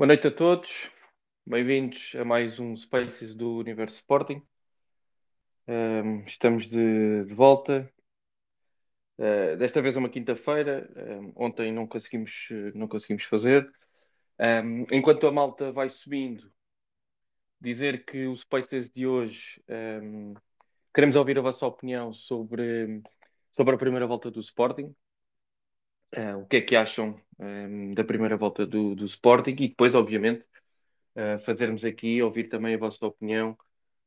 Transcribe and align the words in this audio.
Boa 0.00 0.06
noite 0.06 0.28
a 0.28 0.30
todos, 0.30 0.90
bem-vindos 1.46 2.12
a 2.18 2.24
mais 2.24 2.58
um 2.58 2.74
Spaces 2.74 3.34
do 3.34 3.58
Universo 3.58 3.98
Sporting. 3.98 4.42
Um, 5.68 6.22
estamos 6.22 6.66
de, 6.70 7.26
de 7.26 7.34
volta, 7.34 7.92
uh, 9.18 9.58
desta 9.58 9.82
vez 9.82 9.96
é 9.96 9.98
uma 9.98 10.08
quinta-feira, 10.08 10.90
um, 10.96 11.32
ontem 11.36 11.70
não 11.70 11.86
conseguimos, 11.86 12.48
não 12.74 12.88
conseguimos 12.88 13.24
fazer. 13.24 13.70
Um, 14.38 14.86
enquanto 14.90 15.26
a 15.26 15.30
malta 15.30 15.70
vai 15.70 15.90
subindo, 15.90 16.50
dizer 17.60 18.06
que 18.06 18.26
o 18.26 18.34
Spaces 18.34 18.90
de 18.90 19.06
hoje 19.06 19.62
queremos 20.94 21.14
ouvir 21.14 21.38
a 21.38 21.42
vossa 21.42 21.66
opinião 21.66 22.10
sobre, 22.10 23.02
sobre 23.52 23.74
a 23.74 23.78
primeira 23.78 24.06
volta 24.06 24.30
do 24.30 24.40
Sporting. 24.40 24.94
Uh, 26.16 26.38
o 26.38 26.46
que 26.46 26.56
é 26.56 26.60
que 26.62 26.74
acham 26.74 27.20
um, 27.40 27.94
da 27.94 28.04
primeira 28.04 28.36
volta 28.36 28.66
do, 28.66 28.94
do 28.94 29.04
Sporting 29.04 29.52
e 29.52 29.68
depois, 29.68 29.94
obviamente, 29.94 30.46
uh, 31.16 31.38
fazermos 31.40 31.84
aqui, 31.84 32.22
ouvir 32.22 32.48
também 32.48 32.74
a 32.74 32.78
vossa 32.78 33.04
opinião 33.06 33.56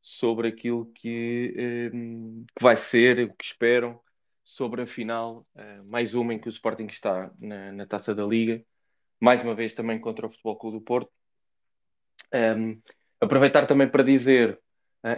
sobre 0.02 0.48
aquilo 0.48 0.86
que, 0.94 1.92
um, 1.94 2.46
que 2.56 2.64
vai 2.64 2.78
ser, 2.78 3.20
o 3.20 3.34
que 3.34 3.44
esperam 3.44 4.00
sobre 4.44 4.84
a 4.84 4.86
final, 4.86 5.48
uh, 5.56 5.84
mais 5.86 6.14
uma 6.14 6.34
em 6.34 6.40
que 6.40 6.48
o 6.48 6.50
Sporting 6.50 6.86
está 6.86 7.32
na, 7.40 7.72
na, 7.72 7.86
Taça 7.88 8.14
da 8.14 8.26
Liga, 8.26 8.64
mais 9.20 9.42
uma 9.42 9.56
vez 9.56 9.74
também 9.74 10.00
contra 10.00 10.28
o 10.28 10.30
Futebol 10.30 10.58
Clube 10.58 10.78
do 10.78 10.84
Porto. 10.84 11.12
Um, 12.34 12.82
aproveitar 13.22 13.66
também 13.68 13.90
para 13.90 14.04
dizer, 14.04 14.60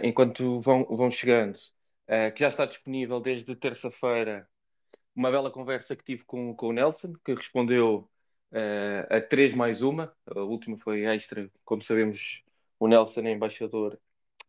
enquanto 0.02 0.60
vão, 0.60 0.84
vão 0.84 1.10
chegando, 1.10 1.58
que 2.34 2.40
já 2.40 2.48
está 2.48 2.66
disponível 2.66 3.20
desde 3.20 3.56
terça-feira 3.56 4.48
uma 5.16 5.30
bela 5.30 5.50
conversa 5.50 5.96
que 5.96 6.04
tive 6.04 6.24
com, 6.24 6.54
com 6.54 6.68
o 6.68 6.72
Nelson, 6.72 7.14
que 7.24 7.34
respondeu 7.34 8.08
uh, 8.52 9.14
a 9.14 9.20
três 9.20 9.54
mais 9.54 9.80
uma. 9.82 10.14
A 10.26 10.40
última 10.40 10.76
foi 10.76 11.04
extra, 11.04 11.50
como 11.64 11.80
sabemos, 11.82 12.42
o 12.78 12.86
Nelson 12.86 13.22
é 13.22 13.32
embaixador 13.32 13.98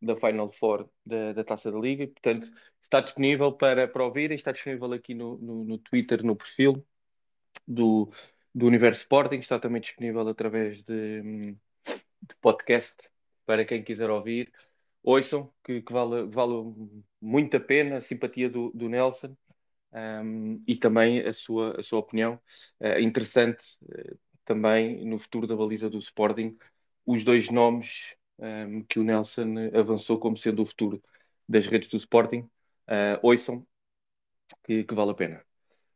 da 0.02 0.16
Final 0.18 0.52
Four 0.52 0.90
da, 1.06 1.32
da 1.34 1.44
Taça 1.44 1.72
da 1.72 1.80
Liga, 1.80 2.06
portanto 2.08 2.52
está 2.82 3.02
disponível 3.02 3.52
para, 3.52 3.88
para 3.88 4.04
ouvir, 4.04 4.32
está 4.32 4.52
disponível 4.52 4.94
aqui 4.94 5.14
no, 5.14 5.38
no, 5.38 5.64
no 5.64 5.78
Twitter, 5.80 6.24
no 6.24 6.36
perfil 6.36 6.86
do, 7.68 8.12
do 8.54 8.68
Universo 8.68 9.02
Sporting, 9.02 9.38
está 9.38 9.60
também 9.60 9.82
disponível 9.82 10.28
através 10.28 10.84
de, 10.84 11.54
de 12.22 12.36
podcast 12.42 13.10
para 13.46 13.66
quem 13.66 13.84
quiser 13.84 14.10
ouvir. 14.10 14.52
Ouçam, 15.04 15.52
que, 15.64 15.82
que 15.82 15.94
vale, 15.94 16.26
vale 16.28 16.74
muito 17.22 17.58
a 17.58 17.60
pena 17.60 17.98
a 17.98 18.02
simpatia 18.02 18.50
do, 18.50 18.72
do 18.72 18.90
Nelson 18.90 19.36
um, 19.94 20.62
e 20.68 20.76
também 20.76 21.20
a 21.22 21.34
sua, 21.34 21.80
a 21.80 21.84
sua 21.84 22.00
opinião. 22.00 22.40
Uh, 22.80 23.00
interessante 23.00 23.64
uh, 23.84 24.18
também 24.46 25.06
no 25.06 25.18
futuro 25.18 25.48
da 25.48 25.56
baliza 25.56 25.90
do 25.90 25.98
Sporting, 25.98 26.58
os 27.06 27.24
dois 27.24 27.50
nomes 27.50 28.16
um, 28.40 28.84
que 28.84 29.00
o 29.00 29.04
Nelson 29.04 29.56
avançou 29.74 30.20
como 30.20 30.38
sendo 30.38 30.62
o 30.62 30.66
futuro 30.66 31.02
das 31.48 31.66
redes 31.66 31.90
do 31.90 31.98
Sporting. 31.98 32.50
Uh, 32.88 33.20
ouçam, 33.22 33.66
que, 34.64 34.84
que, 34.84 34.94
vale 34.94 35.12
a 35.12 35.16
pena. 35.16 35.46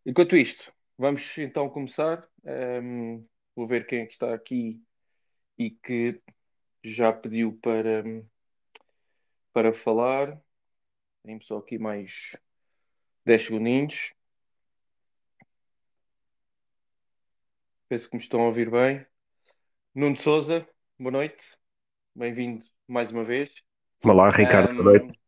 Enquanto 0.06 0.36
isto, 0.36 0.74
vamos 0.98 1.38
então 1.38 1.70
começar. 1.70 2.28
Um, 2.44 3.26
vou 3.56 3.68
ver 3.68 3.86
quem 3.86 4.02
é 4.02 4.08
está 4.08 4.34
aqui 4.34 4.82
e 5.58 5.72
que 5.72 6.22
já 6.84 7.14
pediu 7.14 7.58
para, 7.62 8.04
para 9.54 9.74
falar. 9.74 10.42
Tem 11.24 11.40
só 11.42 11.58
aqui 11.58 11.78
mais 11.78 12.36
10 13.26 13.46
segundinhos. 13.46 14.14
Penso 17.88 18.10
que 18.10 18.16
me 18.16 18.24
estão 18.24 18.42
a 18.42 18.46
ouvir 18.46 18.70
bem. 18.70 19.06
Nuno 19.94 20.16
Souza, 20.16 20.68
boa 20.98 21.12
noite. 21.12 21.44
Bem-vindo 22.16 22.66
mais 22.88 23.12
uma 23.12 23.24
vez. 23.24 23.54
Olá, 24.04 24.30
Ricardo, 24.30 24.74
boa 24.74 24.98
noite. 24.98 25.20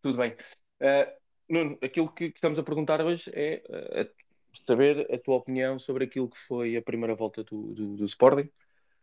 Tudo 0.00 0.18
bem. 0.18 0.32
Uh, 0.80 1.12
Nuno, 1.48 1.78
aquilo 1.82 2.10
que 2.12 2.26
estamos 2.26 2.58
a 2.58 2.62
perguntar 2.62 3.00
hoje 3.02 3.30
é 3.34 3.62
uh, 3.68 4.62
saber 4.66 5.12
a 5.12 5.18
tua 5.18 5.36
opinião 5.36 5.78
sobre 5.78 6.04
aquilo 6.04 6.30
que 6.30 6.38
foi 6.38 6.76
a 6.76 6.82
primeira 6.82 7.14
volta 7.14 7.44
do, 7.44 7.74
do, 7.74 7.96
do 7.96 8.04
Sporting, 8.06 8.48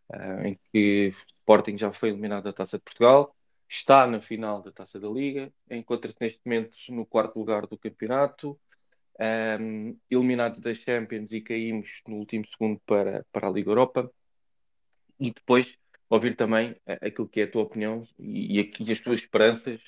uh, 0.09 0.45
em 0.45 0.59
que 0.71 1.09
o 1.09 1.37
Sporting 1.41 1.77
já 1.77 1.91
foi 1.91 2.09
eliminado 2.09 2.45
da 2.45 2.53
Taça 2.53 2.77
de 2.77 2.83
Portugal, 2.83 3.35
está 3.71 4.05
na 4.05 4.19
final 4.19 4.61
da 4.61 4.69
Taça 4.69 4.99
da 4.99 5.07
Liga, 5.07 5.51
encontra-se 5.69 6.17
neste 6.19 6.41
momento 6.45 6.75
no 6.89 7.05
quarto 7.05 7.39
lugar 7.39 7.65
do 7.65 7.77
campeonato, 7.77 8.59
um, 9.59 9.97
eliminados 10.09 10.59
das 10.59 10.77
Champions 10.77 11.31
e 11.31 11.39
caímos 11.39 12.01
no 12.05 12.17
último 12.17 12.45
segundo 12.47 12.81
para, 12.85 13.25
para 13.31 13.47
a 13.47 13.51
Liga 13.51 13.69
Europa. 13.69 14.11
E 15.17 15.31
depois 15.31 15.77
ouvir 16.09 16.35
também 16.35 16.75
aquilo 16.85 17.29
que 17.29 17.39
é 17.39 17.43
a 17.45 17.51
tua 17.51 17.63
opinião 17.63 18.05
e, 18.19 18.59
e 18.59 18.91
as 18.91 18.99
tuas 18.99 19.19
esperanças 19.19 19.79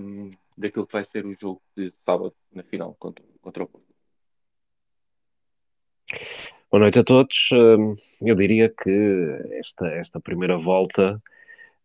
um, 0.00 0.30
daquilo 0.56 0.86
que 0.86 0.92
vai 0.92 1.04
ser 1.04 1.24
o 1.24 1.34
jogo 1.34 1.62
de 1.76 1.94
sábado 2.04 2.34
na 2.50 2.64
final 2.64 2.96
contra, 2.98 3.24
contra 3.40 3.62
o 3.62 3.68
Porto. 3.68 3.86
Boa 6.68 6.80
noite 6.80 6.98
a 6.98 7.04
todos. 7.04 7.50
Eu 8.20 8.34
diria 8.34 8.68
que 8.68 8.90
esta, 9.52 9.86
esta 9.88 10.18
primeira 10.18 10.58
volta 10.58 11.22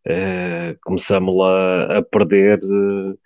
Uh, 0.06 0.78
começamos 0.82 1.34
lá 1.34 2.00
a 2.00 2.02
perder 2.02 2.60
uh, 2.64 3.18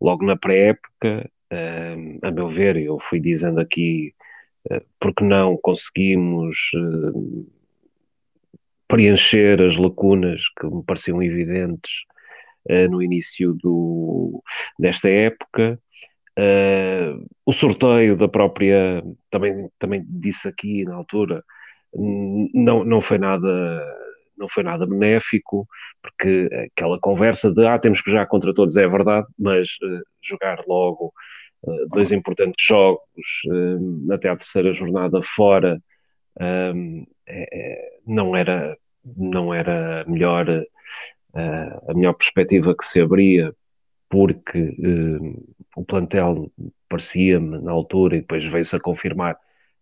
logo 0.00 0.24
na 0.24 0.36
pré-época. 0.36 1.30
Uh, 1.52 2.18
a 2.22 2.30
meu 2.30 2.48
ver, 2.48 2.76
eu 2.76 2.98
fui 2.98 3.20
dizendo 3.20 3.60
aqui 3.60 4.14
porque 4.98 5.22
não 5.22 5.58
conseguimos 5.58 6.56
preencher 8.88 9.60
as 9.60 9.76
lacunas 9.76 10.48
que 10.58 10.66
me 10.66 10.82
pareciam 10.82 11.22
evidentes 11.22 12.06
no 12.90 13.02
início 13.02 13.52
do, 13.52 14.42
desta 14.78 15.10
época. 15.10 15.78
o 17.44 17.52
sorteio 17.52 18.16
da 18.16 18.26
própria, 18.26 19.04
também, 19.28 19.68
também 19.78 20.02
disse 20.08 20.48
aqui 20.48 20.82
na 20.84 20.94
altura, 20.94 21.44
não, 21.94 22.82
não 22.84 23.02
foi 23.02 23.18
nada 23.18 23.48
não 24.36 24.48
foi 24.48 24.62
nada 24.62 24.86
benéfico, 24.86 25.66
porque 26.02 26.48
aquela 26.72 26.98
conversa 26.98 27.52
de 27.52 27.66
ah, 27.66 27.78
temos 27.78 28.02
que 28.02 28.10
jogar 28.10 28.26
contra 28.26 28.54
todos 28.54 28.76
é 28.76 28.86
verdade, 28.86 29.26
mas 29.38 29.68
uh, 29.82 30.02
jogar 30.22 30.62
logo 30.66 31.12
uh, 31.62 31.88
dois 31.88 32.12
importantes 32.12 32.64
jogos 32.64 33.00
uh, 33.48 34.12
até 34.12 34.28
à 34.28 34.36
terceira 34.36 34.72
jornada 34.72 35.20
fora 35.22 35.80
é, 36.36 36.72
é, 37.28 37.98
não 38.04 38.34
era 38.34 38.76
não 39.04 39.54
era 39.54 40.02
a 40.02 40.04
melhor 40.04 40.46
a 41.32 41.94
melhor 41.94 42.14
perspectiva 42.14 42.74
que 42.76 42.84
se 42.84 43.00
abria 43.00 43.54
porque 44.08 44.74
o 45.76 45.84
plantel 45.84 46.50
parecia-me 46.88 47.58
na 47.58 47.70
altura 47.70 48.16
e 48.16 48.20
depois 48.20 48.44
veio-se 48.44 48.74
a 48.74 48.80
confirmar 48.80 49.36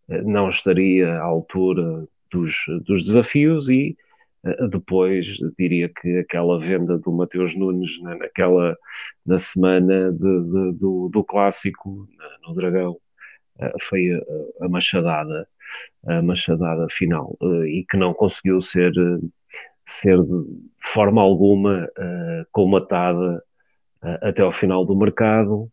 não 0.09 0.49
estaria 0.49 1.15
à 1.15 1.23
altura 1.23 2.07
dos, 2.31 2.65
dos 2.85 3.05
desafios 3.05 3.71
e 3.71 3.97
depois 4.71 5.39
diria 5.59 5.89
que 5.89 6.19
aquela 6.19 6.59
venda 6.59 6.99
do 6.99 7.13
Mateus 7.13 7.55
Nunes 7.55 8.01
na, 8.03 8.17
naquela 8.17 8.77
na 9.25 9.39
semana 9.39 10.13
de, 10.13 10.19
de, 10.19 10.73
do, 10.79 11.09
do 11.09 11.25
clássico 11.25 12.09
no 12.47 12.55
Dragão 12.55 12.97
eh, 13.61 13.73
foi 13.81 14.11
a, 14.13 14.65
a, 14.65 14.69
machadada 14.69 15.49
a 16.07 16.23
machadada 16.23 16.87
final. 16.91 17.37
Eh, 17.43 17.69
e 17.69 17.87
que 17.89 17.97
não 17.97 18.13
conseguiu 18.15 18.61
ser 18.61 18.93
ser 19.87 20.23
de 20.23 20.45
forma 20.85 21.21
alguma 21.21 21.89
colmatada 22.53 23.43
até 24.23 24.43
ao 24.43 24.53
final 24.53 24.85
do 24.85 24.97
mercado. 24.97 25.71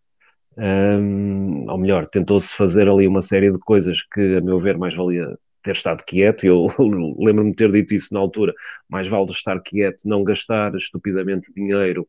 Um, 0.58 1.70
ou 1.70 1.78
melhor, 1.78 2.08
tentou-se 2.08 2.54
fazer 2.56 2.90
ali 2.90 3.08
uma 3.08 3.22
série 3.22 3.52
de 3.52 3.60
coisas 3.60 4.02
que, 4.04 4.38
a 4.38 4.42
meu 4.42 4.60
ver, 4.60 4.78
mais 4.78 4.96
valia 4.96 5.38
ter 5.70 5.76
estado 5.76 6.04
quieto, 6.04 6.46
eu 6.46 6.68
lembro-me 7.20 7.52
de 7.52 7.56
ter 7.56 7.72
dito 7.72 7.94
isso 7.94 8.14
na 8.14 8.20
altura, 8.20 8.54
mais 8.88 9.08
vale 9.08 9.30
estar 9.32 9.60
quieto, 9.62 10.04
não 10.06 10.24
gastar 10.24 10.76
estupidamente 10.76 11.54
dinheiro 11.54 12.08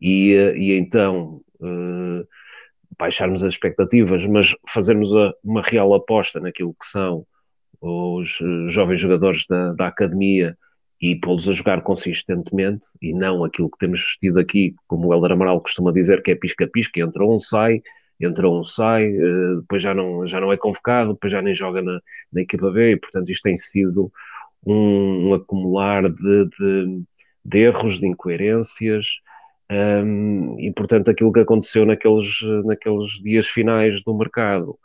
e, 0.00 0.32
eh, 0.32 0.56
e 0.56 0.72
então 0.78 1.42
uh, 1.60 2.26
baixarmos 2.98 3.42
as 3.42 3.52
expectativas, 3.52 4.26
mas 4.26 4.54
fazermos 4.68 5.14
a, 5.14 5.32
uma 5.42 5.62
real 5.62 5.92
aposta 5.94 6.40
naquilo 6.40 6.74
que 6.80 6.86
são 6.86 7.26
os 7.80 8.38
eh, 8.40 8.68
jovens 8.70 9.00
jogadores 9.00 9.46
da, 9.46 9.74
da 9.74 9.88
academia 9.88 10.56
e 11.00 11.16
pô-los 11.16 11.46
a 11.48 11.52
jogar 11.52 11.82
consistentemente 11.82 12.86
e 13.02 13.12
não 13.12 13.44
aquilo 13.44 13.70
que 13.70 13.78
temos 13.78 14.16
tido 14.18 14.40
aqui, 14.40 14.74
como 14.86 15.08
o 15.08 15.14
Helder 15.14 15.32
Amaral 15.32 15.60
costuma 15.60 15.92
dizer, 15.92 16.22
que 16.22 16.30
é 16.30 16.34
pisca-pisca, 16.34 17.00
entra 17.00 17.26
um, 17.26 17.38
sai, 17.38 17.82
entra 18.20 18.48
um, 18.48 18.62
sai, 18.62 19.10
uh, 19.10 19.60
depois 19.60 19.82
já 19.82 19.94
não, 19.94 20.26
já 20.26 20.40
não 20.40 20.52
é 20.52 20.56
convocado, 20.56 21.14
depois 21.14 21.32
já 21.32 21.42
nem 21.42 21.54
joga 21.54 21.82
na, 21.82 22.00
na 22.32 22.42
equipa 22.42 22.70
B, 22.70 22.92
e 22.92 22.96
portanto 22.96 23.30
isto 23.30 23.42
tem 23.42 23.56
sido 23.56 24.10
um, 24.66 25.28
um 25.28 25.34
acumular 25.34 26.08
de, 26.10 26.48
de, 26.58 27.02
de, 27.44 27.58
erros, 27.58 27.98
de 27.98 28.06
incoerências, 28.06 29.06
um, 29.70 30.58
e 30.60 30.72
portanto 30.72 31.10
aquilo 31.10 31.32
que 31.32 31.40
aconteceu 31.40 31.84
naqueles, 31.84 32.40
naqueles 32.64 33.10
dias 33.22 33.46
finais 33.46 34.02
do 34.04 34.16
mercado, 34.16 34.78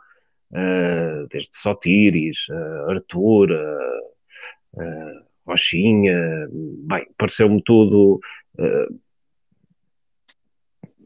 uh, 0.52 1.26
desde 1.30 1.56
Sotiris, 1.56 2.48
uh, 2.48 2.90
Arthur, 2.90 3.52
uh, 3.52 5.30
Rochinha, 5.46 6.48
bem, 6.86 7.06
pareceu-me 7.18 7.62
tudo 7.64 8.20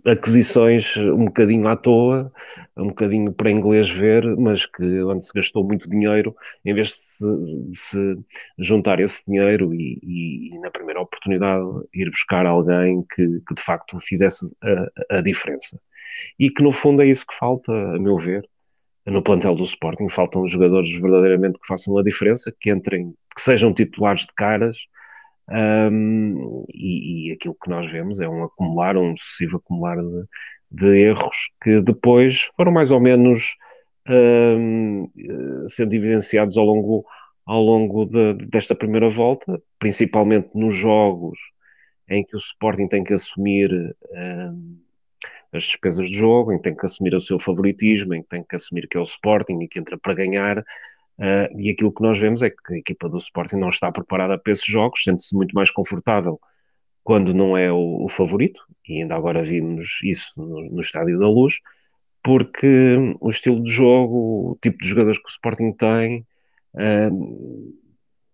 aquisições 0.04 0.96
um 0.96 1.24
bocadinho 1.24 1.66
à 1.66 1.76
toa, 1.76 2.30
um 2.76 2.88
bocadinho 2.88 3.32
para 3.32 3.50
inglês 3.50 3.88
ver, 3.88 4.24
mas 4.36 4.66
que 4.66 5.02
onde 5.02 5.24
se 5.24 5.32
gastou 5.34 5.64
muito 5.64 5.88
dinheiro, 5.88 6.34
em 6.64 6.74
vez 6.74 6.88
de 6.88 6.94
se, 6.94 7.68
de 7.68 7.76
se 7.76 8.18
juntar 8.58 9.00
esse 9.00 9.24
dinheiro 9.26 9.74
e, 9.74 9.98
e, 10.02 10.54
e, 10.54 10.58
na 10.58 10.70
primeira 10.70 11.00
oportunidade 11.00 11.64
ir 11.94 12.10
buscar 12.10 12.44
alguém 12.44 13.02
que, 13.14 13.40
que 13.46 13.54
de 13.54 13.62
facto 13.62 13.98
fizesse 14.00 14.46
a, 14.62 15.18
a, 15.18 15.20
diferença. 15.22 15.80
E 16.38 16.50
que 16.50 16.62
no 16.62 16.70
fundo 16.70 17.02
é 17.02 17.06
isso 17.06 17.26
que 17.26 17.36
falta, 17.36 17.72
a 17.72 17.98
meu 17.98 18.18
ver, 18.18 18.46
no 19.06 19.22
plantel 19.22 19.54
do 19.54 19.64
Sporting. 19.64 20.08
Faltam 20.08 20.46
jogadores 20.46 20.92
verdadeiramente 20.92 21.58
que 21.58 21.66
façam 21.66 21.96
a 21.98 22.02
diferença, 22.02 22.54
que 22.60 22.70
entrem, 22.70 23.14
que 23.34 23.40
sejam 23.40 23.72
titulares 23.72 24.26
de 24.26 24.34
caras 24.34 24.86
um, 25.50 26.64
e, 26.74 27.28
e, 27.28 27.32
aquilo 27.32 27.56
que 27.62 27.68
nós 27.68 27.90
vemos 27.90 28.20
é 28.20 28.28
um 28.28 28.44
acumular, 28.44 28.96
um 28.96 29.16
sucessivo 29.16 29.58
acumular 29.58 29.96
de, 29.96 30.24
de 30.70 30.98
erros 30.98 31.50
que 31.62 31.80
depois 31.80 32.42
foram 32.56 32.72
mais 32.72 32.90
ou 32.90 33.00
menos 33.00 33.56
um, 34.08 35.10
sendo 35.68 35.94
evidenciados 35.94 36.56
ao 36.56 36.64
longo, 36.64 37.04
ao 37.44 37.62
longo 37.62 38.06
de, 38.06 38.34
desta 38.46 38.74
primeira 38.74 39.10
volta, 39.10 39.60
principalmente 39.78 40.48
nos 40.54 40.74
jogos 40.74 41.38
em 42.08 42.24
que 42.24 42.36
o 42.36 42.38
Sporting 42.38 42.86
tem 42.86 43.04
que 43.04 43.14
assumir 43.14 43.70
um, 44.12 44.78
as 45.52 45.64
despesas 45.64 46.08
de 46.08 46.16
jogo, 46.16 46.52
em 46.52 46.56
que 46.56 46.64
tem 46.64 46.74
que 46.74 46.84
assumir 46.84 47.14
o 47.14 47.20
seu 47.20 47.38
favoritismo, 47.38 48.14
em 48.14 48.22
que 48.22 48.28
tem 48.28 48.42
que 48.42 48.56
assumir 48.56 48.88
que 48.88 48.96
é 48.96 49.00
o 49.00 49.04
Sporting 49.04 49.60
e 49.60 49.68
que 49.68 49.78
entra 49.78 49.96
para 49.96 50.14
ganhar, 50.14 50.64
Uh, 51.18 51.60
e 51.60 51.70
aquilo 51.70 51.92
que 51.92 52.02
nós 52.02 52.18
vemos 52.18 52.42
é 52.42 52.50
que 52.50 52.74
a 52.74 52.76
equipa 52.76 53.08
do 53.08 53.18
Sporting 53.18 53.56
não 53.56 53.68
está 53.68 53.90
preparada 53.92 54.36
para 54.36 54.52
esses 54.52 54.66
jogos, 54.66 55.02
sente-se 55.04 55.34
muito 55.34 55.54
mais 55.54 55.70
confortável 55.70 56.40
quando 57.04 57.34
não 57.34 57.56
é 57.56 57.70
o, 57.70 58.04
o, 58.04 58.08
favorito, 58.08 58.60
e 58.88 59.02
ainda 59.02 59.14
agora 59.14 59.44
vimos 59.44 60.00
isso 60.02 60.32
no, 60.36 60.62
no, 60.70 60.80
Estádio 60.80 61.18
da 61.18 61.28
Luz, 61.28 61.60
porque 62.22 62.96
o 63.20 63.30
estilo 63.30 63.62
de 63.62 63.70
jogo, 63.70 64.52
o 64.52 64.58
tipo 64.60 64.78
de 64.78 64.88
jogadores 64.88 65.18
que 65.18 65.26
o 65.26 65.30
Sporting 65.30 65.72
tem, 65.72 66.26
uh, 66.74 67.74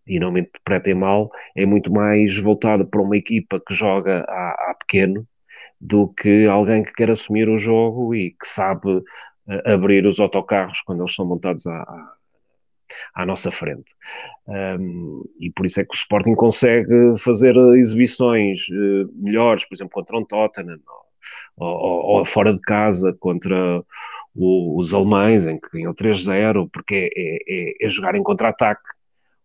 e 0.07 0.19
não 0.21 0.31
me 0.33 0.41
interpretem 0.41 0.95
mal, 0.95 1.31
é 1.57 1.67
muito 1.67 1.93
mais 1.93 2.39
voltado 2.39 2.87
para 2.87 3.03
uma 3.03 3.17
equipa 3.17 3.61
que 3.61 3.75
joga 3.75 4.25
a, 4.29 4.71
a 4.71 4.75
pequeno 4.79 5.27
do 5.81 6.09
que 6.09 6.47
alguém 6.47 6.83
que 6.85 6.93
quer 6.93 7.11
assumir 7.11 7.49
o 7.49 7.59
jogo 7.59 8.15
e 8.15 8.31
que 8.31 8.47
sabe 8.47 8.89
uh, 8.89 9.05
abrir 9.67 10.07
os 10.07 10.21
autocarros 10.21 10.81
quando 10.83 11.01
eles 11.01 11.15
são 11.15 11.27
montados 11.27 11.67
à, 11.67 12.15
à 13.15 13.25
nossa 13.27 13.51
frente. 13.51 13.95
Um, 14.47 15.23
e 15.39 15.51
por 15.51 15.67
isso 15.67 15.81
é 15.81 15.85
que 15.85 15.95
o 15.95 15.97
Sporting 15.97 16.35
consegue 16.35 17.17
fazer 17.19 17.57
exibições 17.77 18.69
uh, 18.69 19.11
melhores, 19.15 19.65
por 19.65 19.75
exemplo, 19.75 19.93
contra 19.93 20.17
um 20.17 20.25
Tottenham, 20.25 20.79
ou, 21.57 21.69
ou, 21.69 22.19
ou 22.19 22.25
fora 22.25 22.53
de 22.53 22.61
casa 22.61 23.17
contra 23.21 23.83
o, 24.35 24.79
os 24.79 24.95
alemães, 24.95 25.47
em 25.47 25.59
que 25.59 25.69
ganhou 25.73 25.95
3-0, 25.95 26.69
porque 26.73 27.11
é, 27.17 27.37
é, 27.49 27.87
é, 27.87 27.91
jogar 27.91 28.15
em 28.15 28.23
contra-ataque. 28.23 28.83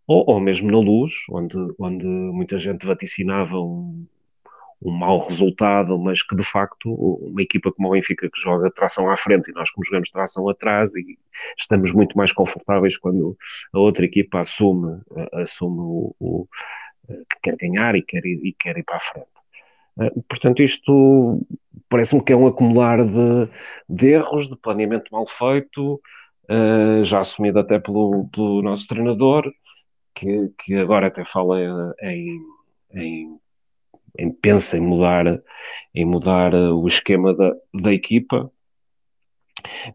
Ou, 0.08 0.24
ou 0.28 0.40
mesmo 0.40 0.72
na 0.72 0.78
luz, 0.78 1.14
onde, 1.32 1.58
onde 1.80 2.06
muita 2.06 2.60
gente 2.60 2.86
vaticinava 2.86 3.60
um, 3.60 4.06
um 4.82 4.92
mau 4.92 5.26
resultado, 5.26 5.98
mas 5.98 6.22
que 6.22 6.36
de 6.36 6.44
facto 6.44 6.94
uma 6.94 7.42
equipa 7.42 7.72
como 7.72 7.90
o 7.90 7.92
Benfica 7.92 8.30
que 8.30 8.40
joga 8.40 8.70
tração 8.72 9.10
à 9.10 9.18
frente 9.18 9.50
e 9.50 9.54
nós 9.54 9.72
como 9.72 9.86
jogamos 9.86 10.10
tração 10.10 10.48
atrás 10.50 10.96
e 10.96 11.18
estamos 11.58 11.92
muito 11.92 12.18
mais 12.18 12.32
confortáveis 12.32 12.98
quando 12.98 13.38
a 13.74 13.80
outra 13.80 14.06
equipa 14.06 14.42
assume, 14.42 15.02
assume 15.34 15.80
o, 15.80 16.16
o 16.20 16.48
que 17.08 17.40
quer 17.44 17.56
ganhar 17.58 17.96
e 17.96 18.02
quer 18.02 18.26
ir, 18.26 18.40
e 18.44 18.54
quer 18.54 18.78
ir 18.78 18.84
para 18.84 18.98
a 18.98 19.00
frente. 19.00 19.28
Eh, 20.00 20.12
portanto, 20.28 20.62
isto 20.62 21.42
parece-me 21.90 22.24
que 22.24 22.34
é 22.34 22.36
um 22.36 22.48
acumular 22.48 23.04
de, 23.06 23.50
de, 23.90 24.08
erros, 24.08 24.50
de 24.50 24.56
planeamento 24.58 25.12
mal 25.12 25.26
feito, 25.28 26.02
já 27.04 27.22
assumido 27.22 27.58
até 27.60 27.80
pelo, 27.80 28.28
pelo 28.32 28.62
nosso 28.62 28.88
treinador, 28.88 29.52
que, 30.14 30.52
que 30.60 30.76
agora 30.76 31.08
até 31.08 31.26
fala 31.26 31.60
em, 32.02 32.40
em 32.94 33.40
em, 34.18 34.32
pensa 34.32 34.78
em 34.78 34.82
mudar, 34.82 35.42
em 35.94 36.06
mudar 36.06 36.54
eh, 36.54 36.70
o 36.70 36.88
esquema 36.88 37.34
da, 37.34 37.56
da 37.74 37.94
equipa. 37.94 38.52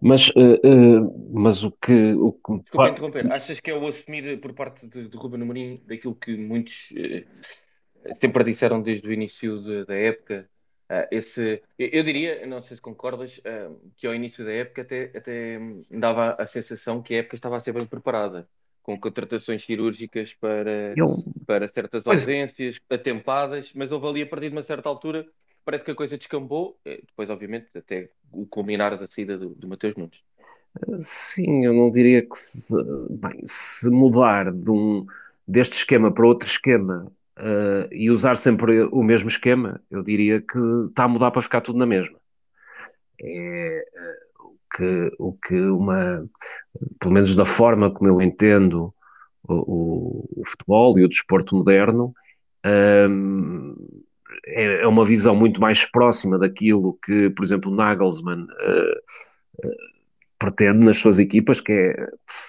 Mas, 0.01 0.29
uh, 0.31 0.59
uh, 0.65 1.31
mas 1.33 1.63
o 1.63 1.71
que. 1.71 2.13
O 2.15 2.33
que... 2.33 2.59
Desculpa 2.59 2.89
interromper. 2.89 3.33
Achas 3.33 3.61
que 3.61 3.71
é 3.71 3.75
o 3.75 3.87
assumir 3.87 4.41
por 4.41 4.53
parte 4.53 4.87
de, 4.87 5.09
de 5.09 5.17
Ruben 5.17 5.43
Amorim 5.43 5.81
daquilo 5.87 6.15
que 6.15 6.37
muitos 6.37 6.91
uh, 6.93 8.15
sempre 8.15 8.43
disseram 8.43 8.83
desde 8.83 9.07
o 9.07 9.13
início 9.13 9.63
de, 9.63 9.85
da 9.85 9.95
época? 9.95 10.49
esse, 11.13 11.63
eu 11.79 12.03
diria, 12.03 12.45
não 12.49 12.61
sei 12.61 12.77
se 12.77 12.83
concordas, 12.83 13.41
que 13.97 14.09
ao 14.09 14.13
início 14.13 14.45
da 14.45 14.51
época 14.51 14.83
até, 14.83 15.05
até 15.17 15.61
dava 15.89 16.33
a 16.33 16.45
sensação 16.49 17.01
que 17.01 17.15
a 17.15 17.19
época 17.19 17.37
estava 17.37 17.57
a 17.57 17.61
ser 17.61 17.73
bem 17.73 17.87
preparada 17.87 18.49
com 18.91 18.99
contratações 18.99 19.63
cirúrgicas 19.65 20.35
para, 20.35 20.95
eu... 20.97 21.23
para 21.47 21.69
certas 21.69 22.03
pois... 22.03 22.23
ausências, 22.23 22.81
atempadas, 22.91 23.71
mas 23.75 23.93
houve 23.93 24.07
ali 24.09 24.23
a 24.23 24.27
partir 24.27 24.49
de 24.49 24.57
uma 24.57 24.63
certa 24.63 24.89
altura, 24.89 25.27
parece 25.65 25.85
que 25.85 25.91
a 25.91 25.95
coisa 25.95 26.19
descambou, 26.19 26.77
eh, 26.85 27.01
depois, 27.07 27.31
obviamente, 27.31 27.67
até 27.77 28.09
o 28.33 28.47
culminar 28.47 28.99
da 28.99 29.07
saída 29.07 29.39
do, 29.39 29.51
do 29.51 29.69
Mateus 29.69 29.95
Nunes. 29.97 30.19
Sim, 30.99 31.65
eu 31.65 31.73
não 31.73 31.91
diria 31.91 32.23
que 32.23 32.37
se, 32.37 32.75
bem, 33.11 33.41
se 33.45 33.89
mudar 33.91 34.53
de 34.53 34.71
um, 34.71 35.07
deste 35.47 35.75
esquema 35.75 36.13
para 36.13 36.27
outro 36.27 36.49
esquema 36.49 37.11
uh, 37.39 37.93
e 37.93 38.11
usar 38.11 38.37
sempre 38.37 38.85
o 38.85 39.03
mesmo 39.03 39.29
esquema, 39.29 39.81
eu 39.91 40.03
diria 40.03 40.41
que 40.41 40.59
está 40.89 41.05
a 41.05 41.09
mudar 41.09 41.31
para 41.31 41.43
ficar 41.43 41.61
tudo 41.61 41.79
na 41.79 41.87
mesma. 41.87 42.19
É, 43.23 43.85
o, 43.95 44.30
que, 44.75 45.13
o 45.19 45.33
que 45.33 45.61
uma 45.61 46.25
pelo 46.99 47.15
menos 47.15 47.35
da 47.35 47.45
forma 47.45 47.91
como 47.91 48.09
eu 48.09 48.23
entendo 48.23 48.95
o, 49.47 49.55
o, 49.55 50.41
o 50.41 50.47
futebol 50.47 50.99
e 50.99 51.05
o 51.05 51.09
desporto 51.09 51.57
moderno, 51.57 52.15
um, 53.11 53.75
é, 54.47 54.83
é, 54.83 54.87
uma 54.87 55.05
visão 55.05 55.35
muito 55.35 55.61
mais 55.61 55.85
próxima 55.85 56.39
daquilo 56.39 56.99
que, 57.05 57.31
por 57.31 57.45
exemplo, 57.45 57.75
Nagelsmann 57.75 58.43
uh, 58.43 59.67
uh, 59.67 59.77
pretende 60.39 60.85
nas 60.85 60.99
suas 60.99 61.19
equipas, 61.19 61.61
que 61.61 61.73
é 61.73 62.07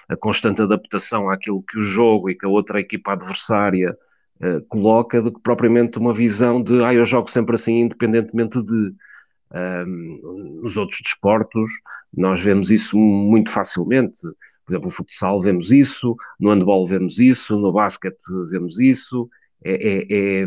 a 0.08 0.16
constante 0.16 0.62
adaptação 0.62 1.28
àquilo 1.28 1.62
que 1.62 1.78
o 1.78 1.82
jogo 1.82 2.30
e 2.30 2.34
que 2.34 2.46
a 2.46 2.48
outra 2.48 2.80
equipa 2.80 3.12
adversária 3.12 3.96
uh, 4.40 4.60
coloca, 4.68 5.20
do 5.20 5.32
que 5.32 5.40
propriamente 5.40 5.98
uma 5.98 6.14
visão 6.14 6.62
de 6.62 6.82
ah, 6.82 6.94
eu 6.94 7.04
jogo 7.04 7.30
sempre 7.30 7.54
assim, 7.54 7.80
independentemente 7.80 8.62
de. 8.62 8.94
Um, 9.54 10.60
nos 10.62 10.76
outros 10.76 11.00
desportos, 11.02 11.70
nós 12.12 12.40
vemos 12.40 12.70
isso 12.70 12.96
muito 12.96 13.50
facilmente. 13.50 14.20
Por 14.64 14.72
exemplo, 14.72 14.86
no 14.86 14.90
futsal 14.90 15.40
vemos 15.42 15.70
isso, 15.70 16.16
no 16.40 16.50
handball 16.50 16.86
vemos 16.86 17.18
isso, 17.18 17.58
no 17.58 17.72
basquete 17.72 18.22
vemos 18.50 18.80
isso. 18.80 19.28
É, 19.64 19.74
é, 19.74 20.06
é, 20.10 20.46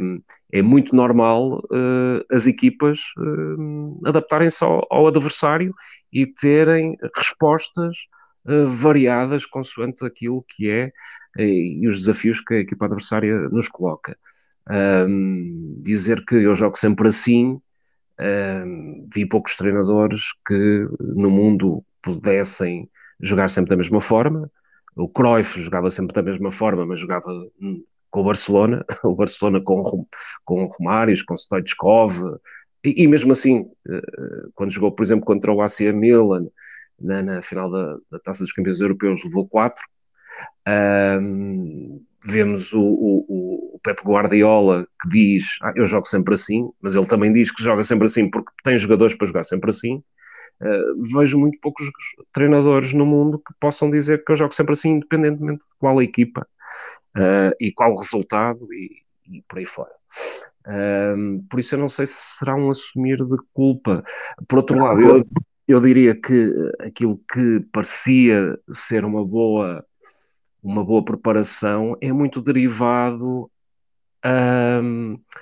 é 0.52 0.62
muito 0.62 0.94
normal 0.94 1.60
uh, 1.72 2.26
as 2.30 2.48
equipas 2.48 3.00
uh, 3.18 4.02
adaptarem-se 4.06 4.62
ao, 4.62 4.86
ao, 4.90 5.08
adversário 5.08 5.74
e 6.12 6.28
terem 6.28 6.98
respostas 7.16 7.96
uh, 8.46 8.68
variadas 8.68 9.46
consoante 9.46 10.06
aquilo 10.06 10.44
que 10.50 10.70
é 10.70 10.92
e 11.38 11.86
os 11.88 12.00
desafios 12.00 12.40
que 12.40 12.54
a 12.54 12.60
equipa 12.60 12.86
adversária 12.86 13.50
nos 13.50 13.68
coloca. 13.68 14.18
dizer 15.82 16.24
que 16.24 16.36
eu 16.36 16.56
jogo 16.56 16.78
sempre 16.78 17.10
assim 17.10 17.60
vi 19.14 19.26
poucos 19.26 19.56
treinadores 19.56 20.22
que 20.48 20.88
no 21.00 21.30
mundo 21.30 21.84
pudessem 22.02 22.90
jogar 23.20 23.50
sempre 23.50 23.70
da 23.70 23.78
mesma 23.78 24.00
forma. 24.00 24.50
O 24.96 25.10
Cruyff 25.10 25.60
jogava 25.60 25.90
sempre 25.90 26.14
da 26.14 26.22
mesma 26.22 26.52
forma, 26.52 26.86
mas 26.86 27.00
jogava 27.00 27.30
com 28.10 28.22
o 28.22 28.24
Barcelona, 28.24 28.86
o 29.04 29.14
Barcelona 29.14 29.62
com, 29.62 30.08
com 30.46 30.66
Romários, 30.66 31.22
com 31.22 31.36
Stoichkov, 31.36 32.38
e, 32.86 33.04
e, 33.04 33.08
mesmo 33.08 33.32
assim, 33.32 33.68
eh, 33.90 34.48
quando 34.54 34.70
jogou, 34.70 34.92
por 34.92 35.04
exemplo, 35.04 35.26
contra 35.26 35.52
o 35.52 35.60
AC 35.60 35.92
Milan, 35.92 36.48
na, 37.00 37.24
na 37.24 37.42
final 37.42 37.70
da, 37.70 37.98
da, 38.12 38.20
Taça 38.20 38.44
dos 38.44 38.54
Campeões 38.54 38.80
Europeus, 38.80 39.24
levou 39.24 39.48
4. 39.48 39.84
Um, 40.68 42.04
vemos 42.26 42.74
o, 42.74 42.82
o, 42.82 43.76
o 43.76 43.80
Pep 43.84 44.02
Guardiola 44.04 44.88
que 45.02 45.10
diz 45.10 45.58
ah, 45.62 45.74
eu 45.76 45.86
jogo 45.86 46.08
sempre 46.08 46.34
assim, 46.34 46.70
mas 46.82 46.96
ele 46.96 47.06
também 47.06 47.32
diz 47.32 47.52
que 47.52 47.62
joga 47.62 47.84
sempre 47.84 48.06
assim 48.06 48.30
porque 48.30 48.52
tem 48.64 48.78
jogadores 48.78 49.16
para 49.16 49.28
jogar 49.28 49.44
sempre 49.44 49.70
assim. 49.70 50.04
Uh, 50.62 51.04
vejo 51.18 51.38
muito 51.38 51.60
poucos 51.60 51.86
treinadores 52.32 52.94
no 52.94 53.06
mundo 53.06 53.38
que 53.40 53.54
possam 53.60 53.92
dizer 53.92 54.24
que 54.24 54.32
eu 54.32 54.38
jogo 54.38 54.54
sempre 54.54 54.72
assim, 54.72 54.92
independentemente 54.92 55.60
de 55.60 55.76
qual 55.78 56.02
equipa 56.02 56.48
uh, 57.18 57.54
e 57.60 57.72
qual 57.74 57.96
resultado 57.96 58.68
e, 58.74 59.04
e 59.30 59.44
por 59.48 59.60
aí 59.60 59.66
fora. 59.66 59.92
Por 61.48 61.60
isso 61.60 61.76
eu 61.76 61.80
não 61.80 61.90
sei 61.90 62.08
se 62.08 62.38
será 62.40 62.56
um 62.56 62.72
assumir 62.72 63.18
de 63.18 63.38
culpa. 63.54 64.04
Por 64.48 64.58
outro 64.58 64.80
lado, 64.80 65.00
eu, 65.00 65.28
eu 65.68 65.80
diria 65.80 66.20
que 66.20 66.52
aquilo 66.80 67.22
que 67.32 67.60
parecia 67.72 68.58
ser 68.72 69.06
uma 69.06 69.24
boa 69.24 69.86
uma 70.66 70.84
boa 70.84 71.06
preparação 71.06 71.96
é 72.02 72.12
muito 72.12 72.42
derivado 72.42 73.50
a, 74.24 74.80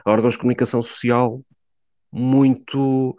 a 0.03 0.11
órgãos 0.11 0.33
de 0.33 0.39
comunicação 0.39 0.81
social 0.81 1.41
muito, 2.11 3.11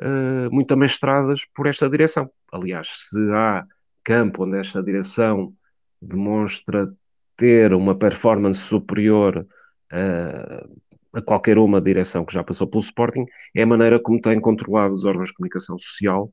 uh, 0.00 0.50
muito 0.52 0.72
amestradas 0.72 1.44
por 1.52 1.66
esta 1.66 1.90
direção. 1.90 2.30
Aliás, 2.52 2.88
se 3.10 3.18
há 3.32 3.66
campo 4.04 4.44
onde 4.44 4.56
esta 4.56 4.80
direção 4.80 5.52
demonstra 6.00 6.94
ter 7.36 7.74
uma 7.74 7.98
performance 7.98 8.60
superior 8.60 9.44
uh, 9.92 10.78
a 11.16 11.22
qualquer 11.22 11.58
uma 11.58 11.80
direção 11.80 12.24
que 12.24 12.32
já 12.32 12.44
passou 12.44 12.68
pelo 12.68 12.82
Sporting, 12.82 13.26
é 13.52 13.62
a 13.62 13.66
maneira 13.66 13.98
como 13.98 14.20
tem 14.20 14.40
controlado 14.40 14.94
os 14.94 15.04
órgãos 15.04 15.28
de 15.28 15.34
comunicação 15.34 15.76
social 15.76 16.32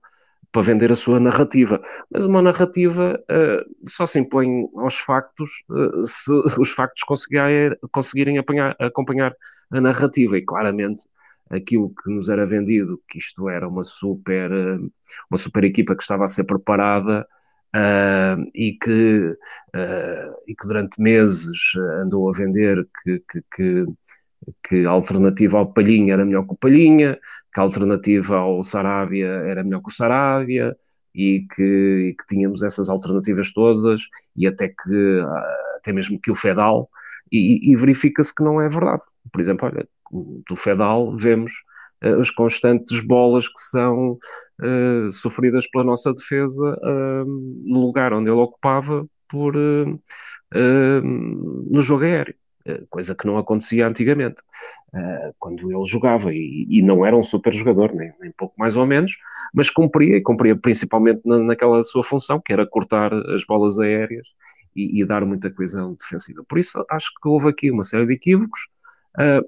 para 0.51 0.61
vender 0.61 0.91
a 0.91 0.95
sua 0.95 1.19
narrativa. 1.19 1.81
Mas 2.11 2.25
uma 2.25 2.41
narrativa 2.41 3.19
uh, 3.29 3.89
só 3.89 4.07
se 4.07 4.19
impõe 4.19 4.67
aos 4.75 4.95
factos 4.95 5.63
uh, 5.69 6.03
se 6.03 6.31
os 6.59 6.71
factos 6.71 7.03
conseguirem, 7.91 8.37
apanhar, 8.37 8.75
acompanhar 8.79 9.35
a 9.71 9.81
narrativa. 9.81 10.37
E 10.37 10.41
claramente 10.41 11.03
aquilo 11.49 11.93
que 12.03 12.11
nos 12.11 12.29
era 12.29 12.45
vendido, 12.45 13.01
que 13.07 13.17
isto 13.17 13.49
era 13.49 13.67
uma 13.67 13.83
super, 13.83 14.51
uh, 14.51 14.91
uma 15.29 15.37
super 15.37 15.63
equipa 15.63 15.95
que 15.95 16.03
estava 16.03 16.23
a 16.23 16.27
ser 16.27 16.45
preparada. 16.45 17.27
e, 18.53 18.77
que, 18.81 19.35
e 20.47 20.55
que 20.55 20.67
durante 20.67 21.01
meses 21.01 21.59
andou 22.01 22.29
a 22.29 22.31
vender 22.31 22.87
que, 23.03 23.19
que, 23.29 23.41
que 23.53 23.85
que 24.67 24.85
a 24.85 24.89
alternativa 24.89 25.57
ao 25.57 25.71
Palhinha 25.73 26.13
era 26.13 26.25
melhor 26.25 26.45
que 26.45 26.53
o 26.53 26.57
Palhinha, 26.57 27.19
que 27.53 27.59
a 27.59 27.63
alternativa 27.63 28.37
ao 28.37 28.63
Sarávia 28.63 29.27
era 29.27 29.63
melhor 29.63 29.81
que 29.81 29.89
o 29.89 29.93
Sarávia, 29.93 30.75
e 31.13 31.47
que, 31.55 32.09
e 32.09 32.15
que 32.15 32.27
tínhamos 32.27 32.61
essas 32.61 32.89
alternativas 32.89 33.53
todas, 33.53 34.01
e 34.35 34.45
até 34.45 34.67
que 34.67 35.21
até 35.77 35.93
mesmo 35.93 36.19
que 36.19 36.31
o 36.31 36.35
Fedal, 36.35 36.89
e, 37.31 37.71
e 37.71 37.75
verifica-se 37.75 38.33
que 38.33 38.43
não 38.43 38.59
é 38.59 38.67
verdade. 38.67 39.03
Por 39.31 39.39
exemplo, 39.39 39.67
olha, 39.67 39.87
do 40.47 40.55
Fedal 40.55 41.15
vemos 41.15 41.51
uh, 42.03 42.19
as 42.19 42.29
constantes 42.31 42.99
bolas 43.01 43.47
que 43.47 43.59
são 43.59 44.17
uh, 44.61 45.11
sofridas 45.11 45.69
pela 45.69 45.83
nossa 45.83 46.11
defesa 46.13 46.77
uh, 46.83 47.25
no 47.25 47.79
lugar 47.79 48.13
onde 48.13 48.29
ele 48.29 48.39
ocupava 48.39 49.07
por, 49.27 49.55
no 50.53 51.81
jogo 51.81 52.03
aéreo. 52.03 52.35
Eh, 52.67 52.83
coisa 52.89 53.13
que 53.13 53.27
não 53.27 53.37
acontecia 53.37 53.87
antigamente, 53.87 54.41
uh, 54.91 55.35
quando 55.37 55.71
ele 55.71 55.85
jogava, 55.85 56.33
e, 56.33 56.81
não 56.81 57.05
era 57.05 57.15
um 57.15 57.23
super 57.23 57.53
jogador, 57.53 57.93
nem, 57.93 58.11
nem, 58.19 58.31
pouco 58.31 58.55
mais 58.57 58.75
ou 58.75 58.87
menos, 58.87 59.17
mas 59.53 59.69
cumpria, 59.69 60.17
e 60.17 60.21
cumpria 60.21 60.55
principalmente 60.55 61.21
na, 61.23 61.37
naquela 61.39 61.83
sua 61.83 62.03
função, 62.03 62.41
que 62.43 62.51
era 62.51 62.65
cortar 62.65 63.13
as 63.13 63.45
bolas 63.45 63.77
aéreas 63.77 64.33
e, 64.75 64.99
e, 64.99 65.05
dar 65.05 65.23
muita 65.25 65.51
coesão 65.51 65.93
defensiva. 65.93 66.43
Por 66.49 66.57
isso, 66.57 66.83
acho 66.89 67.11
que 67.21 67.27
houve 67.27 67.49
aqui 67.49 67.69
uma 67.69 67.83
série 67.83 68.07
de 68.07 68.13
equívocos. 68.13 68.61
Uh, 69.15 69.47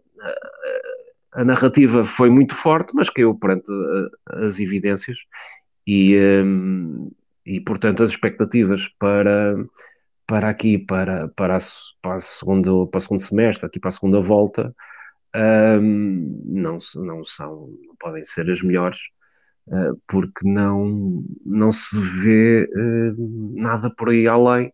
a 1.34 1.44
narrativa 1.44 2.06
foi 2.06 2.30
muito 2.30 2.54
forte, 2.54 2.94
mas 2.96 3.10
caiu 3.10 3.34
perante 3.34 3.72
as 4.28 4.60
evidências 4.60 5.18
e, 5.88 6.16
um, 6.46 7.12
e 7.46 7.60
portanto, 7.62 8.04
as 8.04 8.12
expectativas 8.12 8.88
para 9.00 9.56
para 10.28 10.50
aqui, 10.50 10.78
para, 10.78 11.30
para, 11.30 11.56
a, 11.58 11.60
para, 12.02 12.18
a 12.18 12.88
para 12.92 12.98
o 12.98 13.00
segundo 13.00 13.20
semestre, 13.22 13.66
aqui 13.66 13.80
para 13.80 13.90
a 13.90 13.92
segunda 13.92 14.20
volta, 14.20 14.76
um, 15.36 16.42
não, 16.46 16.78
não 16.96 17.24
são, 17.24 17.70
não 17.86 17.96
podem 18.00 18.24
ser 18.24 18.50
as 18.50 18.62
melhores, 18.62 19.00
uh, 19.68 20.00
porque 20.08 20.48
não, 20.48 21.24
não 21.46 21.72
se 21.72 21.98
vê 22.00 22.70
uh, 22.76 23.54
nada 23.56 23.90
por 23.90 24.10
aí 24.10 24.28
além 24.28 24.68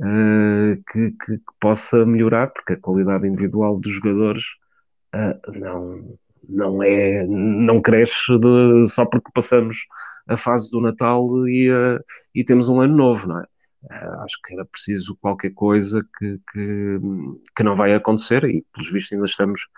uh, 0.00 0.82
que, 0.90 1.10
que, 1.12 1.38
que, 1.38 1.54
possa 1.60 2.04
melhorar, 2.06 2.48
porque 2.48 2.74
a 2.74 2.80
qualidade 2.80 3.26
individual 3.26 3.78
dos 3.78 3.92
jogadores 3.92 4.44
não, 5.54 6.18
não 6.46 6.82
é, 6.82 7.24
não 7.26 7.80
cresce 7.80 8.38
de, 8.38 8.86
só 8.88 9.06
porque 9.06 9.30
passamos 9.32 9.86
a 10.28 10.36
fase 10.36 10.70
do 10.70 10.80
Natal 10.80 11.48
e, 11.48 11.70
e 12.34 12.44
temos 12.44 12.68
um 12.68 12.82
ano 12.82 12.94
novo, 12.94 13.26
não 13.28 13.40
é? 13.40 13.46
Uh, 13.90 14.20
acho 14.24 14.40
que 14.44 14.54
era 14.54 14.64
preciso 14.64 15.16
qualquer 15.20 15.50
coisa 15.50 16.04
que, 16.18 16.40
que, 16.52 16.98
que, 17.56 17.62
não 17.62 17.76
vai 17.76 17.94
acontecer 17.94 18.42
e, 18.44 18.64
pelos 18.72 18.90
vistos, 18.90 19.12
ainda 19.12 19.26
estamos 19.26 19.68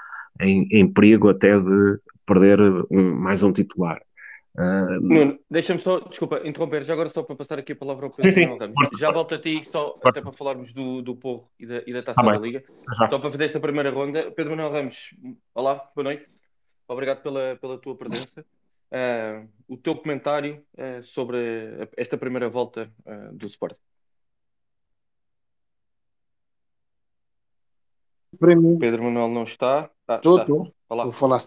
em, 0.40 0.66
em 0.70 0.90
perigo 0.90 1.28
até 1.28 1.58
de 1.58 1.98
perder 2.24 2.58
um, 2.90 3.14
mais 3.14 3.42
um 3.42 3.52
titular. 3.52 4.00
Uh, 4.56 5.00
Nuno, 5.00 5.38
deixa-me 5.50 5.78
só, 5.78 6.00
desculpa, 6.00 6.40
interromper, 6.44 6.82
já 6.84 6.94
agora 6.94 7.10
só 7.10 7.22
para 7.22 7.36
passar 7.36 7.58
aqui 7.58 7.72
a 7.72 7.76
palavra 7.76 8.06
ao 8.06 8.10
Pedro 8.10 8.32
sim, 8.32 8.44
sim. 8.48 8.96
Já 8.98 9.12
volto 9.12 9.34
a 9.34 9.38
ti, 9.38 9.62
só 9.62 9.92
Força. 9.92 10.08
até 10.08 10.20
para 10.20 10.32
falarmos 10.32 10.72
do, 10.72 11.02
do 11.02 11.14
Porro 11.14 11.48
e 11.60 11.66
da, 11.66 11.82
e 11.86 11.92
da 11.92 12.02
Taça 12.02 12.20
ah, 12.20 12.32
da 12.32 12.38
Liga. 12.38 12.64
Já. 12.98 13.08
Só 13.08 13.18
para 13.18 13.30
fazer 13.30 13.44
esta 13.44 13.60
primeira 13.60 13.90
ronda. 13.90 14.32
Pedro 14.32 14.56
Manuel 14.56 14.72
Ramos, 14.72 15.14
olá, 15.54 15.88
boa 15.94 16.04
noite. 16.04 16.26
Obrigado 16.88 17.22
pela, 17.22 17.56
pela 17.60 17.78
tua 17.78 17.94
presença. 17.94 18.44
Uh, 18.90 19.46
o 19.68 19.76
teu 19.76 19.94
comentário 19.94 20.64
uh, 20.78 21.02
sobre 21.02 21.38
esta 21.96 22.16
primeira 22.16 22.48
volta 22.48 22.90
do 23.32 23.46
Sporting. 23.46 23.87
Para 28.38 28.56
mim. 28.56 28.78
Pedro 28.78 29.04
Manuel 29.04 29.28
não 29.28 29.44
está. 29.44 29.90
Ah, 30.06 30.16
estou, 30.16 30.40
estou. 30.40 30.72
Vou 30.88 31.12
falar. 31.12 31.44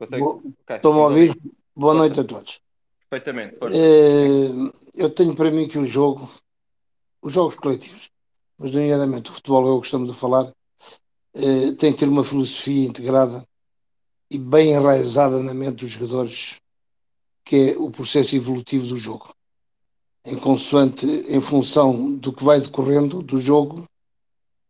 Estou-me 0.00 0.22
okay. 0.22 0.80
a 0.82 0.88
ouvir. 0.88 1.36
Boa 1.76 1.94
noite 1.94 2.20
a 2.20 2.24
todos. 2.24 2.60
Perfeitamente. 3.08 3.56
É, 3.72 5.02
eu 5.02 5.10
tenho 5.10 5.34
para 5.34 5.50
mim 5.50 5.68
que 5.68 5.78
o 5.78 5.84
jogo, 5.84 6.28
os 7.22 7.32
jogos 7.32 7.54
coletivos, 7.56 8.10
mas 8.58 8.70
nomeadamente 8.70 9.30
o 9.30 9.34
futebol, 9.34 9.66
eu 9.66 9.76
gostamos 9.76 10.10
de 10.10 10.18
falar, 10.18 10.52
é, 11.34 11.72
tem 11.72 11.92
que 11.92 11.98
ter 11.98 12.08
uma 12.08 12.24
filosofia 12.24 12.86
integrada 12.86 13.46
e 14.30 14.38
bem 14.38 14.72
enraizada 14.72 15.40
na 15.42 15.54
mente 15.54 15.76
dos 15.76 15.90
jogadores, 15.90 16.60
que 17.44 17.70
é 17.70 17.76
o 17.76 17.90
processo 17.90 18.36
evolutivo 18.36 18.86
do 18.86 18.96
jogo. 18.96 19.34
Em 20.24 20.36
consoante, 20.36 21.06
em 21.06 21.40
função 21.40 22.14
do 22.14 22.32
que 22.32 22.42
vai 22.42 22.60
decorrendo 22.60 23.22
do 23.22 23.38
jogo, 23.38 23.86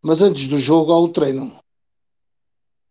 mas 0.05 0.21
antes 0.21 0.47
do 0.49 0.59
jogo 0.59 0.93
há 0.93 1.01
o 1.01 1.09
treino. 1.09 1.59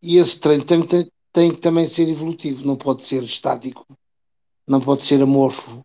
E 0.01 0.17
esse 0.17 0.39
treino 0.39 0.65
tem, 0.65 0.82
tem, 0.82 1.12
tem 1.32 1.53
que 1.53 1.62
também 1.62 1.88
ser 1.88 2.10
evolutivo, 2.10 2.65
não 2.65 2.75
pode 2.75 3.03
ser 3.05 3.22
estático, 3.22 3.86
não 4.67 4.82
pode 4.82 5.05
ser 5.05 5.22
amorfo, 5.22 5.82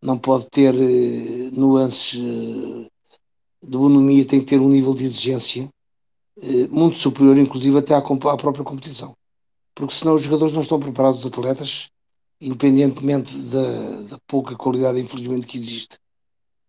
não 0.00 0.18
pode 0.18 0.46
ter 0.48 0.74
eh, 0.74 1.50
nuances 1.52 2.18
eh, 2.18 2.88
de 3.62 3.76
bonomia, 3.76 4.26
tem 4.26 4.40
que 4.40 4.46
ter 4.46 4.58
um 4.58 4.70
nível 4.70 4.94
de 4.94 5.04
exigência 5.04 5.68
eh, 6.40 6.66
muito 6.68 6.96
superior, 6.96 7.36
inclusive 7.36 7.78
até 7.78 7.94
à, 7.94 7.98
à, 7.98 8.36
própria 8.36 8.64
competição. 8.64 9.14
Porque 9.74 9.94
senão 9.94 10.14
os 10.14 10.22
jogadores 10.22 10.54
não 10.54 10.62
estão 10.62 10.80
preparados, 10.80 11.20
os 11.20 11.26
atletas, 11.26 11.90
independentemente 12.40 13.36
da, 13.36 14.00
da 14.02 14.18
pouca 14.26 14.56
qualidade, 14.56 14.98
infelizmente, 14.98 15.46
que 15.46 15.58
existe 15.58 15.98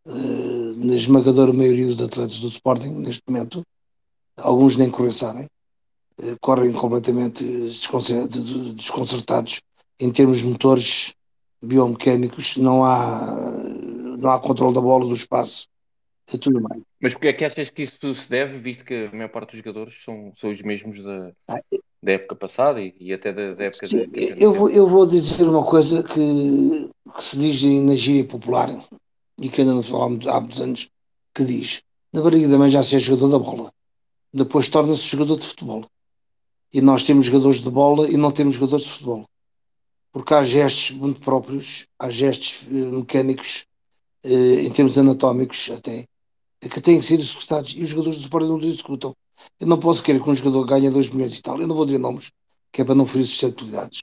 eh, 0.06 0.86
na 0.86 0.96
esmagadora 0.96 1.54
maioria 1.54 1.88
dos 1.88 2.02
atletas 2.02 2.40
do 2.40 2.50
Sporting 2.50 2.90
neste 2.90 3.22
momento, 3.28 3.64
alguns 4.38 4.76
nem 4.76 4.90
correr 4.90 5.12
sabem, 5.12 5.48
eh, 6.22 6.36
correm 6.42 6.72
completamente 6.72 7.44
desconcertados. 8.76 9.62
Em 10.00 10.12
termos 10.12 10.40
de 10.40 10.46
motores 10.46 11.14
biomecânicos, 11.62 12.58
não 12.58 12.84
há, 12.84 13.36
não 14.18 14.30
há 14.32 14.40
controle 14.40 14.74
da 14.74 14.82
bola, 14.82 15.06
do 15.08 15.14
espaço, 15.14 15.68
é 16.34 16.38
tudo 16.38 16.60
bem. 16.68 16.82
Mas 17.00 17.14
porque 17.14 17.28
é 17.28 17.34
que 17.34 17.46
achas 17.46 17.70
que 17.70 17.84
isso 17.84 18.14
se 18.14 18.30
deve, 18.30 18.58
visto 18.58 18.84
que 18.84 19.06
a 19.06 19.16
maior 19.16 19.30
parte 19.30 19.52
dos 19.52 19.58
jogadores 19.58 20.04
são, 20.04 20.34
são 20.36 20.52
os 20.52 20.62
mesmos 20.62 21.02
da, 21.04 21.32
ah, 21.48 21.60
da 22.04 22.12
época 22.12 22.36
passada 22.36 22.82
e, 22.82 22.94
e 23.00 23.14
até 23.14 23.32
da, 23.32 23.54
da 23.54 23.66
época 23.66 23.86
sim, 23.86 24.08
de, 24.08 24.36
eu, 24.38 24.54
vou, 24.54 24.70
eu 24.70 24.88
vou 24.88 25.06
dizer 25.06 25.44
uma 25.44 25.64
coisa 25.64 26.04
que, 26.04 26.90
que 27.16 27.24
se 27.24 27.38
diz 27.38 27.64
na 27.84 27.96
gíria 27.96 28.26
popular 28.26 28.70
e 29.40 29.50
que 29.50 29.62
ainda 29.62 29.76
não 29.76 29.84
falamos 29.84 30.28
há 30.28 30.40
muitos 30.40 30.62
anos, 30.62 30.90
que 31.34 31.44
diz, 31.44 31.82
na 32.12 32.22
barriga 32.22 32.48
da 32.48 32.58
mãe 32.58 32.72
já 32.72 32.84
se 32.84 32.96
é 32.96 33.00
jogador 33.00 33.30
da 33.30 33.40
bola 33.40 33.72
depois 34.36 34.68
torna-se 34.68 35.04
jogador 35.04 35.40
de 35.40 35.48
futebol. 35.48 35.90
E 36.74 36.82
nós 36.82 37.04
temos 37.04 37.28
jogadores 37.28 37.62
de 37.62 37.70
bola 37.70 38.10
e 38.10 38.18
não 38.18 38.32
temos 38.32 38.56
jogadores 38.56 38.86
de 38.86 38.92
futebol. 38.92 39.26
Porque 40.12 40.34
há 40.34 40.44
gestos 40.44 40.92
muito 40.92 41.22
próprios, 41.22 41.88
há 41.98 42.10
gestos 42.10 42.66
eh, 42.68 42.74
mecânicos, 42.74 43.66
eh, 44.24 44.62
em 44.64 44.72
termos 44.72 44.98
anatómicos 44.98 45.72
até, 45.72 46.06
que 46.60 46.82
têm 46.82 47.00
que 47.00 47.06
ser 47.06 47.20
executados 47.20 47.74
e 47.78 47.82
os 47.82 47.88
jogadores 47.88 48.18
do 48.18 48.24
Sporting 48.24 48.48
não 48.48 48.56
os 48.58 48.66
executam. 48.66 49.16
Eu 49.60 49.68
não 49.68 49.80
posso 49.80 50.04
querer 50.04 50.22
que 50.22 50.30
um 50.30 50.36
jogador 50.36 50.66
ganhe 50.66 50.90
2 50.90 51.10
milhões 51.12 51.38
e 51.38 51.42
tal. 51.42 51.62
Eu 51.62 51.68
não 51.68 51.76
vou 51.76 51.86
dizer 51.86 52.00
nomes, 52.00 52.30
que 52.74 52.82
é 52.82 52.86
para 52.86 52.96
não 52.96 53.08
ferir 53.08 53.26
suscetibilidades. 53.26 54.02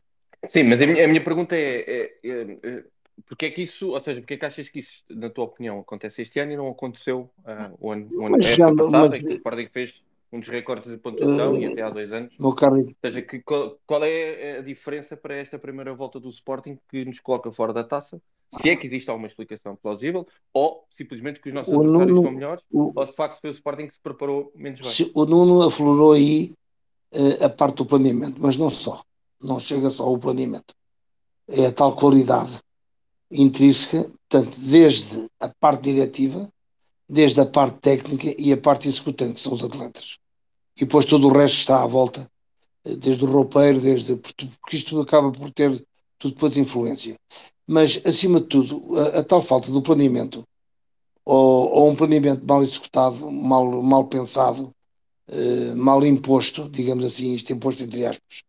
Sim, 0.49 0.65
mas 0.65 0.81
a 0.81 0.87
minha, 0.87 1.05
a 1.05 1.09
minha 1.09 1.23
pergunta 1.23 1.55
é, 1.55 1.81
é, 1.87 2.19
é, 2.25 2.59
é 2.63 2.85
porque 3.27 3.47
é 3.47 3.51
que 3.51 3.63
isso, 3.63 3.91
ou 3.91 4.01
seja, 4.01 4.21
porque 4.21 4.35
é 4.35 4.37
que 4.39 4.47
achas 4.47 4.69
que 4.69 4.79
isso, 4.79 5.05
na 5.11 5.29
tua 5.29 5.45
opinião, 5.45 5.79
acontece 5.79 6.23
este 6.23 6.41
ano 6.41 6.53
e 6.53 6.57
não 6.57 6.69
aconteceu 6.69 7.31
uh, 7.41 7.77
o 7.79 7.93
ano, 7.93 8.09
o 8.13 8.27
ano 8.27 8.37
mas, 8.39 8.47
já, 8.47 8.75
passado, 8.75 9.11
mas, 9.11 9.21
em 9.21 9.25
que 9.25 9.35
o 9.35 9.37
Sporting 9.37 9.69
fez 9.71 10.03
um 10.33 10.41
dos 10.41 10.49
recordes 10.49 10.91
de 10.91 10.97
pontuação 10.97 11.53
uh, 11.53 11.59
e 11.59 11.67
até 11.67 11.83
há 11.83 11.91
dois 11.91 12.11
anos. 12.11 12.33
Meu 12.39 12.55
caro... 12.55 12.77
Ou 12.77 12.95
seja, 13.05 13.21
que, 13.21 13.41
qual, 13.41 13.79
qual, 13.87 14.03
é 14.03 14.59
a 14.59 14.63
diferença 14.63 15.17
para 15.17 15.35
esta 15.35 15.59
primeira 15.59 15.95
volta 15.95 16.19
do 16.19 16.31
Sporting 16.31 16.79
que 16.89 17.05
nos 17.05 17.21
coloca 17.21 17.53
fora 17.53 17.73
da 17.73 17.85
taça? 17.85 18.21
Se 18.49 18.71
é 18.71 18.77
que 18.77 18.87
existe 18.87 19.11
alguma 19.11 19.29
explicação 19.29 19.77
plausível, 19.77 20.27
ou 20.53 20.85
simplesmente 20.91 21.41
que 21.41 21.49
os 21.49 21.55
nossos 21.55 21.73
o 21.73 21.77
adversários 21.81 22.09
Nuno, 22.09 22.21
estão 22.21 22.33
melhores, 22.33 22.65
o, 22.71 22.93
ou 22.95 23.05
de 23.05 23.13
facto 23.13 23.41
foi 23.41 23.51
o 23.51 23.53
Sporting 23.53 23.87
que 23.87 23.95
se 23.95 24.01
preparou 24.01 24.51
menos 24.55 24.81
bem. 24.81 25.11
O 25.15 25.25
Nuno 25.27 25.67
aflorou 25.67 26.13
aí 26.13 26.55
uh, 27.15 27.45
a 27.45 27.49
parte 27.51 27.77
do 27.77 27.87
planeamento, 27.87 28.37
mas 28.41 28.57
não 28.57 28.71
só. 28.71 29.03
Não 29.41 29.59
chega 29.59 29.91
só 29.91 30.05
ao 30.05 30.19
planeamento. 30.19 30.75
É 31.49 31.67
a 31.67 31.73
tal 31.73 31.95
qualidade 31.95 32.61
intrínseca, 33.31 34.11
portanto, 34.29 34.57
desde 34.61 35.27
a 35.41 35.49
parte 35.49 35.93
diretiva, 35.93 36.49
desde 37.09 37.41
a 37.41 37.47
parte 37.47 37.79
técnica 37.81 38.35
e 38.39 38.53
a 38.53 38.57
parte 38.57 38.89
executante, 38.89 39.35
que 39.35 39.41
são 39.41 39.53
os 39.53 39.65
atletas. 39.65 40.19
E 40.77 40.81
depois 40.81 41.05
todo 41.05 41.29
o 41.29 41.33
resto 41.33 41.59
está 41.59 41.83
à 41.83 41.87
volta, 41.87 42.31
desde 42.85 43.25
o 43.25 43.29
roupeiro, 43.29 43.81
desde, 43.81 44.17
porque 44.17 44.49
isto 44.73 45.01
acaba 45.01 45.31
por 45.31 45.51
ter 45.51 45.85
tudo 46.19 46.35
depois 46.35 46.53
de 46.53 46.61
influência. 46.61 47.17
Mas, 47.67 48.01
acima 48.05 48.41
de 48.41 48.47
tudo, 48.47 48.99
a, 48.99 49.21
a 49.21 49.25
tal 49.25 49.43
falta 49.43 49.71
do 49.71 49.83
planeamento, 49.83 50.45
ou, 51.25 51.71
ou, 51.71 51.91
um 51.91 51.97
planeamento 51.97 52.45
mal 52.45 52.63
executado, 52.63 53.31
mal, 53.31 53.83
mal 53.83 54.07
pensado, 54.07 54.73
eh, 55.29 55.75
mal 55.75 56.05
imposto, 56.05 56.69
digamos 56.69 57.05
assim, 57.05 57.35
isto 57.35 57.53
imposto 57.53 57.83
entre 57.85 58.05
aspas, 58.05 58.45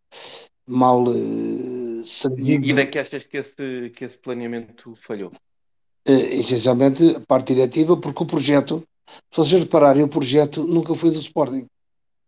mal 0.65 1.03
eh, 1.07 2.03
sabido. 2.03 2.65
E 2.65 2.71
é 2.71 2.85
que 2.87 2.97
achas 2.97 3.23
que 3.23 3.37
esse, 3.37 3.91
que 3.95 4.05
esse 4.05 4.17
planeamento 4.17 4.95
falhou? 5.05 5.31
Eh, 6.07 6.39
essencialmente 6.39 7.15
a 7.15 7.19
parte 7.19 7.53
diretiva, 7.53 7.95
porque 7.95 8.23
o 8.23 8.25
projeto, 8.25 8.83
se 9.07 9.37
vocês 9.37 9.61
repararem, 9.61 10.03
o 10.03 10.09
projeto 10.09 10.63
nunca 10.63 10.95
foi 10.95 11.11
do 11.11 11.19
Sporting, 11.19 11.67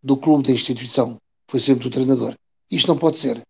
do 0.02 0.16
clube, 0.16 0.46
da 0.46 0.52
instituição, 0.52 1.18
foi 1.48 1.60
sempre 1.60 1.84
do 1.84 1.90
treinador. 1.90 2.34
Isto 2.70 2.88
não 2.88 2.98
pode 2.98 3.18
ser. 3.18 3.42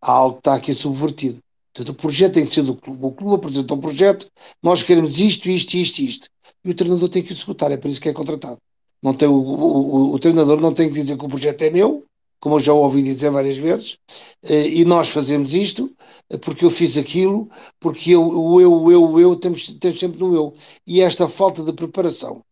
Há 0.00 0.12
algo 0.12 0.34
que 0.34 0.40
está 0.40 0.54
aqui 0.54 0.72
subvertido. 0.72 1.40
Portanto, 1.72 1.90
o 1.90 1.94
projeto 1.94 2.34
tem 2.34 2.44
que 2.44 2.54
ser 2.54 2.62
do 2.62 2.74
clube. 2.74 3.04
O 3.04 3.12
clube 3.12 3.34
apresenta 3.36 3.74
um 3.74 3.80
projeto, 3.80 4.28
nós 4.62 4.82
queremos 4.82 5.20
isto, 5.20 5.48
isto, 5.48 5.74
isto, 5.74 5.98
isto. 6.00 6.28
E 6.64 6.70
o 6.70 6.74
treinador 6.74 7.08
tem 7.08 7.22
que 7.22 7.32
executar, 7.32 7.70
é 7.70 7.76
por 7.76 7.90
isso 7.90 8.00
que 8.00 8.08
é 8.08 8.12
contratado. 8.12 8.58
Não 9.02 9.14
tem, 9.14 9.28
o, 9.28 9.34
o, 9.34 10.14
o 10.14 10.18
treinador 10.18 10.60
não 10.60 10.74
tem 10.74 10.88
que 10.90 11.00
dizer 11.00 11.16
que 11.16 11.24
o 11.24 11.28
projeto 11.28 11.62
é 11.62 11.70
meu, 11.70 12.04
como 12.40 12.56
eu 12.56 12.60
já 12.60 12.72
ouvi 12.72 13.02
dizer 13.02 13.30
várias 13.30 13.56
vezes, 13.56 13.98
eh, 14.44 14.68
e 14.68 14.84
nós 14.84 15.08
fazemos 15.08 15.54
isto 15.54 15.90
eh, 16.30 16.36
porque 16.38 16.64
eu 16.64 16.70
fiz 16.70 16.96
aquilo, 16.96 17.48
porque 17.80 18.12
eu, 18.12 18.22
o 18.22 18.60
eu, 18.60 18.72
o 18.72 18.92
eu, 18.92 19.10
o 19.10 19.20
eu, 19.20 19.36
temos, 19.36 19.68
temos 19.78 19.98
sempre 20.00 20.18
no 20.20 20.34
eu. 20.34 20.54
E 20.86 21.00
esta 21.00 21.28
falta 21.28 21.62
de 21.62 21.72
preparação, 21.72 22.44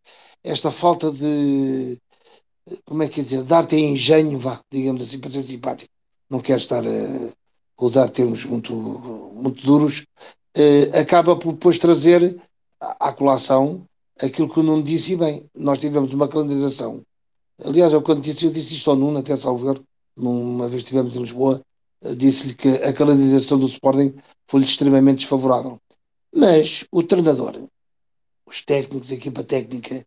esta 0.42 0.71
falta 0.71 1.11
de, 1.11 1.99
como 2.85 3.02
é 3.02 3.08
que 3.08 3.20
é 3.20 3.23
dizer, 3.23 3.42
dar-te 3.44 3.76
engenho, 3.76 4.38
vá, 4.38 4.61
digamos 4.70 5.02
assim, 5.02 5.18
para 5.18 5.30
ser 5.30 5.42
simpático, 5.42 5.90
não 6.28 6.40
quero 6.40 6.58
estar 6.58 6.85
a 6.87 7.85
usar 7.85 8.08
termos 8.08 8.44
muito, 8.44 8.75
muito 8.75 9.64
duros, 9.64 10.04
eh, 10.56 10.99
acaba 10.99 11.37
por 11.37 11.52
depois 11.52 11.78
trazer 11.78 12.37
à 12.80 13.12
colação 13.12 13.87
aquilo 14.20 14.49
que 14.49 14.61
o 14.61 14.62
Nuno 14.62 14.82
disse 14.82 15.14
bem. 15.16 15.46
Nós 15.54 15.78
tivemos 15.78 16.12
uma 16.12 16.28
calendarização 16.28 17.04
Aliás, 17.64 17.92
eu 17.92 18.02
quando 18.02 18.23
disse, 18.23 18.44
eu 18.44 18.50
disse 18.50 18.75
isto 18.75 18.90
ao 18.90 18.96
Nuno, 18.96 19.18
até 19.18 19.35
Salvador, 19.37 19.82
numa 20.16 20.68
vez 20.68 20.82
que 20.82 20.88
estivemos 20.88 21.16
em 21.16 21.20
Lisboa, 21.20 21.62
eh, 22.02 22.14
disse-lhe 22.14 22.54
que 22.54 22.68
a 22.68 22.92
calendarização 22.92 23.58
do 23.58 23.66
Sporting 23.66 24.14
foi-lhe 24.46 24.66
extremamente 24.66 25.20
desfavorável. 25.20 25.80
Mas 26.35 26.85
o 26.92 27.02
treinador, 27.02 27.66
os 28.44 28.61
técnicos, 28.62 29.11
a 29.11 29.14
equipa 29.14 29.42
técnica, 29.42 30.06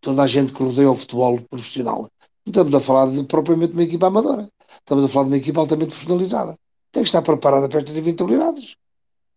toda 0.00 0.22
a 0.22 0.26
gente 0.26 0.52
que 0.52 0.62
rodeia 0.62 0.90
o 0.90 0.94
futebol 0.94 1.40
profissional, 1.50 2.10
não 2.44 2.50
estamos 2.50 2.74
a 2.74 2.80
falar 2.80 3.10
de 3.10 3.24
propriamente 3.24 3.72
uma 3.72 3.84
equipa 3.84 4.06
amadora, 4.06 4.48
estamos 4.78 5.04
a 5.04 5.08
falar 5.08 5.24
de 5.24 5.30
uma 5.30 5.36
equipa 5.36 5.60
altamente 5.60 5.90
profissionalizada. 5.90 6.58
Tem 6.92 7.02
que 7.02 7.08
estar 7.08 7.22
preparada 7.22 7.68
para 7.68 7.78
estas 7.78 7.96
eventualidades 7.96 8.76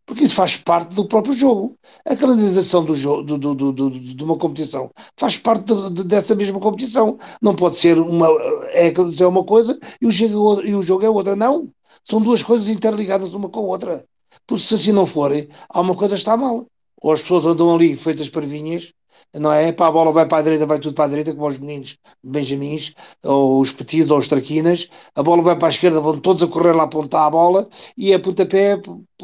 porque 0.09 0.23
isso 0.23 0.33
faz 0.33 0.57
parte 0.57 0.95
do 0.95 1.05
próprio 1.05 1.35
jogo. 1.35 1.77
A 2.03 2.15
calendarização 2.15 2.83
do 2.83 2.95
jogo, 2.95 3.21
do, 3.21 3.37
do, 3.37 3.71
do, 3.71 3.91
de 3.91 4.23
uma 4.23 4.35
competição 4.35 4.89
faz 5.15 5.37
parte 5.37 5.71
de, 5.91 6.03
dessa 6.03 6.33
mesma 6.33 6.59
competição. 6.59 7.15
Não 7.39 7.55
pode 7.55 7.77
ser 7.77 7.99
uma, 7.99 8.27
é, 8.71 8.91
é 8.91 9.27
uma 9.27 9.43
coisa 9.43 9.77
e 10.01 10.07
o, 10.07 10.09
jogo, 10.09 10.65
e 10.65 10.73
o 10.73 10.81
jogo 10.81 11.05
é 11.05 11.09
outra. 11.11 11.35
Não. 11.35 11.71
São 12.03 12.19
duas 12.19 12.41
coisas 12.41 12.69
interligadas 12.69 13.35
uma 13.35 13.49
com 13.49 13.59
a 13.59 13.63
outra. 13.63 14.03
Porque 14.47 14.63
se 14.63 14.73
assim 14.73 14.91
não 14.91 15.05
for, 15.05 15.31
há 15.69 15.79
uma 15.79 15.93
coisa 15.93 16.15
que 16.15 16.21
está 16.21 16.35
mal. 16.35 16.65
Ou 16.99 17.11
as 17.11 17.21
pessoas 17.21 17.45
andam 17.45 17.71
ali 17.71 17.95
feitas 17.95 18.29
parvinhas 18.29 18.91
não 19.35 19.51
é? 19.51 19.71
Para 19.71 19.87
a 19.87 19.91
bola 19.91 20.11
vai 20.11 20.27
para 20.27 20.39
a 20.39 20.41
direita, 20.41 20.65
vai 20.65 20.79
tudo 20.79 20.95
para 20.95 21.05
a 21.05 21.07
direita, 21.07 21.33
como 21.33 21.47
os 21.47 21.57
meninos 21.57 21.97
Benjamins, 22.23 22.93
ou 23.23 23.61
os 23.61 23.71
petidos, 23.71 24.11
ou 24.11 24.17
os 24.17 24.27
traquinas. 24.27 24.89
A 25.15 25.23
bola 25.23 25.41
vai 25.43 25.57
para 25.57 25.67
a 25.67 25.69
esquerda, 25.69 26.01
vão 26.01 26.19
todos 26.19 26.43
a 26.43 26.47
correr 26.47 26.73
lá 26.73 26.83
apontar 26.83 27.23
a 27.27 27.29
bola 27.29 27.69
e 27.97 28.13
a 28.13 28.19
pontapé, 28.19 28.77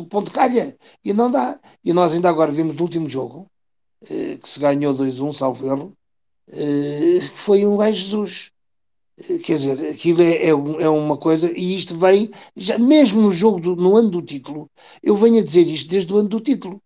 ponto 0.09 0.31
calha. 0.31 0.77
E 1.03 1.13
não 1.13 1.31
dá. 1.31 1.59
E 1.83 1.93
nós 1.93 2.13
ainda 2.13 2.29
agora 2.29 2.51
vimos 2.51 2.75
no 2.75 2.81
último 2.83 3.09
jogo, 3.09 3.47
eh, 4.09 4.37
que 4.37 4.49
se 4.49 4.59
ganhou 4.59 4.93
2-1, 4.93 5.33
salvo 5.33 5.65
erro, 5.67 5.93
eh, 6.51 7.21
foi 7.35 7.65
um 7.65 7.77
gajo 7.77 7.99
Jesus. 7.99 8.51
Eh, 9.17 9.39
quer 9.39 9.55
dizer, 9.57 9.79
aquilo 9.91 10.21
é, 10.21 10.35
é, 10.45 10.49
é, 10.49 10.89
uma 10.89 11.17
coisa, 11.17 11.51
e 11.51 11.75
isto 11.75 11.97
vem, 11.97 12.29
já, 12.55 12.77
mesmo 12.77 13.21
no 13.21 13.31
jogo, 13.31 13.59
do, 13.59 13.75
no 13.75 13.95
ano 13.95 14.09
do 14.11 14.21
título, 14.21 14.69
eu 15.03 15.15
venho 15.17 15.39
a 15.41 15.43
dizer 15.45 15.67
isto 15.67 15.89
desde 15.89 16.13
o 16.13 16.17
ano 16.17 16.29
do 16.29 16.39
título 16.41 16.81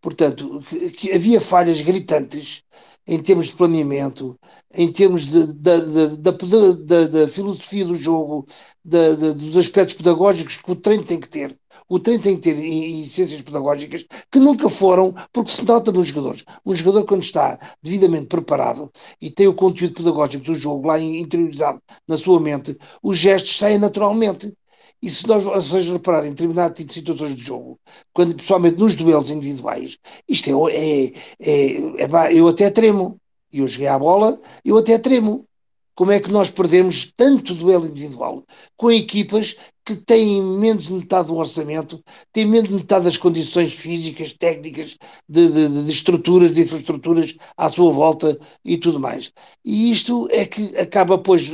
Portanto, 0.00 0.62
que, 0.68 0.90
que 0.90 1.12
havia 1.12 1.40
falhas 1.40 1.80
gritantes 1.80 2.62
em 3.06 3.20
termos 3.22 3.46
de 3.46 3.54
planeamento, 3.54 4.38
em 4.74 4.92
termos 4.92 5.26
da 5.56 7.26
filosofia 7.28 7.86
do 7.86 7.94
jogo, 7.94 8.46
dos 8.84 9.56
aspectos 9.56 9.94
pedagógicos 9.94 10.56
que 10.56 10.70
o 10.70 10.76
treino 10.76 11.04
tem 11.04 11.18
que 11.18 11.28
ter. 11.28 11.58
O 11.88 11.98
treino 11.98 12.22
tem 12.22 12.36
que 12.36 12.42
ter 12.42 12.58
essências 12.58 13.40
pedagógicas 13.40 14.04
que 14.30 14.38
nunca 14.38 14.68
foram, 14.68 15.14
porque 15.32 15.50
se 15.50 15.64
nota 15.64 15.90
nos 15.90 16.08
jogadores. 16.08 16.44
Um 16.66 16.76
jogador, 16.76 17.04
quando 17.06 17.22
está 17.22 17.58
devidamente 17.82 18.26
preparado 18.26 18.90
e 19.22 19.30
tem 19.30 19.46
o 19.46 19.54
conteúdo 19.54 19.94
pedagógico 19.94 20.44
do 20.44 20.54
jogo 20.54 20.86
lá 20.86 21.00
interiorizado 21.00 21.80
na 22.06 22.18
sua 22.18 22.38
mente, 22.40 22.76
os 23.02 23.16
gestos 23.16 23.56
saem 23.56 23.78
naturalmente. 23.78 24.52
E 25.00 25.10
se 25.10 25.26
nós, 25.26 25.44
vocês 25.44 25.86
repararem 25.88 26.30
em 26.30 26.34
determinado 26.34 26.74
tipo 26.74 26.88
de 26.88 26.94
situações 26.94 27.36
de 27.36 27.42
jogo, 27.42 27.78
quando, 28.12 28.34
pessoalmente 28.34 28.80
nos 28.80 28.96
duelos 28.96 29.30
individuais, 29.30 29.96
isto 30.28 30.68
é, 30.68 30.74
é, 30.74 31.12
é, 31.40 32.02
é, 32.02 32.32
eu 32.32 32.48
até 32.48 32.70
tremo. 32.70 33.20
Eu 33.52 33.66
joguei 33.66 33.86
à 33.86 33.98
bola, 33.98 34.38
eu 34.64 34.76
até 34.76 34.98
tremo. 34.98 35.46
Como 35.94 36.12
é 36.12 36.20
que 36.20 36.30
nós 36.30 36.50
perdemos 36.50 37.12
tanto 37.16 37.54
duelo 37.54 37.86
individual 37.86 38.44
com 38.76 38.90
equipas 38.90 39.56
que 39.88 39.96
têm 39.96 40.42
menos 40.42 40.84
de 40.84 40.92
metade 40.92 41.28
do 41.28 41.36
orçamento, 41.36 42.04
têm 42.30 42.44
menos 42.44 42.68
de 42.68 42.74
metade 42.74 43.06
das 43.06 43.16
condições 43.16 43.72
físicas, 43.72 44.34
técnicas, 44.34 44.98
de, 45.26 45.48
de, 45.48 45.84
de 45.86 45.90
estruturas, 45.90 46.52
de 46.52 46.60
infraestruturas 46.60 47.34
à 47.56 47.70
sua 47.70 47.90
volta 47.90 48.38
e 48.62 48.76
tudo 48.76 49.00
mais. 49.00 49.32
E 49.64 49.90
isto 49.90 50.28
é 50.30 50.44
que 50.44 50.76
acaba, 50.76 51.16
pois, 51.16 51.50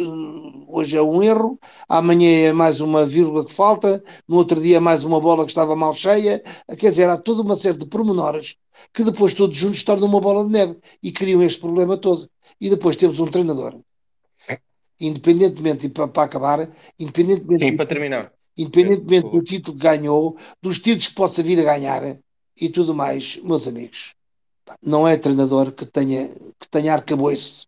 hoje 0.66 0.97
é 0.97 1.03
um 1.03 1.23
erro, 1.23 1.61
amanhã 1.88 2.49
é 2.49 2.53
mais 2.53 2.81
uma 2.81 3.07
vírgula 3.07 3.44
que 3.44 3.53
falta, 3.53 4.03
no 4.27 4.37
outro 4.37 4.61
dia 4.61 4.81
mais 4.81 5.05
uma 5.05 5.20
bola 5.20 5.44
que 5.44 5.53
estava 5.53 5.77
mal 5.77 5.92
cheia, 5.92 6.42
quer 6.77 6.90
dizer, 6.90 7.09
há 7.09 7.16
toda 7.16 7.42
uma 7.42 7.55
série 7.55 7.79
de 7.79 7.87
pormenores 7.87 8.57
que 8.92 9.05
depois 9.05 9.33
todos 9.33 9.57
juntos 9.57 9.85
tornam 9.85 10.09
uma 10.09 10.20
bola 10.20 10.44
de 10.44 10.51
neve 10.51 10.77
e 11.01 11.12
criam 11.12 11.40
este 11.40 11.61
problema 11.61 11.97
todo. 11.97 12.29
E 12.61 12.68
depois 12.68 12.97
temos 12.97 13.20
um 13.20 13.27
treinador 13.27 13.81
independentemente, 15.00 15.87
e 15.87 15.88
para, 15.88 16.09
para 16.09 16.24
acabar, 16.24 16.68
independentemente, 16.98 17.64
Sim, 17.64 17.76
para 17.76 17.87
terminar. 17.87 18.33
independentemente 18.57 19.28
do 19.28 19.42
título 19.42 19.76
que 19.76 19.83
ganhou, 19.83 20.37
dos 20.62 20.78
títulos 20.78 21.09
que 21.09 21.14
possa 21.14 21.42
vir 21.42 21.61
a 21.61 21.74
ganhar 21.74 22.18
e 22.61 22.68
tudo 22.68 22.94
mais, 22.94 23.37
meus 23.42 23.66
amigos, 23.66 24.14
não 24.83 25.07
é 25.07 25.16
treinador 25.16 25.72
que 25.72 25.85
tenha, 25.85 26.28
que 26.59 26.68
tenha 26.70 26.94
arcabouço, 26.94 27.66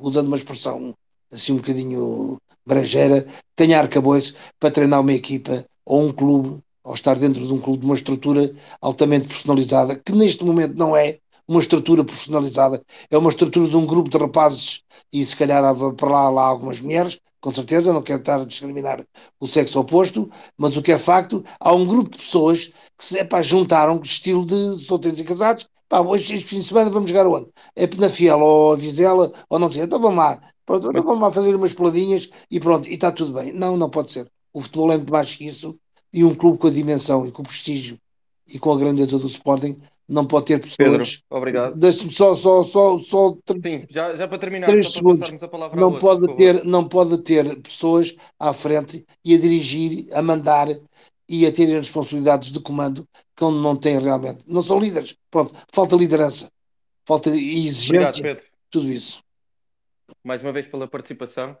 usando 0.00 0.26
uma 0.28 0.36
expressão 0.36 0.94
assim 1.30 1.52
um 1.52 1.56
bocadinho 1.56 2.38
brejeira, 2.64 3.26
tenha 3.54 3.78
arcabouço 3.78 4.34
para 4.58 4.70
treinar 4.70 5.00
uma 5.00 5.12
equipa 5.12 5.66
ou 5.84 6.02
um 6.02 6.12
clube, 6.12 6.60
ou 6.82 6.94
estar 6.94 7.18
dentro 7.18 7.46
de 7.46 7.52
um 7.52 7.60
clube 7.60 7.80
de 7.80 7.86
uma 7.86 7.94
estrutura 7.94 8.54
altamente 8.80 9.28
personalizada, 9.28 9.96
que 9.96 10.12
neste 10.12 10.44
momento 10.44 10.74
não 10.74 10.96
é, 10.96 11.18
uma 11.46 11.60
estrutura 11.60 12.04
profissionalizada, 12.04 12.82
é 13.10 13.18
uma 13.18 13.30
estrutura 13.30 13.68
de 13.68 13.76
um 13.76 13.86
grupo 13.86 14.10
de 14.10 14.18
rapazes 14.18 14.82
e 15.12 15.24
se 15.24 15.36
calhar 15.36 15.62
para 15.96 16.08
lá, 16.08 16.30
lá 16.30 16.42
algumas 16.44 16.80
mulheres, 16.80 17.18
com 17.40 17.52
certeza, 17.52 17.92
não 17.92 18.02
quero 18.02 18.20
estar 18.20 18.40
a 18.40 18.44
discriminar 18.44 19.04
o 19.38 19.46
sexo 19.46 19.78
oposto, 19.78 20.30
mas 20.56 20.76
o 20.76 20.82
que 20.82 20.92
é 20.92 20.98
facto, 20.98 21.44
há 21.60 21.74
um 21.74 21.84
grupo 21.84 22.10
de 22.10 22.18
pessoas 22.18 22.72
que 22.96 23.04
se 23.04 23.18
epá, 23.18 23.42
juntaram 23.42 23.98
de 23.98 24.08
estilo 24.08 24.46
de 24.46 24.82
solteiros 24.82 25.20
e 25.20 25.24
casados, 25.24 25.68
pá, 25.86 26.00
hoje 26.00 26.34
este 26.34 26.46
fim 26.46 26.60
de 26.60 26.66
semana 26.66 26.88
vamos 26.88 27.10
jogar 27.10 27.26
onde? 27.26 27.48
É 27.76 27.86
Penafiel 27.86 28.40
ou 28.40 28.72
a 28.72 28.76
Vizela, 28.76 29.30
ou 29.50 29.58
não 29.58 29.70
sei, 29.70 29.82
então 29.82 30.00
vamos 30.00 30.16
lá, 30.16 30.40
pronto, 30.64 30.88
então 30.88 31.02
vamos 31.02 31.20
lá 31.20 31.30
fazer 31.30 31.54
umas 31.54 31.74
peladinhas 31.74 32.30
e 32.50 32.58
pronto, 32.58 32.88
e 32.88 32.94
está 32.94 33.12
tudo 33.12 33.34
bem. 33.34 33.52
Não, 33.52 33.76
não 33.76 33.90
pode 33.90 34.10
ser. 34.10 34.26
O 34.52 34.62
futebol 34.62 34.92
é 34.92 34.96
muito 34.96 35.12
mais 35.12 35.34
que 35.34 35.46
isso, 35.46 35.78
e 36.14 36.24
um 36.24 36.34
clube 36.34 36.58
com 36.58 36.68
a 36.68 36.70
dimensão 36.70 37.26
e 37.26 37.32
com 37.32 37.42
o 37.42 37.44
prestígio 37.44 37.98
e 38.46 38.58
com 38.58 38.72
a 38.72 38.78
grandeza 38.78 39.18
do 39.18 39.26
Sporting 39.26 39.78
não 40.08 40.26
pode 40.26 40.46
ter 40.46 40.60
pessoas. 40.60 40.76
Pedro, 40.76 41.24
obrigado. 41.30 41.76
Deixe-me 41.76 42.12
só, 42.12 42.34
só, 42.34 42.62
só, 42.62 42.98
só. 42.98 43.36
Sim, 43.62 43.80
já, 43.88 44.14
já 44.14 44.28
para 44.28 44.38
terminar, 44.38 44.66
três 44.66 44.88
só 44.88 45.02
para 45.02 45.16
segundos. 45.16 45.42
a 45.42 45.48
palavra 45.48 45.80
não 45.80 45.98
pode 45.98 46.34
ter, 46.34 46.64
não 46.64 46.86
pode 46.86 47.22
ter 47.22 47.60
pessoas 47.62 48.14
à 48.38 48.52
frente 48.52 49.04
e 49.24 49.34
a 49.34 49.38
dirigir, 49.38 50.06
a 50.12 50.22
mandar 50.22 50.68
e 51.28 51.46
a 51.46 51.52
terem 51.52 51.76
responsabilidades 51.76 52.52
de 52.52 52.60
comando 52.60 53.08
que 53.34 53.44
não 53.44 53.76
têm 53.76 53.98
realmente. 53.98 54.44
Não 54.46 54.62
são 54.62 54.78
líderes. 54.78 55.16
Pronto, 55.30 55.54
falta 55.72 55.96
liderança, 55.96 56.50
falta 57.04 57.30
exigência, 57.30 58.08
obrigado, 58.08 58.22
Pedro. 58.22 58.44
tudo 58.70 58.88
isso. 58.88 59.22
Mais 60.22 60.42
uma 60.42 60.52
vez 60.52 60.66
pela 60.66 60.86
participação. 60.86 61.56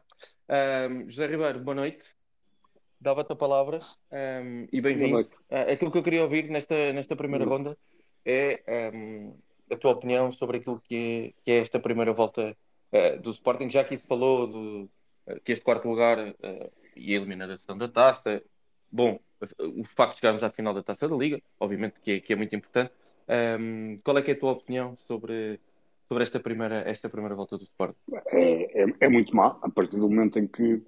Um, 0.48 1.10
José 1.10 1.26
Ribeiro, 1.26 1.60
boa 1.60 1.74
noite. 1.74 2.04
Dava-te 3.00 3.32
a 3.32 3.36
palavra 3.36 3.80
um, 4.12 4.66
e 4.70 4.80
bem-vindo. 4.80 5.18
Uh, 5.18 5.72
aquilo 5.72 5.90
que 5.90 5.98
eu 5.98 6.02
queria 6.02 6.22
ouvir 6.22 6.48
nesta, 6.50 6.92
nesta 6.92 7.16
primeira 7.16 7.44
ronda 7.44 7.76
é 8.24 8.90
um, 8.94 9.34
a 9.70 9.76
tua 9.76 9.92
opinião 9.92 10.32
sobre 10.32 10.58
aquilo 10.58 10.80
que 10.80 10.96
é, 10.96 11.42
que 11.44 11.50
é 11.50 11.58
esta 11.58 11.78
primeira 11.78 12.12
volta 12.12 12.56
uh, 12.92 13.20
do 13.20 13.30
Sporting, 13.30 13.70
já 13.70 13.84
que 13.84 13.94
isso 13.94 14.06
falou 14.06 14.46
do, 14.46 14.90
uh, 15.26 15.40
que 15.44 15.52
este 15.52 15.64
quarto 15.64 15.88
lugar 15.88 16.18
uh, 16.18 16.72
eliminar 16.96 17.50
a 17.50 17.74
da 17.74 17.88
taça. 17.88 18.42
Bom, 18.90 19.18
o 19.60 19.84
facto 19.84 20.14
de 20.14 20.20
chegarmos 20.20 20.42
à 20.42 20.50
final 20.50 20.72
da 20.72 20.82
taça 20.82 21.08
da 21.08 21.16
Liga, 21.16 21.42
obviamente 21.58 22.00
que 22.00 22.12
é, 22.12 22.20
que 22.20 22.32
é 22.32 22.36
muito 22.36 22.54
importante. 22.54 22.92
Um, 23.28 23.98
qual 24.04 24.16
é, 24.18 24.30
é 24.30 24.32
a 24.32 24.38
tua 24.38 24.52
opinião 24.52 24.96
sobre, 24.96 25.58
sobre 26.06 26.22
esta 26.22 26.38
primeira, 26.38 26.88
esta 26.88 27.08
primeira 27.08 27.34
volta 27.34 27.58
do 27.58 27.64
Sporting? 27.64 27.98
É, 28.28 28.82
é, 28.82 28.86
é 29.00 29.08
muito 29.08 29.34
má, 29.34 29.58
a 29.62 29.70
partir 29.70 29.96
do 29.96 30.08
momento 30.08 30.38
em 30.38 30.46
que 30.46 30.82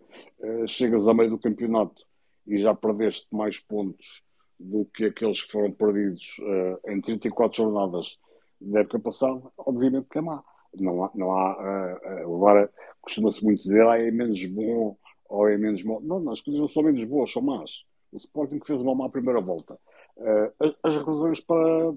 chegas 0.68 1.08
ao 1.08 1.14
meio 1.14 1.30
do 1.30 1.38
campeonato 1.38 2.06
e 2.46 2.58
já 2.58 2.74
perdeste 2.74 3.26
mais 3.32 3.58
pontos 3.58 4.22
do 4.58 4.84
que 4.86 5.06
aqueles 5.06 5.42
que 5.42 5.52
foram 5.52 5.70
perdidos 5.70 6.38
uh, 6.40 6.90
em 6.90 7.00
34 7.00 7.56
jornadas 7.56 8.18
da 8.60 8.80
época 8.80 8.98
passada, 8.98 9.42
obviamente 9.58 10.08
que 10.08 10.18
é 10.18 10.22
má. 10.22 10.42
Não 10.74 11.04
há, 11.04 11.10
não 11.14 11.32
há 11.32 11.56
uh, 11.56 12.34
agora 12.34 12.70
costuma-se 13.00 13.44
muito 13.44 13.62
dizer, 13.62 13.86
ah, 13.86 13.98
é 13.98 14.10
menos 14.10 14.44
bom 14.46 14.96
ou 15.28 15.48
é 15.48 15.56
menos. 15.56 15.84
Não, 15.84 16.00
não, 16.00 16.32
as 16.32 16.40
coisas 16.40 16.60
não 16.60 16.68
são 16.68 16.82
menos 16.82 17.04
boas, 17.04 17.30
são 17.30 17.42
más. 17.42 17.84
O 18.12 18.16
Sporting 18.16 18.60
fez 18.64 18.80
uma 18.80 18.94
má 18.94 19.08
primeira 19.08 19.40
volta. 19.40 19.78
Uh, 20.16 20.52
as, 20.58 20.74
as, 20.82 20.96
razões 21.04 21.40
para, 21.40 21.94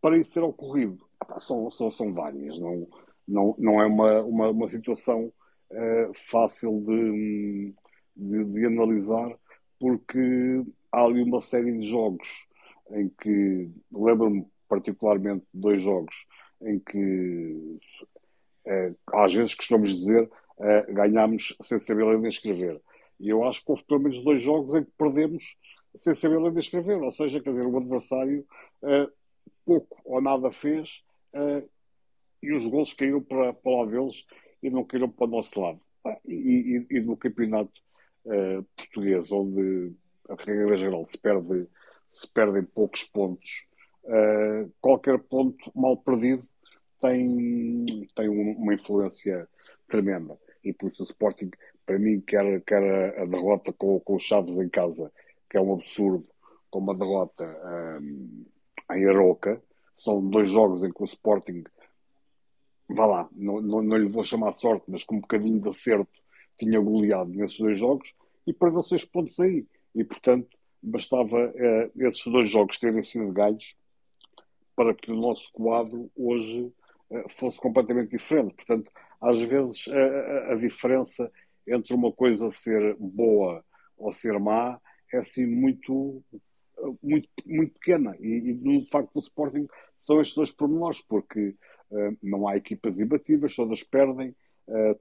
para 0.00 0.16
isso 0.16 0.34
ter 0.34 0.42
ocorrido 0.42 1.04
são, 1.38 1.70
são, 1.70 1.90
são 1.90 2.12
várias. 2.12 2.58
Não, 2.58 2.86
não, 3.26 3.54
não 3.58 3.82
é 3.82 3.86
uma, 3.86 4.22
uma, 4.22 4.50
uma 4.50 4.68
situação 4.68 5.32
fácil 6.14 6.80
de, 6.82 7.74
de, 8.14 8.44
de, 8.44 8.66
analisar, 8.66 9.36
porque 9.80 10.62
há 10.94 11.04
ali 11.04 11.22
uma 11.22 11.40
série 11.40 11.72
de 11.72 11.88
jogos 11.88 12.46
em 12.90 13.08
que, 13.08 13.70
lembro-me 13.92 14.46
particularmente 14.68 15.44
de 15.52 15.60
dois 15.60 15.82
jogos, 15.82 16.26
em 16.62 16.78
que 16.78 17.78
uh, 18.66 18.96
às 19.12 19.32
vezes 19.32 19.54
costumamos 19.54 19.96
dizer 19.96 20.30
uh, 20.58 20.94
ganhámos 20.94 21.56
sem 21.62 21.78
saber 21.78 22.04
ler 22.04 22.18
nem 22.18 22.28
escrever. 22.28 22.80
E 23.18 23.28
eu 23.28 23.44
acho 23.44 23.64
que 23.64 23.70
houve 23.70 23.84
pelo 23.84 24.00
menos 24.00 24.22
dois 24.22 24.40
jogos 24.40 24.74
em 24.74 24.84
que 24.84 24.90
perdemos 24.96 25.56
sem 25.96 26.14
saber 26.14 26.40
ler 26.40 26.50
nem 26.50 26.58
escrever, 26.58 27.00
ou 27.00 27.10
seja, 27.10 27.40
quer 27.40 27.50
dizer, 27.50 27.66
o 27.66 27.76
adversário 27.76 28.46
uh, 28.82 29.12
pouco 29.64 30.00
ou 30.04 30.20
nada 30.20 30.50
fez 30.50 31.02
uh, 31.34 31.68
e 32.42 32.52
os 32.54 32.66
gols 32.66 32.92
caíram 32.92 33.22
para, 33.22 33.52
para 33.52 33.72
lá 33.72 33.86
deles 33.86 34.24
e 34.62 34.70
não 34.70 34.84
caíram 34.84 35.08
para 35.08 35.26
o 35.26 35.30
nosso 35.30 35.60
lado. 35.60 35.80
Ah, 36.04 36.18
e, 36.24 36.86
e, 36.90 36.96
e, 36.98 37.00
no 37.00 37.16
campeonato 37.16 37.80
uh, 38.26 38.62
português, 38.76 39.30
onde 39.32 39.94
a 40.28 40.34
regra 40.34 40.76
geral 40.76 41.04
se, 41.04 41.18
perde, 41.18 41.68
se 42.08 42.28
perdem 42.28 42.62
poucos 42.64 43.04
pontos, 43.04 43.66
uh, 44.04 44.70
qualquer 44.80 45.18
ponto 45.18 45.70
mal 45.74 45.96
perdido 45.96 46.46
tem, 47.00 48.08
tem 48.14 48.28
uma 48.28 48.74
influência 48.74 49.48
tremenda. 49.86 50.38
E 50.64 50.72
por 50.72 50.86
isso 50.86 51.02
o 51.02 51.04
Sporting, 51.04 51.50
para 51.84 51.98
mim, 51.98 52.20
quer, 52.20 52.62
quer 52.62 53.18
a, 53.20 53.26
derrota 53.26 53.72
com, 53.72 54.00
com 54.00 54.14
os 54.14 54.22
Chaves 54.22 54.58
em 54.58 54.68
casa, 54.68 55.12
que 55.50 55.56
é 55.58 55.60
um 55.60 55.74
absurdo, 55.74 56.26
como 56.70 56.90
a 56.90 56.94
derrota 56.94 57.44
um, 58.00 58.46
em 58.92 59.06
Aroca, 59.06 59.62
são 59.94 60.26
dois 60.28 60.48
jogos 60.48 60.82
em 60.82 60.90
que 60.90 61.02
o 61.02 61.04
Sporting, 61.04 61.62
vá 62.88 63.06
lá, 63.06 63.28
não, 63.32 63.60
não, 63.60 63.82
não 63.82 63.96
lhe 63.96 64.08
vou 64.08 64.24
chamar 64.24 64.52
sorte, 64.52 64.84
mas 64.88 65.04
com 65.04 65.16
um 65.16 65.20
bocadinho 65.20 65.60
de 65.60 65.68
acerto, 65.68 66.08
tinha 66.58 66.80
goleado 66.80 67.30
nesses 67.30 67.58
dois 67.58 67.78
jogos 67.78 68.14
e 68.46 68.52
perdeu 68.52 68.82
seis 68.82 69.04
pontos 69.04 69.38
aí. 69.40 69.66
E, 69.94 70.04
portanto, 70.04 70.48
bastava 70.82 71.52
eh, 71.54 71.90
esses 71.96 72.24
dois 72.24 72.50
jogos 72.50 72.78
terem 72.78 73.02
sido 73.02 73.32
ganhos 73.32 73.76
para 74.76 74.94
que 74.94 75.10
o 75.10 75.16
nosso 75.16 75.50
quadro 75.52 76.10
hoje 76.16 76.72
eh, 77.10 77.24
fosse 77.28 77.58
completamente 77.58 78.10
diferente. 78.10 78.54
Portanto, 78.54 78.90
às 79.20 79.40
vezes 79.40 79.86
a, 79.88 80.52
a, 80.52 80.56
diferença 80.56 81.30
entre 81.66 81.94
uma 81.94 82.12
coisa 82.12 82.50
ser 82.50 82.96
boa 82.98 83.64
ou 83.96 84.12
ser 84.12 84.38
má 84.38 84.78
é 85.12 85.18
assim 85.18 85.46
muito 85.46 86.22
muito, 87.02 87.28
muito 87.46 87.72
pequena 87.74 88.14
e, 88.20 88.50
e 88.50 88.54
no 88.54 88.84
facto 88.84 89.14
do 89.14 89.20
Sporting 89.20 89.66
são 89.96 90.20
estes 90.20 90.36
dois 90.36 90.50
pormenores, 90.50 91.00
porque 91.00 91.54
não 92.22 92.46
há 92.46 92.56
equipas 92.56 92.98
imbatíveis, 92.98 93.54
todas 93.54 93.82
perdem, 93.84 94.34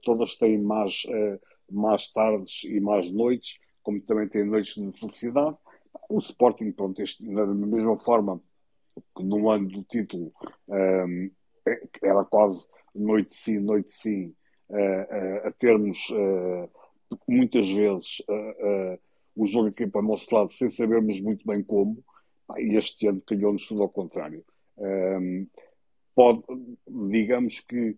todas 0.04 0.36
têm 0.38 0.60
uh, 0.60 1.40
más 1.72 2.10
tardes 2.14 2.64
e 2.64 2.80
más 2.80 3.10
noites, 3.12 3.60
como 3.84 4.02
também 4.02 4.28
têm 4.28 4.46
noites 4.46 4.76
de 4.76 5.00
felicidade. 5.00 5.58
O 6.10 6.18
Sporting, 6.18 6.72
pronto, 6.72 7.02
este, 7.02 7.24
da 7.24 7.46
mesma 7.46 7.98
forma 7.98 8.42
que 9.16 9.24
no 9.24 9.50
ano 9.50 9.68
do 9.68 9.84
título 9.84 10.32
um, 10.68 11.32
era 12.02 12.24
quase 12.26 12.68
noite 12.96 13.36
sim, 13.36 13.60
noite 13.60 13.94
sim, 13.94 14.36
a 15.44 15.52
termos 15.52 15.98
muitas 17.28 17.70
vezes 17.72 18.22
o 19.36 19.48
jogo 19.48 19.70
aqui 19.70 19.88
para 19.88 20.02
o 20.02 20.08
nosso 20.08 20.34
lado 20.34 20.52
sem 20.52 20.70
sabermos 20.70 21.20
muito 21.22 21.46
bem 21.46 21.64
como, 21.64 22.04
e 22.58 22.76
este 22.76 23.08
ano 23.08 23.22
calhou-nos 23.22 23.68
tudo 23.68 23.82
ao 23.82 23.90
contrário. 23.90 24.46
Um, 24.78 25.48
pode, 26.16 26.44
digamos 26.88 27.60
que 27.60 27.98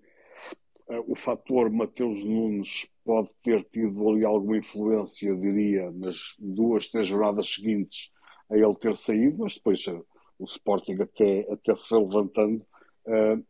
uh, 0.90 1.04
o 1.08 1.16
fator 1.16 1.70
Mateus 1.70 2.24
Nunes 2.24 2.88
pode 3.06 3.30
ter 3.44 3.64
tido 3.66 4.10
ali 4.10 4.26
alguma 4.26 4.58
influência, 4.58 5.36
diria, 5.36 5.92
nas 5.92 6.36
duas, 6.40 6.88
três 6.88 7.08
jornadas 7.08 7.48
seguintes 7.48 8.12
a 8.50 8.58
ele 8.58 8.76
ter 8.76 8.96
saído, 8.98 9.38
mas 9.40 9.56
depois 9.56 9.86
uh, 9.88 10.06
o 10.40 10.46
Sporting 10.46 10.98
até, 11.00 11.48
até 11.52 11.76
se 11.76 11.88
foi 11.88 12.00
levantando. 12.00 12.66
Uh, 13.06 13.46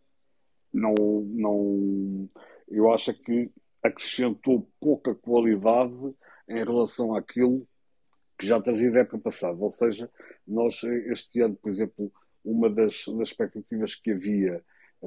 não, 0.73 0.93
não, 1.33 2.29
eu 2.67 2.91
acho 2.91 3.13
que 3.13 3.49
acrescentou 3.81 4.69
pouca 4.79 5.15
qualidade 5.15 6.13
em 6.49 6.63
relação 6.63 7.15
àquilo 7.15 7.65
que 8.37 8.45
já 8.45 8.61
trazia 8.61 8.91
da 8.91 8.99
época 8.99 9.19
passada. 9.19 9.57
Ou 9.57 9.71
seja, 9.71 10.11
nós 10.45 10.83
este 10.83 11.41
ano, 11.41 11.55
por 11.55 11.69
exemplo, 11.69 12.11
uma 12.43 12.69
das, 12.69 13.05
das 13.07 13.29
expectativas 13.29 13.95
que 13.95 14.11
havia 14.11 14.61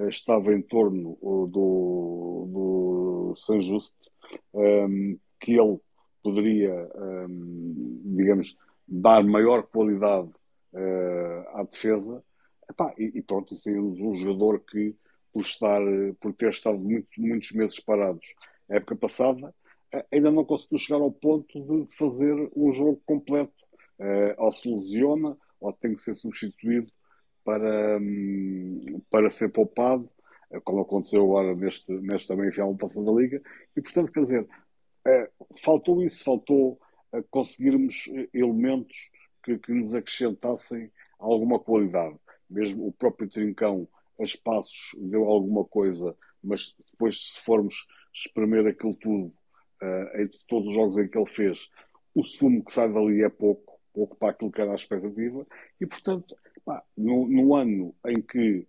estava 0.08 0.54
em 0.54 0.62
torno 0.62 1.18
do, 1.20 2.46
do 2.50 3.34
San 3.36 3.60
Juste, 3.60 4.10
um, 4.52 5.18
que 5.40 5.52
ele 5.52 5.78
poderia, 6.22 6.90
um, 6.94 8.02
digamos, 8.16 8.56
dar 8.86 9.22
maior 9.22 9.62
qualidade 9.64 10.30
uh, 10.72 11.58
à 11.58 11.62
defesa. 11.62 12.22
Epá, 12.68 12.92
e, 12.98 13.18
e 13.18 13.22
pronto, 13.22 13.54
isso 13.54 13.70
um 13.70 14.14
jogador 14.14 14.60
que, 14.60 14.94
por, 15.32 15.42
estar, 15.42 15.80
por 16.20 16.32
ter 16.34 16.50
estado 16.50 16.78
muito, 16.78 17.08
muitos 17.18 17.52
meses 17.52 17.80
parados 17.80 18.26
a 18.70 18.76
época 18.76 18.96
passada, 18.96 19.54
ainda 20.12 20.30
não 20.30 20.44
conseguiu 20.44 20.78
chegar 20.78 21.00
ao 21.00 21.10
ponto 21.10 21.60
de 21.64 21.96
fazer 21.96 22.34
um 22.54 22.72
jogo 22.72 23.00
completo. 23.06 23.52
Uh, 23.98 24.32
ou 24.36 24.52
se 24.52 24.72
lesiona, 24.72 25.36
ou 25.60 25.72
tem 25.72 25.92
que 25.92 26.00
ser 26.00 26.14
substituído 26.14 26.86
para, 27.44 27.98
um, 27.98 29.00
para 29.10 29.28
ser 29.28 29.48
poupado, 29.48 30.08
como 30.64 30.80
aconteceu 30.80 31.22
agora 31.22 31.54
neste, 31.54 31.92
nesta 31.92 32.34
meia 32.36 32.52
final 32.52 32.74
passada 32.76 33.06
da 33.06 33.12
Liga. 33.12 33.42
E, 33.76 33.82
portanto, 33.82 34.12
quer 34.12 34.22
dizer, 34.22 34.42
uh, 34.42 35.46
faltou 35.60 36.02
isso, 36.02 36.24
faltou 36.24 36.80
conseguirmos 37.30 38.04
elementos 38.34 39.10
que, 39.42 39.58
que 39.58 39.72
nos 39.72 39.94
acrescentassem 39.94 40.90
alguma 41.18 41.58
qualidade. 41.58 42.16
Mesmo 42.48 42.86
o 42.86 42.92
próprio 42.92 43.28
Trincão, 43.28 43.88
a 44.18 44.22
espaços, 44.22 44.94
deu 44.98 45.24
alguma 45.24 45.64
coisa, 45.64 46.16
mas 46.42 46.74
depois, 46.92 47.32
se 47.32 47.40
formos 47.40 47.86
espremer 48.12 48.66
aquilo 48.66 48.94
tudo 48.94 49.26
uh, 49.82 50.20
entre 50.20 50.38
todos 50.46 50.68
os 50.68 50.74
jogos 50.74 50.98
em 50.98 51.08
que 51.08 51.16
ele 51.16 51.26
fez, 51.26 51.70
o 52.14 52.22
sumo 52.22 52.64
que 52.64 52.72
sai 52.72 52.92
dali 52.92 53.22
é 53.22 53.28
pouco, 53.28 53.78
pouco 53.92 54.16
para 54.16 54.30
aquilo 54.30 54.50
que 54.50 54.60
era 54.60 54.72
a 54.72 54.76
expectativa, 54.76 55.46
e 55.80 55.86
portanto, 55.86 56.34
pá, 56.64 56.82
no, 56.96 57.28
no, 57.28 57.54
ano 57.54 57.94
em 58.06 58.20
que 58.20 58.66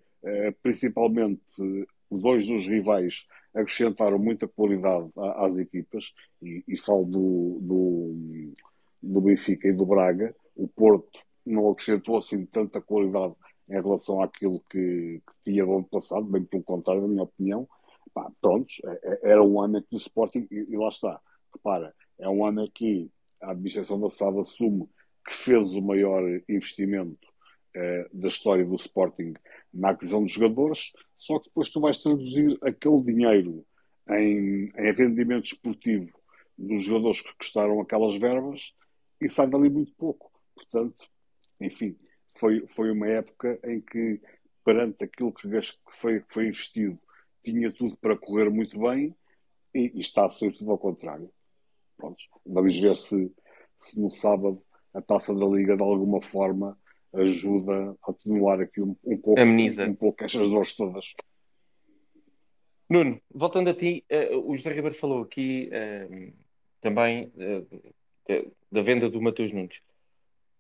principalmente 0.62 1.88
dois 2.12 2.47
dos 2.47 2.65
rivais 2.65 3.25
acrescentaram 3.53 4.19
muita 4.19 4.47
qualidade 4.47 5.10
às 5.38 5.58
equipas, 5.58 6.13
e, 6.41 6.63
e 6.67 6.77
falo 6.77 7.05
do, 7.05 7.60
do, 7.62 8.53
do, 9.01 9.21
Benfica 9.21 9.67
e 9.67 9.73
do 9.73 9.86
Braga, 9.86 10.36
o 10.55 10.67
Porto 10.67 11.19
não 11.45 11.69
acrescentou 11.69 12.17
assim 12.17 12.45
tanta 12.45 12.82
qualidade 12.82 13.34
em 13.69 13.82
relação 13.82 14.21
àquilo 14.21 14.63
que, 14.69 15.21
que 15.25 15.43
tinha 15.43 15.65
do 15.65 15.73
ano 15.73 15.84
passado, 15.84 16.23
bem 16.23 16.43
pelo 16.43 16.63
contrário, 16.63 17.01
na 17.03 17.08
minha 17.08 17.23
opinião, 17.23 17.67
pá, 18.13 18.32
prontos, 18.41 18.82
é, 18.86 18.99
é, 19.03 19.32
era 19.32 19.43
um 19.43 19.62
ano 19.62 19.79
em 19.79 19.82
que 19.82 19.95
o 19.95 19.97
Sporting, 19.97 20.47
e, 20.51 20.67
e, 20.69 20.77
lá 20.77 20.89
está, 20.89 21.19
repara, 21.53 21.93
é 22.17 22.29
um 22.29 22.45
ano 22.45 22.65
em 22.65 22.71
que 22.71 23.12
a 23.41 23.51
administração 23.51 23.99
da 23.99 24.10
SAD 24.10 24.39
assume 24.39 24.89
que 25.25 25.34
fez 25.34 25.73
o 25.73 25.82
maior 25.82 26.23
investimento 26.47 27.29
eh, 27.75 28.10
da 28.12 28.27
história 28.27 28.65
do 28.65 28.75
Sporting 28.75 29.34
na 29.73 29.91
aquisição 29.91 30.23
de 30.23 30.32
jogadores, 30.32 30.91
só 31.17 31.39
que 31.39 31.49
depois 31.49 31.69
tu 31.69 31.79
vais 31.79 31.97
traduzir 31.97 32.58
aquele 32.62 33.01
dinheiro 33.03 33.65
em, 34.10 34.67
em 34.77 34.93
rendimento 34.93 35.45
esportivo 35.45 36.10
dos 36.58 36.84
jogadores 36.84 37.21
que 37.21 37.34
custaram 37.38 37.79
aquelas 37.79 38.17
verbas 38.17 38.73
e 39.21 39.29
sai 39.29 39.47
dali 39.47 39.69
muito 39.69 39.93
pouco. 39.95 40.32
Portanto, 40.55 41.08
enfim, 41.62 41.97
foi, 42.38 42.65
foi 42.67 42.91
uma 42.91 43.08
época 43.08 43.60
em 43.63 43.82
que, 43.82 44.21
perante 44.63 45.03
aquilo 45.03 45.34
que 45.34 45.47
foi, 45.89 46.23
foi 46.27 46.47
investido, 46.47 46.99
tinha 47.43 47.71
tudo 47.71 47.95
para 47.97 48.17
correr 48.17 48.49
muito 48.49 48.79
bem 48.79 49.15
e, 49.73 49.91
e 49.95 50.01
está 50.01 50.25
a 50.25 50.29
ser 50.29 50.55
tudo 50.55 50.71
ao 50.71 50.77
contrário. 50.77 51.32
Pronto, 51.97 52.19
vamos 52.45 52.79
ver 52.79 52.95
se, 52.95 53.32
se 53.77 53.99
no 53.99 54.10
sábado 54.10 54.62
a 54.93 55.01
taça 55.01 55.34
da 55.34 55.45
Liga 55.45 55.75
de 55.75 55.84
alguma 55.84 56.21
forma 56.21 56.77
ajuda 57.13 57.95
a 58.02 58.12
atenuar 58.12 58.60
aqui 58.62 58.82
um, 58.82 58.95
um 59.04 59.17
pouco, 59.17 59.39
Ameniza. 59.39 59.86
um 59.86 59.95
pouco 59.95 60.24
estas 60.24 60.50
dores 60.50 60.76
todas. 60.76 61.13
Nuno, 62.89 63.22
voltando 63.32 63.69
a 63.69 63.74
ti, 63.74 64.04
uh, 64.12 64.52
o 64.52 64.58
José 64.58 64.74
Ribeiro 64.74 64.95
falou 64.95 65.22
aqui 65.22 65.69
uh, 65.69 66.34
também 66.82 67.32
uh, 67.36 68.54
da 68.72 68.82
venda 68.82 69.10
do 69.10 69.22
Matheus 69.22 69.52
Nunes. 69.54 69.80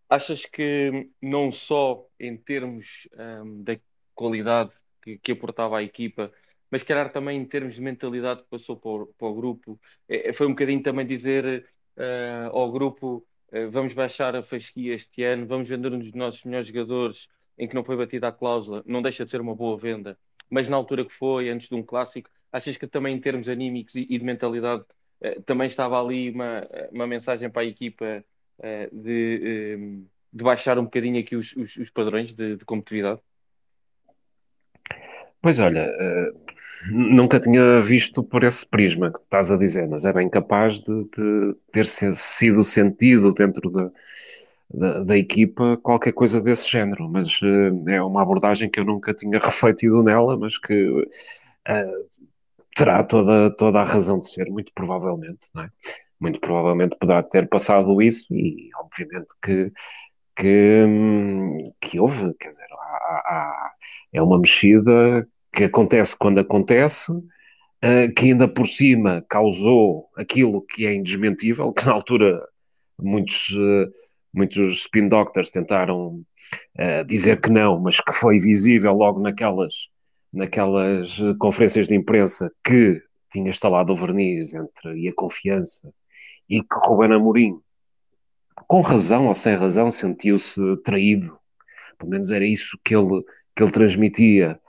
Achas 0.07 0.45
que 0.45 1.09
não 1.21 1.51
só 1.51 2.07
em 2.19 2.35
termos 2.35 3.07
um, 3.43 3.63
da 3.63 3.79
qualidade 4.15 4.71
que, 5.01 5.17
que, 5.19 5.31
aportava 5.31 5.77
à 5.77 5.83
equipa, 5.83 6.31
mas 6.71 6.81
calhar 6.81 7.11
também 7.11 7.39
em 7.39 7.45
termos 7.45 7.75
de 7.75 7.81
mentalidade 7.81 8.41
que 8.41 8.49
passou 8.49 8.75
para 8.75 8.89
o, 8.89 9.05
para 9.07 9.27
o 9.27 9.35
grupo, 9.35 9.79
é, 10.07 10.33
foi 10.33 10.47
um 10.47 10.51
bocadinho 10.51 10.81
também 10.81 11.05
dizer 11.05 11.67
ao 12.51 12.71
grupo 12.71 13.27
vamos 13.71 13.93
baixar 13.93 14.35
a 14.35 14.43
fasquia 14.43 14.93
este 14.93 15.23
ano, 15.23 15.45
vamos 15.47 15.67
vender 15.67 15.91
um 15.91 15.99
dos 15.99 16.13
nossos 16.13 16.43
melhores 16.43 16.67
jogadores 16.67 17.27
em 17.57 17.67
que 17.67 17.75
não 17.75 17.83
foi 17.83 17.97
batida 17.97 18.27
a 18.27 18.31
cláusula, 18.31 18.83
não 18.85 19.01
deixa 19.01 19.25
de 19.25 19.31
ser 19.31 19.41
uma 19.41 19.55
boa 19.55 19.77
venda 19.77 20.17
mas 20.49 20.67
na 20.67 20.75
altura 20.75 21.05
que 21.05 21.13
foi, 21.13 21.49
antes 21.49 21.69
de 21.69 21.75
um 21.75 21.83
clássico, 21.83 22.29
achas 22.51 22.75
que 22.75 22.87
também 22.87 23.15
em 23.15 23.19
termos 23.19 23.47
anímicos 23.47 23.95
e, 23.95 24.05
de 24.05 24.23
mentalidade 24.23 24.83
eh, 25.21 25.39
também 25.45 25.67
estava 25.67 26.01
ali 26.01 26.31
uma, 26.31 26.67
uma 26.91 27.05
mensagem 27.05 27.49
para 27.49 27.61
a 27.61 27.65
equipa 27.65 28.23
eh, 28.59 28.89
de, 28.91 29.77
de 30.33 30.43
baixar 30.43 30.79
um 30.79 30.85
bocadinho 30.85 31.19
aqui 31.19 31.35
os, 31.35 31.55
os, 31.55 31.75
os 31.75 31.89
padrões 31.91 32.33
de, 32.33 32.55
de, 32.55 32.65
competitividade? 32.65 33.21
Pois 35.41 35.59
olha, 35.59 35.87
nunca 36.91 37.39
tinha 37.39 37.81
visto 37.81 38.23
por 38.23 38.43
esse 38.43 38.65
prisma 38.65 39.11
que 39.11 39.19
estás 39.19 39.51
a 39.51 39.57
dizer, 39.57 39.87
mas 39.87 40.05
é 40.05 40.13
bem 40.13 40.29
capaz 40.29 40.81
de, 40.81 41.03
de 41.15 41.55
ter 41.71 41.85
sido 41.85 42.63
sentido 42.63 43.33
dentro 43.33 43.69
da, 43.69 43.91
da, 44.73 45.03
da, 45.03 45.17
equipa 45.17 45.77
qualquer 45.77 46.13
coisa 46.13 46.39
desse 46.41 46.69
género, 46.69 47.09
mas 47.09 47.41
uh, 47.41 47.89
é 47.89 48.01
uma 48.01 48.21
abordagem 48.21 48.69
que 48.69 48.79
eu 48.79 48.85
nunca 48.85 49.13
tinha 49.13 49.39
refletido 49.39 50.03
nela, 50.03 50.37
mas 50.37 50.57
que 50.57 50.89
uh, 50.89 51.07
terá 52.75 53.03
toda, 53.03 53.51
toda 53.55 53.79
a 53.81 53.85
razão 53.85 54.19
de 54.19 54.29
ser, 54.29 54.49
muito 54.49 54.71
provavelmente, 54.73 55.47
não 55.53 55.63
é? 55.63 55.69
Muito 56.19 56.39
provavelmente 56.39 56.97
poderá 56.97 57.23
ter 57.23 57.47
passado 57.47 58.01
isso 58.01 58.33
e, 58.33 58.69
obviamente, 58.75 59.27
que, 59.41 59.71
que, 60.35 60.85
que 61.81 61.99
houve, 61.99 62.33
quer 62.35 62.49
dizer, 62.49 62.67
há, 62.71 63.21
há, 63.25 63.71
é 64.13 64.21
uma 64.21 64.37
mexida 64.37 65.27
que 65.53 65.65
acontece 65.65 66.15
quando 66.17 66.39
acontece, 66.39 67.11
uh, 67.11 68.13
que 68.15 68.25
ainda 68.25 68.47
por 68.47 68.67
cima 68.67 69.23
causou 69.29 70.09
aquilo 70.17 70.61
que 70.61 70.85
é 70.85 70.93
indesmentível, 70.93 71.71
que 71.73 71.85
na 71.85 71.93
altura 71.93 72.41
muitos 72.97 73.57
muitos 74.33 74.81
spin 74.81 75.07
doctors 75.09 75.49
tentaram 75.49 76.23
uh, 76.77 77.05
dizer 77.07 77.41
que 77.41 77.49
não, 77.49 77.79
mas 77.79 77.99
que 77.99 78.13
foi 78.13 78.39
visível 78.39 78.93
logo 78.93 79.19
naquelas, 79.19 79.89
naquelas 80.31 81.17
conferências 81.39 81.87
de 81.87 81.95
imprensa 81.95 82.51
que 82.63 83.01
tinha 83.31 83.49
instalado 83.49 83.93
o 83.93 83.95
verniz 83.95 84.53
entre 84.53 84.99
e 84.99 85.07
a 85.07 85.13
confiança 85.13 85.91
e 86.49 86.61
que 86.61 86.75
Ruben 86.87 87.13
Amorim, 87.13 87.59
com 88.67 88.81
razão 88.81 89.27
ou 89.27 89.35
sem 89.35 89.55
razão, 89.55 89.91
sentiu-se 89.91 90.59
traído. 90.83 91.37
Pelo 91.97 92.09
menos 92.09 92.31
era 92.31 92.45
isso 92.45 92.77
que 92.83 92.95
ele, 92.95 93.23
que 93.55 93.63
ele 93.63 93.71
transmitia, 93.71 94.59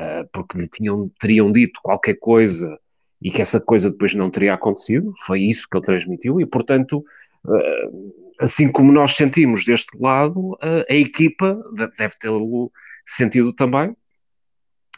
uh, 0.00 0.28
porque 0.32 0.58
lhe 0.58 0.68
tinham, 0.68 1.10
teriam 1.20 1.52
dito 1.52 1.80
qualquer 1.82 2.14
coisa 2.18 2.78
e 3.20 3.30
que 3.30 3.42
essa 3.42 3.60
coisa 3.60 3.90
depois 3.90 4.14
não 4.14 4.30
teria 4.30 4.54
acontecido. 4.54 5.12
Foi 5.26 5.42
isso 5.42 5.66
que 5.70 5.76
ele 5.76 5.84
transmitiu 5.84 6.40
e, 6.40 6.46
portanto, 6.46 7.04
uh, 7.44 8.30
assim 8.40 8.72
como 8.72 8.90
nós 8.90 9.14
sentimos 9.14 9.64
deste 9.64 9.96
lado, 9.98 10.56
a, 10.60 10.92
a 10.92 10.96
equipa 10.96 11.62
deve 11.96 12.14
tê-lo 12.18 12.72
sentido 13.06 13.52
também, 13.52 13.94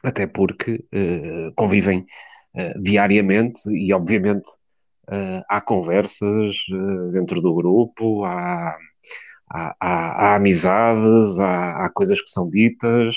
até 0.03 0.27
porque 0.27 0.85
uh, 0.93 1.53
convivem 1.55 2.07
uh, 2.55 2.81
diariamente 2.81 3.69
e, 3.71 3.93
obviamente, 3.93 4.49
uh, 5.09 5.43
há 5.49 5.61
conversas 5.61 6.57
dentro 7.13 7.41
do 7.41 7.55
grupo, 7.55 8.25
há, 8.25 8.77
há, 9.51 9.77
há, 9.81 10.27
há 10.31 10.37
amizades, 10.37 11.39
há, 11.39 11.85
há, 11.85 11.91
coisas 11.91 12.21
que 12.21 12.31
são 12.31 12.49
ditas, 12.49 13.17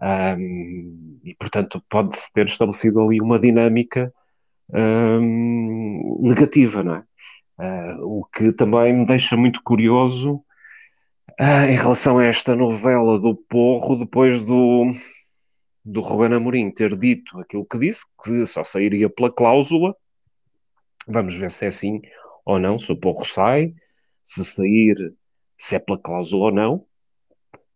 um, 0.00 1.20
e, 1.24 1.34
portanto, 1.34 1.82
pode-se 1.88 2.32
ter 2.32 2.46
estabelecido 2.46 3.00
ali 3.00 3.20
uma 3.20 3.38
dinâmica 3.38 4.12
um, 4.72 6.20
negativa, 6.22 6.82
não 6.82 6.94
é? 6.96 7.04
Uh, 7.60 8.20
o 8.20 8.24
que 8.24 8.52
também 8.52 8.92
me 8.92 9.04
deixa 9.04 9.36
muito 9.36 9.60
curioso 9.64 10.36
uh, 11.40 11.66
em 11.68 11.76
relação 11.76 12.18
a 12.18 12.24
esta 12.24 12.54
novela 12.54 13.18
do 13.18 13.34
Porro, 13.34 13.96
depois 13.96 14.42
do, 14.42 14.88
do 15.84 16.00
Ruben 16.00 16.36
Amorim 16.36 16.70
ter 16.70 16.96
dito 16.96 17.38
aquilo 17.40 17.66
que 17.66 17.78
disse, 17.78 18.04
que 18.22 18.46
só 18.46 18.62
sairia 18.62 19.10
pela 19.10 19.30
cláusula. 19.30 19.96
Vamos 21.06 21.34
ver 21.34 21.50
se 21.50 21.64
é 21.64 21.68
assim 21.68 22.00
ou 22.44 22.60
não, 22.60 22.78
se 22.78 22.92
o 22.92 22.96
Porro 22.96 23.24
sai, 23.24 23.74
se 24.22 24.44
sair, 24.44 25.12
se 25.56 25.74
é 25.74 25.78
pela 25.78 25.98
cláusula 25.98 26.46
ou 26.46 26.52
não. 26.52 26.87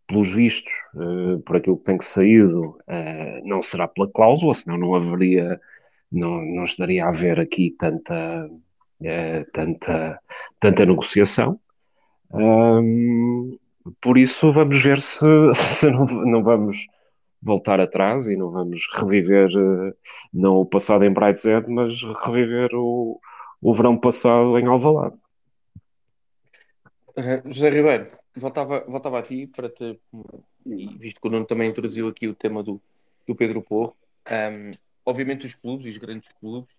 Pelos 0.07 0.33
vistos, 0.33 0.71
uh, 0.95 1.39
por 1.41 1.55
aquilo 1.55 1.77
que 1.77 1.85
tem 1.85 1.97
que 1.97 2.05
saído, 2.05 2.77
não 3.43 3.61
será 3.61 3.87
pela 3.87 4.09
cláusula, 4.11 4.53
senão 4.53 4.77
não 4.77 4.95
haveria, 4.95 5.59
não, 6.11 6.41
não 6.43 6.63
estaria 6.63 7.05
a 7.05 7.09
haver 7.09 7.39
aqui 7.39 7.71
tanta 7.77 8.49
é, 9.03 9.43
tanta, 9.51 10.19
tanta 10.59 10.85
negociação. 10.85 11.59
Por 14.01 14.17
isso, 14.17 14.51
vamos 14.51 14.81
ver 14.81 14.99
se, 14.99 15.27
se 15.53 15.89
não, 15.89 16.05
não, 16.05 16.43
vamos 16.43 16.87
voltar 17.41 17.79
atrás 17.79 18.27
e 18.27 18.35
não 18.35 18.49
vamos 18.49 18.87
reviver 18.93 19.49
não 20.33 20.57
o 20.57 20.65
passado 20.65 21.03
em 21.03 21.11
Brideshead, 21.11 21.69
mas 21.69 22.01
reviver 22.25 22.69
o, 22.73 23.19
o 23.61 23.73
verão 23.73 23.97
passado 23.97 24.57
em 24.57 24.65
Alvalade. 24.65 25.17
José 27.45 27.69
Ribeiro, 27.69 28.07
voltava, 28.35 28.81
voltava 28.81 29.19
a 29.19 29.23
ti 29.23 29.47
para 29.47 29.69
te, 29.69 29.99
e 30.65 30.97
visto 30.97 31.21
que 31.21 31.27
o 31.27 31.31
Nuno 31.31 31.45
também 31.45 31.69
introduziu 31.69 32.07
aqui 32.07 32.27
o 32.27 32.35
tema 32.35 32.63
do, 32.63 32.81
do 33.27 33.35
Pedro 33.35 33.61
Porro, 33.61 33.95
um, 34.29 34.71
obviamente 35.05 35.45
os 35.45 35.53
clubes, 35.53 35.87
os 35.87 35.97
grandes 35.97 36.29
clubes, 36.39 36.73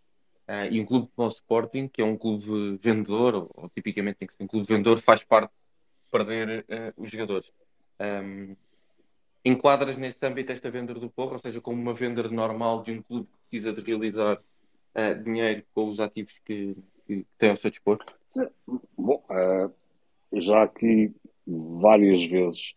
Uh, 0.46 0.68
e 0.70 0.78
um 0.78 0.84
clube 0.84 1.08
como 1.16 1.26
o 1.26 1.30
Sporting, 1.30 1.88
que 1.88 2.02
é 2.02 2.04
um 2.04 2.18
clube 2.18 2.76
vendedor, 2.76 3.34
ou, 3.34 3.50
ou, 3.54 3.68
tipicamente 3.70 4.18
tem 4.18 4.28
que 4.28 4.34
ser 4.34 4.42
um 4.42 4.46
clube 4.46 4.66
vendedor, 4.66 4.98
faz 4.98 5.24
parte 5.24 5.50
de 5.50 6.10
perder 6.10 6.66
uh, 6.68 7.02
os 7.02 7.10
jogadores. 7.10 7.50
Um, 7.98 8.54
enquadras 9.42 9.96
nesse 9.96 10.24
âmbito 10.26 10.52
esta 10.52 10.70
venda 10.70 10.92
do 10.92 11.08
Porro, 11.08 11.32
ou 11.32 11.38
seja, 11.38 11.62
como 11.62 11.80
uma 11.80 11.94
venda 11.94 12.22
normal 12.28 12.82
de 12.82 12.92
um 12.92 13.00
clube 13.00 13.26
que 13.26 13.38
precisa 13.48 13.72
de 13.72 13.80
realizar 13.80 14.36
uh, 14.36 15.24
dinheiro 15.24 15.64
com 15.74 15.88
os 15.88 15.98
ativos 15.98 16.34
que, 16.44 16.76
que, 17.06 17.26
tem 17.38 17.48
ao 17.48 17.56
seu 17.56 17.70
dispor? 17.70 17.96
Bom, 18.98 19.24
já 20.34 20.64
aqui 20.64 21.14
várias 21.46 22.24
vezes 22.24 22.74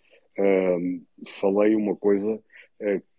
falei 1.39 1.75
uma 1.75 1.95
coisa 1.95 2.39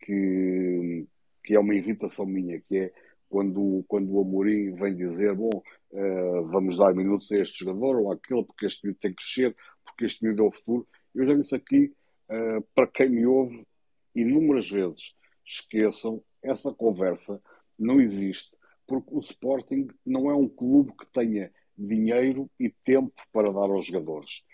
que, 0.01 1.07
que 1.43 1.55
é 1.55 1.59
uma 1.59 1.75
irritação 1.75 2.25
minha, 2.25 2.61
que 2.61 2.77
é 2.77 2.93
quando, 3.29 3.85
quando 3.87 4.11
o 4.13 4.21
Amorim 4.23 4.75
vem 4.75 4.95
dizer, 4.95 5.35
bom, 5.35 5.63
uh, 5.93 6.47
vamos 6.47 6.79
dar 6.79 6.95
minutos 6.95 7.31
a 7.33 7.39
este 7.39 7.65
jogador 7.65 7.97
ou 7.97 8.13
àquele, 8.13 8.45
porque 8.45 8.67
este 8.67 8.87
miúdo 8.87 8.99
tem 9.01 9.11
que 9.11 9.17
crescer, 9.17 9.57
porque 9.85 10.07
este 10.07 10.25
miúdo 10.25 10.45
é 10.45 10.47
o 10.47 10.51
futuro. 10.51 10.87
Eu 11.15 11.27
já 11.27 11.35
disse 11.35 11.55
aqui, 11.55 11.93
uh, 12.31 12.63
para 12.75 12.87
quem 12.87 13.11
me 13.11 13.27
ouve, 13.27 13.67
inúmeras 14.15 14.71
vezes, 14.71 15.15
esqueçam, 15.45 16.23
essa 16.43 16.73
conversa 16.73 17.41
não 17.79 18.01
existe, 18.01 18.57
porque 18.87 19.15
o 19.15 19.19
Sporting 19.19 19.89
não 20.05 20.31
é 20.31 20.35
um 20.35 20.49
clube 20.49 20.93
que 20.99 21.07
tenha 21.13 21.53
dinheiro 21.77 22.51
e 22.59 22.71
tempo 22.71 23.13
para 23.33 23.53
dar 23.53 23.71
aos 23.71 23.85
jogadores. 23.85 24.45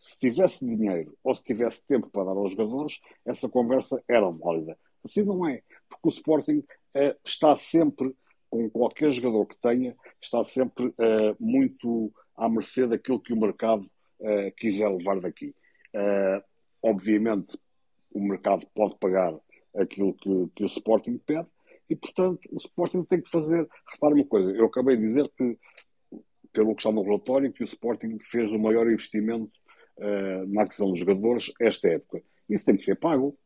Se 0.00 0.18
tivesse 0.18 0.64
dinheiro 0.64 1.14
ou 1.22 1.34
se 1.34 1.44
tivesse 1.44 1.84
tempo 1.84 2.08
para 2.08 2.24
dar 2.24 2.30
aos 2.30 2.52
jogadores, 2.52 3.02
essa 3.22 3.50
conversa 3.50 4.02
era 4.08 4.30
válida. 4.30 4.78
Assim 5.04 5.22
não 5.22 5.46
é, 5.46 5.62
porque 5.90 6.08
o 6.08 6.08
Sporting 6.08 6.60
uh, 6.60 7.14
está 7.22 7.54
sempre, 7.54 8.16
com 8.48 8.70
qualquer 8.70 9.10
jogador 9.10 9.44
que 9.44 9.58
tenha, 9.58 9.94
está 10.18 10.42
sempre 10.42 10.86
uh, 10.86 11.36
muito 11.38 12.10
à 12.34 12.48
mercê 12.48 12.86
daquilo 12.86 13.20
que 13.20 13.34
o 13.34 13.38
mercado 13.38 13.84
uh, 14.20 14.50
quiser 14.56 14.88
levar 14.88 15.20
daqui. 15.20 15.54
obviamente, 16.82 17.58
o 18.10 18.22
mercado 18.22 18.66
pode 18.74 18.96
pagar 18.96 19.38
aquilo 19.76 20.14
que, 20.14 20.48
que 20.56 20.62
o 20.62 20.66
Sporting 20.66 21.18
pede 21.18 21.48
E, 21.90 21.94
portanto, 21.94 22.40
o 22.50 22.56
Sporting 22.56 23.04
tem 23.04 23.20
que 23.20 23.30
fazer. 23.30 23.68
Repara 23.92 24.14
uma 24.14 24.24
coisa, 24.24 24.50
eu 24.50 24.64
acabei 24.64 24.96
de 24.96 25.06
dizer 25.06 25.30
que, 25.36 25.58
pelo 26.54 26.74
que 26.74 26.80
está 26.80 26.90
no 26.90 27.02
relatório, 27.02 27.52
que 27.52 27.62
o 27.62 27.64
Sporting 27.64 28.18
fez 28.18 28.50
o 28.50 28.58
maior 28.58 28.86
investimento 28.90 29.59
uh, 30.00 30.46
na 30.48 30.62
aquisição 30.62 30.90
dos 30.90 30.98
jogadores 30.98 31.52
esta 31.60 31.88
época. 31.88 32.22
Isso 32.48 32.64
tem 32.64 32.76
que 32.76 32.82
ser 32.82 32.96
pago. 32.96 33.36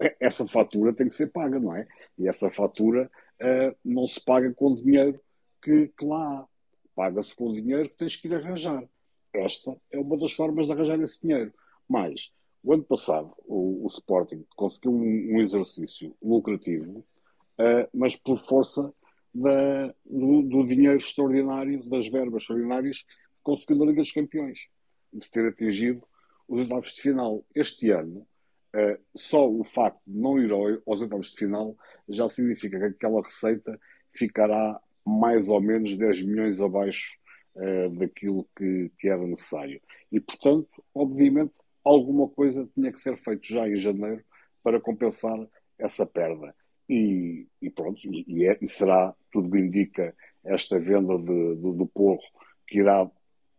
É, 0.00 0.16
essa 0.20 0.46
fatura 0.46 0.92
tem 0.92 1.08
que 1.08 1.14
ser 1.14 1.28
paga, 1.28 1.58
não 1.60 1.74
é? 1.74 1.86
E 2.18 2.26
essa 2.26 2.50
fatura 2.50 3.10
uh, 3.40 3.76
não 3.84 4.06
se 4.06 4.22
paga 4.24 4.52
com 4.54 4.74
dinheiro 4.74 5.20
que, 5.62 5.88
que 5.88 6.04
lá 6.04 6.40
há. 6.40 6.46
Paga-se 6.94 7.34
com 7.34 7.52
dinheiro 7.52 7.88
que 7.88 7.96
tens 7.96 8.16
que 8.16 8.28
ir 8.28 8.34
arranjar. 8.34 8.88
Esta 9.32 9.76
é 9.90 9.98
uma 9.98 10.16
das 10.16 10.32
formas 10.32 10.66
de 10.66 10.72
arranjar 10.72 11.00
esse 11.00 11.20
dinheiro. 11.20 11.52
Mas, 11.88 12.32
o 12.62 12.72
ano 12.72 12.84
passado, 12.84 13.28
o, 13.46 13.84
o 13.84 13.86
Sporting 13.88 14.44
conseguiu 14.56 14.92
um, 14.92 15.34
um 15.34 15.40
exercício 15.40 16.16
lucrativo, 16.22 17.00
uh, 17.00 17.88
mas 17.92 18.14
por 18.14 18.38
força 18.38 18.92
da, 19.34 19.88
do, 20.04 20.42
do, 20.42 20.66
dinheiro 20.66 20.96
extraordinário, 20.96 21.82
das 21.88 22.08
verbas 22.08 22.42
extraordinárias 22.42 23.04
conseguiu 23.42 23.78
na 23.78 23.86
Liga 23.86 24.00
dos 24.00 24.12
Campeões, 24.12 24.68
de 25.14 25.30
ter 25.30 25.46
atingido 25.46 26.02
os 26.48 26.58
oitavos 26.58 26.92
de 26.92 27.02
final. 27.02 27.44
Este 27.54 27.90
ano, 27.90 28.26
uh, 28.74 28.98
só 29.14 29.48
o 29.48 29.62
facto 29.64 30.00
de 30.06 30.18
não 30.18 30.38
ir 30.38 30.50
aos 30.52 31.00
oitavos 31.00 31.30
de 31.30 31.36
final 31.36 31.76
já 32.08 32.28
significa 32.28 32.78
que 32.78 32.84
aquela 32.84 33.22
receita 33.22 33.78
ficará 34.12 34.80
mais 35.06 35.48
ou 35.48 35.60
menos 35.60 35.96
10 35.96 36.22
milhões 36.24 36.60
abaixo 36.60 37.18
uh, 37.56 37.90
daquilo 37.98 38.48
que, 38.56 38.90
que, 38.98 39.08
era 39.08 39.26
necessário. 39.26 39.80
E, 40.10 40.20
portanto, 40.20 40.84
obviamente, 40.94 41.54
alguma 41.84 42.28
coisa 42.28 42.68
tinha 42.74 42.92
que 42.92 43.00
ser 43.00 43.16
feito 43.16 43.46
já 43.46 43.68
em 43.68 43.76
janeiro 43.76 44.24
para 44.62 44.80
compensar 44.80 45.38
essa 45.78 46.06
perda. 46.06 46.54
E, 46.88 47.46
e 47.62 47.70
pronto, 47.70 48.00
e, 48.04 48.46
é, 48.46 48.58
e, 48.60 48.66
será, 48.66 49.14
tudo 49.32 49.56
indica, 49.56 50.14
esta 50.44 50.78
venda 50.78 51.16
de, 51.18 51.56
de, 51.56 51.72
do 51.72 51.86
porro 51.86 52.20
que 52.66 52.80
irá 52.80 53.10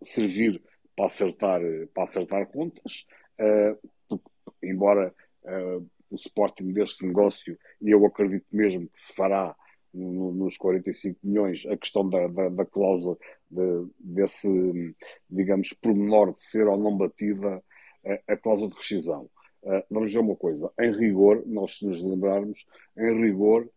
servir 0.02 0.62
para 0.96 1.06
acertar, 1.06 1.62
para 1.94 2.04
acertar 2.04 2.48
contas, 2.48 3.06
uh, 3.40 4.20
embora 4.64 5.14
uh, 5.44 5.88
o 6.10 6.16
Sporting 6.16 6.72
deste 6.72 7.06
negócio, 7.06 7.58
e 7.82 7.92
eu 7.92 8.06
acredito 8.06 8.46
mesmo 8.52 8.88
que 8.88 8.98
se 8.98 9.14
fará 9.14 9.56
nos 9.94 10.58
45 10.58 11.20
milhões 11.24 11.66
a 11.68 11.78
questão 11.78 12.08
da, 12.10 12.28
da, 12.28 12.50
da 12.50 12.66
cláusula 12.66 13.18
de, 13.50 13.88
desse, 13.98 14.96
digamos, 15.30 15.72
pormenor 15.72 16.34
de 16.34 16.42
ser 16.42 16.68
ou 16.68 16.78
não 16.78 16.98
batida 16.98 17.64
a, 18.06 18.34
a 18.34 18.38
cláusula 18.38 18.70
de 18.70 18.76
rescisão. 18.76 19.30
Uh, 19.64 19.84
vamos 19.90 20.14
ver 20.14 20.20
uma 20.20 20.36
coisa, 20.36 20.72
em 20.80 20.92
rigor, 20.92 21.44
nós 21.46 21.78
se 21.78 21.86
nos 21.86 22.02
lembrarmos, 22.02 22.66
em 22.98 23.22
rigor, 23.22 23.70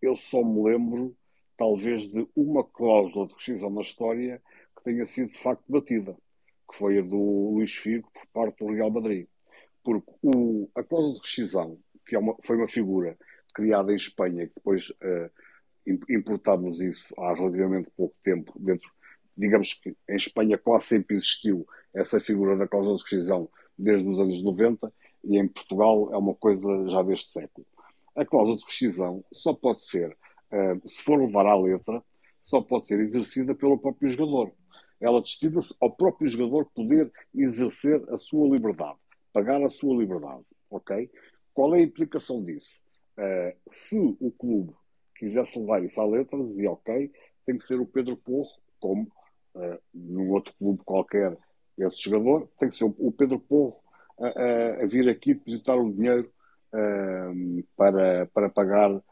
eu 0.00 0.16
só 0.16 0.42
me 0.42 0.62
lembro, 0.62 1.14
talvez, 1.56 2.08
de 2.08 2.26
uma 2.34 2.64
cláusula 2.64 3.26
de 3.26 3.34
rescisão 3.34 3.68
na 3.68 3.82
história 3.82 4.42
que 4.76 4.84
tenha 4.84 5.04
sido 5.04 5.30
de 5.30 5.38
facto 5.38 5.64
batida, 5.68 6.16
que 6.70 6.76
foi 6.76 6.98
a 6.98 7.02
do 7.02 7.50
Luís 7.54 7.74
Figo 7.74 8.10
por 8.12 8.26
parte 8.32 8.64
do 8.64 8.72
Real 8.72 8.90
Madrid. 8.90 9.26
Porque 9.82 10.12
o, 10.22 10.68
a 10.74 10.82
cláusula 10.82 11.14
de 11.14 11.20
rescisão, 11.20 11.78
que 12.06 12.14
é 12.16 12.18
uma, 12.18 12.36
foi 12.42 12.56
uma 12.56 12.68
figura 12.68 13.18
criada 13.54 13.92
em 13.92 13.96
Espanha, 13.96 14.46
que 14.46 14.54
depois 14.54 14.90
uh, 14.90 15.30
importámos 16.08 16.80
isso 16.80 17.12
há 17.18 17.34
relativamente 17.34 17.90
pouco 17.96 18.14
tempo, 18.22 18.52
dentro, 18.58 18.90
digamos 19.36 19.74
que 19.74 19.90
em 20.08 20.16
Espanha 20.16 20.58
quase 20.58 20.86
sempre 20.86 21.16
existiu 21.16 21.66
essa 21.94 22.20
figura 22.20 22.56
da 22.56 22.68
cláusula 22.68 22.96
de 22.96 23.02
rescisão 23.02 23.48
desde 23.76 24.08
os 24.08 24.18
anos 24.18 24.42
90 24.42 24.92
e 25.24 25.38
em 25.38 25.48
Portugal 25.48 26.12
é 26.12 26.16
uma 26.16 26.34
coisa 26.34 26.68
já 26.88 27.02
deste 27.02 27.32
século. 27.32 27.66
A 28.14 28.24
cláusula 28.24 28.56
de 28.56 28.64
rescisão 28.64 29.24
só 29.32 29.52
pode 29.52 29.82
ser, 29.82 30.16
uh, 30.52 30.88
se 30.88 31.02
for 31.02 31.20
levar 31.20 31.46
à 31.46 31.56
letra, 31.56 32.02
só 32.40 32.60
pode 32.60 32.86
ser 32.86 33.00
exercida 33.00 33.54
pelo 33.54 33.78
próprio 33.78 34.10
jogador. 34.10 34.52
Ela 35.02 35.20
destina-se 35.20 35.74
ao 35.80 35.90
próprio 35.90 36.28
jogador 36.28 36.64
poder 36.72 37.10
exercer 37.34 38.02
a 38.08 38.16
sua 38.16 38.48
liberdade, 38.48 38.98
pagar 39.32 39.60
a 39.60 39.68
sua 39.68 39.96
liberdade, 39.96 40.44
ok? 40.70 41.10
Qual 41.52 41.74
é 41.74 41.80
a 41.80 41.82
implicação 41.82 42.42
disso? 42.42 42.80
Uh, 43.18 43.52
se 43.66 43.98
o 43.98 44.30
clube 44.30 44.72
quisesse 45.16 45.58
levar 45.58 45.82
isso 45.82 46.00
à 46.00 46.06
letra, 46.06 46.38
dizia 46.42 46.70
ok, 46.70 47.10
tem 47.44 47.56
que 47.56 47.64
ser 47.64 47.80
o 47.80 47.86
Pedro 47.86 48.16
Porro, 48.16 48.48
como 48.78 49.02
uh, 49.56 49.78
num 49.92 50.30
outro 50.30 50.54
clube 50.54 50.80
qualquer, 50.84 51.36
esse 51.76 52.00
jogador, 52.00 52.48
tem 52.58 52.68
que 52.68 52.76
ser 52.76 52.84
o 52.84 53.12
Pedro 53.12 53.40
Porro 53.40 53.76
a, 54.20 54.26
a, 54.26 54.82
a 54.84 54.86
vir 54.86 55.08
aqui 55.08 55.34
depositar 55.34 55.76
o 55.76 55.92
dinheiro 55.92 56.30
uh, 56.72 57.64
para, 57.76 58.26
para 58.26 58.48
pagar 58.48 58.92
uh, 58.92 59.02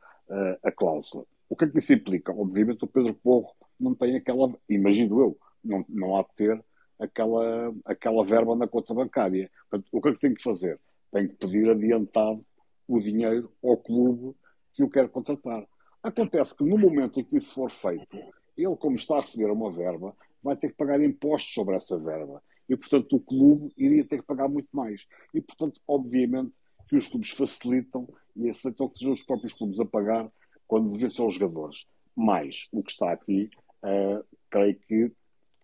a 0.63 0.71
cláusula. 0.71 1.25
O 1.49 1.57
que 1.57 1.65
é 1.65 1.69
que 1.69 1.79
isso 1.79 1.93
implica? 1.93 2.33
Obviamente 2.33 2.85
o 2.85 2.89
Pedro 2.89 3.13
Porro 3.15 3.53
não 3.79 3.93
tem 3.93 4.17
aquela, 4.17 4.55
imagino 4.69 5.21
eu, 5.21 5.37
não, 5.63 5.85
não 5.89 6.17
há 6.17 6.23
de 6.23 6.35
ter 6.35 6.65
aquela, 6.99 7.75
aquela 7.87 8.25
verba 8.25 8.55
na 8.55 8.69
conta 8.69 8.95
bancária. 8.95 9.51
Portanto, 9.69 9.89
o 9.93 10.01
que 10.01 10.09
é 10.09 10.13
que 10.13 10.21
tem 10.21 10.35
que 10.35 10.43
fazer? 10.43 10.79
Tem 11.11 11.29
que 11.29 11.35
pedir 11.35 11.69
adiantado 11.71 12.45
o 12.87 13.01
dinheiro 13.01 13.53
ao 13.63 13.77
clube 13.77 14.37
que 14.73 14.85
o 14.85 14.91
quer 14.91 15.09
contratar. 15.09 15.67
Acontece 16.03 16.57
que 16.57 16.65
no 16.65 16.79
momento 16.79 17.21
em 17.21 17.25
que 17.25 17.37
isso 17.37 17.55
for 17.55 17.71
feito, 17.71 18.17
ele, 18.57 18.77
como 18.77 18.97
está 18.97 19.19
a 19.19 19.21
receber 19.21 19.51
uma 19.51 19.71
verba, 19.71 20.15
vai 20.43 20.57
ter 20.57 20.69
que 20.69 20.77
pagar 20.77 21.01
impostos 21.01 21.53
sobre 21.53 21.77
essa 21.77 21.99
verba. 21.99 22.43
E, 22.69 22.77
portanto, 22.77 23.17
o 23.17 23.21
clube 23.21 23.73
iria 23.77 24.05
ter 24.05 24.19
que 24.19 24.27
pagar 24.27 24.49
muito 24.49 24.69
mais. 24.73 25.07
E, 25.35 25.41
portanto, 25.41 25.81
obviamente 25.87 26.53
que 26.89 26.97
os 26.97 27.07
clubes 27.07 27.31
facilitam 27.31 28.09
e 28.37 28.49
aceitam 28.49 28.89
que 28.89 28.99
sejam 28.99 29.13
os 29.13 29.23
próprios 29.23 29.53
clubes 29.53 29.81
a 29.81 29.85
pagar 29.85 30.31
quando 30.67 30.91
devem 30.93 31.11
ser 31.11 31.23
os 31.23 31.35
jogadores. 31.35 31.87
Mas 32.17 32.69
o 32.73 32.83
que 32.83 32.91
está 32.91 33.13
aqui, 33.13 33.51
uh, 33.85 34.25
creio 34.51 34.79
que 34.81 35.13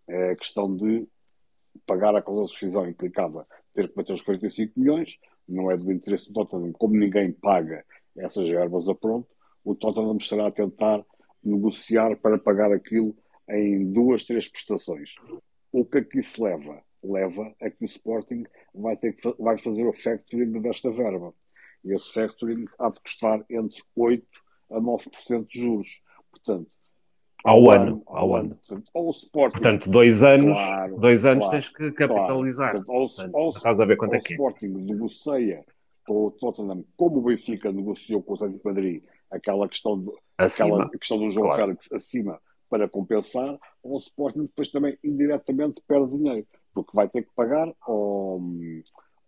é 0.09 0.31
a 0.31 0.37
questão 0.37 0.75
de 0.75 1.07
pagar 1.87 2.14
a 2.14 2.23
causa 2.23 2.47
de 2.47 2.53
rescisão 2.53 2.88
implicava 2.88 3.47
ter 3.73 3.88
que 3.88 3.95
bater 3.95 4.14
os 4.14 4.23
45 4.23 4.81
milhões, 4.81 5.19
não 5.47 5.71
é 5.71 5.77
do 5.77 5.92
interesse 5.92 6.29
do 6.29 6.33
Tottenham, 6.33 6.73
como 6.73 6.97
ninguém 6.97 7.31
paga 7.31 7.85
essas 8.16 8.49
verbas 8.49 8.88
a 8.88 8.95
pronto, 8.95 9.29
o 9.62 9.75
Tottenham 9.75 10.16
estará 10.16 10.47
a 10.47 10.51
tentar 10.51 11.05
negociar 11.45 12.16
para 12.16 12.38
pagar 12.38 12.73
aquilo 12.73 13.14
em 13.49 13.92
duas, 13.92 14.25
três 14.25 14.49
prestações. 14.49 15.14
O 15.71 15.85
que 15.85 15.99
é 15.99 16.05
que 16.05 16.19
isso 16.19 16.42
leva? 16.42 16.83
Leva 17.03 17.55
a 17.61 17.71
que 17.71 17.85
o 17.85 17.85
Sporting 17.85 18.45
vai, 18.75 18.97
ter 18.97 19.12
que, 19.12 19.35
vai 19.38 19.59
fazer 19.59 19.87
o 19.87 19.92
factoring 19.92 20.61
desta 20.61 20.90
verba. 20.90 21.35
E 21.85 21.92
esse 21.92 22.12
factoring 22.12 22.64
há 22.79 22.88
de 22.88 23.01
custar 23.01 23.45
entre 23.51 23.83
8% 23.97 24.25
a 24.71 24.81
9% 24.81 25.47
de 25.47 25.61
juros. 25.61 26.03
Portanto, 26.31 26.69
ao, 27.46 27.70
ano, 27.70 28.02
ao 28.06 28.35
ano. 28.35 28.56
Portanto, 28.56 28.90
ao 28.92 29.11
Sporting, 29.11 29.61
Portanto, 29.61 29.90
dois 29.90 30.22
anos, 30.22 30.59
claro, 30.59 30.96
dois 30.98 31.24
anos 31.24 31.44
claro, 31.44 31.50
tens 31.52 31.68
que 31.68 31.92
capitalizar. 31.92 32.72
Claro. 32.72 32.87
Portanto, 32.87 33.37
ao, 33.37 33.42
ao, 33.42 33.48
estás 33.50 33.80
a 33.80 33.85
ver 33.85 33.96
quanto 33.96 34.14
é 34.14 34.18
que 34.18 34.32
é. 34.32 34.37
Sporting 34.37 34.68
negocia 34.68 35.64
com 36.04 36.26
o 36.26 36.30
Tottenham, 36.30 36.85
como 36.96 37.18
o 37.18 37.22
Benfica 37.22 37.72
negociou 37.72 38.22
com 38.22 38.32
o 38.32 38.35
Atlético 38.37 38.68
de 38.68 38.74
Madrid, 38.74 39.02
aquela 39.30 39.68
questão, 39.68 39.98
do, 39.98 40.18
aquela 40.37 40.88
questão 40.90 41.18
do 41.18 41.30
João 41.30 41.52
Félix 41.52 41.90
acima 41.92 42.40
para 42.68 42.88
compensar, 42.88 43.59
o 43.82 43.96
Sporting 43.96 44.42
depois 44.42 44.68
também 44.70 44.98
indiretamente 45.02 45.80
perde 45.87 46.16
dinheiro, 46.16 46.46
porque 46.74 46.90
vai 46.94 47.09
ter 47.09 47.22
que 47.22 47.30
pagar 47.35 47.72
ao, 47.82 48.40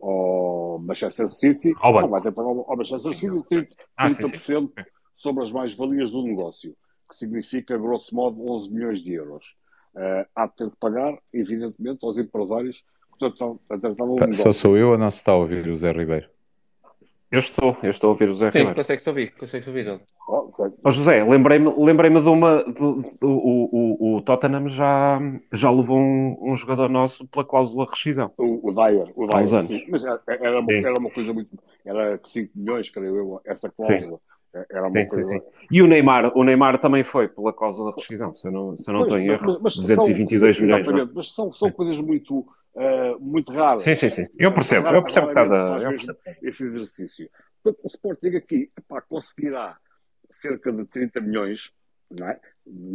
ao 0.00 0.78
Manchester 0.80 1.28
City, 1.28 1.72
ao 1.80 2.00
não, 2.00 2.08
vai 2.08 2.20
ter 2.20 2.30
que 2.30 2.36
pagar 2.36 2.48
ao 2.48 2.76
Manchester 2.76 3.14
City 3.14 3.28
30%, 3.28 3.68
ah, 3.96 4.10
sim, 4.10 4.26
sim. 4.26 4.70
sobre 5.14 5.42
as 5.42 5.52
mais-valias 5.52 6.10
do 6.10 6.22
negócio 6.22 6.76
que 7.08 7.14
significa, 7.14 7.78
grosso 7.78 8.14
modo, 8.14 8.40
11 8.50 8.72
milhões 8.72 9.00
de 9.00 9.14
euros. 9.14 9.56
Uh, 9.94 10.26
há 10.34 10.46
de 10.46 10.54
ter 10.54 10.70
que 10.70 10.76
pagar, 10.76 11.18
evidentemente, 11.32 12.04
aos 12.04 12.18
empresários 12.18 12.84
que 13.18 13.26
estão 13.26 13.58
a 13.68 13.78
tratar 13.78 14.04
um 14.04 14.14
negócio. 14.14 14.42
Só 14.42 14.52
sou 14.52 14.76
eu 14.76 14.90
ou 14.90 14.98
não 14.98 15.10
se 15.10 15.18
está 15.18 15.32
a 15.32 15.36
ouvir 15.36 15.66
o 15.66 15.74
Zé 15.74 15.90
Ribeiro? 15.90 16.28
Eu 17.30 17.40
estou, 17.40 17.76
eu 17.82 17.90
estou 17.90 18.08
a 18.08 18.10
ouvir 18.12 18.30
o 18.30 18.34
Zé 18.34 18.50
Sim, 18.50 18.58
Ribeiro. 18.58 18.76
consegue-se 18.76 19.08
ouvir, 19.08 19.34
consegue-se 19.34 19.68
ouvir. 19.68 20.00
Oh, 20.26 20.50
okay. 20.50 20.66
oh, 20.82 20.90
José, 20.90 21.22
lembrei-me 21.24 21.74
lembrei 21.76 22.10
de 22.10 22.28
uma. 22.28 22.64
Do, 22.64 23.02
do, 23.20 23.28
o, 23.28 23.68
o, 23.70 24.16
o, 24.16 24.22
Tottenham 24.22 24.68
já, 24.68 25.20
já 25.52 25.70
levou 25.70 25.98
um, 25.98 26.38
um, 26.40 26.56
jogador 26.56 26.88
nosso 26.88 27.26
pela 27.28 27.44
cláusula 27.44 27.84
de 27.84 27.90
rescisão. 27.92 28.32
O, 28.38 28.70
o 28.70 28.72
Dyer, 28.72 29.12
o 29.14 29.26
Dyer, 29.26 29.62
sim. 29.62 29.84
Mas 29.90 30.04
era, 30.04 30.22
era, 30.26 30.60
uma, 30.60 30.72
era 30.72 30.98
uma 30.98 31.10
coisa 31.10 31.34
muito. 31.34 31.50
Era 31.84 32.18
5 32.24 32.50
milhões, 32.54 32.88
creio 32.88 33.16
eu, 33.16 33.40
essa 33.44 33.70
cláusula. 33.70 34.16
Sim. 34.16 34.22
É, 34.58 34.78
era 34.78 34.88
uma 34.88 35.06
sim, 35.06 35.14
coisa... 35.14 35.28
sim, 35.28 35.38
sim. 35.38 35.46
E 35.70 35.82
o 35.82 35.86
Neymar, 35.86 36.36
o 36.36 36.44
Neymar 36.44 36.78
também 36.78 37.02
foi 37.02 37.28
pela 37.28 37.52
causa 37.52 37.84
da 37.84 37.90
rescisão, 37.92 38.34
se 38.34 38.48
eu 38.48 38.52
não, 38.52 38.76
se 38.76 38.90
eu 38.90 38.94
não 38.94 39.02
estou 39.02 39.18
em 39.18 39.28
erro. 39.28 39.46
Mas, 39.46 39.76
mas 39.76 39.76
222 39.76 40.56
são, 40.56 40.64
milhões. 40.64 40.86
Não? 40.86 41.10
Mas 41.14 41.32
são, 41.32 41.52
são 41.52 41.70
coisas 41.70 41.98
muito, 41.98 42.40
uh, 42.40 43.20
muito 43.20 43.52
raras. 43.52 43.82
Sim, 43.82 43.94
sim, 43.94 44.08
sim. 44.08 44.22
Eu 44.38 44.52
percebo, 44.52 44.88
eu 44.88 45.02
percebo 45.02 45.26
que 45.26 45.38
estás 45.38 45.52
a. 45.52 45.78
Eu 45.78 45.90
percebo. 45.90 46.18
Esse 46.42 46.62
exercício. 46.64 47.30
Portanto, 47.62 47.84
o 47.84 47.88
Sporting 47.88 48.36
aqui 48.36 48.70
epá, 48.78 49.00
conseguirá 49.00 49.76
cerca 50.40 50.72
de 50.72 50.84
30 50.84 51.20
milhões, 51.20 51.72
não 52.10 52.28
é? 52.28 52.40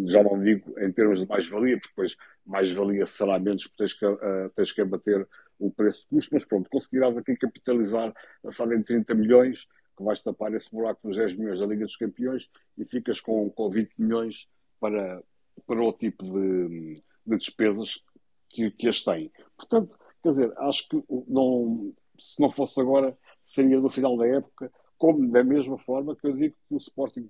já 0.05 0.24
não 0.24 0.41
digo 0.41 0.80
em 0.80 0.91
termos 0.91 1.20
de 1.20 1.28
mais-valia, 1.28 1.78
porque 1.78 1.89
depois 1.89 2.16
mais-valia 2.45 3.05
será 3.05 3.39
menos 3.39 3.68
porque 3.68 3.78
tens 3.78 3.93
que, 3.93 4.05
uh, 4.05 4.49
tens 4.55 4.72
que 4.72 4.82
abater 4.82 5.28
o 5.59 5.72
preço 5.72 6.01
de 6.01 6.07
custo, 6.07 6.34
mas 6.34 6.45
pronto, 6.45 6.70
conseguirás 6.70 7.16
aqui 7.18 7.36
capitalizar, 7.36 8.14
passar 8.41 8.72
em 8.72 8.82
30 8.82 9.14
milhões 9.16 9.68
que 9.96 10.04
vais 10.04 10.22
tapar 10.22 10.54
esse 10.54 10.72
buraco 10.72 11.08
dos 11.08 11.18
10 11.18 11.36
milhões 11.36 11.60
da 11.60 11.66
Liga 11.66 11.86
dos 11.86 11.98
Campeões 11.98 12.50
e 12.78 12.86
ficas 12.86 13.20
com, 13.20 13.50
com 13.50 13.70
20 13.70 13.94
milhões 13.98 14.48
para, 14.80 15.22
para 15.66 15.84
o 15.84 15.94
tipo 15.94 16.24
de, 16.24 17.02
de 17.26 17.38
despesas 17.38 18.04
que, 18.50 18.72
que 18.72 18.88
as 18.88 19.04
têm. 19.04 19.32
Portanto, 19.58 19.98
quer 20.22 20.30
dizer, 20.30 20.54
acho 20.58 20.88
que 20.89 21.04
não, 21.28 21.94
se 22.20 22.41
não 22.41 22.50
fosse 22.50 22.80
agora, 22.80 23.18
seria 23.44 23.80
no 23.80 23.89
final 23.89 24.18
da 24.18 24.28
época, 24.28 24.72
como 24.98 25.30
da 25.30 25.44
mesma 25.44 25.78
forma 25.78 26.16
que 26.16 26.28
eu 26.28 26.34
digo 26.34 26.56
que 26.68 26.76
o 26.76 26.78
Sporting 26.78 27.30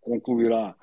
concluirá 0.00 0.74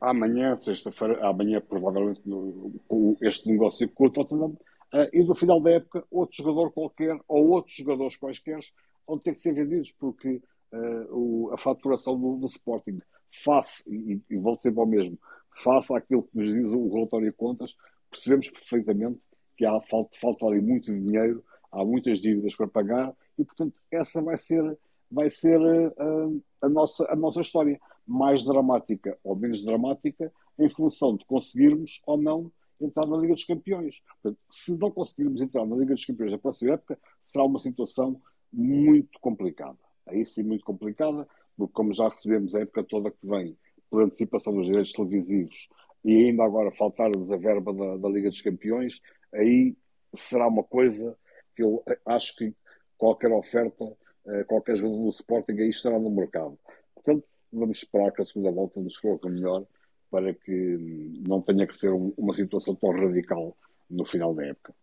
amanhã, 0.00 0.58
sexta-feira, 0.60 1.26
amanhã 1.26 1.60
provavelmente 1.60 2.20
no, 2.24 2.72
com 2.88 3.16
este 3.20 3.48
negócio 3.48 3.88
com 3.88 4.06
o 4.06 4.10
Tottenham, 4.10 4.56
uh, 4.92 5.08
e 5.12 5.24
no 5.24 5.34
final 5.34 5.60
da 5.60 5.70
época 5.70 6.04
outro 6.10 6.36
jogador 6.36 6.72
qualquer 6.72 7.18
ou 7.28 7.50
outros 7.50 7.76
jogadores 7.76 8.16
quaisquer 8.16 8.60
vão 9.06 9.18
ter 9.18 9.32
que 9.32 9.40
ser 9.40 9.52
vendidos 9.52 9.92
porque 9.92 10.40
uh, 10.72 11.16
o, 11.16 11.50
a 11.52 11.56
faturação 11.56 12.18
do, 12.18 12.36
do, 12.36 12.46
Sporting 12.46 13.00
face, 13.30 13.82
e, 13.88 14.20
e 14.30 14.36
vou 14.36 14.56
dizer 14.56 14.72
para 14.72 14.82
o 14.82 14.86
mesmo, 14.86 15.18
face 15.54 15.94
àquilo 15.94 16.24
que 16.24 16.36
nos 16.36 16.48
diz 16.48 16.66
o 16.66 16.94
relatório 16.94 17.30
de 17.30 17.36
contas, 17.36 17.76
percebemos 18.10 18.50
perfeitamente 18.50 19.20
que 19.56 19.64
há 19.64 19.80
falta, 19.82 20.18
falta 20.20 20.46
ali 20.46 20.60
muito 20.60 20.92
dinheiro, 20.92 21.44
há 21.70 21.84
muitas 21.84 22.20
dívidas 22.20 22.54
para 22.54 22.68
pagar 22.68 23.14
e 23.38 23.44
portanto 23.44 23.80
essa 23.90 24.20
vai 24.20 24.36
ser 24.36 24.78
vai 25.10 25.28
ser 25.28 25.60
uh, 25.60 26.42
a, 26.62 26.68
nossa, 26.68 27.06
a 27.10 27.14
nossa 27.14 27.42
história 27.42 27.78
mais 28.06 28.44
dramática 28.44 29.18
ou 29.22 29.36
menos 29.36 29.62
dramática 29.62 30.32
em 30.58 30.68
função 30.70 31.16
de 31.16 31.24
conseguirmos 31.26 32.00
ou 32.06 32.16
não 32.16 32.50
entrar 32.80 33.06
na 33.06 33.16
Liga 33.16 33.34
dos 33.34 33.44
Campeões. 33.44 34.00
Portanto, 34.20 34.40
se 34.50 34.76
não 34.76 34.90
conseguirmos 34.90 35.40
entrar 35.40 35.64
na 35.66 35.76
Liga 35.76 35.94
dos 35.94 36.04
Campeões 36.04 36.32
na 36.32 36.38
próxima 36.38 36.72
época, 36.72 36.98
será 37.24 37.44
uma 37.44 37.58
situação 37.58 38.20
muito 38.52 39.18
complicada. 39.20 39.78
Aí 40.06 40.24
sim, 40.24 40.42
muito 40.42 40.64
complicada, 40.64 41.26
porque 41.56 41.72
como 41.72 41.92
já 41.92 42.08
recebemos 42.08 42.54
a 42.54 42.60
época 42.60 42.84
toda 42.84 43.10
que 43.10 43.26
vem 43.26 43.56
por 43.90 44.02
antecipação 44.02 44.54
dos 44.54 44.66
direitos 44.66 44.92
televisivos 44.92 45.68
e 46.04 46.26
ainda 46.26 46.44
agora 46.44 46.70
faltar-nos 46.70 47.30
a 47.30 47.36
verba 47.36 47.72
da, 47.72 47.96
da, 47.96 48.08
Liga 48.08 48.28
dos 48.28 48.40
Campeões, 48.40 49.00
aí 49.32 49.76
será 50.14 50.48
uma 50.48 50.64
coisa 50.64 51.16
que 51.54 51.62
eu 51.62 51.82
acho 52.06 52.36
que 52.36 52.54
qualquer 52.98 53.30
oferta, 53.30 53.84
eh, 54.26 54.44
qualquer 54.44 54.76
jogador 54.76 55.02
do 55.02 55.10
Sporting 55.10 55.52
aí 55.52 55.68
estará 55.68 55.98
no 55.98 56.10
mercado. 56.10 56.58
Portanto, 56.94 57.24
vamos 57.52 57.78
esperar 57.78 58.10
que 58.12 58.22
a 58.22 58.24
segunda 58.24 58.50
volta 58.50 58.80
nos 58.80 58.98
coloque 58.98 59.28
melhor 59.28 59.64
para 60.10 60.34
que 60.34 61.20
não 61.26 61.40
tenha 61.40 61.66
que 61.66 61.74
ser 61.74 61.90
uma 61.90 62.34
situação 62.34 62.74
tão 62.74 62.90
radical 62.90 63.56
no 63.88 64.04
final 64.04 64.34
da 64.34 64.46
época. 64.46 64.74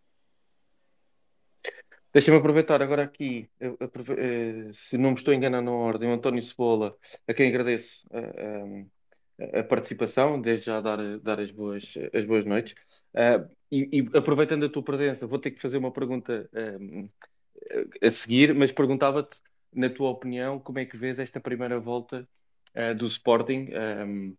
Deixa-me 2.12 2.38
aproveitar 2.38 2.82
agora 2.82 3.03
aqui, 3.03 3.47
eh, 3.60 4.72
se 4.74 4.97
não 4.97 5.12
me 5.12 5.16
estou 5.16 5.32
enganando 5.34 5.70
na 5.70 5.78
ordem, 5.78 6.10
o 6.10 6.14
António 6.14 6.41
Cebola, 6.41 6.97
a 7.28 7.34
quem 7.34 7.49
agradeço 7.49 8.07
a, 8.12 8.18
eh, 8.20 8.86
a, 9.57 9.60
a 9.60 9.64
participação, 9.64 10.41
desde 10.41 10.66
já 10.66 10.82
dar, 10.82 10.97
dar 11.20 11.39
as, 11.39 11.51
boas, 11.51 11.93
as 12.14 12.26
boas 12.26 12.45
noites. 12.45 12.74
Uh, 13.14 13.47
e, 13.72 13.99
e, 13.99 14.18
aproveitando 14.18 14.66
a 14.66 14.70
tua 14.70 14.84
presença, 14.84 15.28
vou 15.28 15.38
ter 15.39 15.51
que 15.51 15.62
fazer 15.62 15.78
uma 15.78 15.91
pergunta 15.91 16.49
a 18.01 18.10
seguir, 18.10 18.55
mas 18.55 18.72
perguntava-te, 18.72 19.38
na 19.74 19.89
tua 19.89 20.10
opinião, 20.10 20.60
como 20.60 20.80
é 20.80 20.86
que 20.86 20.97
vês 20.97 21.20
esta 21.20 21.39
primeira 21.39 21.80
volta 21.80 22.28
do 22.97 23.05
Sporting, 23.05 23.70
um, 24.07 24.36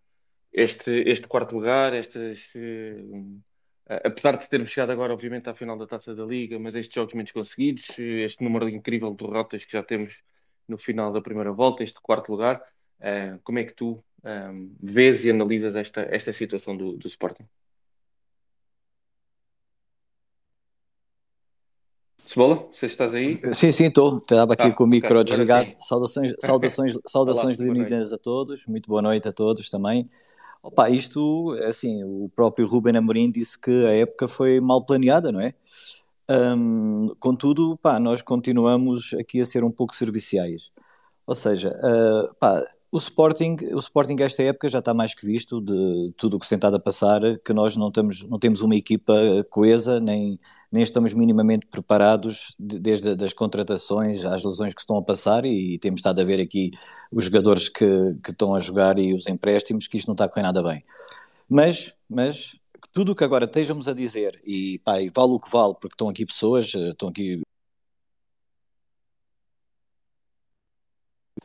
este, 0.52 0.90
este 1.06 1.28
quarto 1.28 1.54
lugar, 1.54 1.94
estes, 1.94 2.52
uh, 2.54 3.40
apesar 4.04 4.36
de 4.36 4.48
termos 4.48 4.70
chegado 4.70 4.92
agora, 4.92 5.12
obviamente, 5.12 5.48
à 5.48 5.54
final 5.54 5.76
da 5.76 5.86
Taça 5.86 6.14
da 6.14 6.24
Liga, 6.24 6.58
mas 6.58 6.74
estes 6.74 6.94
jogos 6.94 7.14
menos 7.14 7.32
conseguidos, 7.32 7.86
este 7.98 8.42
número 8.42 8.68
incrível 8.68 9.10
de 9.10 9.24
derrotas 9.24 9.64
que 9.64 9.72
já 9.72 9.82
temos 9.82 10.14
no 10.68 10.78
final 10.78 11.12
da 11.12 11.20
primeira 11.20 11.52
volta, 11.52 11.82
este 11.82 12.00
quarto 12.00 12.30
lugar, 12.30 12.62
uh, 13.00 13.38
como 13.42 13.58
é 13.58 13.64
que 13.64 13.74
tu 13.74 14.02
um, 14.24 14.74
vês 14.80 15.24
e 15.24 15.30
analisas 15.30 15.74
esta, 15.74 16.02
esta 16.02 16.32
situação 16.32 16.76
do, 16.76 16.96
do 16.96 17.06
Sporting? 17.08 17.44
Cebola, 22.18 22.68
você 22.72 22.86
estás 22.86 23.12
aí? 23.12 23.40
Sim, 23.52 23.72
sim, 23.72 23.86
estou. 23.86 24.18
Estava 24.18 24.52
aqui 24.52 24.68
ah, 24.68 24.72
com 24.72 24.84
o 24.84 24.86
micro 24.86 25.14
okay, 25.14 25.24
desligado. 25.24 25.74
Saudações, 25.80 26.32
saudações, 26.38 26.96
saudações 27.04 27.58
leoninas 27.58 28.12
a 28.12 28.18
todos. 28.18 28.66
Muito 28.66 28.88
boa 28.88 29.02
noite 29.02 29.26
a 29.26 29.32
todos 29.32 29.68
também. 29.68 30.08
Opa, 30.62 30.90
isto, 30.90 31.52
assim, 31.66 32.04
o 32.04 32.30
próprio 32.34 32.66
Ruben 32.66 32.96
Amorim 32.96 33.30
disse 33.30 33.58
que 33.58 33.70
a 33.86 33.92
época 33.92 34.28
foi 34.28 34.60
mal 34.60 34.84
planeada, 34.84 35.32
não 35.32 35.40
é? 35.40 35.54
Um, 36.30 37.14
contudo, 37.18 37.76
pá, 37.78 37.98
nós 37.98 38.22
continuamos 38.22 39.14
aqui 39.14 39.40
a 39.40 39.46
ser 39.46 39.64
um 39.64 39.70
pouco 39.70 39.96
serviciais. 39.96 40.70
Ou 41.26 41.34
seja, 41.34 41.70
uh, 41.82 42.34
pá, 42.38 42.62
o 42.92 42.98
Sporting, 42.98 43.56
o 43.72 43.78
Sporting 43.78 44.16
esta 44.20 44.42
época 44.42 44.68
já 44.68 44.80
está 44.80 44.92
mais 44.92 45.14
que 45.14 45.24
visto 45.24 45.60
de 45.60 46.12
tudo 46.16 46.36
o 46.36 46.40
que 46.40 46.46
se 46.46 46.50
tentado 46.50 46.76
a 46.76 46.80
passar, 46.80 47.20
que 47.44 47.52
nós 47.52 47.76
não, 47.76 47.90
temos 47.90 48.28
não 48.28 48.38
temos 48.38 48.62
uma 48.62 48.74
equipa 48.76 49.14
coesa, 49.48 49.98
nem, 50.00 50.38
nem 50.70 50.82
estamos 50.82 51.12
minimamente 51.14 51.66
preparados 51.66 52.54
de, 52.58 52.78
desde 52.78 53.24
as 53.24 53.32
contratações 53.32 54.24
às 54.24 54.44
lesões 54.44 54.74
que 54.74 54.80
estão 54.80 54.96
a 54.96 55.02
passar 55.02 55.44
e, 55.44 55.78
temos 55.78 56.00
estado 56.00 56.20
a 56.20 56.24
ver 56.24 56.40
aqui 56.40 56.70
os 57.10 57.24
jogadores 57.24 57.68
que, 57.68 57.86
que 58.22 58.30
estão 58.30 58.54
a 58.54 58.58
jogar 58.58 58.98
e 58.98 59.14
os 59.14 59.26
empréstimos, 59.26 59.86
que 59.86 59.96
isto 59.96 60.06
não 60.06 60.14
está 60.14 60.24
a 60.24 60.28
correr 60.28 60.42
nada 60.44 60.62
bem. 60.62 60.84
Mas, 61.48 61.94
mas 62.08 62.56
tudo 62.92 63.12
o 63.12 63.14
que 63.14 63.24
agora 63.24 63.44
estejamos 63.46 63.88
a 63.88 63.94
dizer, 63.94 64.40
e, 64.44 64.78
pá, 64.80 65.00
e 65.00 65.10
vale 65.10 65.32
o 65.32 65.40
que 65.40 65.50
vale, 65.50 65.74
porque 65.74 65.94
estão 65.94 66.08
aqui 66.08 66.24
pessoas, 66.26 66.74
estão 66.74 67.08
aqui 67.08 67.40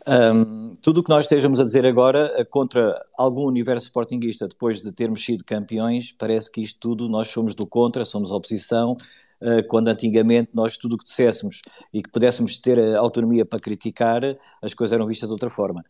Um, 0.08 0.65
tudo 0.86 1.00
o 1.00 1.04
que 1.04 1.10
nós 1.10 1.26
estejamos 1.26 1.60
a 1.60 1.64
dizer 1.64 1.84
agora 1.84 2.32
eh, 2.36 2.44
contra 2.44 3.04
algum 3.18 3.48
universo 3.48 3.88
sportinguista, 3.88 4.48
depois 4.48 4.84
de 4.84 4.92
termos 4.92 5.26
sido 5.26 5.44
campeões, 5.44 6.12
parece 6.12 6.52
que 6.52 6.62
isto 6.62 6.80
tudo 6.80 7.10
nós 7.10 7.28
somos 7.30 7.56
do 7.56 7.66
contra, 7.66 8.06
somos 8.06 8.30
oposição, 8.30 8.96
uh, 9.42 9.68
quando 9.68 9.88
antigamente 9.88 10.52
nós 10.54 10.78
tudo 10.78 10.94
o 10.94 10.98
que 11.00 11.06
disséssemos 11.06 11.64
e 11.92 12.04
que 12.04 12.12
pudéssemos 12.12 12.60
ter 12.60 12.80
a 12.80 13.00
autonomia 13.00 13.44
para 13.44 13.58
criticar, 13.58 14.22
as 14.62 14.76
coisas 14.76 14.94
eram 14.94 15.08
vistas 15.08 15.28
de 15.28 15.34
outra 15.34 15.50
forma. 15.50 15.84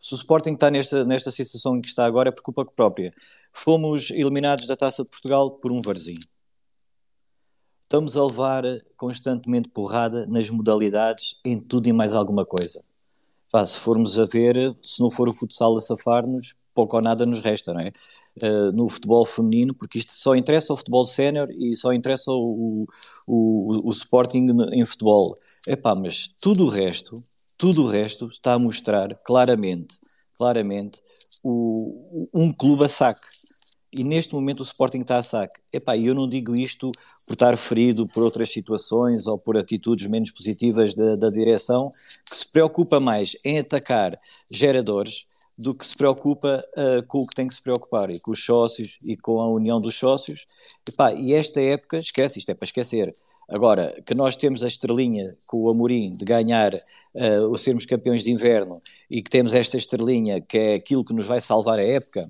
Se 0.00 0.14
o 0.14 0.16
Sporting 0.16 0.54
está 0.54 0.68
nesta, 0.68 1.04
nesta 1.04 1.30
situação 1.30 1.76
em 1.76 1.80
que 1.80 1.86
está 1.86 2.04
agora 2.04 2.30
é 2.30 2.32
por 2.32 2.42
culpa 2.42 2.64
própria. 2.64 3.14
Fomos 3.52 4.10
eliminados 4.10 4.66
da 4.66 4.76
Taça 4.76 5.04
de 5.04 5.10
Portugal 5.10 5.48
por 5.60 5.70
um 5.70 5.80
varzinho. 5.80 6.26
Estamos 7.84 8.16
a 8.16 8.26
levar 8.26 8.64
constantemente 8.96 9.68
porrada 9.68 10.26
nas 10.26 10.50
modalidades, 10.50 11.38
em 11.44 11.56
tudo 11.60 11.88
e 11.88 11.92
mais 11.92 12.12
alguma 12.12 12.44
coisa 12.44 12.82
Pá, 13.50 13.64
se 13.66 13.78
formos 13.78 14.18
a 14.18 14.26
ver, 14.26 14.76
se 14.82 15.00
não 15.00 15.10
for 15.10 15.28
o 15.28 15.32
futsal 15.32 15.76
a 15.76 15.80
safar-nos, 15.80 16.54
pouco 16.74 16.96
ou 16.96 17.02
nada 17.02 17.26
nos 17.26 17.40
resta, 17.40 17.74
não 17.74 17.80
é? 17.80 17.90
Uh, 18.42 18.72
no 18.72 18.88
futebol 18.88 19.24
feminino, 19.24 19.74
porque 19.74 19.98
isto 19.98 20.12
só 20.12 20.34
interessa 20.34 20.72
o 20.72 20.76
futebol 20.76 21.06
sénior 21.06 21.48
e 21.50 21.74
só 21.74 21.92
interessa 21.92 22.30
o, 22.30 22.86
o, 23.26 23.88
o, 23.88 23.90
Sporting 23.90 24.46
em 24.72 24.84
futebol. 24.84 25.36
Epá, 25.66 25.94
mas 25.94 26.28
tudo 26.40 26.64
o 26.64 26.68
resto, 26.68 27.14
tudo 27.58 27.82
o 27.82 27.86
resto 27.86 28.28
está 28.28 28.54
a 28.54 28.58
mostrar 28.58 29.14
claramente, 29.24 29.96
claramente 30.38 31.02
o, 31.42 32.28
um 32.32 32.52
clube 32.52 32.84
a 32.84 32.88
saque 32.88 33.20
e 33.92 34.04
neste 34.04 34.34
momento 34.34 34.60
o 34.60 34.62
Sporting 34.62 35.00
está 35.00 35.18
a 35.18 35.22
saque. 35.22 35.60
Epá, 35.72 35.96
eu 35.96 36.14
não 36.14 36.28
digo 36.28 36.54
isto 36.54 36.92
por 37.26 37.32
estar 37.32 37.56
ferido 37.56 38.06
por 38.06 38.22
outras 38.22 38.50
situações 38.50 39.26
ou 39.26 39.38
por 39.38 39.56
atitudes 39.56 40.06
menos 40.06 40.30
positivas 40.30 40.94
da, 40.94 41.16
da 41.16 41.30
direção, 41.30 41.90
que 42.28 42.36
se 42.36 42.46
preocupa 42.46 43.00
mais 43.00 43.36
em 43.44 43.58
atacar 43.58 44.18
geradores 44.50 45.26
do 45.58 45.74
que 45.74 45.86
se 45.86 45.94
preocupa 45.94 46.64
uh, 46.76 47.06
com 47.06 47.18
o 47.18 47.26
que 47.26 47.34
tem 47.34 47.46
que 47.46 47.54
se 47.54 47.62
preocupar, 47.62 48.10
e 48.10 48.18
com 48.18 48.32
os 48.32 48.42
sócios 48.42 48.98
e 49.04 49.14
com 49.16 49.40
a 49.40 49.48
união 49.48 49.78
dos 49.78 49.94
sócios. 49.94 50.46
Epá, 50.88 51.12
e 51.12 51.34
esta 51.34 51.60
época, 51.60 51.98
esquece, 51.98 52.38
isto 52.38 52.50
é 52.50 52.54
para 52.54 52.64
esquecer. 52.64 53.12
Agora, 53.46 53.94
que 54.06 54.14
nós 54.14 54.36
temos 54.36 54.62
a 54.62 54.66
estrelinha 54.66 55.36
com 55.46 55.58
o 55.58 55.70
Amorim 55.70 56.12
de 56.12 56.24
ganhar 56.24 56.72
uh, 56.72 57.50
o 57.50 57.58
sermos 57.58 57.84
campeões 57.84 58.22
de 58.22 58.30
inverno 58.30 58.76
e 59.10 59.20
que 59.20 59.28
temos 59.28 59.52
esta 59.52 59.76
estrelinha 59.76 60.40
que 60.40 60.56
é 60.56 60.74
aquilo 60.74 61.04
que 61.04 61.12
nos 61.12 61.26
vai 61.26 61.40
salvar 61.40 61.78
a 61.78 61.84
época, 61.84 62.22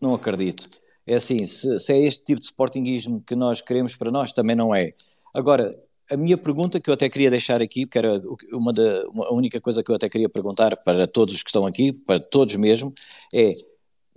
não 0.00 0.14
acredito. 0.14 0.64
É 1.06 1.14
assim, 1.14 1.46
se, 1.46 1.78
se, 1.78 1.92
é 1.92 1.98
este 1.98 2.24
tipo 2.24 2.40
de 2.40 2.46
sportinguismo 2.46 3.22
que 3.24 3.36
nós 3.36 3.60
queremos 3.60 3.94
para 3.94 4.10
nós, 4.10 4.32
também 4.32 4.56
não 4.56 4.74
é. 4.74 4.90
Agora, 5.34 5.70
a 6.10 6.16
minha 6.16 6.36
pergunta 6.36 6.80
que 6.80 6.90
eu 6.90 6.94
até 6.94 7.08
queria 7.08 7.30
deixar 7.30 7.60
aqui, 7.60 7.86
que 7.86 7.98
era 7.98 8.20
uma 8.52 8.72
da 8.72 9.08
uma, 9.08 9.26
a 9.26 9.32
única 9.32 9.60
coisa 9.60 9.82
que 9.82 9.90
eu 9.90 9.94
até 9.94 10.08
queria 10.08 10.28
perguntar 10.28 10.76
para 10.82 11.06
todos 11.06 11.34
os 11.34 11.42
que 11.42 11.50
estão 11.50 11.66
aqui, 11.66 11.92
para 11.92 12.20
todos 12.20 12.54
mesmo, 12.56 12.92
é 13.34 13.52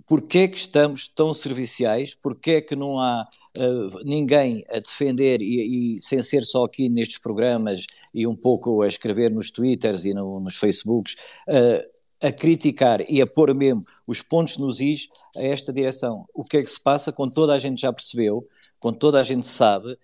porquê 0.06 0.38
é 0.38 0.48
que 0.48 0.56
estamos 0.56 1.06
tão 1.06 1.32
serviciais, 1.32 2.16
porquê 2.16 2.52
é 2.52 2.60
que 2.60 2.74
não 2.74 2.98
há 2.98 3.28
uh, 3.56 4.04
ninguém 4.04 4.64
a 4.68 4.80
defender 4.80 5.40
e, 5.40 5.94
e, 5.96 6.00
sem 6.00 6.20
ser 6.20 6.42
só 6.42 6.64
aqui 6.64 6.88
nestes 6.88 7.18
programas 7.18 7.86
e 8.12 8.26
um 8.26 8.34
pouco 8.34 8.82
a 8.82 8.88
escrever 8.88 9.30
nos 9.30 9.52
twitters 9.52 10.04
e 10.04 10.12
no, 10.12 10.40
nos 10.40 10.56
facebooks, 10.56 11.14
uh, 11.48 11.99
a 12.20 12.30
criticar 12.30 13.00
e 13.08 13.20
a 13.22 13.26
pôr 13.26 13.54
mesmo 13.54 13.82
os 14.06 14.20
pontos 14.20 14.58
nos 14.58 14.80
is 14.80 15.08
a 15.36 15.42
esta 15.42 15.72
direção. 15.72 16.26
O 16.34 16.44
que 16.44 16.58
é 16.58 16.62
que 16.62 16.70
se 16.70 16.80
passa? 16.80 17.12
Com 17.12 17.28
toda 17.28 17.54
a 17.54 17.58
gente 17.58 17.80
já 17.80 17.92
percebeu, 17.92 18.46
com 18.78 18.92
toda 18.92 19.20
a 19.20 19.24
gente 19.24 19.46
sabe, 19.46 19.96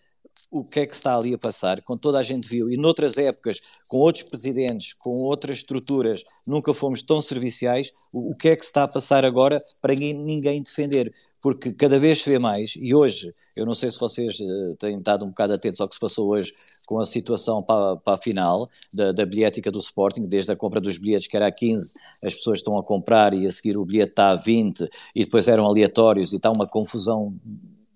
o 0.51 0.63
que 0.63 0.81
é 0.81 0.87
que 0.87 0.95
está 0.95 1.17
ali 1.17 1.35
a 1.35 1.39
passar, 1.39 1.83
quando 1.83 2.01
toda 2.01 2.19
a 2.19 2.23
gente 2.23 2.49
viu, 2.49 2.71
e 2.71 2.77
noutras 2.77 3.17
épocas, 3.17 3.61
com 3.89 3.99
outros 3.99 4.25
presidentes, 4.25 4.93
com 4.93 5.11
outras 5.11 5.59
estruturas, 5.59 6.25
nunca 6.47 6.73
fomos 6.73 7.03
tão 7.03 7.21
serviciais, 7.21 7.93
o, 8.13 8.31
o 8.31 8.35
que 8.35 8.49
é 8.49 8.57
que 8.57 8.65
está 8.65 8.85
a 8.85 8.89
passar 8.89 9.25
agora 9.25 9.61
para 9.81 9.95
ninguém 9.95 10.63
defender? 10.63 11.13
Porque 11.47 11.73
cada 11.73 11.97
vez 11.97 12.23
se 12.23 12.29
vê 12.29 12.41
mais, 12.41 12.75
e 12.77 12.93
hoje, 12.93 13.31
eu 13.57 13.65
não 13.65 13.73
sei 13.73 13.89
se 13.89 14.01
vocês 14.01 14.41
uh, 14.41 14.75
têm 14.81 14.99
estado 14.99 15.25
um 15.25 15.29
bocado 15.29 15.53
atentos 15.53 15.81
ao 15.81 15.87
que 15.87 15.95
se 15.95 16.01
passou 16.01 16.33
hoje 16.33 16.53
com 16.89 16.99
a 16.99 17.05
situação 17.05 17.63
para, 17.63 17.95
para 17.99 18.15
a 18.15 18.19
final 18.19 18.69
da, 18.93 19.13
da 19.13 19.25
bilhética 19.25 19.71
do 19.71 19.79
Sporting, 19.79 20.27
desde 20.27 20.51
a 20.51 20.57
compra 20.57 20.81
dos 20.81 20.99
bilhetes 20.99 21.29
que 21.29 21.37
era 21.37 21.47
a 21.47 21.53
15, 21.53 21.95
as 22.21 22.35
pessoas 22.35 22.59
estão 22.59 22.77
a 22.77 22.83
comprar 22.83 23.33
e 23.33 23.47
a 23.47 23.53
seguir 23.53 23.77
o 23.77 23.85
bilhete 23.85 24.11
está 24.11 24.31
a 24.31 24.35
20, 24.35 24.89
e 25.15 25.25
depois 25.25 25.47
eram 25.47 25.67
aleatórios 25.67 26.33
e 26.33 26.37
está 26.37 26.51
uma 26.51 26.67
confusão 26.67 27.33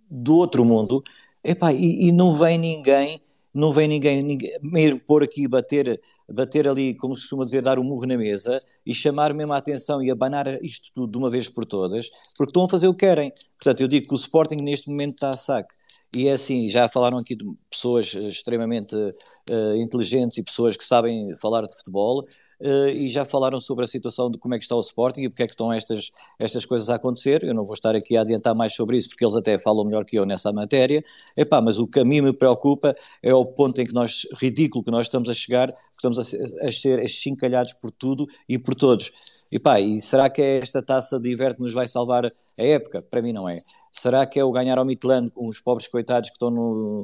do 0.09 0.37
outro 0.37 0.65
mundo, 0.65 1.03
Epá, 1.43 1.73
e, 1.73 2.07
e 2.07 2.13
não 2.13 2.31
vem 2.31 2.57
ninguém, 2.57 3.21
não 3.53 3.73
vem 3.73 3.89
ninguém, 3.89 4.23
ninguém 4.23 4.57
mesmo 4.63 5.01
pôr 5.01 5.25
aqui, 5.25 5.49
bater, 5.49 6.01
bater 6.33 6.69
ali, 6.69 6.95
como 6.95 7.15
se 7.17 7.23
costuma 7.23 7.45
dizer, 7.45 7.63
dar 7.63 7.79
um 7.79 7.85
murro 7.85 8.07
na 8.07 8.17
mesa 8.17 8.61
e 8.87 8.95
chamar 8.95 9.35
mesmo 9.35 9.53
a 9.53 9.57
atenção 9.57 10.03
e 10.03 10.11
abanar 10.11 10.63
isto 10.63 10.91
tudo 10.95 11.13
de 11.13 11.19
uma 11.19 11.31
vez 11.31 11.49
por 11.49 11.67
todas, 11.67 12.09
porque 12.37 12.51
estão 12.51 12.65
a 12.65 12.69
fazer 12.69 12.89
o 12.89 12.95
que 12.95 13.07
querem. 13.07 13.33
Portanto, 13.59 13.81
eu 13.81 13.89
digo 13.89 14.09
que 14.09 14.15
o 14.15 14.17
Sporting 14.17 14.57
neste 14.57 14.89
momento 14.89 15.15
está 15.15 15.31
a 15.31 15.35
saque. 15.35 15.75
E 16.17 16.27
é 16.27 16.33
assim, 16.33 16.69
já 16.69 16.89
falaram 16.89 17.19
aqui 17.19 17.37
de 17.37 17.45
pessoas 17.71 18.15
extremamente 18.15 18.95
uh, 18.95 19.77
inteligentes 19.77 20.39
e 20.39 20.43
pessoas 20.43 20.77
que 20.77 20.85
sabem 20.85 21.35
falar 21.37 21.67
de 21.67 21.75
futebol 21.77 22.25
e 22.61 23.09
já 23.09 23.25
falaram 23.25 23.59
sobre 23.59 23.85
a 23.85 23.89
situação 23.89 24.31
de 24.31 24.39
como 24.39 24.55
é 24.55 24.59
que 24.59 24.65
está 24.65 24.77
o 24.77 24.81
Sporting 24.81 25.23
e 25.23 25.29
porque 25.29 25.43
é 25.43 25.47
que 25.47 25.53
estão 25.53 25.73
estas, 25.73 26.11
estas 26.39 26.67
coisas 26.67 26.91
a 26.91 26.97
acontecer. 26.97 27.43
Eu 27.43 27.55
não 27.55 27.65
vou 27.65 27.75
estar 27.75 27.97
aqui 27.97 28.17
a 28.17 28.21
adiantar 28.21 28.55
mais 28.55 28.75
sobre 28.75 28.97
isso, 28.97 29.09
porque 29.09 29.25
eles 29.25 29.37
até 29.37 29.59
falam 29.59 29.85
melhor 29.85 30.05
que 30.05 30.19
eu 30.19 30.27
nessa 30.27 30.53
matéria. 30.53 31.03
Epá, 31.37 31.61
mas 31.61 31.79
o 31.79 31.87
que 31.87 32.01
a 32.01 32.05
mim 32.05 32.21
me 32.21 32.33
preocupa 32.33 32.95
é 33.23 33.35
o 33.35 33.45
ponto 33.45 33.81
em 33.81 33.87
que 33.87 33.95
nós, 33.95 34.27
ridículo 34.41 34.85
que 34.85 34.91
nós 34.91 35.07
estamos 35.07 35.29
a 35.29 35.33
chegar, 35.33 35.71
estamos 35.93 36.19
a, 36.19 36.67
a 36.67 36.71
ser 36.71 37.07
chincalhados 37.09 37.73
por 37.75 37.91
tudo 37.91 38.27
e 38.49 38.59
por 38.59 38.75
todos. 38.75 39.11
Epá, 39.51 39.81
e 39.81 40.01
será 40.01 40.29
que 40.29 40.43
é 40.43 40.59
esta 40.59 40.83
taça 40.83 41.19
de 41.19 41.33
inverno 41.33 41.57
que 41.57 41.63
nos 41.63 41.73
vai 41.73 41.89
salvar 41.89 42.27
a 42.27 42.63
época? 42.63 43.03
Para 43.03 43.23
mim 43.23 43.33
não 43.33 43.49
é. 43.49 43.59
Será 43.91 44.25
que 44.27 44.39
é 44.39 44.45
o 44.45 44.53
ganhar 44.53 44.79
ao 44.79 44.85
Midland 44.85 45.33
os 45.35 45.61
pobres 45.61 45.89
coitados 45.89 46.31
que 46.31 46.37
estão 46.37 46.51
no, 46.51 47.03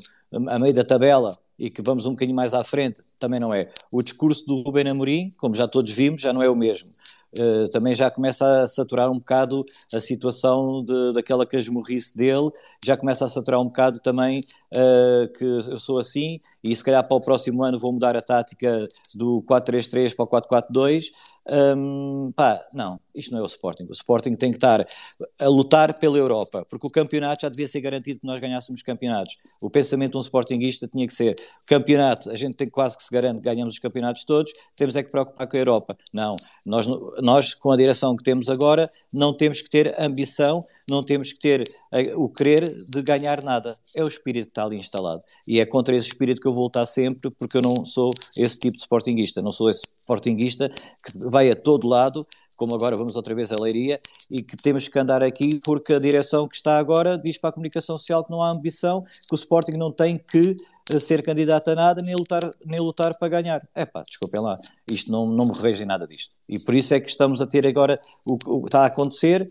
a 0.49 0.59
meio 0.59 0.73
da 0.73 0.85
tabela? 0.85 1.37
E 1.59 1.71
que 1.71 1.83
vamos 1.83 2.07
um 2.07 2.11
bocadinho 2.11 2.37
mais 2.37 2.55
à 2.55 2.63
frente, 2.63 3.03
também 3.19 3.41
não 3.41 3.53
é. 3.53 3.71
O 3.93 4.03
discurso 4.03 4.47
do 4.47 4.63
Rubén 4.63 4.89
Amorim, 4.89 5.29
como 5.39 5.55
já 5.55 5.67
todos 5.67 5.93
vimos, 5.93 6.21
já 6.21 6.33
não 6.33 6.43
é 6.43 6.51
o 6.51 6.57
mesmo. 6.57 6.91
Uh, 7.39 7.69
também 7.71 7.93
já 7.93 8.11
começa 8.11 8.63
a 8.63 8.69
saturar 8.69 9.11
um 9.11 9.19
bocado 9.19 9.65
a 9.93 10.01
situação 10.01 10.85
de, 10.85 11.13
daquela 11.13 11.45
casmurrice 11.45 12.17
dele, 12.17 12.51
já 12.85 12.97
começa 12.97 13.25
a 13.25 13.29
saturar 13.29 13.61
um 13.61 13.67
bocado 13.67 14.01
também 14.01 14.41
uh, 14.77 15.33
que 15.33 15.45
eu 15.45 15.79
sou 15.79 15.99
assim 15.99 16.39
e 16.63 16.75
se 16.75 16.85
calhar 16.85 17.07
para 17.07 17.17
o 17.17 17.21
próximo 17.21 17.63
ano 17.63 17.79
vou 17.79 17.93
mudar 17.93 18.17
a 18.17 18.21
tática 18.21 18.87
do 19.15 19.43
4-3-3 19.49 20.15
para 20.15 20.25
o 20.25 20.63
4-4-2. 20.73 21.11
Um, 21.49 22.33
pá, 22.35 22.67
não, 22.75 22.99
isto 23.15 23.33
não 23.33 23.41
é 23.41 23.43
o 23.43 23.47
Sporting. 23.47 23.85
O 23.85 23.93
Sporting 23.93 24.35
tem 24.35 24.51
que 24.51 24.57
estar 24.57 24.85
a 25.39 25.49
lutar 25.49 25.97
pela 25.99 26.19
Europa, 26.19 26.65
porque 26.69 26.87
o 26.87 26.91
campeonato 26.91 27.43
já 27.43 27.49
devia 27.49 27.69
ser 27.69 27.81
garantido 27.81 28.21
que 28.21 28.27
nós 28.27 28.41
ganhássemos 28.41 28.83
campeonatos. 28.83 29.37
O 29.63 29.71
pensamento 29.71 30.13
de 30.13 30.19
um 30.19 30.21
Sportingista 30.21 30.89
tinha 30.89 31.07
que 31.07 31.15
ser 31.15 31.37
campeonato, 31.69 32.31
a 32.31 32.37
gente 32.37 32.57
tem 32.57 32.69
quase 32.69 32.97
que 32.97 33.05
se 33.05 33.13
garante 33.13 33.37
que 33.37 33.45
ganhamos 33.45 33.75
os 33.75 33.81
campeonatos 33.81 34.25
todos, 34.25 34.53
temos 34.77 34.97
é 34.97 35.03
que 35.03 35.11
preocupar 35.11 35.47
com 35.47 35.57
a 35.57 35.61
Europa. 35.61 35.97
Não, 36.13 36.35
nós, 36.65 36.87
nós 37.27 37.53
com 37.53 37.71
a 37.71 37.77
direção 37.77 38.17
que 38.17 38.23
temos 38.23 38.49
agora, 38.49 38.89
não 39.13 39.35
temos 39.35 39.61
que 39.61 39.69
ter 39.69 39.95
ambição 40.01 40.65
não 40.89 41.03
temos 41.03 41.33
que 41.33 41.41
ter 41.41 41.65
eh, 41.93 42.15
o 42.15 42.29
querer 42.29 42.69
de 42.69 43.03
ganhar 43.03 43.43
nada. 43.43 43.75
É 43.95 44.05
o 44.05 44.07
espírito 44.07 44.47
que 44.47 44.51
está 44.51 44.65
ali 44.65 44.77
instalado. 44.77 45.21
E 45.47 45.59
é 45.59 45.67
contra 45.67 45.97
esse 45.97 46.09
espírito 46.09 46.41
que 46.41 46.47
eu 46.47 46.53
vou 46.53 46.65
lutar 46.65 46.87
sempre, 46.87 47.31
porque 47.31 47.57
eu 47.57 47.63
não 47.63 47.85
sou 47.85 48.11
esse 48.37 48.59
tipo 48.59 48.75
de 48.75 48.83
sportinguista. 48.83 49.43
Não 49.43 49.51
sou 49.51 49.69
esse 49.69 49.83
sportinguista 50.01 50.69
que 50.69 51.19
vai 51.19 51.51
a 51.51 51.57
todo 51.57 51.89
lado, 51.89 52.25
como 52.57 52.75
agora 52.75 52.97
vamos 52.97 53.17
outra 53.17 53.35
vez 53.35 53.51
a 53.51 53.57
Leiria, 53.61 53.99
e 54.31 54.43
que 54.43 54.57
temos 54.57 54.87
que 54.87 54.99
andar 54.99 55.23
aqui 55.23 55.61
porque 55.65 55.93
a 55.93 55.99
direção 55.99 56.47
que 56.47 56.55
está 56.55 56.79
agora 56.79 57.19
diz 57.19 57.37
para 57.37 57.51
a 57.51 57.53
comunicação 57.53 57.99
social 57.99 58.25
que 58.25 58.31
não 58.31 58.41
há 58.41 58.51
ambição, 58.51 59.03
que 59.03 59.33
o 59.33 59.35
Sporting 59.35 59.73
não 59.73 59.91
tem 59.91 60.17
que 60.17 60.57
ser 61.01 61.23
candidato 61.23 61.71
a 61.71 61.75
nada 61.75 62.03
nem 62.03 62.15
lutar, 62.15 62.51
nem 62.65 62.81
lutar 62.81 63.19
para 63.19 63.29
ganhar. 63.29 63.69
É 63.75 63.85
pá, 63.85 64.03
desculpem 64.03 64.41
lá, 64.41 64.57
isto 64.91 65.11
não, 65.11 65.27
não 65.27 65.47
me 65.47 65.53
revejo 65.53 65.83
em 65.83 65.87
nada 65.87 66.07
disto. 66.07 66.35
E 66.49 66.59
por 66.59 66.75
isso 66.75 66.95
é 66.95 67.01
que 67.01 67.09
estamos 67.09 67.41
a 67.43 67.47
ter 67.47 67.67
agora 67.67 68.01
o 68.25 68.39
que 68.39 68.67
está 68.67 68.83
a 68.83 68.87
acontecer, 68.87 69.47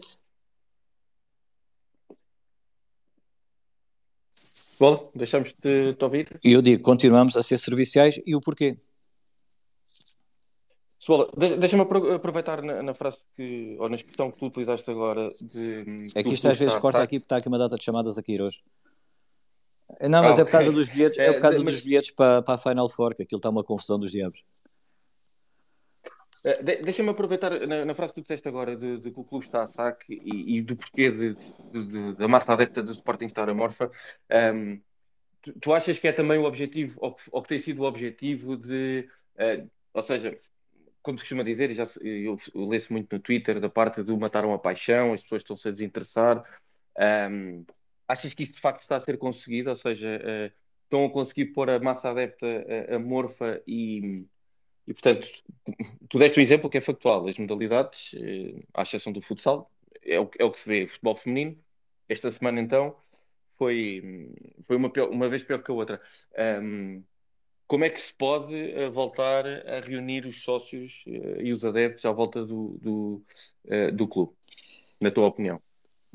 Bom, 4.79 5.09
deixamos 5.15 5.53
de 5.63 5.93
te 5.93 6.03
ouvir. 6.03 6.35
E 6.43 6.51
eu 6.51 6.61
digo, 6.61 6.83
continuamos 6.83 7.37
a 7.37 7.43
ser 7.43 7.57
serviciais 7.57 8.21
e 8.25 8.35
o 8.35 8.41
porquê? 8.41 8.77
Pessoal, 10.99 11.29
deixa-me 11.37 11.83
aproveitar 11.83 12.61
na, 12.61 12.81
na, 12.81 12.93
frase 12.93 13.17
que, 13.37 13.77
ou 13.79 13.87
na 13.87 13.95
expressão 13.95 14.31
que 14.31 14.39
tu 14.39 14.47
utilizaste 14.47 14.89
agora 14.89 15.27
de. 15.39 16.09
É 16.15 16.23
que 16.23 16.33
isto 16.33 16.47
às 16.47 16.59
vezes 16.59 16.75
corta 16.77 16.97
aqui 16.97 17.19
porque 17.19 17.25
está 17.25 17.37
aqui 17.37 17.47
uma 17.47 17.59
data 17.59 17.75
de 17.75 17.83
chamadas 17.83 18.17
aqui 18.17 18.41
hoje. 18.41 18.63
Não, 20.01 20.23
mas 20.23 20.37
ah, 20.37 20.41
é 20.41 20.45
por 20.45 20.51
causa 20.51 20.71
dos 20.71 20.89
bilhetes, 20.89 21.17
é 21.17 21.31
por 21.31 21.41
causa 21.41 21.57
é, 21.57 21.63
mas... 21.63 21.73
dos 21.75 21.81
bilhetes 21.81 22.11
para, 22.11 22.41
para 22.41 22.55
a 22.55 22.57
Final 22.57 22.89
Four, 22.89 23.15
que 23.15 23.23
aquilo 23.23 23.39
está 23.39 23.49
uma 23.49 23.63
confusão 23.63 23.99
dos 23.99 24.11
diabos. 24.11 24.43
Eh, 26.45 26.81
deixa-me 26.83 27.09
aproveitar 27.09 27.65
na, 27.65 27.85
na, 27.85 27.95
frase 27.95 28.13
que 28.13 28.21
tu 28.21 28.23
disseste 28.23 28.47
agora 28.47 28.75
de, 28.75 28.99
de 28.99 29.11
que 29.11 29.19
o 29.19 29.23
clube 29.23 29.45
está 29.45 29.63
a 29.63 29.67
saque 29.67 30.13
e, 30.13 30.57
e 30.57 30.61
do 30.61 30.75
porquê 30.75 31.09
de, 31.09 32.13
da 32.13 32.27
massa 32.27 32.53
adepta 32.53 32.83
do 32.83 32.91
Sporting 32.91 33.25
estar 33.25 33.49
amorfa. 33.49 33.89
Um, 34.31 34.79
tu, 35.41 35.53
tu, 35.59 35.73
achas 35.73 35.97
que 35.97 36.07
é 36.07 36.11
também 36.11 36.37
o 36.37 36.43
objetivo, 36.43 36.99
ou, 37.01 37.17
ou 37.31 37.41
que 37.41 37.49
tem 37.49 37.59
sido 37.59 37.81
o 37.81 37.85
objetivo 37.85 38.55
de. 38.57 39.09
Uh, 39.35 39.67
ou 39.91 40.03
seja, 40.03 40.37
como 41.01 41.17
se 41.17 41.23
costuma 41.23 41.43
dizer, 41.43 41.73
já, 41.73 41.83
eu, 42.01 42.37
eu 42.53 42.65
leio 42.67 42.83
muito 42.91 43.15
no 43.15 43.19
Twitter 43.19 43.59
da 43.59 43.69
parte 43.69 44.03
do 44.03 44.15
mataram 44.15 44.53
a 44.53 44.59
paixão, 44.59 45.13
as 45.13 45.23
pessoas 45.23 45.41
estão-se 45.41 45.67
a 45.67 45.71
desinteressar. 45.71 46.43
Um, 46.97 47.65
achas 48.07 48.33
que 48.33 48.43
isso 48.43 48.53
de 48.53 48.59
facto 48.61 48.81
está 48.81 48.95
a 48.97 48.99
ser 48.99 49.17
conseguido? 49.17 49.69
Ou 49.69 49.75
seja, 49.75 50.21
uh, 50.21 50.53
estão 50.83 51.05
a 51.05 51.09
conseguir 51.11 51.45
pôr 51.47 51.69
a 51.69 51.79
massa 51.79 52.09
adepta 52.09 52.45
amorfa 52.95 53.61
e 53.67 54.25
e, 54.87 54.93
portanto, 54.93 55.27
tu 56.09 56.19
deste 56.19 56.39
um 56.39 56.41
exemplo 56.43 56.69
que 56.69 56.77
é 56.77 56.81
factual. 56.81 57.27
As 57.27 57.37
modalidades, 57.37 58.11
eh, 58.15 58.63
à 58.73 58.83
exceção 58.83 59.11
do 59.11 59.21
futsal, 59.21 59.71
é 60.03 60.19
o, 60.19 60.29
é 60.37 60.43
o 60.45 60.51
que 60.51 60.59
se 60.59 60.69
vê. 60.69 60.87
Futebol 60.87 61.15
feminino, 61.15 61.57
esta 62.07 62.29
semana, 62.31 62.61
então, 62.61 62.95
foi, 63.57 64.31
foi 64.65 64.75
uma, 64.75 64.89
pior, 64.89 65.09
uma 65.09 65.29
vez 65.29 65.43
pior 65.43 65.63
que 65.63 65.71
a 65.71 65.73
outra. 65.73 66.01
Um, 66.61 67.03
como 67.67 67.83
é 67.83 67.89
que 67.89 67.99
se 67.99 68.13
pode 68.13 68.53
uh, 68.53 68.91
voltar 68.91 69.45
a 69.47 69.79
reunir 69.79 70.25
os 70.27 70.43
sócios 70.43 71.03
uh, 71.07 71.41
e 71.41 71.51
os 71.51 71.65
adeptos 71.65 72.05
à 72.05 72.11
volta 72.11 72.45
do, 72.45 72.77
do, 72.79 73.25
uh, 73.65 73.91
do 73.91 74.07
clube, 74.07 74.33
na 75.01 75.09
tua 75.09 75.27
opinião? 75.27 75.59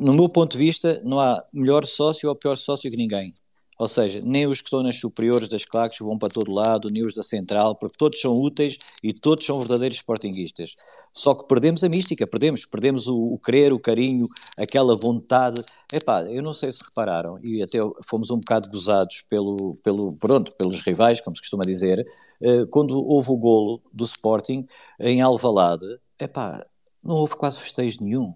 No 0.01 0.12
meu 0.14 0.30
ponto 0.30 0.53
de 0.53 0.64
vista, 0.64 0.98
não 1.05 1.20
há 1.20 1.42
melhor 1.53 1.84
sócio 1.84 2.26
ou 2.26 2.34
pior 2.34 2.57
sócio 2.57 2.90
que 2.90 2.96
ninguém. 2.96 3.30
Ou 3.78 3.86
seja, 3.86 4.22
nem 4.24 4.46
os 4.46 4.62
que 4.62 4.68
estão 4.68 4.82
nas 4.82 4.98
superiores 4.98 5.46
das 5.46 5.66
claques 5.66 5.98
vão 5.98 6.16
para 6.16 6.30
todo 6.30 6.55
lado, 6.55 6.88
nem 6.88 7.03
os 7.03 7.12
da 7.12 7.22
central, 7.22 7.76
porque 7.76 7.98
todos 7.98 8.18
são 8.18 8.32
úteis 8.32 8.78
e 9.05 9.12
todos 9.12 9.44
são 9.44 9.59
verdadeiros 9.59 9.98
sportinguistas. 9.98 10.74
Só 11.12 11.34
que 11.34 11.46
perdemos 11.46 11.84
a 11.84 11.88
mística, 11.90 12.26
perdemos, 12.26 12.64
perdemos 12.64 13.09
o, 13.09 13.14
o 13.14 13.38
querer, 13.38 13.74
o 13.74 13.78
carinho, 13.78 14.26
aquela 14.57 14.96
vontade. 14.96 15.62
Epá, 15.92 16.22
eu 16.22 16.42
não 16.42 16.55
sei 16.55 16.72
se 16.72 16.82
repararam, 16.82 17.38
e 17.44 17.62
até 17.62 17.76
fomos 18.03 18.30
um 18.30 18.38
bocado 18.38 18.70
gozados 18.70 19.22
pelo, 19.28 19.76
pelo, 19.84 20.18
pronto, 20.18 20.57
pelos 20.57 20.80
rivais, 20.80 21.20
como 21.20 21.36
se 21.36 21.42
costuma 21.42 21.62
dizer, 21.62 22.07
eh, 22.42 22.64
quando 22.70 22.96
houve 22.98 23.30
o 23.30 23.36
golo 23.36 23.82
do 23.92 24.07
Sporting 24.07 24.66
em 24.98 25.20
Alvalade, 25.20 25.84
epá, 26.18 26.64
não 27.05 27.16
houve 27.16 27.36
quase 27.36 27.61
festejo 27.61 27.98
nenhum. 28.01 28.32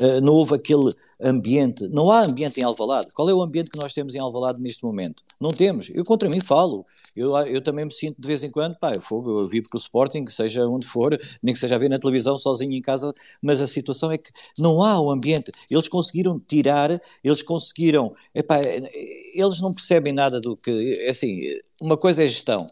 Uh, 0.00 0.20
não 0.20 0.34
houve 0.34 0.54
aquele 0.54 0.92
ambiente, 1.20 1.88
não 1.88 2.10
há 2.10 2.22
ambiente 2.24 2.60
em 2.60 2.64
Alvalade. 2.64 3.12
Qual 3.12 3.28
é 3.28 3.34
o 3.34 3.42
ambiente 3.42 3.70
que 3.70 3.78
nós 3.80 3.92
temos 3.92 4.14
em 4.14 4.18
Alvalade 4.18 4.60
neste 4.60 4.84
momento? 4.84 5.22
Não 5.40 5.48
temos. 5.48 5.90
Eu 5.90 6.04
contra 6.04 6.28
mim 6.28 6.40
falo. 6.40 6.84
Eu, 7.16 7.36
eu 7.38 7.60
também 7.60 7.84
me 7.84 7.92
sinto 7.92 8.20
de 8.20 8.26
vez 8.26 8.42
em 8.42 8.50
quando, 8.50 8.76
pá, 8.76 8.92
eu, 8.94 9.02
fogo, 9.02 9.40
eu 9.40 9.48
vivo 9.48 9.68
com 9.68 9.76
o 9.76 9.80
Sporting, 9.80 10.24
seja 10.26 10.66
onde 10.66 10.86
for, 10.86 11.18
nem 11.42 11.52
que 11.52 11.60
seja 11.60 11.74
a 11.74 11.78
ver 11.78 11.88
na 11.88 11.98
televisão 11.98 12.38
sozinho 12.38 12.72
em 12.72 12.80
casa, 12.80 13.12
mas 13.42 13.60
a 13.60 13.66
situação 13.66 14.12
é 14.12 14.18
que 14.18 14.30
não 14.58 14.82
há 14.82 15.00
o 15.00 15.10
ambiente. 15.10 15.50
Eles 15.70 15.88
conseguiram 15.88 16.38
tirar, 16.38 17.00
eles 17.22 17.42
conseguiram, 17.42 18.14
epá, 18.34 18.60
eles 19.34 19.60
não 19.60 19.72
percebem 19.72 20.12
nada 20.12 20.40
do 20.40 20.56
que, 20.56 21.00
é 21.02 21.10
assim, 21.10 21.34
uma 21.80 21.96
coisa 21.96 22.22
é 22.22 22.26
gestão, 22.26 22.66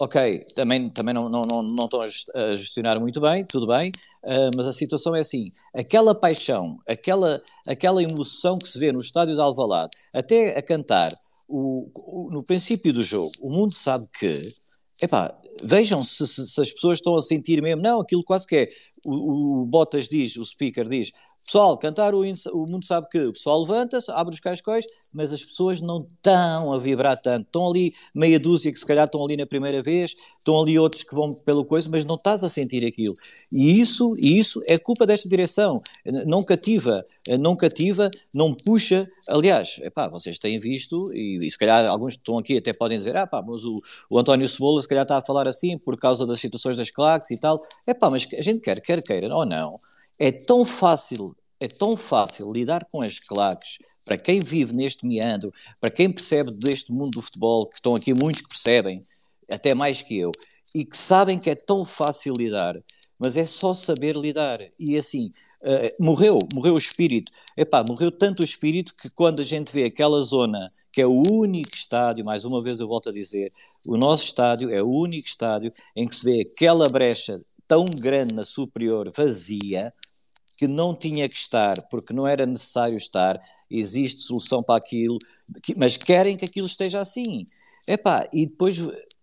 ok, 0.00 0.44
também, 0.54 0.88
também 0.88 1.14
não, 1.14 1.28
não, 1.28 1.42
não, 1.42 1.62
não 1.62 1.84
estão 1.84 2.00
a 2.00 2.54
gestionar 2.54 2.98
muito 2.98 3.20
bem, 3.20 3.44
tudo 3.44 3.66
bem, 3.66 3.92
uh, 4.24 4.50
mas 4.56 4.66
a 4.66 4.72
situação 4.72 5.14
é 5.14 5.20
assim, 5.20 5.48
aquela 5.74 6.14
paixão, 6.14 6.78
aquela, 6.88 7.42
aquela 7.66 8.02
emoção 8.02 8.58
que 8.58 8.68
se 8.68 8.78
vê 8.78 8.90
no 8.90 9.00
estádio 9.00 9.34
de 9.34 9.40
Alvalade, 9.40 9.90
até 10.14 10.56
a 10.56 10.62
cantar, 10.62 11.12
o, 11.46 11.90
o, 11.94 12.30
no 12.30 12.42
princípio 12.42 12.92
do 12.94 13.02
jogo, 13.02 13.30
o 13.42 13.50
mundo 13.50 13.74
sabe 13.74 14.08
que, 14.18 14.54
epá, 15.02 15.38
vejam 15.62 16.02
se, 16.02 16.26
se, 16.26 16.46
se, 16.46 16.60
as 16.60 16.72
pessoas 16.72 16.98
estão 16.98 17.14
a 17.16 17.20
sentir 17.20 17.60
mesmo, 17.60 17.82
não, 17.82 18.00
aquilo 18.00 18.24
quase 18.24 18.46
que 18.46 18.56
é, 18.56 18.68
o, 19.04 19.62
o 19.62 19.66
Bottas 19.66 20.08
diz, 20.08 20.36
o 20.36 20.44
speaker 20.44 20.88
diz, 20.88 21.12
Pessoal, 21.44 21.76
cantar 21.78 22.14
o, 22.14 22.20
o 22.20 22.66
mundo 22.70 22.84
sabe 22.84 23.08
que 23.10 23.18
o 23.18 23.32
pessoal 23.32 23.62
levanta-se, 23.62 24.10
abre 24.10 24.34
os 24.34 24.40
cascóis, 24.40 24.84
mas 25.12 25.32
as 25.32 25.44
pessoas 25.44 25.80
não 25.80 26.06
estão 26.06 26.72
a 26.72 26.78
vibrar 26.78 27.18
tanto. 27.18 27.46
Estão 27.46 27.68
ali 27.68 27.94
meia 28.14 28.38
dúzia 28.38 28.72
que 28.72 28.78
se 28.78 28.86
calhar 28.86 29.06
estão 29.06 29.24
ali 29.24 29.36
na 29.36 29.46
primeira 29.46 29.82
vez, 29.82 30.14
estão 30.38 30.60
ali 30.60 30.78
outros 30.78 31.02
que 31.02 31.14
vão 31.14 31.34
pelo 31.44 31.64
coisa, 31.64 31.88
mas 31.90 32.04
não 32.04 32.14
estás 32.14 32.44
a 32.44 32.48
sentir 32.48 32.86
aquilo. 32.86 33.14
E 33.50 33.80
isso, 33.80 34.14
isso 34.16 34.60
é 34.68 34.78
culpa 34.78 35.06
desta 35.06 35.28
direção. 35.28 35.82
Não 36.26 36.44
cativa, 36.44 37.04
não 37.38 37.56
cativa, 37.56 38.10
não 38.34 38.54
puxa. 38.54 39.10
Aliás, 39.28 39.78
epá, 39.82 40.08
vocês 40.08 40.38
têm 40.38 40.58
visto, 40.58 41.12
e, 41.12 41.38
e 41.46 41.50
se 41.50 41.58
calhar 41.58 41.86
alguns 41.86 42.14
que 42.14 42.20
estão 42.20 42.38
aqui 42.38 42.58
até 42.58 42.72
podem 42.72 42.98
dizer, 42.98 43.16
ah 43.16 43.26
pá, 43.26 43.42
mas 43.42 43.64
o, 43.64 43.78
o 44.08 44.18
António 44.18 44.46
Cebola 44.46 44.80
se 44.82 44.88
calhar 44.88 45.02
está 45.02 45.18
a 45.18 45.24
falar 45.24 45.48
assim 45.48 45.78
por 45.78 45.98
causa 45.98 46.26
das 46.26 46.40
situações 46.40 46.76
das 46.76 46.90
claques 46.90 47.30
e 47.30 47.40
tal. 47.40 47.58
Epá, 47.86 48.10
mas 48.10 48.26
a 48.36 48.42
gente 48.42 48.60
quer, 48.60 48.80
quer 48.80 49.02
queira 49.02 49.34
ou 49.34 49.46
não, 49.46 49.78
é 50.20 50.30
tão 50.30 50.66
fácil, 50.66 51.34
é 51.58 51.66
tão 51.66 51.96
fácil 51.96 52.52
lidar 52.52 52.86
com 52.92 53.00
as 53.00 53.18
claques 53.18 53.78
para 54.04 54.18
quem 54.18 54.38
vive 54.38 54.74
neste 54.74 55.06
meandro, 55.06 55.50
para 55.80 55.90
quem 55.90 56.12
percebe 56.12 56.50
deste 56.60 56.92
mundo 56.92 57.12
do 57.12 57.22
futebol, 57.22 57.66
que 57.66 57.76
estão 57.76 57.94
aqui 57.94 58.12
muitos 58.12 58.42
que 58.42 58.48
percebem, 58.48 59.00
até 59.48 59.74
mais 59.74 60.02
que 60.02 60.18
eu, 60.18 60.30
e 60.74 60.84
que 60.84 60.96
sabem 60.96 61.38
que 61.38 61.48
é 61.48 61.54
tão 61.54 61.86
fácil 61.86 62.34
lidar, 62.34 62.76
mas 63.18 63.38
é 63.38 63.46
só 63.46 63.72
saber 63.72 64.14
lidar. 64.14 64.60
E 64.78 64.96
assim, 64.98 65.30
uh, 65.62 66.04
morreu, 66.04 66.38
morreu 66.52 66.74
o 66.74 66.78
espírito. 66.78 67.32
Epá, 67.56 67.82
morreu 67.82 68.12
tanto 68.12 68.40
o 68.40 68.44
espírito 68.44 68.94
que 68.94 69.08
quando 69.08 69.40
a 69.40 69.44
gente 69.44 69.72
vê 69.72 69.84
aquela 69.84 70.22
zona, 70.22 70.66
que 70.92 71.00
é 71.00 71.06
o 71.06 71.22
único 71.30 71.74
estádio, 71.74 72.26
mais 72.26 72.44
uma 72.44 72.62
vez 72.62 72.78
eu 72.78 72.86
volto 72.86 73.08
a 73.08 73.12
dizer, 73.12 73.50
o 73.86 73.96
nosso 73.96 74.26
estádio 74.26 74.70
é 74.70 74.82
o 74.82 74.88
único 74.88 75.26
estádio 75.26 75.72
em 75.96 76.06
que 76.06 76.14
se 76.14 76.24
vê 76.24 76.42
aquela 76.42 76.84
brecha 76.86 77.38
tão 77.66 77.84
grande 77.84 78.34
na 78.34 78.44
superior 78.44 79.10
vazia, 79.10 79.94
que 80.60 80.68
não 80.68 80.94
tinha 80.94 81.26
que 81.26 81.36
estar, 81.36 81.80
porque 81.88 82.12
não 82.12 82.26
era 82.26 82.44
necessário 82.44 82.94
estar, 82.94 83.42
existe 83.70 84.20
solução 84.20 84.62
para 84.62 84.76
aquilo, 84.76 85.16
mas 85.74 85.96
querem 85.96 86.36
que 86.36 86.44
aquilo 86.44 86.66
esteja 86.66 87.00
assim. 87.00 87.46
Epá, 87.88 88.28
e 88.30 88.44
depois 88.44 88.76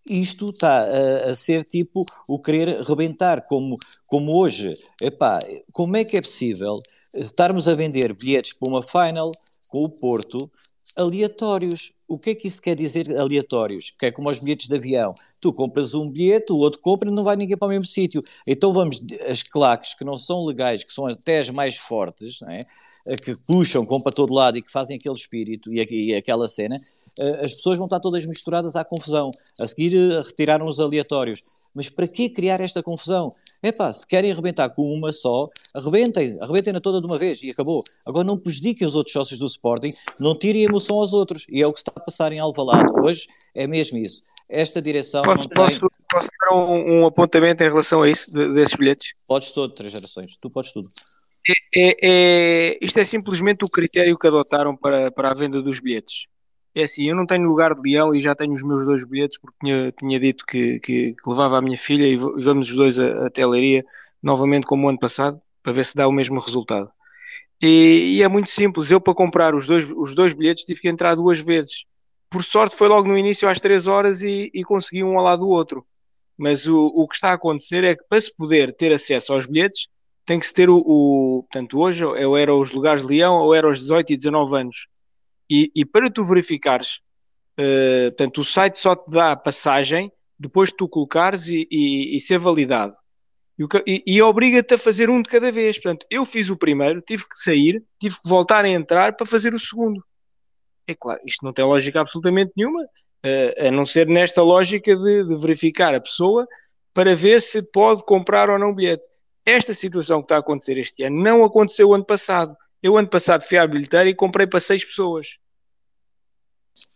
isto 0.09 0.49
está 0.49 0.79
a, 0.79 1.29
a, 1.29 1.35
ser 1.35 1.63
tipo 1.63 2.03
o 2.27 2.39
querer 2.39 2.81
rebentar, 2.81 3.45
como, 3.45 3.77
como 4.07 4.35
hoje. 4.35 4.73
Epá, 4.99 5.37
como 5.71 5.95
é 5.95 6.03
que 6.03 6.17
é 6.17 6.21
possível 6.21 6.81
estarmos 7.13 7.67
a 7.67 7.75
vender 7.75 8.15
bilhetes 8.15 8.53
para 8.53 8.69
uma 8.69 8.81
final 8.81 9.31
com 9.69 9.83
o 9.83 9.91
Porto 9.91 10.49
aleatórios? 10.95 11.93
O 12.07 12.17
que 12.17 12.29
é 12.29 12.35
que 12.35 12.47
isso 12.47 12.61
quer 12.61 12.75
dizer 12.75 13.19
aleatórios? 13.19 13.91
Que 13.91 14.05
é 14.07 14.11
como 14.11 14.29
os 14.29 14.39
bilhetes 14.39 14.67
de 14.67 14.75
avião. 14.75 15.13
Tu 15.41 15.51
compras 15.51 15.93
um 15.93 16.09
bilhete, 16.09 16.53
o 16.53 16.57
outro 16.57 16.79
compra 16.79 17.09
e 17.09 17.13
não 17.13 17.23
vai 17.23 17.35
ninguém 17.35 17.57
para 17.57 17.67
o 17.67 17.69
mesmo 17.69 17.85
sítio. 17.85 18.21
Então 18.47 18.71
vamos, 18.71 19.01
as 19.27 19.43
claques 19.43 19.93
que 19.93 20.05
não 20.05 20.15
são 20.15 20.45
legais, 20.45 20.83
que 20.83 20.93
são 20.93 21.05
até 21.05 21.39
as 21.39 21.49
mais 21.49 21.77
fortes, 21.77 22.41
é? 22.43 22.61
que 23.15 23.35
puxam, 23.35 23.85
vão 23.85 24.01
para 24.01 24.11
todo 24.11 24.33
lado 24.33 24.57
e 24.57 24.61
que 24.61 24.71
fazem 24.71 24.97
aquele 24.97 25.15
espírito 25.15 25.73
e, 25.73 26.11
e 26.11 26.15
aquela 26.15 26.47
cena, 26.49 26.77
eh, 27.19 27.45
as 27.45 27.53
pessoas 27.53 27.77
vão 27.77 27.85
estar 27.85 27.99
todas 27.99 28.25
misturadas 28.25 28.75
à 28.75 28.83
confusão. 28.83 29.31
A 29.59 29.67
seguir 29.67 29.95
eh, 29.95 30.21
retiraram 30.21 30.67
os 30.67 30.79
aleatórios. 30.79 31.41
Mas 31.77 31.91
para 31.91 32.07
que 32.07 32.27
criar 32.27 32.59
esta 32.59 32.81
confusão? 32.81 33.31
É 33.61 33.71
pá, 33.71 33.93
se 33.93 34.05
querem 34.05 34.31
arrebentar 34.31 34.67
com 34.71 34.91
uma 34.91 35.11
só, 35.11 35.45
arrebentem, 35.75 36.35
arrebentem-na 36.41 36.81
toda 36.81 36.99
de 36.99 37.05
uma 37.05 37.19
vez 37.19 37.43
e 37.43 37.51
acabou. 37.51 37.83
Agora 38.03 38.25
não 38.25 38.35
prejudiquem 38.35 38.87
os 38.87 38.95
outros 38.95 39.13
sócios 39.13 39.39
do 39.39 39.45
Sporting, 39.45 39.91
não 40.19 40.33
tirem 40.33 40.63
emoção 40.63 40.95
aos 40.95 41.13
outros. 41.13 41.45
E 41.47 41.61
é 41.61 41.67
o 41.67 41.71
que 41.71 41.77
está 41.77 41.91
a 41.95 41.99
passar 41.99 42.33
em 42.33 42.39
Alvalade. 42.39 42.89
Hoje 42.99 43.27
é 43.53 43.67
mesmo 43.67 43.99
isso. 43.99 44.23
Esta 44.49 44.81
direção 44.81 45.21
posso, 45.21 45.37
não 45.37 45.47
tem... 45.47 45.55
Posso, 45.55 45.79
posso 46.11 46.29
dar 46.41 46.55
um, 46.55 47.01
um, 47.01 47.05
apontamento 47.05 47.61
em 47.63 47.69
relação 47.69 48.01
a 48.01 48.09
isso, 48.09 48.31
de, 48.31 48.55
desses 48.55 48.75
bilhetes? 48.75 49.11
Podes 49.27 49.51
todo, 49.51 49.71
três 49.71 49.91
gerações. 49.91 50.35
Tu 50.41 50.49
podes 50.49 50.73
tudo. 50.73 50.87
É, 51.47 51.89
é, 51.89 51.95
é, 52.01 52.77
isto 52.81 52.97
é 52.97 53.03
simplesmente 53.03 53.63
o 53.63 53.69
critério 53.69 54.17
que 54.17 54.25
adotaram 54.25 54.75
para, 54.75 55.11
para 55.11 55.29
a 55.29 55.35
venda 55.35 55.61
dos 55.61 55.79
bilhetes. 55.79 56.25
É 56.77 56.83
assim, 56.83 57.09
eu 57.09 57.15
não 57.15 57.25
tenho 57.25 57.47
lugar 57.47 57.73
de 57.73 57.81
leão 57.81 58.13
e 58.13 58.21
já 58.21 58.35
tenho 58.35 58.53
os 58.53 58.61
meus 58.61 58.85
dois 58.85 59.03
bilhetes 59.03 59.39
porque 59.39 59.57
tinha, 59.59 59.91
tinha 59.93 60.19
dito 60.19 60.45
que, 60.45 60.79
que, 60.79 61.15
que 61.15 61.29
levava 61.29 61.57
a 61.57 61.61
minha 61.61 61.75
filha 61.75 62.05
e 62.05 62.15
vamos 62.15 62.69
os 62.69 62.75
dois 62.75 62.99
até 62.99 63.41
a 63.41 63.47
Leiria 63.47 63.83
novamente 64.21 64.67
como 64.67 64.85
o 64.85 64.89
ano 64.89 64.99
passado 64.99 65.41
para 65.63 65.73
ver 65.73 65.83
se 65.85 65.95
dá 65.95 66.07
o 66.07 66.11
mesmo 66.11 66.39
resultado. 66.39 66.91
E, 67.59 68.17
e, 68.17 68.21
é 68.21 68.27
muito 68.27 68.51
simples, 68.51 68.91
eu 68.91 69.01
para 69.01 69.15
comprar 69.15 69.55
os 69.55 69.65
dois, 69.65 69.89
os 69.89 70.13
dois 70.13 70.35
bilhetes 70.35 70.65
tive 70.65 70.79
que 70.79 70.87
entrar 70.87 71.15
duas 71.15 71.39
vezes. 71.39 71.83
Por 72.29 72.43
sorte 72.43 72.75
foi 72.75 72.87
logo 72.87 73.07
no 73.07 73.17
início 73.17 73.49
às 73.49 73.59
três 73.59 73.87
horas 73.87 74.21
e, 74.21 74.51
e 74.53 74.63
consegui 74.63 75.03
um 75.03 75.17
ao 75.17 75.23
lado 75.23 75.39
do 75.39 75.49
outro. 75.49 75.83
Mas 76.37 76.67
o, 76.67 76.85
o 76.93 77.07
que 77.07 77.15
está 77.15 77.31
a 77.31 77.33
acontecer 77.33 77.83
é 77.83 77.95
que 77.95 78.03
para 78.07 78.21
se 78.21 78.31
poder 78.35 78.71
ter 78.75 78.93
acesso 78.93 79.33
aos 79.33 79.47
bilhetes 79.47 79.87
tem 80.27 80.39
que 80.39 80.45
se 80.45 80.53
ter 80.53 80.69
o, 80.69 80.77
o 80.77 81.43
portanto 81.49 81.79
hoje 81.79 82.05
ou 82.05 82.37
era 82.37 82.53
os 82.53 82.71
lugares 82.71 83.01
de 83.01 83.07
leão 83.07 83.39
ou 83.39 83.55
era 83.55 83.67
os 83.67 83.79
18 83.79 84.13
e 84.13 84.17
19 84.17 84.55
anos 84.55 84.87
e, 85.49 85.71
e 85.75 85.85
para 85.85 86.09
tu 86.09 86.23
verificares, 86.23 87.01
uh, 87.59 88.11
portanto, 88.11 88.41
o 88.41 88.45
site 88.45 88.79
só 88.79 88.95
te 88.95 89.09
dá 89.09 89.31
a 89.31 89.37
passagem 89.37 90.11
depois 90.39 90.69
de 90.69 90.77
tu 90.77 90.87
colocares 90.87 91.47
e, 91.47 91.67
e, 91.71 92.15
e 92.15 92.19
ser 92.19 92.37
validado. 92.37 92.95
E, 93.87 94.03
e 94.05 94.21
obriga-te 94.21 94.75
a 94.75 94.77
fazer 94.77 95.09
um 95.09 95.21
de 95.21 95.29
cada 95.29 95.51
vez. 95.51 95.79
Portanto, 95.79 96.05
eu 96.11 96.25
fiz 96.25 96.49
o 96.49 96.57
primeiro, 96.57 97.01
tive 97.01 97.23
que 97.23 97.37
sair, 97.37 97.83
tive 97.99 98.15
que 98.21 98.29
voltar 98.29 98.63
a 98.63 98.69
entrar 98.69 99.15
para 99.15 99.25
fazer 99.25 99.53
o 99.53 99.59
segundo. 99.59 100.03
É 100.85 100.93
claro, 100.93 101.19
isto 101.25 101.43
não 101.43 101.51
tem 101.51 101.65
lógica 101.65 101.99
absolutamente 101.99 102.53
nenhuma, 102.55 102.83
uh, 102.83 103.67
a 103.67 103.71
não 103.71 103.85
ser 103.85 104.07
nesta 104.07 104.41
lógica 104.41 104.95
de, 104.95 105.23
de, 105.25 105.35
verificar 105.35 105.93
a 105.93 105.99
pessoa 105.99 106.47
para 106.93 107.15
ver 107.15 107.41
se 107.41 107.61
pode 107.61 108.05
comprar 108.05 108.49
ou 108.49 108.59
não 108.59 108.73
bilhete. 108.73 109.07
Esta 109.45 109.73
situação 109.73 110.19
que 110.19 110.25
está 110.25 110.37
a 110.37 110.39
acontecer 110.39 110.77
este 110.77 111.03
ano 111.03 111.21
não 111.21 111.43
aconteceu 111.43 111.93
ano 111.93 112.05
passado. 112.05 112.55
Eu 112.81 112.97
ano 112.97 113.07
passado 113.07 113.43
fui 113.43 113.57
à 113.57 113.65
bilheteira 113.65 114.09
e 114.09 114.15
comprei 114.15 114.47
para 114.47 114.59
seis 114.59 114.83
pessoas. 114.83 115.37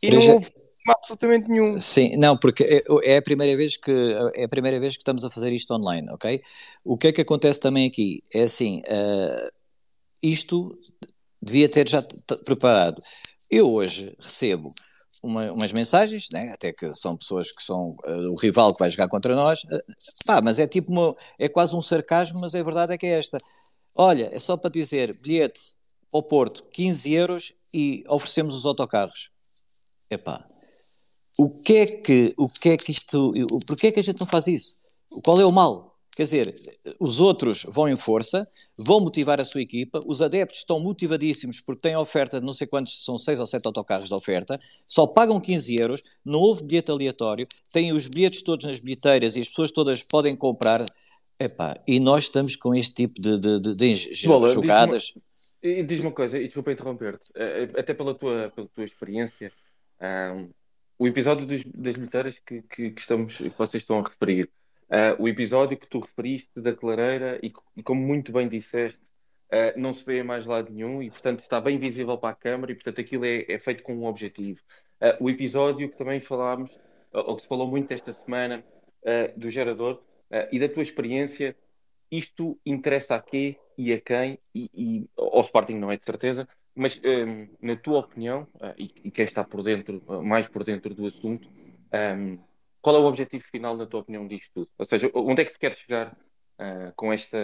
E 0.04 0.12
não 0.12 0.36
houve 0.36 0.52
absolutamente 0.88 1.50
nenhum. 1.50 1.80
Sim, 1.80 2.18
não, 2.18 2.38
porque 2.38 2.64
é, 2.64 3.14
é, 3.14 3.18
a 3.18 3.22
primeira 3.22 3.56
vez 3.56 3.78
que 3.78 3.92
é 4.36 4.44
a 4.44 4.50
primeira 4.50 4.80
vez 4.80 4.94
que 4.94 5.02
estamos 5.02 5.24
a 5.24 5.30
fazer 5.30 5.52
isto 5.54 5.74
online, 5.74 6.08
ok? 6.12 6.42
O 6.86 6.98
que 6.98 7.08
é 7.08 7.12
que 7.12 7.22
acontece 7.22 7.60
também 7.60 7.88
aqui? 7.88 8.24
É 8.34 8.44
assim, 8.44 8.80
uh, 8.80 9.52
isto 10.22 10.78
devia 11.42 11.70
ter 11.70 11.88
já 11.88 12.04
preparado. 12.46 13.02
Eu 13.50 13.72
hoje 13.72 14.16
recebo 14.20 14.70
uma, 15.24 15.52
umas 15.52 15.74
mensagens, 15.74 16.30
né? 16.32 16.52
até 16.54 16.72
que 16.72 16.94
são 16.94 17.18
pessoas 17.18 17.52
que 17.52 17.62
são 17.62 17.96
uh, 18.06 18.32
o 18.32 18.36
rival 18.36 18.74
que 18.74 18.80
vai 18.80 18.90
jogar 18.90 19.08
contra 19.08 19.36
nós, 19.36 19.64
uh, 19.64 19.84
pá, 20.26 20.42
mas 20.42 20.60
é 20.60 20.68
tipo 20.68 20.92
uma, 20.92 21.16
é 21.40 21.48
quase 21.48 21.76
um 21.76 21.82
sarcasmo, 21.82 22.40
mas 22.40 22.56
a 22.56 22.64
verdade 22.64 22.94
é 22.94 22.98
que 22.98 23.06
é 23.06 23.18
esta. 23.18 23.38
Olha, 23.96 24.30
é 24.34 24.40
só 24.40 24.56
para 24.58 24.72
dizer, 24.72 25.18
bilhete 25.22 25.62
ao 26.12 26.24
Porto, 26.24 26.64
15 26.72 27.12
euros 27.14 27.54
e 27.74 28.04
oferecemos 28.08 28.56
os 28.56 28.66
autocarros. 28.66 29.30
Epá, 30.10 30.46
o 31.38 31.50
que 31.50 31.76
é 31.78 31.86
que, 31.86 32.34
o 32.38 32.48
que 32.48 32.70
é 32.70 32.78
que 32.78 32.92
isto, 32.92 33.34
porquê 33.66 33.88
é 33.88 33.92
que 33.92 34.00
a 34.00 34.04
gente 34.04 34.20
não 34.20 34.28
faz 34.28 34.48
isso? 34.48 34.76
Qual 35.24 35.40
é 35.40 35.46
o 35.46 35.52
mal? 35.52 35.92
Quer 36.14 36.24
dizer, 36.24 36.56
os 37.00 37.22
outros 37.22 37.64
vão 37.70 37.88
em 37.88 37.96
força, 37.96 38.46
vão 38.78 39.00
motivar 39.00 39.42
a 39.42 39.46
sua 39.46 39.62
equipa, 39.62 40.04
os 40.06 40.22
adeptos 40.22 40.60
estão 40.60 40.78
motivadíssimos 40.78 41.62
porque 41.62 41.82
têm 41.82 41.96
oferta, 41.96 42.42
não 42.42 42.52
sei 42.52 42.68
quantos, 42.68 43.06
são 43.06 43.18
seis 43.18 43.40
ou 43.40 43.48
sete 43.48 43.66
autocarros 43.66 44.10
de 44.10 44.14
oferta, 44.14 44.60
só 44.86 45.08
pagam 45.08 45.40
15 45.40 45.76
euros, 45.80 46.04
não 46.26 46.40
houve 46.40 46.64
bilhete 46.64 46.92
aleatório, 46.92 47.48
têm 47.72 47.94
os 47.94 48.08
bilhetes 48.08 48.42
todos 48.42 48.66
nas 48.66 48.82
bilheteiras 48.82 49.38
e 49.38 49.40
as 49.40 49.48
pessoas 49.48 49.72
todas 49.72 50.04
podem 50.04 50.36
comprar 50.36 50.86
Epá, 51.44 51.82
e 51.88 52.00
nós 52.00 52.26
estamos 52.26 52.56
com 52.56 52.76
este 52.76 52.94
tipo 52.94 53.20
de, 53.20 53.40
de, 53.40 53.60
de, 53.60 53.76
de 53.76 53.96
jogadas. 54.16 55.14
Diz-me 55.64 55.84
diz 55.84 56.00
uma 56.00 56.12
coisa, 56.12 56.38
e 56.38 56.46
desculpa 56.46 56.72
interromper-te, 56.72 57.32
eh, 57.36 57.64
eh, 57.64 57.80
até 57.80 57.96
pela 57.96 58.14
tua, 58.14 58.52
pela 58.56 58.68
tua 58.68 58.84
experiência, 58.84 59.52
um, 60.36 60.50
o 61.00 61.08
episódio 61.08 61.48
dos, 61.48 61.64
das 61.64 61.96
bilheteiras 61.96 62.38
que, 62.46 62.62
que, 62.62 62.92
que, 62.92 63.00
estamos, 63.00 63.36
que 63.36 63.50
vocês 63.50 63.82
estão 63.82 64.00
a 64.00 64.04
referir, 64.04 64.50
uh, 64.90 65.20
o 65.20 65.28
episódio 65.28 65.78
que 65.78 65.88
tu 65.88 66.00
referiste 66.00 66.60
da 66.60 66.74
clareira, 66.74 67.40
e, 67.42 67.52
e 67.76 67.82
como 67.82 68.02
muito 68.02 68.32
bem 68.32 68.48
disseste, 68.48 69.00
uh, 69.52 69.80
não 69.80 69.94
se 69.94 70.06
vê 70.06 70.20
a 70.20 70.24
mais 70.24 70.46
lado 70.46 70.72
nenhum, 70.72 71.02
e 71.02 71.10
portanto 71.10 71.40
está 71.40 71.60
bem 71.60 71.80
visível 71.80 72.20
para 72.20 72.30
a 72.30 72.36
câmara, 72.36 72.72
e 72.72 72.76
portanto 72.76 73.02
aquilo 73.02 73.26
é, 73.26 73.46
é 73.48 73.58
feito 73.58 73.82
com 73.82 73.96
um 73.96 74.06
objetivo. 74.06 74.62
Uh, 75.02 75.26
o 75.26 75.30
episódio 75.30 75.90
que 75.90 75.98
também 75.98 76.22
falámos, 76.22 76.70
ou 77.12 77.36
que 77.36 77.42
se 77.42 77.48
falou 77.48 77.68
muito 77.68 77.92
esta 77.92 78.14
semana, 78.14 78.64
do 79.36 79.50
gerador, 79.50 80.00
Uh, 80.32 80.48
e 80.50 80.60
da 80.60 80.70
tua 80.70 80.82
experiência, 80.82 81.58
isto 82.10 82.58
interessa 82.66 83.16
a 83.16 83.22
quê 83.22 83.58
e 83.78 83.92
a 83.92 84.00
quem? 84.00 84.40
E, 84.56 84.70
e 84.74 85.10
ao 85.18 85.42
Sporting 85.42 85.74
não 85.76 85.92
é 85.92 85.98
de 85.98 86.06
certeza, 86.06 86.48
mas 86.74 86.96
um, 86.98 87.02
ehm, 87.04 87.50
na 87.62 87.76
tua 87.76 88.00
opinião, 88.00 88.48
uh, 88.56 88.74
e, 88.78 88.94
e 89.04 89.12
quem 89.12 89.26
está 89.26 89.44
por 89.44 89.62
dentro, 89.62 90.02
mais 90.24 90.48
por 90.48 90.64
dentro 90.64 90.96
do 90.96 91.06
assunto, 91.06 91.50
um, 91.50 91.98
ehm, 91.98 92.40
qual 92.82 92.96
é 92.96 93.00
o 93.00 93.06
objetivo 93.06 93.44
final, 93.44 93.76
na 93.76 93.86
tua 93.86 94.00
opinião, 94.00 94.26
disto 94.26 94.50
tudo? 94.54 94.70
Ou 94.78 94.86
seja, 94.86 95.12
onde 95.14 95.42
é 95.42 95.46
que 95.46 95.52
se 95.52 95.60
quer 95.60 95.74
chegar 95.74 96.18
uh, 96.60 96.94
com, 96.96 97.12
esta, 97.12 97.38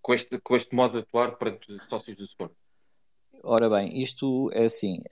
com, 0.00 0.12
este, 0.12 0.40
com 0.40 0.56
este 0.56 0.74
modo 0.74 0.94
de 0.94 1.04
atuar 1.04 1.36
perante 1.36 1.72
os 1.72 1.88
sócios 1.88 2.16
do 2.16 2.24
Sporting? 2.24 2.56
Ora 3.44 3.68
bem, 3.68 3.96
isto 4.00 4.50
é 4.52 4.64
assim, 4.64 5.02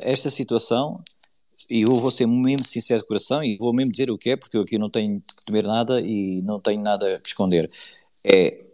esta 0.00 0.30
situação 0.30 1.02
e 1.70 1.82
eu 1.82 1.94
vou 1.94 2.10
ser 2.10 2.26
mesmo 2.26 2.64
sincero 2.64 3.00
de 3.00 3.08
coração 3.08 3.42
e 3.42 3.56
vou 3.56 3.72
mesmo 3.72 3.92
dizer 3.92 4.10
o 4.10 4.18
que 4.18 4.30
é, 4.30 4.36
porque 4.36 4.56
eu 4.56 4.62
aqui 4.62 4.78
não 4.78 4.90
tenho 4.90 5.20
que 5.20 5.44
temer 5.46 5.64
nada 5.64 6.00
e 6.00 6.42
não 6.42 6.60
tenho 6.60 6.80
nada 6.80 7.18
que 7.20 7.28
esconder. 7.28 7.68
É, 8.24 8.64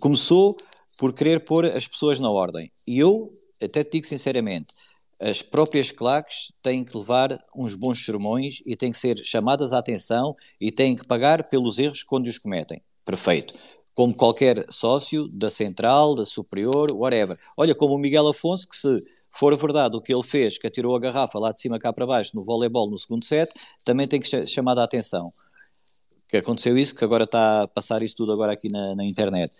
começou 0.00 0.56
por 0.98 1.12
querer 1.12 1.44
pôr 1.44 1.66
as 1.66 1.86
pessoas 1.86 2.18
na 2.18 2.30
ordem. 2.30 2.70
E 2.86 2.98
eu 2.98 3.30
até 3.60 3.84
te 3.84 3.92
digo 3.92 4.06
sinceramente, 4.06 4.68
as 5.18 5.40
próprias 5.40 5.90
claques 5.90 6.52
têm 6.62 6.84
que 6.84 6.96
levar 6.96 7.42
uns 7.54 7.74
bons 7.74 8.04
sermões 8.04 8.62
e 8.66 8.76
têm 8.76 8.92
que 8.92 8.98
ser 8.98 9.16
chamadas 9.18 9.72
à 9.72 9.78
atenção 9.78 10.34
e 10.60 10.70
têm 10.70 10.94
que 10.94 11.06
pagar 11.06 11.48
pelos 11.48 11.78
erros 11.78 12.02
quando 12.02 12.26
os 12.26 12.38
cometem. 12.38 12.82
Perfeito. 13.04 13.54
Como 13.94 14.14
qualquer 14.14 14.66
sócio 14.70 15.26
da 15.38 15.48
central, 15.48 16.14
da 16.14 16.26
superior, 16.26 16.92
whatever. 16.92 17.36
Olha, 17.56 17.74
como 17.74 17.94
o 17.94 17.98
Miguel 17.98 18.28
Afonso, 18.28 18.68
que 18.68 18.76
se 18.76 18.98
for 19.38 19.56
verdade 19.56 19.96
o 19.96 20.00
que 20.00 20.12
ele 20.12 20.22
fez, 20.22 20.58
que 20.58 20.66
atirou 20.66 20.96
a 20.96 21.00
garrafa 21.00 21.38
lá 21.38 21.52
de 21.52 21.60
cima 21.60 21.78
cá 21.78 21.92
para 21.92 22.06
baixo 22.06 22.32
no 22.34 22.44
voleibol 22.44 22.90
no 22.90 22.98
segundo 22.98 23.24
set, 23.24 23.50
também 23.84 24.08
tem 24.08 24.20
que 24.20 24.28
ser 24.28 24.46
chamada 24.46 24.80
a 24.80 24.84
atenção. 24.84 25.30
Que 26.28 26.38
aconteceu 26.38 26.76
isso, 26.76 26.94
que 26.94 27.04
agora 27.04 27.24
está 27.24 27.62
a 27.62 27.68
passar 27.68 28.02
isso 28.02 28.16
tudo 28.16 28.32
agora 28.32 28.52
aqui 28.52 28.68
na, 28.68 28.94
na 28.94 29.04
internet. 29.04 29.52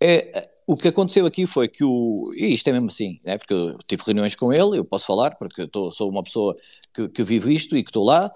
É, 0.00 0.50
o 0.66 0.76
que 0.76 0.88
aconteceu 0.88 1.26
aqui 1.26 1.46
foi 1.46 1.68
que 1.68 1.84
o. 1.84 2.32
E 2.36 2.52
isto 2.52 2.68
é 2.68 2.72
mesmo 2.72 2.88
assim, 2.88 3.20
né? 3.24 3.38
porque 3.38 3.54
eu 3.54 3.78
tive 3.86 4.02
reuniões 4.04 4.34
com 4.34 4.52
ele, 4.52 4.78
eu 4.78 4.84
posso 4.84 5.06
falar, 5.06 5.36
porque 5.36 5.62
eu 5.62 5.68
tô, 5.68 5.90
sou 5.90 6.10
uma 6.10 6.22
pessoa 6.22 6.54
que, 6.92 7.08
que 7.08 7.22
vivo 7.22 7.50
isto 7.50 7.76
e 7.76 7.82
que 7.82 7.90
estou 7.90 8.04
lá. 8.04 8.30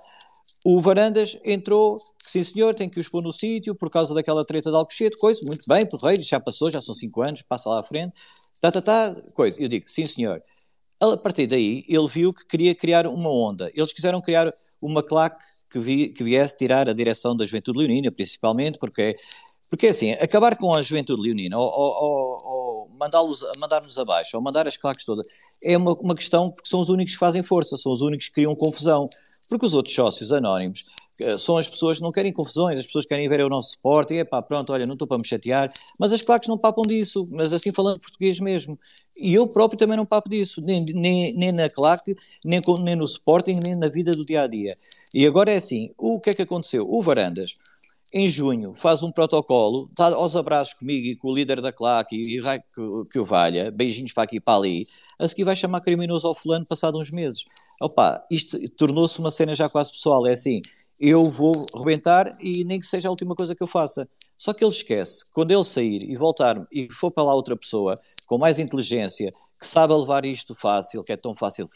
O 0.65 0.81
Varandas 0.81 1.39
entrou, 1.45 1.97
sim 2.23 2.43
senhor, 2.43 2.75
tem 2.75 2.89
que 2.89 2.99
os 2.99 3.09
pôr 3.09 3.23
no 3.23 3.33
sítio 3.33 3.75
por 3.75 3.91
causa 3.91 4.13
daquela 4.15 4.45
treta 4.45 4.71
de 4.71 4.77
Alcochete, 4.77 5.17
coisa, 5.17 5.41
muito 5.45 5.67
bem, 5.69 5.87
porreiro, 5.87 6.21
já 6.23 6.41
passou, 6.41 6.71
já 6.71 6.83
são 6.83 6.95
cinco 6.95 7.23
anos, 7.23 7.43
passa 7.43 7.69
lá 7.71 7.81
à 7.81 7.83
frente, 7.83 8.13
tá, 8.61 8.71
tá, 8.71 8.83
tá, 8.83 9.17
coisa. 9.35 9.61
Eu 9.61 9.69
digo, 9.69 9.89
sim 9.89 10.05
senhor. 10.05 10.43
A 11.01 11.17
partir 11.17 11.47
daí, 11.47 11.85
ele 11.89 12.09
viu 12.09 12.33
que 12.33 12.45
queria 12.45 12.75
criar 12.75 13.07
uma 13.07 13.31
onda. 13.31 13.71
Eles 13.75 13.93
quiseram 13.93 14.21
criar 14.21 14.51
uma 14.81 15.03
claque 15.03 15.43
que, 15.71 15.79
vi, 15.79 16.09
que 16.09 16.25
viesse 16.25 16.57
tirar 16.57 16.89
a 16.89 16.93
direção 16.93 17.37
da 17.37 17.45
Juventude 17.45 17.79
Leonina, 17.79 18.11
principalmente, 18.11 18.79
porque 18.79 19.15
porque 19.71 19.89
assim, 19.89 20.13
acabar 20.13 20.57
com 20.57 20.75
a 20.75 20.81
juventude 20.81 21.21
leonina 21.21 21.59
ou, 21.59 21.67
ou, 21.67 21.93
ou, 21.93 22.39
ou 22.43 22.89
mandá-los, 22.99 23.45
mandar-nos 23.59 23.99
abaixo 23.99 24.35
ou 24.35 24.43
mandar 24.43 24.67
as 24.67 24.79
claques 24.79 25.05
todas 25.05 25.27
é 25.63 25.77
uma, 25.77 25.93
uma 25.95 26.15
questão 26.15 26.51
porque 26.51 26.69
são 26.69 26.81
os 26.81 26.89
únicos 26.89 27.15
que 27.15 27.19
fazem 27.19 27.43
força, 27.43 27.77
são 27.77 27.93
os 27.93 28.01
únicos 28.01 28.29
que 28.29 28.35
criam 28.35 28.55
confusão. 28.55 29.07
Porque 29.49 29.65
os 29.65 29.75
outros 29.75 29.95
sócios 29.95 30.31
anónimos 30.31 30.85
são 31.39 31.57
as 31.57 31.69
pessoas 31.69 31.97
que 31.97 32.03
não 32.03 32.13
querem 32.13 32.33
confusões, 32.33 32.79
as 32.79 32.87
pessoas 32.87 33.05
que 33.05 33.09
querem 33.09 33.29
ver 33.29 33.43
o 33.43 33.49
nosso 33.49 33.73
suporte, 33.73 34.15
e 34.15 34.19
é 34.19 34.25
pá, 34.25 34.41
pronto, 34.41 34.73
olha, 34.73 34.87
não 34.87 34.93
estou 34.93 35.09
para 35.09 35.19
me 35.19 35.27
chatear, 35.27 35.69
mas 35.99 36.13
as 36.13 36.23
claques 36.23 36.49
não 36.49 36.57
papam 36.57 36.83
disso, 36.83 37.27
mas 37.31 37.53
assim 37.53 37.73
falando 37.73 37.99
português 38.01 38.39
mesmo. 38.39 38.79
E 39.17 39.35
eu 39.35 39.49
próprio 39.49 39.79
também 39.79 39.97
não 39.97 40.07
papo 40.07 40.29
disso, 40.29 40.61
nem, 40.61 40.85
nem, 40.85 41.33
nem 41.35 41.51
na 41.51 41.69
claque, 41.69 42.17
nem, 42.45 42.61
nem 42.83 42.97
no 42.97 43.05
Sporting, 43.05 43.61
nem 43.65 43.75
na 43.75 43.89
vida 43.89 44.13
do 44.13 44.25
dia 44.25 44.43
a 44.43 44.47
dia. 44.47 44.75
E 45.13 45.27
agora 45.27 45.51
é 45.51 45.57
assim: 45.57 45.91
o 45.99 46.21
que 46.21 46.31
é 46.31 46.35
que 46.35 46.43
aconteceu? 46.43 46.87
O 46.89 47.03
Varandas 47.03 47.57
em 48.13 48.27
junho 48.27 48.73
faz 48.75 49.03
um 49.03 49.13
protocolo, 49.13 49.87
está 49.91 50.07
aos 50.07 50.35
abraços 50.35 50.73
comigo 50.75 51.07
e 51.07 51.17
com 51.17 51.29
o 51.29 51.35
líder 51.35 51.61
da 51.61 51.73
claque 51.73 52.17
e 52.17 52.41
raio 52.41 52.63
que, 52.75 53.11
que 53.11 53.19
o 53.19 53.25
valha, 53.25 53.71
beijinhos 53.71 54.13
para 54.13 54.25
aqui 54.25 54.37
e 54.37 54.41
para 54.41 54.55
ali, 54.55 54.87
a 55.19 55.29
seguir 55.29 55.45
vai 55.45 55.55
chamar 55.55 55.83
criminoso 55.83 56.27
ao 56.27 56.35
fulano 56.35 56.65
passado 56.65 56.99
uns 56.99 57.11
meses. 57.11 57.45
Opa, 57.81 58.25
isto 58.31 58.59
tornou-se 58.71 59.19
uma 59.19 59.31
cena 59.31 59.55
já 59.55 59.69
quase 59.69 59.93
pessoal, 59.93 60.27
é 60.27 60.33
assim, 60.33 60.61
eu 60.99 61.25
vou 61.27 61.53
rebentar 61.77 62.31
e 62.41 62.65
nem 62.65 62.81
que 62.81 62.87
seja 62.87 63.09
a 63.09 63.11
última 63.11 63.35
coisa 63.35 63.55
que 63.55 63.63
eu 63.63 63.69
faça. 63.69 64.09
Só 64.37 64.53
que 64.53 64.65
ele 64.65 64.73
esquece, 64.73 65.25
quando 65.33 65.51
ele 65.51 65.65
sair 65.65 66.03
e 66.03 66.17
voltar 66.17 66.65
e 66.73 66.89
for 66.93 67.11
para 67.11 67.25
lá 67.25 67.35
outra 67.35 67.57
pessoa 67.57 67.97
com 68.27 68.39
mais 68.39 68.59
inteligência, 68.59 69.33
que 69.61 69.67
sabe 69.67 69.95
levar 69.95 70.25
isto 70.25 70.55
fácil, 70.55 71.03
que 71.03 71.13
é 71.13 71.17
tão 71.17 71.35
fácil, 71.35 71.69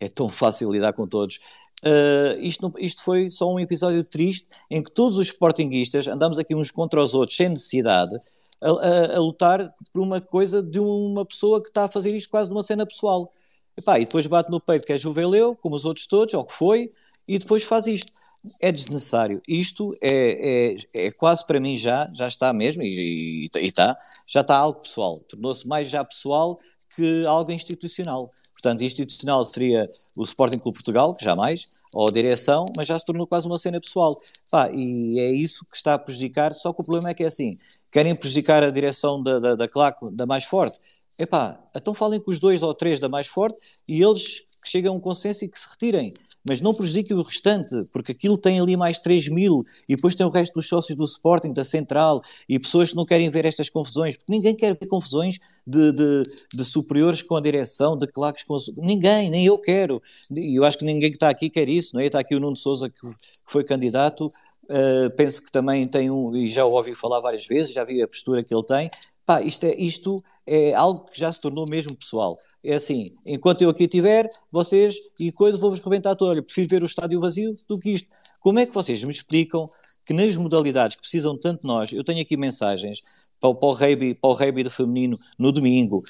é 0.00 0.08
tão 0.08 0.28
fácil 0.28 0.70
lidar 0.70 0.92
com 0.92 1.06
todos, 1.06 1.38
Uh, 1.84 2.34
isto, 2.40 2.74
isto, 2.78 3.04
foi 3.04 3.30
só 3.30 3.48
um 3.52 3.60
episódio 3.60 4.02
triste 4.02 4.48
em 4.68 4.82
que 4.82 4.90
todos 4.90 5.16
os 5.16 5.28
sportinguistas 5.28 6.08
andamos 6.08 6.36
aqui 6.36 6.52
uns 6.52 6.72
contra 6.72 7.00
os 7.00 7.14
outros 7.14 7.36
sem 7.36 7.50
necessidade 7.50 8.16
a, 8.60 8.68
a, 8.68 9.16
a, 9.16 9.20
lutar 9.20 9.72
por 9.92 10.02
uma 10.02 10.20
coisa 10.20 10.60
de 10.60 10.80
uma 10.80 11.24
pessoa 11.24 11.62
que 11.62 11.68
está 11.68 11.84
a 11.84 11.88
fazer 11.88 12.10
isto 12.16 12.30
quase 12.30 12.48
de 12.48 12.54
uma 12.56 12.64
cena 12.64 12.84
pessoal. 12.84 13.32
Epá, 13.78 14.00
e 14.00 14.04
depois 14.04 14.26
bate 14.26 14.50
no 14.50 14.60
peito 14.60 14.84
que 14.84 14.92
é 14.92 14.98
juveleu, 14.98 15.54
como 15.54 15.76
os 15.76 15.84
outros 15.84 16.04
todos, 16.08 16.34
ou 16.34 16.44
que 16.44 16.52
foi, 16.52 16.90
e 17.28 17.38
depois 17.38 17.62
faz 17.62 17.86
isto. 17.86 18.12
É 18.60 18.72
desnecessário. 18.72 19.40
Isto 19.46 19.92
é, 20.02 20.74
é, 20.94 21.06
é 21.06 21.10
quase 21.12 21.46
para 21.46 21.60
mim 21.60 21.76
já, 21.76 22.10
já 22.12 22.26
está 22.26 22.52
mesmo, 22.52 22.82
e, 22.82 23.48
está, 23.54 23.96
já 24.26 24.40
está 24.40 24.56
algo 24.56 24.80
pessoal. 24.80 25.20
Tornou-se 25.28 25.66
mais 25.66 25.88
já 25.88 26.04
pessoal 26.04 26.56
que 26.96 27.24
algo 27.26 27.52
institucional. 27.52 28.32
Portanto, 28.52 28.82
institucional 28.82 29.44
seria 29.46 29.88
o 30.16 30.24
Sporting 30.24 30.58
Clube 30.58 30.78
Portugal, 30.78 31.12
que 31.14 31.24
jamais, 31.24 31.70
ou 31.94 32.08
a 32.08 32.10
direção, 32.10 32.66
mas 32.76 32.88
já 32.88 32.98
se 32.98 33.04
tornou 33.04 33.24
quase 33.24 33.46
uma 33.46 33.58
cena 33.58 33.80
pessoal. 33.80 34.20
Pá, 34.50 34.68
e 34.72 35.20
é 35.20 35.30
isso 35.30 35.64
que 35.64 35.76
está 35.76 35.94
a 35.94 35.98
prejudicar, 35.98 36.52
só 36.54 36.72
que 36.72 36.80
o 36.80 36.84
problema 36.84 37.10
é 37.10 37.14
que 37.14 37.22
é 37.22 37.26
assim, 37.26 37.52
querem 37.92 38.16
prejudicar 38.16 38.64
a 38.64 38.70
direção 38.70 39.22
da, 39.22 39.38
da, 39.38 39.54
da 39.54 39.68
da 40.10 40.26
mais 40.26 40.44
forte, 40.44 40.76
epá, 41.18 41.60
então 41.74 41.94
falem 41.94 42.20
com 42.20 42.30
os 42.30 42.38
dois 42.38 42.62
ou 42.62 42.72
três 42.74 43.00
da 43.00 43.08
mais 43.08 43.26
forte 43.26 43.58
e 43.88 44.02
eles 44.02 44.46
que 44.62 44.68
cheguem 44.68 44.90
a 44.90 44.92
um 44.92 45.00
consenso 45.00 45.44
e 45.44 45.48
que 45.48 45.58
se 45.58 45.68
retirem, 45.68 46.12
mas 46.46 46.60
não 46.60 46.74
prejudiquem 46.74 47.16
o 47.16 47.22
restante, 47.22 47.74
porque 47.92 48.12
aquilo 48.12 48.36
tem 48.36 48.60
ali 48.60 48.76
mais 48.76 48.98
3 48.98 49.28
mil 49.28 49.62
e 49.88 49.94
depois 49.94 50.14
tem 50.14 50.26
o 50.26 50.30
resto 50.30 50.54
dos 50.54 50.68
sócios 50.68 50.96
do 50.96 51.04
Sporting, 51.04 51.52
da 51.52 51.64
Central 51.64 52.20
e 52.48 52.58
pessoas 52.58 52.90
que 52.90 52.96
não 52.96 53.04
querem 53.04 53.30
ver 53.30 53.44
estas 53.44 53.70
confusões, 53.70 54.16
porque 54.16 54.32
ninguém 54.32 54.54
quer 54.54 54.76
ver 54.78 54.86
confusões 54.86 55.38
de, 55.66 55.92
de, 55.92 56.22
de 56.54 56.64
superiores 56.64 57.22
com 57.22 57.36
a 57.36 57.40
direção, 57.40 57.96
de 57.96 58.06
claques 58.06 58.42
com 58.42 58.56
a... 58.56 58.58
Ninguém, 58.78 59.30
nem 59.30 59.44
eu 59.44 59.58
quero. 59.58 60.02
E 60.34 60.58
eu 60.58 60.64
acho 60.64 60.78
que 60.78 60.84
ninguém 60.84 61.10
que 61.10 61.16
está 61.16 61.28
aqui 61.28 61.50
quer 61.50 61.68
isso, 61.68 61.94
não 61.94 62.00
é? 62.00 62.06
Está 62.06 62.20
aqui 62.20 62.34
o 62.34 62.40
Nuno 62.40 62.56
Souza, 62.56 62.88
que, 62.88 63.00
que 63.00 63.52
foi 63.52 63.62
candidato, 63.64 64.26
uh, 64.26 65.10
penso 65.16 65.42
que 65.42 65.52
também 65.52 65.84
tem 65.84 66.10
um, 66.10 66.34
e 66.34 66.48
já 66.48 66.64
o 66.64 66.72
ouvi 66.72 66.94
falar 66.94 67.20
várias 67.20 67.46
vezes, 67.46 67.72
já 67.72 67.84
vi 67.84 68.02
a 68.02 68.08
postura 68.08 68.42
que 68.42 68.54
ele 68.54 68.64
tem. 68.64 68.88
Pá, 69.26 69.42
isto 69.42 69.64
é, 69.64 69.74
isto 69.76 70.16
é 70.48 70.74
algo 70.74 71.04
que 71.04 71.20
já 71.20 71.30
se 71.30 71.40
tornou 71.40 71.66
mesmo 71.68 71.94
pessoal. 71.94 72.36
É 72.64 72.74
assim, 72.74 73.10
enquanto 73.26 73.62
eu 73.62 73.70
aqui 73.70 73.84
estiver, 73.84 74.26
vocês 74.50 74.96
e 75.20 75.30
coisa, 75.30 75.58
vou-vos 75.58 75.78
rebentar 75.78 76.16
todo. 76.16 76.30
Olha, 76.30 76.42
prefiro 76.42 76.68
ver 76.68 76.82
o 76.82 76.86
estádio 76.86 77.20
vazio 77.20 77.52
do 77.68 77.78
que 77.78 77.90
isto. 77.90 78.08
Como 78.40 78.58
é 78.58 78.66
que 78.66 78.72
vocês 78.72 79.02
me 79.04 79.10
explicam 79.10 79.66
que 80.06 80.14
nas 80.14 80.36
modalidades 80.36 80.96
que 80.96 81.02
precisam 81.02 81.36
tanto 81.36 81.66
nós, 81.66 81.92
eu 81.92 82.02
tenho 82.02 82.22
aqui 82.22 82.36
mensagens 82.36 83.00
para, 83.38 83.54
para 83.54 83.68
o 83.68 83.72
rugby, 83.72 84.14
para 84.14 84.30
o 84.30 84.32
rugby 84.32 84.62
de 84.62 84.70
feminino 84.70 85.18
no 85.38 85.52
domingo, 85.52 86.02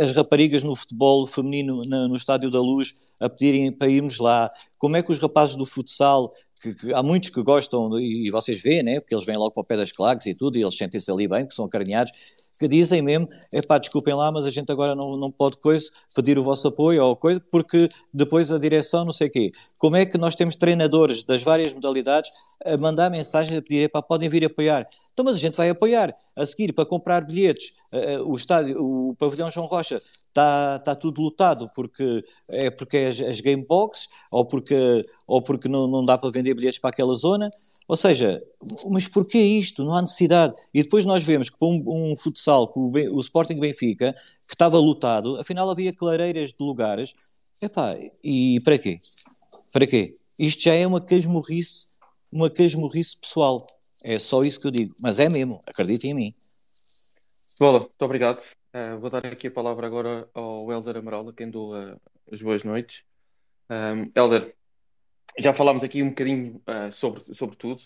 as 0.00 0.12
raparigas 0.12 0.62
no 0.62 0.76
futebol 0.76 1.26
feminino 1.26 1.84
no 1.84 2.14
Estádio 2.14 2.50
da 2.50 2.60
Luz 2.60 3.02
a 3.20 3.28
pedirem 3.28 3.72
para 3.72 3.88
irmos 3.88 4.18
lá, 4.18 4.50
como 4.78 4.96
é 4.96 5.02
que 5.02 5.10
os 5.10 5.18
rapazes 5.18 5.56
do 5.56 5.66
futsal 5.66 6.32
que, 6.60 6.74
que, 6.74 6.94
há 6.94 7.02
muitos 7.02 7.28
que 7.28 7.42
gostam, 7.42 7.98
e 8.00 8.30
vocês 8.30 8.62
veem, 8.62 8.82
né, 8.82 9.00
porque 9.00 9.14
eles 9.14 9.26
vêm 9.26 9.36
logo 9.36 9.50
para 9.50 9.60
o 9.60 9.64
pé 9.64 9.76
das 9.76 9.92
claques 9.92 10.26
e 10.26 10.34
tudo, 10.34 10.56
e 10.56 10.62
eles 10.62 10.76
sentem-se 10.76 11.10
ali 11.10 11.28
bem, 11.28 11.46
que 11.46 11.54
são 11.54 11.66
acarinhados, 11.66 12.12
que 12.58 12.68
dizem 12.68 13.02
mesmo, 13.02 13.26
é 13.52 13.60
pá, 13.62 13.78
desculpem 13.78 14.14
lá, 14.14 14.30
mas 14.30 14.46
a 14.46 14.50
gente 14.50 14.70
agora 14.70 14.94
não, 14.94 15.16
não 15.16 15.30
pode 15.30 15.56
coisa, 15.56 15.86
pedir 16.14 16.38
o 16.38 16.44
vosso 16.44 16.68
apoio 16.68 17.04
ou 17.04 17.16
coisa, 17.16 17.40
porque 17.50 17.88
depois 18.12 18.52
a 18.52 18.58
direção 18.58 19.04
não 19.04 19.12
sei 19.12 19.28
o 19.28 19.30
quê. 19.30 19.50
Como 19.78 19.96
é 19.96 20.06
que 20.06 20.16
nós 20.18 20.34
temos 20.34 20.56
treinadores 20.56 21.24
das 21.24 21.42
várias 21.42 21.72
modalidades 21.72 22.30
a 22.64 22.76
mandar 22.76 23.10
mensagens 23.10 23.56
a 23.56 23.62
pedir, 23.62 23.90
pá, 23.90 24.00
podem 24.00 24.28
vir 24.28 24.44
apoiar. 24.44 24.86
Então, 25.12 25.24
mas 25.24 25.36
a 25.36 25.40
gente 25.40 25.56
vai 25.56 25.68
apoiar. 25.68 26.14
A 26.36 26.44
seguir, 26.44 26.72
para 26.72 26.84
comprar 26.84 27.24
bilhetes, 27.24 27.74
uh, 27.92 28.28
o 28.28 28.34
estádio, 28.34 28.76
o 28.82 29.14
pavilhão 29.14 29.48
João 29.50 29.66
Rocha 29.66 29.94
está 29.94 30.80
tá 30.80 30.96
tudo 30.96 31.22
lotado 31.22 31.70
porque 31.76 32.24
é 32.50 32.68
porque 32.70 32.96
é 32.96 33.06
as, 33.06 33.20
as 33.20 33.40
game 33.40 33.64
box 33.64 34.08
ou 34.32 34.44
porque, 34.44 35.02
ou 35.28 35.40
porque 35.40 35.68
não, 35.68 35.86
não 35.86 36.04
dá 36.04 36.18
para 36.18 36.30
vender 36.30 36.54
bilhetes 36.54 36.80
para 36.80 36.90
aquela 36.90 37.14
zona. 37.14 37.48
Ou 37.86 37.96
seja, 37.96 38.42
mas 38.90 39.06
porquê 39.06 39.38
isto? 39.38 39.84
Não 39.84 39.94
há 39.94 40.00
necessidade. 40.00 40.54
E 40.72 40.82
depois 40.82 41.04
nós 41.04 41.22
vemos 41.22 41.50
que 41.50 41.56
um, 41.60 41.82
um 41.86 42.16
futsal, 42.16 42.72
que 42.72 42.78
o, 42.78 42.90
o 43.14 43.20
Sporting 43.20 43.60
Benfica, 43.60 44.12
que 44.12 44.54
estava 44.54 44.78
lotado, 44.78 45.36
afinal 45.38 45.68
havia 45.68 45.92
clareiras 45.92 46.50
de 46.50 46.64
lugares. 46.64 47.14
Epá, 47.60 47.94
e 48.22 48.60
para 48.60 48.78
quê? 48.78 48.98
Para 49.72 49.86
quê? 49.86 50.16
Isto 50.38 50.64
já 50.64 50.74
é 50.74 50.86
uma 50.86 51.00
casmurrice, 51.00 51.86
uma 52.32 52.48
casmurrice 52.48 53.16
pessoal. 53.16 53.58
É 54.02 54.18
só 54.18 54.42
isso 54.42 54.60
que 54.60 54.66
eu 54.66 54.70
digo. 54.70 54.94
Mas 55.00 55.18
é 55.18 55.28
mesmo, 55.28 55.60
acreditem 55.66 56.10
em 56.12 56.14
mim. 56.14 56.34
Bola, 57.58 57.80
muito 57.80 58.02
obrigado. 58.02 58.42
Uh, 58.74 58.98
vou 58.98 59.10
dar 59.10 59.24
aqui 59.26 59.46
a 59.46 59.50
palavra 59.50 59.86
agora 59.86 60.28
ao 60.34 60.70
Helder 60.72 60.96
Amaral, 60.96 61.28
a 61.28 61.32
quem 61.32 61.50
dou 61.50 61.74
as 62.32 62.42
boas 62.42 62.64
noites. 62.64 63.02
Um, 63.70 64.10
Helder, 64.14 64.54
já 65.38 65.52
falámos 65.52 65.82
aqui 65.82 66.02
um 66.02 66.10
bocadinho 66.10 66.62
uh, 66.68 66.92
sobre, 66.92 67.22
sobre 67.34 67.56
tudo, 67.56 67.82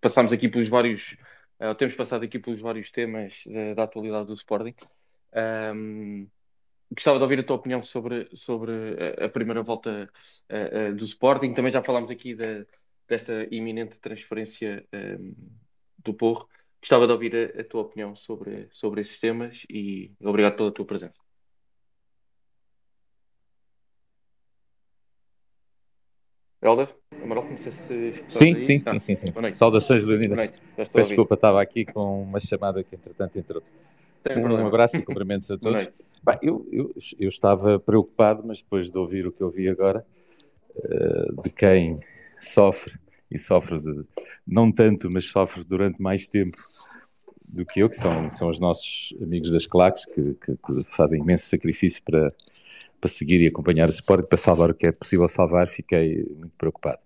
passámos 0.00 0.32
aqui 0.32 0.48
pelos 0.48 0.68
vários, 0.68 1.16
temos 1.78 1.94
passado 1.94 2.24
aqui 2.24 2.38
pelos 2.38 2.60
vários 2.60 2.90
temas 2.90 3.44
da 3.74 3.84
atualidade 3.84 4.26
do 4.26 4.34
Sporting. 4.34 4.74
Um, 5.74 6.28
gostava 6.90 7.18
de 7.18 7.22
ouvir 7.22 7.40
a 7.40 7.42
tua 7.42 7.56
opinião 7.56 7.82
sobre, 7.82 8.28
sobre 8.32 8.72
a, 9.20 9.26
a 9.26 9.28
primeira 9.28 9.62
volta 9.62 10.10
do 10.96 11.04
Sporting. 11.04 11.54
Também 11.54 11.72
já 11.72 11.82
falámos 11.82 12.10
aqui 12.10 12.34
da, 12.34 12.64
desta 13.08 13.46
iminente 13.50 14.00
transferência 14.00 14.86
um, 14.92 15.34
do 15.98 16.14
Porro. 16.14 16.48
Gostava 16.80 17.06
de 17.06 17.12
ouvir 17.12 17.34
a, 17.34 17.60
a, 17.60 17.64
tua 17.64 17.82
opinião 17.82 18.14
sobre, 18.14 18.68
sobre 18.72 19.00
esses 19.00 19.18
temas 19.18 19.64
e 19.70 20.12
obrigado 20.20 20.56
pela 20.56 20.72
tua 20.72 20.84
presença. 20.84 21.25
Helder, 26.66 26.88
Amaral, 27.22 27.44
não 27.48 27.56
sei 27.56 27.72
se. 27.72 28.24
Sim, 28.28 28.60
sim, 28.60 28.80
sim, 28.80 28.98
sim, 28.98 29.14
sim. 29.14 29.26
Saudações, 29.52 30.02
Leonidas. 30.02 30.50
Peço 30.92 31.08
desculpa, 31.10 31.34
estava 31.34 31.62
aqui 31.62 31.84
com 31.84 32.22
uma 32.22 32.40
chamada 32.40 32.82
que 32.82 32.94
entretanto 32.94 33.38
entrou. 33.38 33.62
Um 34.36 34.66
abraço 34.66 34.96
e 34.96 35.02
cumprimentos 35.06 35.50
a 35.50 35.56
todos. 35.56 35.88
Eu, 36.42 36.66
eu, 36.72 36.90
eu, 37.20 37.28
estava 37.28 37.78
preocupado, 37.78 38.42
mas 38.44 38.60
depois 38.60 38.90
de 38.90 38.98
ouvir 38.98 39.26
o 39.26 39.32
que 39.32 39.40
eu 39.40 39.50
vi 39.50 39.68
agora, 39.68 40.04
uh, 40.76 41.40
de 41.42 41.50
quem 41.50 42.00
sofre, 42.40 42.98
e 43.30 43.38
sofre 43.38 43.78
de, 43.78 44.04
não 44.44 44.72
tanto, 44.72 45.08
mas 45.08 45.24
sofre 45.24 45.62
durante 45.62 46.02
mais 46.02 46.26
tempo 46.26 46.58
do 47.48 47.64
que 47.64 47.78
eu, 47.78 47.88
que 47.88 47.96
são, 47.96 48.30
são 48.32 48.48
os 48.48 48.58
nossos 48.58 49.14
amigos 49.22 49.52
das 49.52 49.66
claques, 49.66 50.04
que, 50.04 50.34
que, 50.34 50.56
que 50.56 50.84
fazem 50.96 51.20
imenso 51.20 51.46
sacrifício 51.46 52.02
para, 52.02 52.34
para 53.00 53.10
seguir 53.10 53.40
e 53.40 53.48
acompanhar 53.48 53.88
o 53.88 53.92
Sport, 53.92 54.26
para 54.26 54.38
salvar 54.38 54.70
o 54.70 54.74
que 54.74 54.86
é 54.86 54.92
possível 54.92 55.28
salvar, 55.28 55.68
fiquei 55.68 56.24
muito 56.36 56.52
preocupado. 56.56 56.98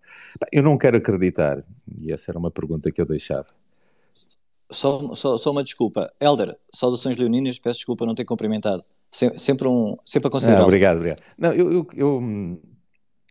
Eu 0.53 0.63
não 0.63 0.79
quero 0.79 0.97
acreditar, 0.97 1.63
e 2.01 2.13
essa 2.13 2.31
era 2.31 2.39
uma 2.39 2.51
pergunta 2.51 2.91
que 2.91 3.01
eu 3.01 3.07
deixava, 3.07 3.49
só, 4.71 5.15
só, 5.15 5.37
só, 5.37 5.51
uma 5.51 5.65
desculpa. 5.65 6.13
Helder, 6.21 6.57
saudações 6.73 7.17
leoninas, 7.17 7.59
peço 7.59 7.79
desculpa 7.79 8.07
não 8.07 8.15
ter 8.15 8.25
cumprimentado. 8.25 8.83
Sem, 9.11 9.37
sempre, 9.37 9.67
um, 9.67 9.97
sempre 10.05 10.29
a 10.29 10.31
considerar. 10.31 10.61
Ah, 10.61 10.65
obrigado, 10.65 10.99
obrigado. 10.99 11.21
Não, 11.37 11.53
eu, 11.53 11.89
eu, 11.93 12.61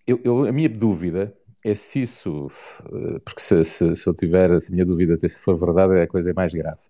eu, 0.05 0.21
eu, 0.23 0.45
a 0.45 0.51
minha 0.51 0.69
dúvida 0.69 1.33
é 1.63 1.73
se 1.73 2.01
isso, 2.01 2.51
eh, 2.85 3.19
porque 3.23 3.41
se, 3.41 3.63
se, 3.63 3.95
se 3.95 4.07
eu 4.07 4.13
tiver, 4.13 4.59
se 4.59 4.69
a 4.71 4.73
minha 4.73 4.85
dúvida 4.85 5.15
for 5.29 5.57
verdade, 5.57 5.95
é 5.95 6.03
a 6.03 6.07
coisa 6.07 6.33
mais 6.33 6.53
grave. 6.53 6.81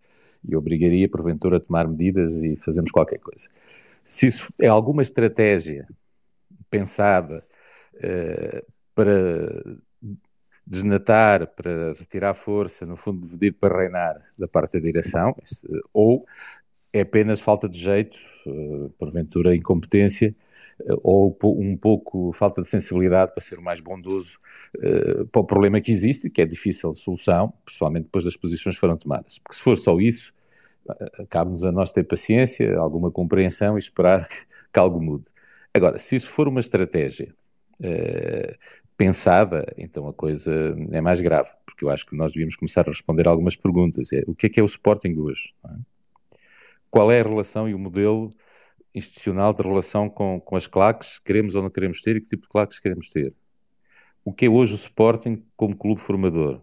E 0.47 0.55
obrigaria, 0.55 1.07
porventura, 1.07 1.57
a 1.57 1.59
tomar 1.59 1.87
medidas 1.87 2.41
e 2.43 2.55
fazermos 2.55 2.91
qualquer 2.91 3.19
coisa. 3.19 3.47
Se 4.09 4.25
isso 4.25 4.51
é 4.59 4.65
alguma 4.65 5.03
estratégia 5.03 5.87
pensada 6.67 7.45
uh, 7.93 8.71
para 8.95 9.77
desnatar, 10.65 11.45
para 11.45 11.93
retirar 11.93 12.33
força, 12.33 12.87
no 12.87 12.95
fundo, 12.95 13.19
dividir 13.21 13.53
para 13.53 13.77
reinar 13.77 14.19
da 14.35 14.47
parte 14.47 14.79
da 14.79 14.79
direção, 14.79 15.35
ou 15.93 16.25
é 16.91 17.01
apenas 17.01 17.39
falta 17.39 17.69
de 17.69 17.77
jeito, 17.77 18.17
eh, 18.47 18.89
porventura 18.97 19.55
incompetência, 19.55 20.35
eh, 20.81 20.95
ou 21.03 21.37
um 21.43 21.77
pouco 21.77 22.33
falta 22.33 22.63
de 22.63 22.67
sensibilidade 22.67 23.31
para 23.31 23.41
ser 23.41 23.59
o 23.59 23.61
mais 23.61 23.79
bondoso 23.79 24.39
uh, 24.77 25.27
para 25.27 25.41
o 25.41 25.45
problema 25.45 25.79
que 25.79 25.91
existe, 25.91 26.31
que 26.31 26.41
é 26.41 26.47
difícil 26.47 26.91
de 26.93 26.99
solução, 26.99 27.53
principalmente 27.63 28.05
depois 28.05 28.23
das 28.23 28.35
posições 28.35 28.75
que 28.75 28.81
foram 28.81 28.97
tomadas. 28.97 29.37
Porque 29.37 29.55
se 29.55 29.61
for 29.61 29.77
só 29.77 29.99
isso, 29.99 30.33
cabe-nos 31.29 31.63
a 31.63 31.71
nós 31.71 31.91
ter 31.91 32.03
paciência, 32.03 32.77
alguma 32.77 33.11
compreensão 33.11 33.77
e 33.77 33.79
esperar 33.79 34.27
que 34.71 34.79
algo 34.79 35.01
mude. 35.01 35.29
Agora, 35.73 35.99
se 35.99 36.15
isso 36.15 36.29
for 36.29 36.47
uma 36.47 36.59
estratégia 36.59 37.33
uh, 37.81 38.57
pensada, 38.97 39.65
então 39.77 40.07
a 40.07 40.13
coisa 40.13 40.75
é 40.91 40.99
mais 40.99 41.21
grave, 41.21 41.51
porque 41.65 41.85
eu 41.85 41.89
acho 41.89 42.05
que 42.05 42.15
nós 42.15 42.31
devíamos 42.31 42.55
começar 42.55 42.81
a 42.81 42.91
responder 42.91 43.27
algumas 43.27 43.55
perguntas. 43.55 44.11
É, 44.11 44.23
o 44.27 44.35
que 44.35 44.47
é 44.47 44.49
que 44.49 44.59
é 44.59 44.63
o 44.63 44.65
Sporting 44.65 45.15
hoje? 45.17 45.53
É? 45.65 45.69
Qual 46.89 47.11
é 47.11 47.19
a 47.19 47.23
relação 47.23 47.69
e 47.69 47.73
o 47.73 47.79
modelo 47.79 48.31
institucional 48.93 49.53
de 49.53 49.61
relação 49.61 50.09
com, 50.09 50.41
com 50.41 50.55
as 50.55 50.65
claques? 50.65 51.19
Queremos 51.19 51.55
ou 51.55 51.61
não 51.61 51.69
queremos 51.69 52.01
ter 52.01 52.15
e 52.15 52.21
que 52.21 52.27
tipo 52.27 52.43
de 52.43 52.49
claques 52.49 52.79
queremos 52.79 53.09
ter? 53.09 53.33
O 54.25 54.33
que 54.33 54.47
é 54.47 54.49
hoje 54.49 54.73
o 54.73 54.75
Sporting 54.75 55.45
como 55.55 55.77
clube 55.77 56.01
formador? 56.01 56.61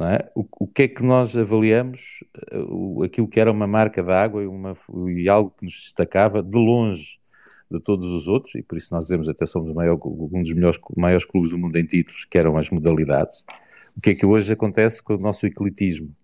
É? 0.00 0.30
O, 0.34 0.46
o, 0.60 0.66
que 0.66 0.84
é 0.84 0.88
que 0.88 1.02
nós 1.02 1.36
avaliamos? 1.36 2.24
O, 2.68 3.02
aquilo 3.02 3.28
que 3.28 3.38
era 3.38 3.52
uma 3.52 3.66
marca 3.66 4.02
d'água 4.02 4.42
e, 4.42 4.46
uma, 4.46 4.72
e 5.14 5.28
algo 5.28 5.50
que 5.50 5.64
nos 5.64 5.74
destacava 5.74 6.42
de 6.42 6.56
longe 6.56 7.18
de 7.70 7.80
todos 7.80 8.06
os 8.06 8.28
outros, 8.28 8.54
e 8.54 8.62
por 8.62 8.76
isso 8.76 8.92
nós 8.92 9.04
dizemos 9.04 9.28
até 9.28 9.46
somos 9.46 9.74
maior, 9.74 9.98
um 10.04 10.42
dos 10.42 10.52
melhores, 10.52 10.78
maiores 10.96 11.24
clubes 11.24 11.50
do 11.50 11.58
mundo 11.58 11.76
em 11.76 11.84
títulos, 11.84 12.24
que 12.24 12.38
eram 12.38 12.56
as 12.56 12.70
modalidades. 12.70 13.44
O 13.96 14.00
que 14.00 14.10
é 14.10 14.14
que 14.14 14.26
hoje 14.26 14.52
acontece 14.52 15.02
com 15.02 15.14
o 15.14 15.18
nosso 15.18 15.46
ecletismo? 15.46 16.14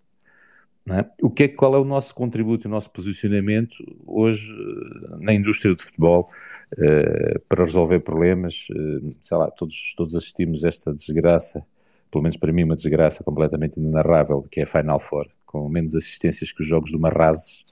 É? 0.91 1.05
O 1.23 1.29
que 1.29 1.43
é, 1.45 1.49
qual 1.49 1.75
é 1.75 1.79
o 1.79 1.85
nosso 1.85 2.15
contributo 2.15 2.67
o 2.67 2.71
nosso 2.71 2.91
posicionamento 2.91 3.77
hoje 4.07 4.51
eh, 4.51 5.17
na 5.21 5.35
indústria 5.35 5.75
do 5.75 5.83
futebol 5.83 6.31
uh, 6.73 7.39
para 7.47 7.63
resolver 7.63 8.01
problemas? 8.01 8.69
Uh, 8.71 9.15
sei 9.21 9.37
lá, 9.37 9.51
todos, 9.51 9.95
todos 9.95 10.17
assistimos 10.17 10.65
a 10.65 10.69
esta 10.69 10.95
desgraça, 10.95 11.63
pelo 12.11 12.23
menos 12.23 12.37
para 12.37 12.53
mim, 12.53 12.65
uma 12.65 12.77
desgraça 12.77 13.23
completamente 13.25 13.79
inenarrável, 13.79 14.47
que 14.51 14.61
é 14.61 14.63
a 14.65 14.67
Final 14.67 14.99
Four, 15.01 15.29
com 15.47 15.69
menos 15.69 15.95
assistências 15.95 16.53
que 16.53 16.63
os 16.63 16.69
jogos 16.69 16.91
do 16.91 16.99
Marrazes, 16.99 17.65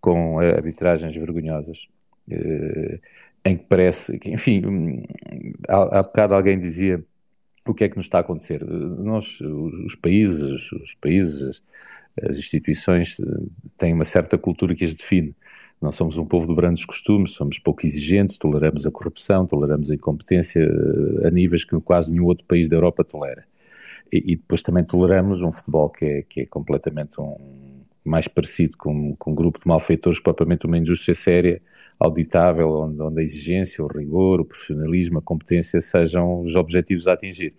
com 0.00 0.38
arbitragens 0.38 1.14
vergonhosas. 1.14 1.88
Eh, 2.30 3.00
em 3.44 3.56
que 3.56 3.64
parece, 3.64 4.18
que, 4.18 4.30
enfim, 4.30 4.64
hum, 4.64 5.02
há, 5.68 5.98
há 5.98 6.02
bocado 6.02 6.34
alguém 6.34 6.58
dizia 6.58 7.04
o 7.66 7.74
que 7.74 7.84
é 7.84 7.88
que 7.88 7.96
nos 7.96 8.06
está 8.06 8.18
a 8.18 8.20
acontecer. 8.20 8.64
Nós, 8.64 9.40
os 9.40 9.94
países, 9.94 10.70
os 10.72 10.94
países, 11.00 11.62
as 12.20 12.38
instituições 12.38 13.18
eh, 13.20 13.24
têm 13.76 13.92
uma 13.92 14.04
certa 14.04 14.38
cultura 14.38 14.74
que 14.74 14.84
as 14.84 14.94
define. 14.94 15.34
Nós 15.80 15.96
somos 15.96 16.16
um 16.16 16.24
povo 16.24 16.46
de 16.46 16.54
brandos 16.54 16.84
costumes, 16.84 17.32
somos 17.32 17.58
pouco 17.58 17.84
exigentes, 17.84 18.38
toleramos 18.38 18.86
a 18.86 18.90
corrupção, 18.90 19.46
toleramos 19.46 19.90
a 19.90 19.94
incompetência 19.94 20.60
eh, 20.60 21.26
a 21.26 21.30
níveis 21.30 21.64
que 21.64 21.78
quase 21.80 22.12
nenhum 22.12 22.26
outro 22.26 22.44
país 22.46 22.68
da 22.68 22.76
Europa 22.76 23.04
tolera. 23.04 23.44
E, 24.12 24.36
depois 24.36 24.62
também 24.62 24.84
toleramos 24.84 25.40
um 25.42 25.50
futebol 25.50 25.88
que 25.88 26.04
é, 26.04 26.22
que 26.22 26.40
é 26.42 26.46
completamente 26.46 27.20
um, 27.20 27.36
mais 28.04 28.28
parecido 28.28 28.76
com, 28.76 29.16
com 29.16 29.30
um 29.32 29.34
grupo 29.34 29.58
de 29.58 29.66
malfeitores 29.66 30.20
propriamente 30.20 30.66
uma 30.66 30.76
indústria 30.76 31.14
séria 31.14 31.62
auditável, 31.98 32.68
onde, 32.70 33.00
onde 33.00 33.20
a 33.20 33.22
exigência, 33.22 33.82
o 33.82 33.86
rigor, 33.86 34.40
o 34.40 34.44
profissionalismo, 34.44 35.18
a 35.18 35.22
competência 35.22 35.80
sejam 35.80 36.42
os 36.42 36.56
objetivos 36.56 37.06
a 37.06 37.12
atingir. 37.12 37.54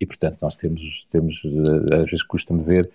E, 0.00 0.04
portanto, 0.04 0.38
nós 0.42 0.56
temos, 0.56 1.06
temos 1.10 1.42
eh, 1.44 1.94
às 1.94 2.10
vezes 2.10 2.22
custa-me 2.22 2.64
ver 2.64 2.90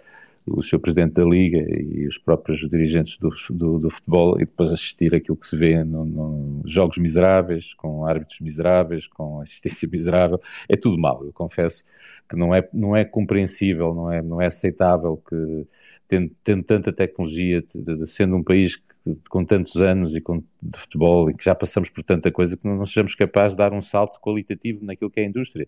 o 0.46 0.64
seu 0.64 0.80
presidente 0.80 1.14
da 1.14 1.24
Liga 1.24 1.58
e 1.58 2.08
os 2.08 2.18
próprios 2.18 2.60
dirigentes 2.68 3.18
do, 3.18 3.30
do, 3.52 3.80
do 3.80 3.90
futebol 3.90 4.36
e 4.38 4.46
depois 4.46 4.72
assistir 4.72 5.14
aquilo 5.14 5.38
que 5.38 5.46
se 5.46 5.56
vê 5.56 5.84
nos 5.84 6.08
no 6.08 6.62
jogos 6.66 6.98
miseráveis, 6.98 7.74
com 7.74 8.06
árbitros 8.06 8.40
miseráveis, 8.40 9.08
com 9.08 9.42
assistência 9.42 9.88
miserável, 9.92 10.40
é 10.68 10.76
tudo 10.76 10.98
mal. 10.98 11.24
Eu 11.24 11.34
confesso 11.34 11.84
que 12.28 12.36
não 12.36 12.54
é, 12.54 12.68
não 12.74 12.96
é 12.96 13.06
compreensível, 13.06 13.94
não 13.94 14.12
é, 14.12 14.22
não 14.22 14.42
é 14.42 14.48
aceitável 14.48 15.18
que, 15.18 15.68
tendo, 16.08 16.32
tendo 16.44 16.64
tanta 16.64 16.94
tecnologia, 16.94 17.64
sendo 18.06 18.36
um 18.36 18.44
país 18.44 18.82
com 19.30 19.44
tantos 19.46 19.82
anos 19.82 20.16
e 20.16 20.22
com, 20.22 20.44
de 20.62 20.78
futebol 20.78 21.30
e 21.30 21.34
que 21.34 21.44
já 21.44 21.56
passamos 21.56 21.90
por 21.90 22.04
tanta 22.04 22.32
coisa 22.32 22.58
que 22.58 22.68
não, 22.68 22.86
sejamos 22.86 23.16
capazes 23.16 23.54
de 23.54 23.58
dar 23.58 23.74
um 23.74 23.82
salto 23.82 24.20
qualitativo 24.20 24.84
naquilo 24.86 25.10
que 25.10 25.20
é 25.20 25.24
a 25.24 25.28
indústria, 25.28 25.68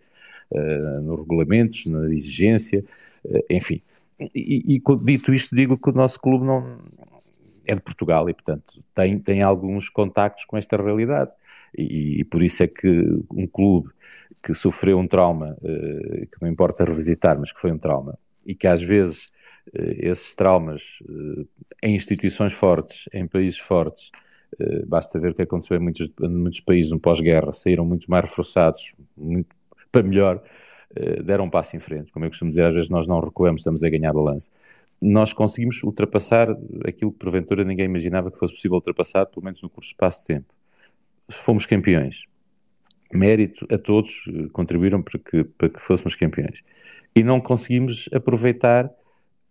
uh, 0.52 1.02
nos 1.02 1.20
regulamentos, 1.20 1.86
na 1.86 2.04
exigência, 2.06 2.84
uh, 3.26 3.40
enfim. 3.50 3.82
E, 4.36 4.76
e, 4.76 4.82
dito 5.04 5.34
isto, 5.34 5.56
digo 5.56 5.78
que 5.78 5.90
o 5.90 5.94
nosso 5.94 6.20
clube 6.20 6.46
não 6.46 6.80
é 7.66 7.76
de 7.76 7.82
Portugal 7.82 8.30
e, 8.30 8.34
portanto, 8.34 8.84
tem, 8.94 9.20
tem 9.20 9.42
alguns 9.42 9.90
contactos 9.90 10.46
com 10.46 10.58
esta 10.58 10.78
realidade. 10.78 11.32
E, 11.78 12.22
e 12.22 12.24
por 12.24 12.42
isso 12.42 12.64
é 12.64 12.68
que 12.68 12.90
um 13.32 13.48
clube 13.48 13.90
que 14.44 14.54
sofreu 14.54 14.98
um 14.98 15.08
trauma, 15.08 15.56
uh, 15.62 16.28
que 16.28 16.42
não 16.42 16.50
importa 16.50 16.84
revisitar, 16.84 17.38
mas 17.40 17.52
que 17.52 17.60
foi 17.60 17.72
um 17.72 17.78
trauma, 17.78 18.18
e 18.46 18.56
que 18.56 18.68
às 18.68 18.82
vezes 18.82 19.30
eh, 19.74 20.10
esses 20.10 20.34
traumas 20.36 21.00
eh, 21.08 21.46
em 21.84 21.96
instituições 21.96 22.54
fortes, 22.54 23.08
em 23.14 23.28
países 23.28 23.60
fortes, 23.60 24.12
eh, 24.60 24.86
basta 24.86 25.20
ver 25.20 25.32
o 25.32 25.36
que 25.36 25.42
aconteceu 25.44 25.78
em 25.78 25.80
muitos, 25.80 26.12
em 26.22 26.30
muitos 26.30 26.60
países 26.62 26.92
no 26.92 27.00
pós-guerra, 27.00 27.52
saíram 27.54 27.86
muito 27.86 28.10
mais 28.10 28.26
reforçados, 28.26 28.94
muito, 29.18 29.56
para 29.92 30.04
melhor, 30.04 30.42
deram 31.24 31.46
um 31.46 31.50
passo 31.50 31.76
em 31.76 31.80
frente. 31.80 32.12
Como 32.12 32.26
eu 32.26 32.30
costumo 32.30 32.50
dizer, 32.50 32.66
às 32.66 32.76
vezes 32.76 32.90
nós 32.90 33.08
não 33.08 33.20
recuamos, 33.20 33.62
estamos 33.62 33.84
a 33.84 33.90
ganhar 33.90 34.14
balanço. 34.14 34.50
Nós 35.02 35.34
conseguimos 35.34 35.82
ultrapassar 35.84 36.50
aquilo 36.86 37.12
que 37.12 37.18
porventura 37.18 37.64
ninguém 37.64 37.86
imaginava 37.86 38.30
que 38.30 38.38
fosse 38.38 38.54
possível 38.54 38.76
ultrapassar, 38.76 39.26
pelo 39.26 39.44
menos 39.44 39.62
no 39.62 39.70
curto 39.70 39.88
espaço 39.88 40.22
de 40.22 40.28
tempo. 40.28 40.54
Fomos 41.30 41.66
campeões. 41.66 42.24
Mérito 43.14 43.66
a 43.74 43.78
todos, 43.78 44.26
contribuíram 44.54 45.02
para 45.02 45.20
que, 45.20 45.44
para 45.44 45.70
que 45.70 45.80
fôssemos 45.80 46.16
campeões. 46.16 46.64
E 47.16 47.24
não 47.24 47.42
conseguimos 47.42 48.08
aproveitar 48.14 48.90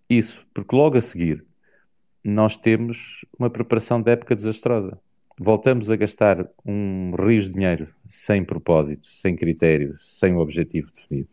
isso, 0.09 0.47
porque 0.55 0.75
logo 0.75 0.97
a 0.97 1.01
seguir 1.01 1.45
nós 2.23 2.57
temos 2.57 3.25
uma 3.39 3.51
preparação 3.51 4.01
de 4.01 4.13
época 4.13 4.37
desastrosa. 4.37 4.99
Voltamos 5.43 5.91
a 5.91 5.97
gastar 5.97 6.47
um 6.67 7.15
rio 7.17 7.41
de 7.41 7.51
dinheiro 7.51 7.89
sem 8.11 8.45
propósito, 8.45 9.07
sem 9.07 9.35
critério, 9.35 9.97
sem 9.99 10.35
um 10.35 10.39
objetivo 10.39 10.89
definido. 10.95 11.31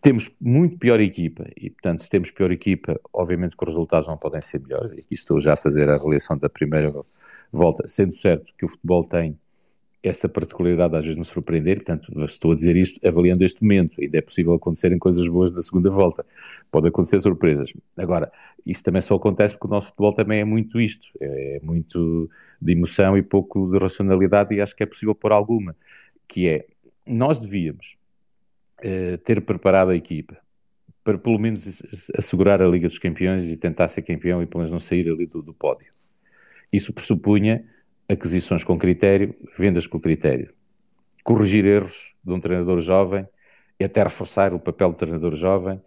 Temos 0.00 0.28
muito 0.40 0.76
pior 0.76 0.98
equipa 0.98 1.46
e, 1.56 1.70
portanto, 1.70 2.02
se 2.02 2.10
temos 2.10 2.32
pior 2.32 2.50
equipa, 2.50 3.00
obviamente 3.12 3.56
que 3.56 3.62
os 3.62 3.68
resultados 3.68 4.08
não 4.08 4.16
podem 4.16 4.42
ser 4.42 4.60
melhores. 4.60 4.90
E 4.90 4.98
aqui 4.98 5.14
estou 5.14 5.40
já 5.40 5.52
a 5.52 5.56
fazer 5.56 5.88
a 5.88 5.94
avaliação 5.94 6.36
da 6.36 6.48
primeira 6.48 6.92
volta, 7.52 7.86
sendo 7.86 8.12
certo 8.12 8.52
que 8.58 8.64
o 8.64 8.68
futebol 8.68 9.04
tem 9.04 9.38
esta 10.08 10.28
particularidade 10.28 10.94
às 10.96 11.02
vezes 11.02 11.18
nos 11.18 11.28
surpreender, 11.28 11.76
portanto, 11.76 12.12
estou 12.24 12.52
a 12.52 12.54
dizer 12.54 12.76
isto 12.76 13.04
avaliando 13.06 13.44
este 13.44 13.62
momento, 13.62 14.00
ainda 14.00 14.18
é 14.18 14.20
possível 14.20 14.54
acontecerem 14.54 14.98
coisas 14.98 15.26
boas 15.26 15.52
da 15.52 15.62
segunda 15.62 15.90
volta, 15.90 16.24
pode 16.70 16.88
acontecer 16.88 17.20
surpresas. 17.20 17.72
Agora, 17.96 18.30
isso 18.64 18.82
também 18.82 19.02
só 19.02 19.14
acontece 19.16 19.54
porque 19.54 19.66
o 19.66 19.70
nosso 19.70 19.88
futebol 19.88 20.14
também 20.14 20.40
é 20.40 20.44
muito 20.44 20.80
isto, 20.80 21.08
é 21.20 21.60
muito 21.62 22.30
de 22.60 22.72
emoção 22.72 23.16
e 23.16 23.22
pouco 23.22 23.70
de 23.70 23.78
racionalidade 23.78 24.54
e 24.54 24.60
acho 24.60 24.76
que 24.76 24.82
é 24.82 24.86
possível 24.86 25.14
pôr 25.14 25.32
alguma, 25.32 25.74
que 26.28 26.48
é, 26.48 26.66
nós 27.06 27.40
devíamos 27.40 27.96
uh, 28.84 29.18
ter 29.18 29.40
preparado 29.42 29.90
a 29.90 29.96
equipa 29.96 30.36
para 31.02 31.18
pelo 31.18 31.38
menos 31.38 31.80
assegurar 32.18 32.60
a 32.60 32.66
Liga 32.66 32.88
dos 32.88 32.98
Campeões 32.98 33.46
e 33.48 33.56
tentar 33.56 33.86
ser 33.86 34.02
campeão 34.02 34.42
e 34.42 34.46
pelo 34.46 34.58
menos 34.58 34.72
não 34.72 34.80
sair 34.80 35.08
ali 35.08 35.24
do, 35.24 35.40
do 35.40 35.54
pódio. 35.54 35.86
Isso 36.72 36.92
pressupunha 36.92 37.64
aquisições 38.08 38.64
com 38.64 38.78
critério, 38.78 39.34
vendas 39.58 39.86
com 39.86 39.98
critério, 39.98 40.52
corrigir 41.24 41.66
erros 41.66 42.14
de 42.24 42.32
um 42.32 42.40
treinador 42.40 42.80
jovem 42.80 43.26
e 43.78 43.84
até 43.84 44.02
reforçar 44.02 44.54
o 44.54 44.60
papel 44.60 44.90
do 44.90 44.96
treinador 44.96 45.34
jovem 45.34 45.80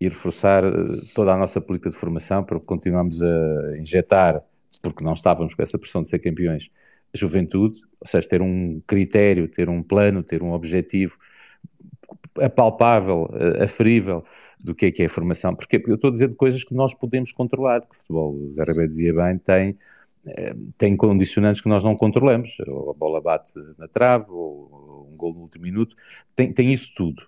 e 0.00 0.08
reforçar 0.08 0.64
eh, 0.64 0.70
toda 1.14 1.32
a 1.32 1.36
nossa 1.36 1.60
política 1.60 1.90
de 1.90 1.96
formação 1.96 2.44
para 2.44 2.58
continuarmos 2.60 3.22
a 3.22 3.78
injetar, 3.78 4.42
porque 4.82 5.04
não 5.04 5.12
estávamos 5.12 5.54
com 5.54 5.62
essa 5.62 5.78
pressão 5.78 6.02
de 6.02 6.08
ser 6.08 6.18
campeões, 6.18 6.70
a 7.12 7.16
juventude, 7.16 7.80
ou 8.00 8.06
seja, 8.06 8.28
ter 8.28 8.42
um 8.42 8.80
critério, 8.86 9.48
ter 9.48 9.68
um 9.68 9.82
plano, 9.82 10.22
ter 10.22 10.42
um 10.42 10.52
objetivo 10.52 11.16
apalpável, 12.40 13.30
eh, 13.34 13.64
aferível 13.64 14.24
do 14.58 14.74
que 14.74 14.86
é 14.86 14.92
que 14.92 15.02
é 15.02 15.06
a 15.06 15.08
formação. 15.08 15.54
Porque 15.54 15.82
eu 15.86 15.94
estou 15.94 16.08
a 16.08 16.12
dizer 16.12 16.28
de 16.28 16.36
coisas 16.36 16.64
que 16.64 16.74
nós 16.74 16.94
podemos 16.94 17.32
controlar, 17.32 17.82
que 17.82 17.94
o 17.94 17.98
futebol, 17.98 18.34
o 18.34 18.54
Garabé 18.54 18.86
dizia 18.86 19.12
bem, 19.12 19.38
tem, 19.38 19.78
tem 20.78 20.96
condicionantes 20.96 21.60
que 21.60 21.68
nós 21.68 21.84
não 21.84 21.96
controlamos. 21.96 22.56
Ou 22.66 22.90
a 22.90 22.94
bola 22.94 23.20
bate 23.20 23.52
na 23.78 23.88
trave, 23.88 24.30
ou 24.30 25.08
um 25.12 25.16
gol 25.16 25.34
no 25.34 25.40
último 25.40 25.64
minuto, 25.64 25.94
tem, 26.34 26.52
tem 26.52 26.72
isso 26.72 26.92
tudo. 26.94 27.22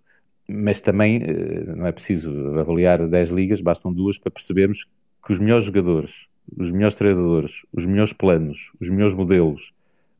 Mas 0.49 0.81
também 0.81 1.23
eh, 1.23 1.75
não 1.75 1.87
é 1.87 1.93
preciso 1.93 2.31
avaliar 2.59 3.07
10 3.07 3.31
ligas, 3.31 3.61
bastam 3.61 3.93
duas 3.93 4.19
para 4.19 4.31
percebermos 4.31 4.87
que 5.25 5.33
os 5.33 5.39
melhores 5.39 5.65
jogadores, 5.65 6.27
os 6.57 6.71
melhores 6.71 6.95
treinadores, 6.95 7.63
os 7.73 7.85
melhores 7.85 8.13
planos, 8.13 8.71
os 8.81 8.89
melhores 8.89 9.15
modelos, 9.15 9.73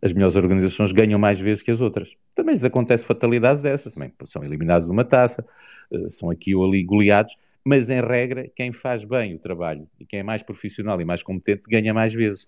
as 0.03 0.13
melhores 0.13 0.37
organizações 0.37 0.93
ganham 0.93 1.19
mais 1.19 1.41
vezes 1.41 1.63
que 1.63 1.71
as 1.71 1.81
outras. 1.81 2.17
Também 2.35 2.55
lhes 2.55 2.65
acontece 2.65 3.05
fatalidades 3.05 3.63
dessas, 3.63 3.95
também 3.95 4.13
são 4.25 4.45
eliminados 4.45 4.87
de 4.87 4.93
uma 4.93 5.05
taça, 5.05 5.47
eh, 5.93 6.09
são 6.09 6.31
aqui 6.31 6.55
ou 6.55 6.65
ali 6.65 6.83
goleados, 6.83 7.37
mas 7.67 7.91
em 7.91 8.01
regra, 8.01 8.49
quem 8.55 8.71
faz 8.71 9.03
bem 9.03 9.35
o 9.35 9.41
trabalho 9.41 9.89
e 9.99 10.07
quem 10.07 10.21
é 10.21 10.23
mais 10.23 10.41
profissional 10.41 11.01
e 11.01 11.05
mais 11.05 11.21
competente 11.21 11.63
ganha 11.69 11.93
mais 11.93 12.15
vezes. 12.15 12.47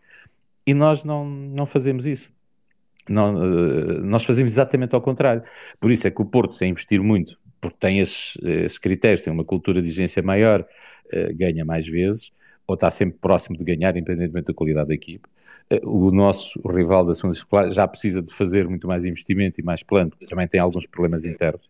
E 0.65 0.73
nós 0.73 1.03
não, 1.03 1.29
não 1.29 1.67
fazemos 1.67 2.07
isso. 2.07 2.31
Não, 3.09 3.37
eh, 3.43 4.01
nós 4.03 4.23
fazemos 4.23 4.53
exatamente 4.53 4.95
ao 4.95 5.03
contrário. 5.03 5.43
Por 5.81 5.91
isso 5.91 6.07
é 6.07 6.11
que 6.13 6.23
o 6.23 6.25
Porto, 6.25 6.55
sem 6.55 6.71
investir 6.71 7.03
muito, 7.03 7.37
porque 7.61 7.77
tem 7.81 7.99
esses, 7.99 8.39
esses 8.45 8.79
critérios, 8.79 9.23
tem 9.23 9.33
uma 9.33 9.43
cultura 9.45 9.83
de 9.83 9.89
exigência 9.89 10.23
maior, 10.23 10.61
uh, 10.61 11.37
ganha 11.37 11.65
mais 11.65 11.85
vezes, 11.85 12.31
ou 12.65 12.75
está 12.75 12.89
sempre 12.89 13.19
próximo 13.19 13.57
de 13.59 13.65
ganhar, 13.65 13.97
independentemente 13.97 14.47
da 14.47 14.55
qualidade 14.55 14.89
da 14.89 14.95
equipe 14.95 15.29
o 15.83 16.11
nosso 16.11 16.59
rival 16.67 17.05
da 17.05 17.15
segunda 17.15 17.37
escolar 17.37 17.71
já 17.73 17.87
precisa 17.87 18.23
de 18.23 18.33
fazer 18.33 18.67
muito 18.67 18.87
mais 18.87 19.05
investimento 19.05 19.61
e 19.61 19.63
mais 19.63 19.83
plano, 19.83 20.11
porque 20.11 20.27
também 20.27 20.49
tem 20.49 20.61
alguns 20.61 20.87
problemas 20.87 21.27
internos. 21.27 21.69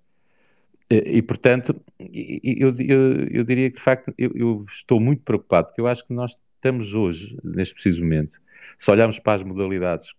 E, 0.91 1.20
portanto, 1.20 1.78
eu, 1.99 2.74
eu, 2.78 3.28
eu, 3.30 3.45
diria 3.45 3.68
que 3.70 3.76
de 3.76 3.82
facto 3.82 4.12
eu, 4.16 4.32
eu, 4.34 4.64
estou 4.70 4.99
muito 4.99 5.22
preocupado, 5.22 5.66
porque 5.66 5.82
eu 5.82 5.86
acho 5.86 6.07
que 6.07 6.14
nós 6.14 6.39
estamos 6.55 6.95
hoje, 6.95 7.36
neste 7.45 7.74
preciso 7.74 8.03
momento, 8.03 8.41
se 8.78 8.91
olharmos 8.91 9.18
para 9.18 9.34
as 9.34 9.43
modalidades, 9.43 10.14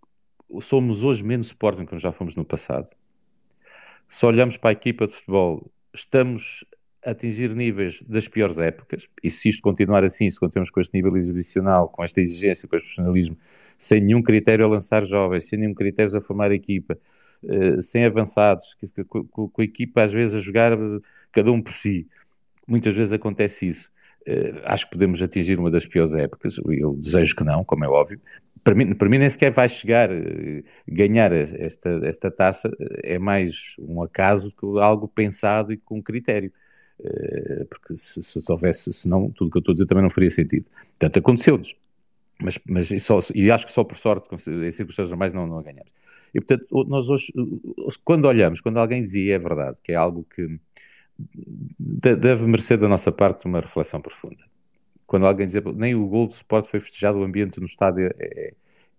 somos 0.61 1.03
hoje 1.03 1.23
menos 1.23 1.47
Sporting 1.47 1.85
que 1.85 1.97
já 1.97 2.11
fomos 2.11 2.35
no 2.35 2.45
passado. 2.45 2.87
Se 4.07 4.23
olharmos 4.25 4.57
para 4.57 4.69
a 4.69 4.73
equipa 4.73 5.07
de 5.07 5.13
futebol, 5.13 5.71
estamos 5.93 6.63
a 7.03 7.11
atingir 7.11 7.55
níveis 7.55 8.03
das 8.07 8.27
piores 8.27 8.59
épocas, 8.59 9.07
e 9.23 9.29
se 9.31 9.49
isto 9.49 9.63
continuar 9.63 10.03
assim, 10.03 10.29
se 10.29 10.39
continuarmos 10.39 10.69
com 10.69 10.81
este 10.81 10.93
nível 10.93 11.17
exibicional, 11.17 11.89
com 11.89 12.03
esta 12.03 12.21
exigência, 12.21 12.67
com 12.67 12.75
este 12.75 12.85
profissionalismo, 12.85 13.37
sem 13.75 14.01
nenhum 14.01 14.21
critério 14.21 14.65
a 14.65 14.67
lançar 14.67 15.03
jovens, 15.03 15.45
sem 15.47 15.57
nenhum 15.57 15.73
critério 15.73 16.15
a 16.15 16.21
formar 16.21 16.51
equipa, 16.51 16.93
uh, 16.93 16.99
sem 17.81 18.05
avançados, 18.05 18.75
com, 19.07 19.23
com, 19.25 19.49
com, 19.49 19.61
a 19.61 19.65
equipa 19.65 20.03
às 20.03 20.11
vezes 20.11 20.35
a 20.35 20.39
jogar 20.39 20.77
uh, 20.77 21.01
cada 21.31 21.51
um 21.51 21.61
por 21.61 21.73
si. 21.73 22.07
Muitas 22.67 22.93
vezes 22.93 23.13
acontece 23.13 23.67
isso. 23.67 23.91
Uh, 24.27 24.59
acho 24.65 24.85
que 24.85 24.91
podemos 24.91 25.21
atingir 25.21 25.57
uma 25.59 25.71
das 25.71 25.85
piores 25.85 26.13
épocas. 26.15 26.57
Eu 26.69 26.95
desejo 26.95 27.35
que 27.35 27.43
não, 27.43 27.63
como 27.63 27.85
é 27.85 27.87
óbvio. 27.87 28.19
Para 28.63 28.75
mim, 28.75 28.93
para 28.93 29.09
mim 29.09 29.17
nem 29.17 29.29
sequer 29.29 29.51
vai 29.51 29.69
chegar 29.69 30.09
ganhar 30.87 31.31
esta, 31.31 32.01
esta 32.03 32.29
taça. 32.29 32.69
É 33.03 33.17
mais 33.17 33.75
um 33.79 34.03
acaso 34.03 34.51
que 34.51 34.65
algo 34.79 35.07
pensado 35.07 35.71
e 35.71 35.77
com 35.77 36.01
critério 36.03 36.51
porque 37.69 37.97
se, 37.97 38.21
se, 38.21 38.51
houvesse, 38.51 38.91
senão 38.91 39.31
tudo 39.31 39.47
o 39.47 39.51
que 39.51 39.57
eu 39.57 39.59
estou 39.59 39.71
a 39.71 39.73
dizer 39.73 39.85
também 39.85 40.03
não 40.03 40.09
faria 40.09 40.29
sentido. 40.29 40.65
Portanto, 40.97 41.17
aconteceu-nos 41.17 41.73
mas, 42.41 42.57
mas 42.65 43.03
só, 43.03 43.19
e 43.35 43.51
acho 43.51 43.65
que 43.65 43.71
só 43.71 43.83
por 43.83 43.97
sorte, 43.97 44.29
em 44.33 44.71
circunstâncias 44.71 45.09
normais, 45.09 45.33
não, 45.33 45.45
não 45.45 45.59
a 45.59 45.63
ganhamos. 45.63 45.91
E 46.33 46.39
portanto, 46.39 46.67
nós 46.87 47.09
hoje, 47.09 47.33
quando 48.03 48.25
olhamos, 48.25 48.61
quando 48.61 48.77
alguém 48.77 49.01
dizia 49.01 49.35
é 49.35 49.39
verdade, 49.39 49.77
que 49.83 49.91
é 49.91 49.95
algo 49.95 50.23
que 50.23 50.59
deve 51.77 52.45
merecer 52.45 52.77
da 52.77 52.87
nossa 52.87 53.11
parte 53.11 53.45
uma 53.45 53.59
reflexão 53.59 54.01
profunda. 54.01 54.43
Quando 55.05 55.25
alguém 55.25 55.45
dizia 55.45 55.61
nem 55.75 55.95
o 55.95 56.07
gol 56.07 56.27
do 56.27 56.33
Sport 56.33 56.67
foi 56.67 56.79
festejado, 56.79 57.19
o 57.19 57.23
ambiente 57.23 57.59
no 57.59 57.65
estádio 57.65 58.07
é, 58.07 58.13
é, 58.19 58.53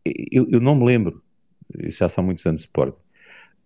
é 0.05 0.13
eu, 0.31 0.47
eu, 0.51 0.61
não 0.61 0.75
me 0.75 0.85
lembro, 0.85 1.23
já 1.89 2.09
são 2.09 2.25
muitos 2.25 2.45
anos 2.47 2.61
de 2.61 2.67
Sport, 2.67 2.97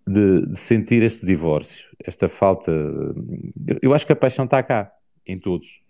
de, 0.07 0.47
de, 0.47 0.59
sentir 0.59 1.03
este 1.03 1.25
divórcio, 1.25 1.89
esta 2.05 2.29
falta. 2.29 2.71
Eu, 2.71 3.79
eu 3.83 3.95
acho 3.95 4.07
que 4.07 4.13
a 4.13 4.17
paixão 4.17 4.45
está 4.45 4.63
cá, 4.63 4.93
em 5.27 5.39
todos 5.39 5.85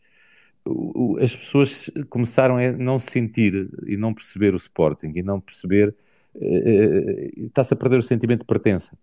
as 1.21 1.37
pessoas 1.37 1.91
começaram 2.09 2.57
a 2.57 2.73
não 2.73 2.99
sentir 2.99 3.69
e 3.87 3.97
não 3.97 4.15
perceber 4.15 4.55
o 4.55 4.57
Sporting 4.57 5.13
e 5.15 5.23
não 5.23 5.41
perceber. 5.41 5.95
Uh, 6.35 7.47
está-se 7.47 7.75
a 7.75 7.77
perder 7.77 7.99
o 7.99 8.03
sentimento 8.03 8.41
de 8.41 8.47
pertença. 8.47 8.97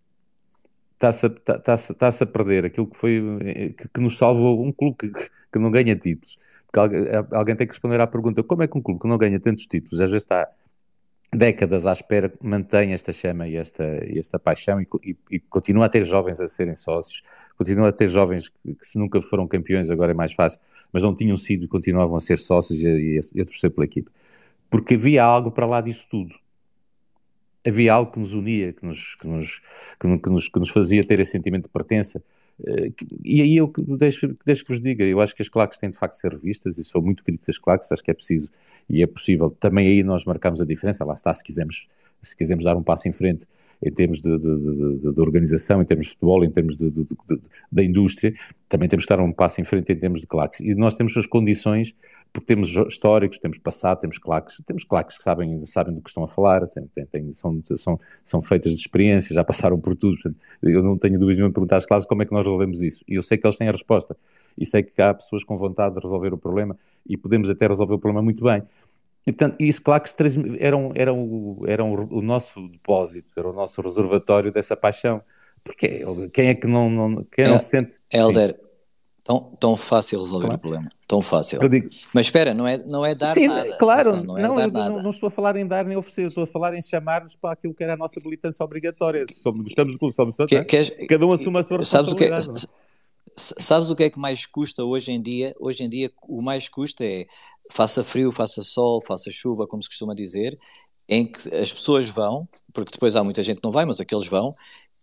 Está-se 0.93 1.25
a, 1.25 1.29
está, 1.29 1.75
está 1.75 2.09
a 2.09 2.25
perder 2.25 2.65
aquilo 2.65 2.87
que 2.87 2.97
foi 2.97 3.21
que, 3.77 3.89
que 3.89 4.01
nos 4.01 4.17
salvou 4.17 4.63
um 4.63 4.71
clube 4.71 4.97
que, 4.97 5.11
que 5.51 5.59
não 5.59 5.71
ganha 5.71 5.95
títulos. 5.95 6.37
Porque 6.71 6.79
alguém, 7.31 7.55
tem 7.55 7.67
que 7.67 7.73
responder 7.73 7.99
à 7.99 8.07
pergunta: 8.07 8.43
como 8.43 8.63
é 8.63 8.67
que 8.67 8.77
um 8.77 8.81
clube 8.81 9.01
que 9.01 9.07
não 9.07 9.17
ganha 9.17 9.39
tantos 9.39 9.65
títulos 9.65 9.99
às 9.99 10.09
vezes 10.09 10.23
está 10.23 10.47
décadas 11.33 11.85
à 11.87 11.93
espera 11.93 12.31
mantém 12.41 12.91
esta 12.91 13.13
chama 13.13 13.47
e 13.47 13.55
esta, 13.55 13.83
e 14.05 14.19
esta 14.19 14.37
paixão 14.37 14.81
e, 14.81 14.87
e, 15.03 15.17
e, 15.31 15.39
continua 15.39 15.85
a 15.85 15.89
ter 15.89 16.03
jovens 16.03 16.41
a 16.41 16.47
serem 16.47 16.75
sócios, 16.75 17.23
continua 17.57 17.87
a 17.87 17.91
ter 17.93 18.09
jovens 18.09 18.49
que, 18.49 18.75
que, 18.75 18.85
se 18.85 18.99
nunca 18.99 19.21
foram 19.21 19.47
campeões 19.47 19.89
agora 19.89 20.11
é 20.11 20.13
mais 20.13 20.33
fácil, 20.33 20.59
mas 20.91 21.03
não 21.03 21.15
tinham 21.15 21.37
sido 21.37 21.63
e 21.63 21.67
continuavam 21.69 22.17
a 22.17 22.19
ser 22.19 22.37
sócios 22.37 22.79
e 22.83 22.87
e 22.87 23.19
a, 23.39 23.41
a 23.41 23.45
torcer 23.45 23.71
pela 23.71 23.85
equipe. 23.85 24.11
Porque 24.69 24.95
havia 24.95 25.23
algo 25.23 25.51
para 25.51 25.65
lá 25.65 25.81
disso 25.81 26.07
tudo. 26.09 26.33
Havia 27.65 27.93
algo 27.93 28.11
que 28.11 28.19
nos 28.19 28.33
unia, 28.33 28.73
que 28.73 28.85
nos, 28.85 29.15
que 29.15 29.27
nos, 29.27 29.61
que 29.99 30.29
nos, 30.29 30.49
que 30.49 30.59
nos 30.59 30.69
fazia 30.69 31.03
ter 31.03 31.19
esse 31.19 31.31
sentimento 31.31 31.63
de 31.63 31.69
pertença, 31.69 32.23
eh, 32.65 32.91
e 33.23 33.41
aí 33.41 33.55
eu 33.57 33.71
deixo, 33.97 34.35
deixo 34.45 34.63
que 34.65 34.71
vos 34.71 34.81
diga, 34.81 35.03
eu 35.03 35.21
acho 35.21 35.35
que 35.35 35.41
as 35.41 35.49
claques 35.49 35.77
têm 35.77 35.89
de 35.89 35.97
facto 35.97 36.13
de 36.13 36.19
ser 36.19 36.31
revistas 36.31 36.77
e 36.77 36.83
sou 36.83 37.01
muito 37.01 37.23
crítico 37.23 37.47
das 37.47 37.57
claques, 37.57 37.91
acho 37.91 38.03
que 38.03 38.11
é 38.11 38.13
preciso 38.13 38.49
e 38.89 39.03
é 39.03 39.07
possível. 39.07 39.49
Também 39.49 39.87
aí 39.87 40.03
nós 40.03 40.25
marcamos 40.25 40.61
a 40.61 40.65
diferença, 40.65 41.05
lá 41.05 41.13
está, 41.13 41.33
se 41.33 41.43
quisermos, 41.43 41.87
se 42.21 42.35
quisermos 42.35 42.65
dar 42.65 42.75
um 42.75 42.83
passo 42.83 43.07
em 43.07 43.11
frente 43.11 43.47
em 43.83 43.91
termos 43.91 44.21
de, 44.21 44.37
de, 44.37 44.97
de, 44.97 45.13
de 45.13 45.19
organização, 45.19 45.81
em 45.81 45.85
termos 45.85 46.07
de 46.07 46.13
futebol, 46.13 46.43
em 46.43 46.51
termos 46.51 46.77
da 47.71 47.83
indústria, 47.83 48.33
também 48.69 48.87
temos 48.87 49.05
que 49.05 49.09
dar 49.09 49.19
um 49.19 49.31
passo 49.31 49.59
em 49.59 49.63
frente 49.63 49.91
em 49.91 49.97
termos 49.97 50.21
de 50.21 50.27
claques. 50.27 50.59
E 50.59 50.75
nós 50.75 50.95
temos 50.95 51.17
as 51.17 51.25
condições, 51.25 51.95
porque 52.31 52.45
temos 52.45 52.69
históricos, 52.87 53.37
temos 53.39 53.57
passado, 53.57 53.99
temos 53.99 54.17
claques, 54.17 54.61
temos 54.65 54.83
claques 54.83 55.17
que 55.17 55.23
sabem, 55.23 55.65
sabem 55.65 55.93
do 55.93 56.01
que 56.01 56.09
estão 56.09 56.23
a 56.23 56.27
falar, 56.27 56.65
tem, 56.67 56.85
tem, 56.87 57.05
tem, 57.05 57.33
são, 57.33 57.59
são, 57.75 57.99
são 58.23 58.41
feitas 58.41 58.71
de 58.73 58.79
experiência, 58.79 59.33
já 59.33 59.43
passaram 59.43 59.79
por 59.79 59.95
tudo. 59.95 60.15
Eu 60.61 60.83
não 60.83 60.97
tenho 60.97 61.19
dúvidas 61.19 61.37
nenhuma 61.37 61.53
perguntar 61.53 61.77
às 61.77 61.85
claques 61.85 62.07
como 62.07 62.21
é 62.21 62.25
que 62.25 62.31
nós 62.31 62.43
resolvemos 62.43 62.81
isso. 62.81 63.03
E 63.07 63.15
eu 63.15 63.23
sei 63.23 63.37
que 63.37 63.45
eles 63.45 63.57
têm 63.57 63.67
a 63.67 63.71
resposta. 63.71 64.15
E 64.57 64.65
sei 64.65 64.83
que 64.83 65.01
há 65.01 65.13
pessoas 65.13 65.43
com 65.43 65.57
vontade 65.57 65.95
de 65.95 66.01
resolver 66.01 66.33
o 66.33 66.37
problema 66.37 66.77
e 67.07 67.17
podemos 67.17 67.49
até 67.49 67.67
resolver 67.67 67.95
o 67.95 67.99
problema 67.99 68.21
muito 68.21 68.43
bem. 68.43 68.63
E, 69.25 69.31
portanto, 69.31 69.55
isso, 69.59 69.81
claro 69.81 70.01
que 70.01 70.09
se 70.09 70.15
trans... 70.15 70.35
era, 70.59 70.75
um, 70.75 70.91
era, 70.95 71.13
um, 71.13 71.55
era 71.67 71.83
um, 71.83 72.07
o 72.11 72.21
nosso 72.21 72.67
depósito, 72.67 73.29
era 73.37 73.47
o 73.47 73.53
nosso 73.53 73.81
reservatório 73.81 74.51
dessa 74.51 74.75
paixão. 74.75 75.21
Porque 75.63 76.03
quem 76.33 76.47
é 76.47 76.55
que 76.55 76.65
não, 76.65 76.89
não, 76.89 77.23
quem 77.25 77.45
é, 77.45 77.49
não 77.49 77.59
se 77.59 77.65
sente. 77.65 77.93
Helder, 78.11 78.59
tão, 79.23 79.41
tão 79.59 79.77
fácil 79.77 80.19
resolver 80.19 80.47
claro. 80.47 80.57
o 80.57 80.59
problema. 80.59 80.89
Tão 81.07 81.21
fácil. 81.21 81.59
Mas 82.13 82.25
espera, 82.25 82.53
não 82.53 82.67
é, 82.67 82.77
não 82.77 83.05
é 83.05 83.13
dar 83.13 83.27
Sim, 83.27 83.47
nada. 83.47 83.77
Claro, 83.77 84.23
não, 84.23 84.37
é 84.37 84.41
não, 84.41 84.55
nada. 84.55 84.89
Não, 84.89 85.03
não, 85.03 85.09
estou 85.11 85.27
a 85.27 85.31
falar 85.31 85.55
em 85.55 85.67
dar 85.67 85.85
nem 85.85 85.95
oferecer, 85.95 86.27
estou 86.27 86.43
a 86.43 86.47
falar 86.47 86.73
em 86.73 86.81
chamar-nos 86.81 87.35
para 87.35 87.53
aquilo 87.53 87.75
que 87.75 87.83
era 87.83 87.93
a 87.93 87.97
nossa 87.97 88.19
militância 88.19 88.63
obrigatória. 88.63 89.25
Somos, 89.31 89.65
gostamos 89.65 89.93
do 89.93 89.99
clube, 89.99 90.15
somos 90.15 90.35
que, 90.37 90.55
é? 90.55 91.05
Cada 91.05 91.25
um 91.25 91.33
assume 91.33 91.59
a 91.59 91.63
sua 91.63 91.77
responsabilidade. 91.77 92.43
Sabes 92.45 92.63
o 92.63 92.67
que 92.67 92.73
é, 92.73 92.81
Sabes 93.37 93.89
o 93.89 93.95
que 93.95 94.03
é 94.03 94.09
que 94.09 94.19
mais 94.19 94.45
custa 94.45 94.83
hoje 94.83 95.11
em 95.11 95.21
dia? 95.21 95.53
Hoje 95.59 95.83
em 95.83 95.89
dia 95.89 96.11
o 96.27 96.41
mais 96.41 96.67
custa 96.67 97.03
é 97.03 97.25
faça 97.71 98.03
frio, 98.03 98.31
faça 98.31 98.61
sol, 98.61 99.01
faça 99.01 99.31
chuva, 99.31 99.67
como 99.67 99.81
se 99.81 99.89
costuma 99.89 100.13
dizer, 100.13 100.57
em 101.07 101.31
que 101.31 101.55
as 101.55 101.71
pessoas 101.71 102.09
vão, 102.09 102.47
porque 102.73 102.91
depois 102.91 103.15
há 103.15 103.23
muita 103.23 103.41
gente 103.41 103.57
que 103.57 103.63
não 103.63 103.71
vai, 103.71 103.85
mas 103.85 103.99
aqueles 103.99 104.27
vão, 104.27 104.51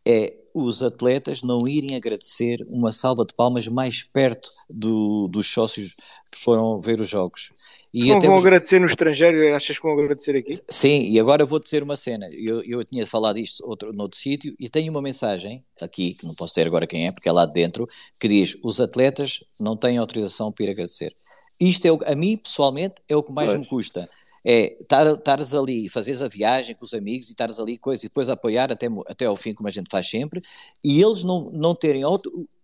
é 0.06 0.34
os 0.54 0.82
atletas 0.82 1.42
não 1.42 1.58
irem 1.68 1.96
agradecer 1.96 2.64
uma 2.68 2.92
salva 2.92 3.24
de 3.24 3.34
palmas 3.34 3.68
mais 3.68 4.02
perto 4.02 4.48
do, 4.68 5.28
dos 5.28 5.46
sócios 5.52 5.94
que 6.32 6.38
foram 6.38 6.80
ver 6.80 7.00
os 7.00 7.08
jogos. 7.08 7.52
E 7.92 8.08
não 8.08 8.20
vão 8.20 8.36
agradecer 8.36 8.78
no 8.78 8.86
estrangeiro, 8.86 9.54
achas 9.54 9.78
que 9.78 9.82
vão 9.82 9.98
agradecer 9.98 10.36
aqui? 10.36 10.60
Sim, 10.68 11.08
e 11.10 11.18
agora 11.18 11.46
vou 11.46 11.58
dizer 11.58 11.82
uma 11.82 11.96
cena. 11.96 12.28
Eu, 12.32 12.62
eu 12.62 12.84
tinha 12.84 13.06
falado 13.06 13.38
isto 13.38 13.66
outro, 13.66 13.92
noutro 13.92 14.18
sítio 14.18 14.54
e 14.58 14.68
tenho 14.68 14.90
uma 14.90 15.00
mensagem 15.00 15.64
aqui, 15.80 16.14
que 16.14 16.26
não 16.26 16.34
posso 16.34 16.54
ter 16.54 16.66
agora 16.66 16.86
quem 16.86 17.06
é, 17.06 17.12
porque 17.12 17.28
é 17.28 17.32
lá 17.32 17.46
de 17.46 17.52
dentro, 17.52 17.86
que 18.20 18.28
diz: 18.28 18.56
os 18.62 18.80
atletas 18.80 19.40
não 19.58 19.76
têm 19.76 19.96
autorização 19.96 20.52
para 20.52 20.66
ir 20.66 20.70
agradecer. 20.70 21.14
Isto 21.58 21.86
é 21.86 21.92
o, 21.92 21.98
a 22.04 22.14
mim, 22.14 22.36
pessoalmente, 22.36 22.96
é 23.08 23.16
o 23.16 23.22
que 23.22 23.32
mais 23.32 23.50
pois. 23.50 23.60
me 23.60 23.66
custa. 23.66 24.04
É 24.44 24.76
estares 24.80 25.52
ali, 25.52 25.88
fazeres 25.88 26.22
a 26.22 26.28
viagem 26.28 26.74
com 26.74 26.84
os 26.84 26.94
amigos 26.94 27.28
e 27.28 27.32
estares 27.32 27.58
ali 27.58 27.76
coisa, 27.76 28.04
e 28.04 28.08
depois 28.08 28.28
apoiar 28.28 28.70
até, 28.70 28.86
até 29.06 29.24
ao 29.24 29.36
fim, 29.36 29.52
como 29.52 29.68
a 29.68 29.72
gente 29.72 29.88
faz 29.90 30.08
sempre, 30.08 30.40
e 30.84 31.02
eles 31.02 31.24
não, 31.24 31.50
não 31.50 31.74
terem 31.74 32.02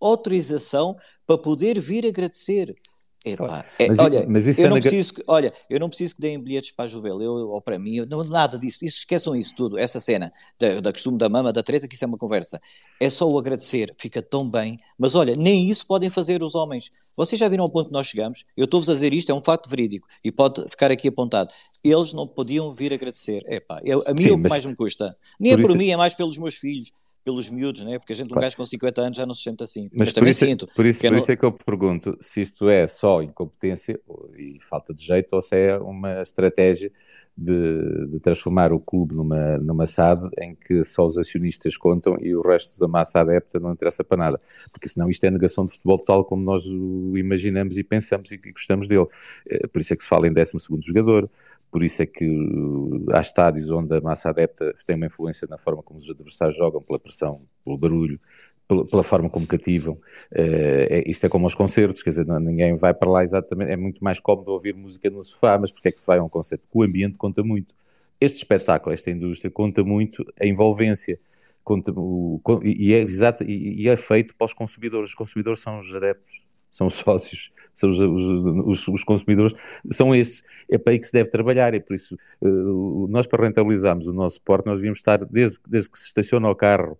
autorização 0.01 0.97
para 1.27 1.37
poder 1.37 1.81
vir 1.81 2.07
agradecer. 2.07 2.77
Epá, 3.25 3.65
é, 3.79 3.89
mas, 3.89 3.99
olha, 3.99 4.27
mas 4.29 4.47
isso 4.47 4.61
eu 4.61 4.67
é 4.67 4.69
não 4.69 4.79
preciso 4.79 5.15
que, 5.15 5.23
olha, 5.27 5.51
eu 5.71 5.81
não 5.81 5.89
preciso 5.89 6.15
que 6.15 6.21
deem 6.21 6.39
bilhetes 6.39 6.73
para 6.73 6.85
a 6.85 6.89
Juvel, 6.89 7.23
eu, 7.23 7.33
ou 7.33 7.61
para 7.61 7.79
mim, 7.79 7.95
eu, 7.97 8.07
não, 8.07 8.23
nada 8.25 8.59
disso, 8.59 8.85
isso, 8.85 8.99
esqueçam 8.99 9.35
isso 9.35 9.55
tudo, 9.55 9.79
essa 9.79 9.99
cena 9.99 10.31
da, 10.59 10.81
da 10.83 10.93
costume 10.93 11.17
da 11.17 11.27
mama, 11.27 11.51
da 11.51 11.63
treta, 11.63 11.89
que 11.89 11.95
isso 11.95 12.05
é 12.05 12.07
uma 12.07 12.19
conversa. 12.19 12.61
É 13.01 13.09
só 13.09 13.27
o 13.27 13.39
agradecer, 13.39 13.95
fica 13.99 14.21
tão 14.21 14.51
bem, 14.51 14.79
mas 14.99 15.15
olha, 15.15 15.33
nem 15.39 15.71
isso 15.71 15.87
podem 15.87 16.11
fazer 16.11 16.43
os 16.43 16.55
homens. 16.55 16.91
Vocês 17.17 17.39
já 17.39 17.49
viram 17.49 17.65
ao 17.65 17.71
ponto 17.71 17.87
que 17.87 17.95
nós 17.95 18.09
chegamos? 18.09 18.45
Eu 18.55 18.67
estou-vos 18.67 18.91
a 18.91 18.95
dizer 18.95 19.15
isto, 19.15 19.33
é 19.33 19.35
um 19.35 19.41
facto 19.41 19.71
verídico, 19.71 20.07
e 20.23 20.31
pode 20.31 20.63
ficar 20.69 20.91
aqui 20.91 21.09
apontado. 21.09 21.51
Eles 21.83 22.13
não 22.13 22.29
podiam 22.29 22.75
vir 22.75 22.93
agradecer. 22.93 23.43
Epá, 23.51 23.81
eu, 23.85 24.03
a 24.07 24.11
mim 24.11 24.25
Sim, 24.25 24.29
é 24.29 24.33
o 24.33 24.43
que 24.43 24.49
mais 24.51 24.67
me 24.67 24.77
custa. 24.77 25.15
Nem 25.41 25.53
é 25.53 25.57
por 25.57 25.71
isso... 25.71 25.79
mim, 25.79 25.89
é 25.89 25.97
mais 25.97 26.15
pelos 26.15 26.37
meus 26.37 26.57
filhos 26.57 26.93
pelos 27.25 27.49
miúdos, 27.49 27.83
né? 27.83 27.99
porque 27.99 28.13
a 28.13 28.17
gente, 28.17 28.27
um 28.27 28.29
claro. 28.29 28.43
gajo 28.43 28.57
com 28.57 28.65
50 28.65 29.01
anos 29.01 29.17
já 29.17 29.25
não 29.25 29.35
se 29.35 29.43
sente 29.43 29.65
assim. 29.65 29.89
Mas, 29.91 30.09
Mas 30.09 30.13
também 30.13 30.31
isso, 30.31 30.45
é- 30.45 30.49
sinto. 30.49 30.67
Por 30.75 30.85
isso, 30.85 31.01
por 31.01 31.11
não... 31.11 31.19
isso 31.19 31.33
é 31.33 31.37
que 31.37 31.45
eu 31.45 31.53
pergunto 31.53 32.17
se 32.21 32.43
isto 32.43 32.69
é 32.69 32.87
só 32.87 33.23
incompetência 33.23 33.99
e 34.37 34.59
falta 34.61 34.93
de 34.93 35.05
jeito 35.05 35.35
ou 35.35 35.41
se 35.41 35.57
é 35.57 35.79
uma 35.79 36.21
estratégia 36.21 36.93
de, 37.37 38.07
de, 38.07 38.19
transformar 38.21 38.73
o 38.73 38.79
clube 38.79 39.15
numa, 39.15 39.59
numa 39.59 39.87
SAD 39.87 40.29
em 40.41 40.55
que 40.55 40.85
só 40.85 41.07
os 41.07 41.19
acionistas 41.19 41.77
contam 41.77 42.17
e 42.21 42.35
o 42.35 42.41
resto 42.41 42.79
da 42.79 42.87
massa 42.87 43.21
adepta 43.21 43.59
não 43.59 43.73
interessa 43.73 44.05
para 44.05 44.17
nada. 44.17 44.41
Porque 44.71 44.89
senão 44.89 45.11
isto 45.11 45.25
é 45.25 45.31
negação 45.31 45.65
de 45.65 45.73
futebol 45.73 45.99
tal 45.99 46.25
como 46.25 46.45
nós 46.45 46.65
o 46.67 47.17
imaginamos 47.19 47.77
e 47.77 47.83
pensamos 47.83 48.31
e, 48.31 48.37
gostamos 48.37 48.87
dele. 48.87 49.07
Eh, 49.49 49.67
por 49.67 49.81
isso 49.81 49.93
é 49.93 49.97
que 49.97 50.03
se 50.03 50.09
fala 50.09 50.29
em 50.29 50.33
12 50.33 50.53
jogador, 50.81 51.29
por 51.75 51.83
isso 51.83 52.05
é 52.05 52.07
que 52.07 52.25
uh, 52.25 53.07
há 53.13 53.21
estádios 53.21 53.69
onde 53.69 53.93
a 53.97 54.01
massa 54.01 54.29
adepta 54.29 54.73
tem 54.87 54.95
uma 54.95 55.07
influência 55.07 55.49
na 55.51 55.59
forma 55.59 55.83
como 55.83 55.99
os 55.99 56.09
adversários 56.09 56.57
jogam, 56.57 56.81
pela 56.81 57.01
pressão, 57.01 57.43
pelo 57.65 57.77
barulho, 57.77 58.21
pela, 58.67 59.03
forma 59.03 59.29
como 59.29 59.47
cativam. 59.47 59.95
Uh, 60.33 61.03
isto 61.07 61.27
é 61.27 61.29
como 61.29 61.47
aos 61.47 61.55
concertos, 61.55 62.03
quer 62.03 62.11
dizer, 62.11 62.27
não, 62.27 62.41
ninguém 62.41 62.75
vai 62.77 62.95
para 62.95 63.11
lá 63.11 63.23
exatamente. 63.23 63.71
É 63.73 63.77
muito 63.77 64.03
mais 64.03 64.21
cómodo 64.21 64.51
ouvir 64.51 64.75
música 64.75 65.11
no 65.11 65.23
sofá, 65.23 65.59
mas 65.59 65.71
porque 65.71 65.89
é 65.89 65.93
que 65.93 66.01
se 66.01 66.07
vai 66.07 66.19
a 66.19 66.23
um 66.23 66.29
concerto? 66.29 66.65
O 66.73 66.83
ambiente 66.83 67.19
conta 67.19 67.43
muito. 67.43 67.75
Este 68.21 68.39
espetáculo, 68.39 68.95
esta 68.95 69.11
indústria, 69.11 69.51
conta 69.51 69.85
muito 69.85 70.25
a 70.41 70.47
envolvência. 70.47 71.19
Conta, 71.63 71.93
o, 71.95 72.41
e, 72.63 72.93
é 72.93 73.01
exato, 73.03 73.43
e, 73.45 73.89
é 73.89 73.97
feito 73.97 74.35
para 74.37 74.45
os 74.45 74.53
consumidores. 74.53 75.11
Os 75.11 75.15
consumidores 75.15 75.61
são 75.61 75.81
os 75.81 75.95
adeptos 75.95 76.45
são 76.71 76.89
os 76.89 76.95
sócios, 76.99 77.53
são 77.73 77.89
os, 77.89 77.99
os, 78.01 78.89
os, 78.89 79.05
consumidores, 79.05 79.55
são 79.93 80.13
estes. 80.13 80.43
É 80.69 80.77
para 80.77 80.93
aí 80.93 80.99
que 80.99 81.07
se 81.07 81.13
deve 81.13 81.31
trabalhar, 81.31 81.73
é 81.73 81.79
por 81.79 81.95
isso, 81.95 82.17
uh, 82.43 83.07
nós 83.09 83.29
para 83.29 83.45
rentabilizarmos 83.45 84.09
o 84.09 84.13
nosso 84.13 84.37
suporte, 84.37 84.67
nós 84.67 84.79
devíamos 84.79 84.99
estar, 84.99 85.25
desde, 85.25 85.61
desde 85.69 85.89
que 85.89 85.99
se 85.99 86.07
estaciona 86.07 86.51
o 86.51 86.57
carro 86.57 86.99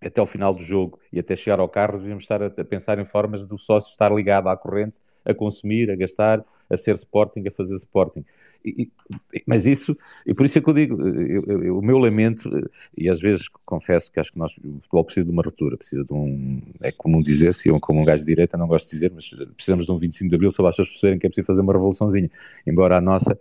até 0.00 0.20
ao 0.20 0.26
final 0.26 0.54
do 0.54 0.62
jogo 0.62 0.98
e 1.12 1.18
até 1.18 1.34
chegar 1.34 1.58
ao 1.58 1.68
carro, 1.68 1.98
devíamos 1.98 2.24
estar 2.24 2.42
a, 2.42 2.50
pensar 2.50 2.98
em 2.98 3.04
formas 3.04 3.46
do 3.46 3.58
sócio 3.58 3.90
estar 3.90 4.12
ligado 4.12 4.48
à 4.48 4.56
corrente, 4.56 5.00
a 5.24 5.34
consumir, 5.34 5.90
a 5.90 5.96
gastar, 5.96 6.44
a 6.70 6.76
ser 6.76 6.94
Sporting, 6.94 7.46
a 7.46 7.50
fazer 7.50 7.74
Sporting. 7.76 8.24
E, 8.64 8.90
e, 9.34 9.42
mas 9.46 9.66
isso, 9.66 9.96
e 10.24 10.34
por 10.34 10.46
isso 10.46 10.58
é 10.58 10.60
que 10.62 10.68
eu 10.68 10.74
digo, 10.74 11.00
eu, 11.00 11.62
eu, 11.62 11.78
o 11.78 11.82
meu 11.82 11.98
lamento, 11.98 12.50
e 12.96 13.08
às 13.08 13.20
vezes 13.20 13.48
confesso 13.64 14.10
que 14.12 14.20
acho 14.20 14.32
que 14.32 14.38
nós, 14.38 14.56
o 14.58 14.80
futebol 14.80 15.04
precisa 15.04 15.26
de 15.26 15.32
uma 15.32 15.42
ruptura, 15.42 15.76
precisa 15.76 16.04
de 16.04 16.12
um, 16.12 16.60
é 16.80 16.92
comum 16.92 17.20
dizer-se, 17.20 17.68
eu 17.68 17.78
como 17.80 18.00
um 18.00 18.04
gajo 18.04 18.22
de 18.22 18.26
direita 18.26 18.56
não 18.56 18.66
gosto 18.66 18.86
de 18.86 18.92
dizer, 18.92 19.12
mas 19.14 19.28
precisamos 19.54 19.86
de 19.86 19.92
um 19.92 19.96
25 19.96 20.28
de 20.28 20.34
Abril 20.34 20.50
só 20.50 20.62
para 20.62 20.70
as 20.70 20.76
pessoas 20.76 21.18
que 21.18 21.26
é 21.26 21.28
preciso 21.28 21.46
fazer 21.46 21.60
uma 21.60 21.72
revoluçãozinha, 21.72 22.30
embora 22.66 22.96
a 22.96 23.00
nossa 23.00 23.38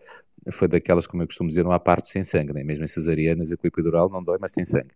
foi 0.52 0.68
daquelas, 0.68 1.08
como 1.08 1.24
eu 1.24 1.28
costumo 1.28 1.50
dizer, 1.50 1.64
não 1.64 1.72
há 1.72 1.80
parte 1.80 2.08
sem 2.08 2.24
sangue, 2.24 2.54
né? 2.54 2.64
mesmo 2.64 2.84
em 2.84 2.88
cesarianas 2.88 3.50
e 3.50 3.54
o 3.56 3.60
epidural 3.64 4.10
não 4.10 4.24
dói, 4.24 4.38
mas 4.40 4.52
tem 4.52 4.66
sangue. 4.66 4.92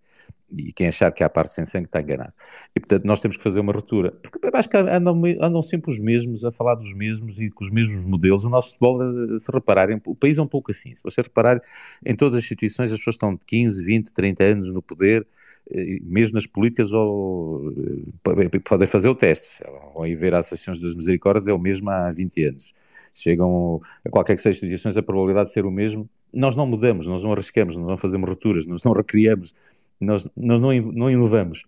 E 0.57 0.73
quem 0.73 0.87
achar 0.87 1.11
que 1.11 1.23
há 1.23 1.29
parte 1.29 1.53
sem 1.53 1.65
sangue 1.65 1.85
está 1.85 2.01
enganado. 2.01 2.33
E 2.75 2.79
portanto 2.79 3.05
nós 3.05 3.21
temos 3.21 3.37
que 3.37 3.43
fazer 3.43 3.59
uma 3.59 3.71
ruptura, 3.71 4.11
porque 4.11 4.39
acho 4.53 4.69
que 4.69 4.77
andam, 4.77 5.21
andam 5.39 5.61
sempre 5.61 5.91
os 5.91 5.99
mesmos 5.99 6.43
a 6.43 6.51
falar 6.51 6.75
dos 6.75 6.93
mesmos 6.93 7.39
e 7.39 7.49
com 7.49 7.63
os 7.63 7.71
mesmos 7.71 8.03
modelos. 8.03 8.43
O 8.45 8.49
nosso 8.49 8.69
futebol, 8.69 9.01
eh, 9.01 9.39
se 9.39 9.51
repararem, 9.51 10.01
o 10.05 10.15
país 10.15 10.37
é 10.37 10.41
um 10.41 10.47
pouco 10.47 10.71
assim. 10.71 10.93
Se 10.93 11.03
você 11.03 11.21
reparar, 11.21 11.61
em 12.05 12.15
todas 12.15 12.35
as 12.35 12.43
instituições 12.43 12.91
as 12.91 12.97
pessoas 12.97 13.15
estão 13.15 13.35
de 13.35 13.41
15, 13.45 13.83
20, 13.83 14.13
30 14.13 14.43
anos 14.43 14.73
no 14.73 14.81
poder, 14.81 15.27
eh, 15.71 15.99
mesmo 16.03 16.35
nas 16.35 16.47
políticas, 16.47 16.91
ou, 16.91 17.71
eh, 17.71 18.59
podem 18.63 18.87
fazer 18.87 19.09
o 19.09 19.15
teste. 19.15 19.63
Vão 19.95 20.07
ir 20.07 20.15
ver 20.15 20.33
as 20.33 20.47
Associações 20.47 20.81
das 20.81 20.95
Misericórdias, 20.95 21.47
é 21.47 21.53
o 21.53 21.59
mesmo 21.59 21.89
há 21.89 22.11
20 22.11 22.43
anos 22.43 22.73
chegam 23.13 23.81
a 24.05 24.09
qualquer 24.09 24.35
que 24.35 24.41
seja 24.41 24.57
instituições, 24.57 24.97
a 24.97 25.03
probabilidade 25.03 25.47
de 25.47 25.53
ser 25.53 25.65
o 25.65 25.71
mesmo, 25.71 26.09
nós 26.33 26.55
não 26.55 26.65
mudamos, 26.65 27.07
nós 27.07 27.23
não 27.23 27.31
arriscamos, 27.31 27.75
nós 27.75 27.87
não 27.87 27.97
fazemos 27.97 28.29
rupturas, 28.29 28.65
nós 28.67 28.83
não 28.83 28.93
recriamos, 28.93 29.53
nós, 29.99 30.27
nós 30.35 30.61
não, 30.61 30.73
não 30.73 31.09
inovamos. 31.09 31.63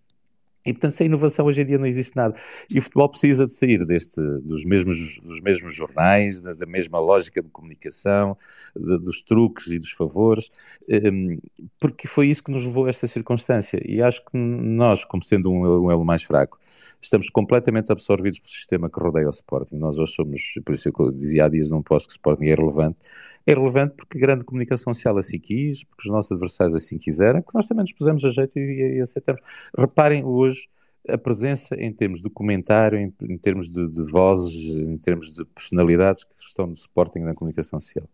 E, 0.66 0.74
portanto, 0.74 0.92
sem 0.92 1.08
inovação 1.08 1.48
hoje 1.48 1.62
em 1.62 1.66
dia 1.66 1.78
não 1.78 1.88
existe 1.88 2.16
nada. 2.16 2.36
E 2.70 2.78
o 2.78 2.82
futebol 2.82 3.10
precisa 3.10 3.46
de 3.46 3.52
sair 3.52 3.84
deste, 3.84 4.22
dos, 4.42 4.64
mesmos, 4.64 5.20
dos 5.20 5.42
mesmos 5.42 5.76
jornais, 5.76 6.40
da 6.42 6.66
mesma 6.68 7.00
lógica 7.00 7.42
de 7.42 7.50
comunicação, 7.50 8.38
de, 8.76 9.00
dos 9.00 9.24
truques 9.24 9.68
e 9.68 9.80
dos 9.80 9.92
favores, 9.92 10.50
um, 10.88 11.40
porque 11.80 12.08
foi 12.08 12.28
isso 12.28 12.44
que 12.44 12.52
nos 12.52 12.64
levou 12.64 12.86
a 12.86 12.90
esta 12.90 13.08
circunstância. 13.08 13.82
E 13.84 14.04
acho 14.04 14.24
que 14.24 14.38
nós, 14.38 15.04
como 15.04 15.24
sendo 15.24 15.52
um, 15.52 15.86
um 15.86 15.92
elo 15.92 16.06
mais 16.06 16.22
fraco, 16.22 16.60
estamos 17.02 17.32
completamente 17.32 17.92
absorvidos 17.92 18.38
pelo 18.38 18.52
sistema 18.52 18.90
que 18.90 19.00
rodeia 19.00 19.26
o 19.26 19.32
Sporting. 19.32 19.78
Nós 19.78 19.98
hoje 19.98 20.14
somos, 20.14 20.42
por 20.64 20.76
isso 20.76 20.90
eu 20.90 21.12
dizia 21.12 21.46
há 21.46 21.50
dias 21.50 21.72
num 21.72 21.82
posto 21.82 22.08
que 22.08 22.14
o 22.14 22.18
Sporting 22.18 22.46
é 22.46 22.56
relevante, 22.56 23.02
é 23.46 23.54
relevante 23.54 23.96
porque 23.96 24.20
grande 24.20 24.46
comunicação 24.46 24.94
social 24.94 25.18
assim 25.18 25.40
quis, 25.40 25.84
porque 25.84 26.08
os 26.08 26.14
nossos 26.14 26.32
adversários 26.32 26.76
assim 26.76 26.98
quiseram, 26.98 27.42
que 27.42 27.54
nós 27.54 27.68
também 27.68 27.84
nos 27.84 27.94
pusemos 27.94 28.24
a 28.24 28.30
jeito 28.30 28.58
e, 28.58 28.98
e 28.98 29.02
aceitamos. 29.02 29.42
Reparem 29.78 30.24
hoje 30.24 30.68
a 31.08 31.18
presença 31.18 31.76
em 31.76 31.92
termos 31.92 32.22
de 32.22 32.30
comentário, 32.30 32.98
em, 32.98 33.14
em 33.24 33.38
termos 33.38 33.70
de, 33.70 33.88
de, 33.88 34.04
vozes, 34.04 34.78
em 34.78 34.98
termos 34.98 35.32
de 35.32 35.44
personalidades 35.46 36.24
que 36.24 36.36
estão 36.40 36.68
no 36.68 36.74
Sporting 36.74 37.20
na 37.20 37.34
comunicação 37.34 37.80
social. 37.80 38.08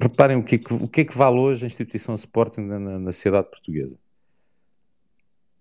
Reparem 0.00 0.38
o 0.38 0.42
que, 0.42 0.54
é 0.54 0.58
que, 0.58 0.72
o 0.72 0.88
que 0.88 1.00
é 1.02 1.04
que 1.04 1.16
vale 1.16 1.38
hoje 1.38 1.64
a 1.64 1.66
instituição 1.66 2.14
Sporting 2.14 2.62
na, 2.62 2.78
na, 2.78 2.98
na 2.98 3.12
sociedade 3.12 3.50
portuguesa. 3.50 3.98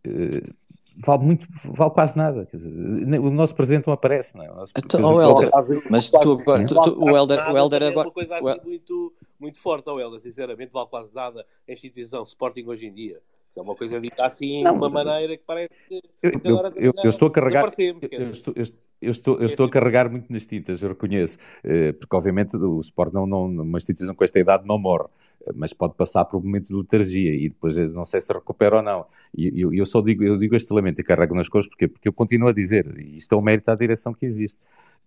Uh, 0.08 0.54
vale 0.98 1.24
muito, 1.24 1.48
vale 1.64 1.92
quase 1.92 2.18
nada. 2.18 2.48
Dizer, 2.52 3.20
o 3.20 3.30
nosso 3.30 3.56
presidente 3.56 3.88
não 3.88 3.94
aparece, 3.94 4.36
não 4.36 4.44
é? 4.44 4.52
O 4.52 4.56
nosso 4.56 4.74
então, 4.78 5.16
o 5.16 5.22
Helder, 5.22 5.52
mas 5.90 6.10
tu 6.10 6.18
agora, 6.18 6.68
tu, 6.68 6.82
tu, 6.82 7.04
o 7.04 7.10
Helder, 7.16 7.52
o 7.52 7.58
Helder 7.58 7.84
agora. 7.84 8.08
É 8.08 8.10
uma 8.10 8.12
coisa 8.12 8.36
aqui 8.36 8.66
muito, 8.66 9.14
muito 9.40 9.60
forte, 9.60 9.90
o 9.90 10.00
Helder, 10.00 10.20
sinceramente, 10.20 10.72
vale 10.72 10.88
quase 10.88 11.14
nada 11.14 11.46
a 11.68 11.72
instituição 11.72 12.24
Sporting 12.24 12.66
hoje 12.66 12.88
em 12.88 12.94
dia. 12.94 13.20
É 13.56 13.62
uma 13.62 13.76
coisa 13.76 14.00
dita 14.00 14.26
assim 14.26 14.64
de 14.64 14.70
uma 14.70 14.90
maneira 14.90 15.36
que 15.36 15.46
parece 15.46 15.70
que. 15.88 16.02
Eu, 16.22 16.32
eu, 16.44 16.74
eu, 16.76 16.94
eu 17.04 17.10
estou 17.10 17.28
a 17.28 17.32
carregar. 17.32 17.74
Eu, 18.12 18.32
estou, 18.32 18.54
eu 19.02 19.12
estou, 19.12 19.40
eu 19.40 19.46
estou 19.46 19.66
a 19.66 19.70
carregar 19.70 20.10
muito 20.10 20.32
nas 20.32 20.46
tintas, 20.46 20.82
eu 20.82 20.90
reconheço, 20.90 21.38
eh, 21.64 21.94
porque 21.94 22.16
obviamente 22.16 22.58
o 22.58 22.80
Sport 22.80 23.14
não, 23.14 23.26
não, 23.26 23.46
uma 23.46 23.78
instituição 23.78 24.14
com 24.14 24.24
esta 24.24 24.40
idade 24.40 24.68
não 24.68 24.78
morre, 24.78 25.08
mas 25.56 25.74
pode 25.74 25.96
passar 25.96 26.26
por 26.26 26.44
momentos 26.44 26.70
de 26.70 26.76
letargia 26.76 27.34
e 27.34 27.50
depois 27.50 27.78
não 27.96 28.06
sei 28.06 28.20
se 28.22 28.32
recupera 28.34 28.78
ou 28.78 28.84
não. 28.84 29.06
E 29.36 29.62
eu, 29.62 29.74
eu 29.74 29.86
só 29.86 30.02
digo, 30.02 30.24
eu 30.24 30.38
digo 30.38 30.56
este 30.56 30.74
lamento 30.74 31.00
e 31.00 31.04
carrego 31.04 31.34
nas 31.34 31.48
cores 31.48 31.68
porque, 31.68 31.88
porque 31.88 32.10
eu 32.10 32.14
continuo 32.14 32.50
a 32.50 32.54
dizer, 32.54 32.86
e 33.00 33.16
isto 33.16 33.34
é 33.34 33.38
um 33.38 33.42
mérito 33.42 33.72
à 33.72 33.76
direção 33.76 34.14
que 34.14 34.26
existe. 34.26 34.60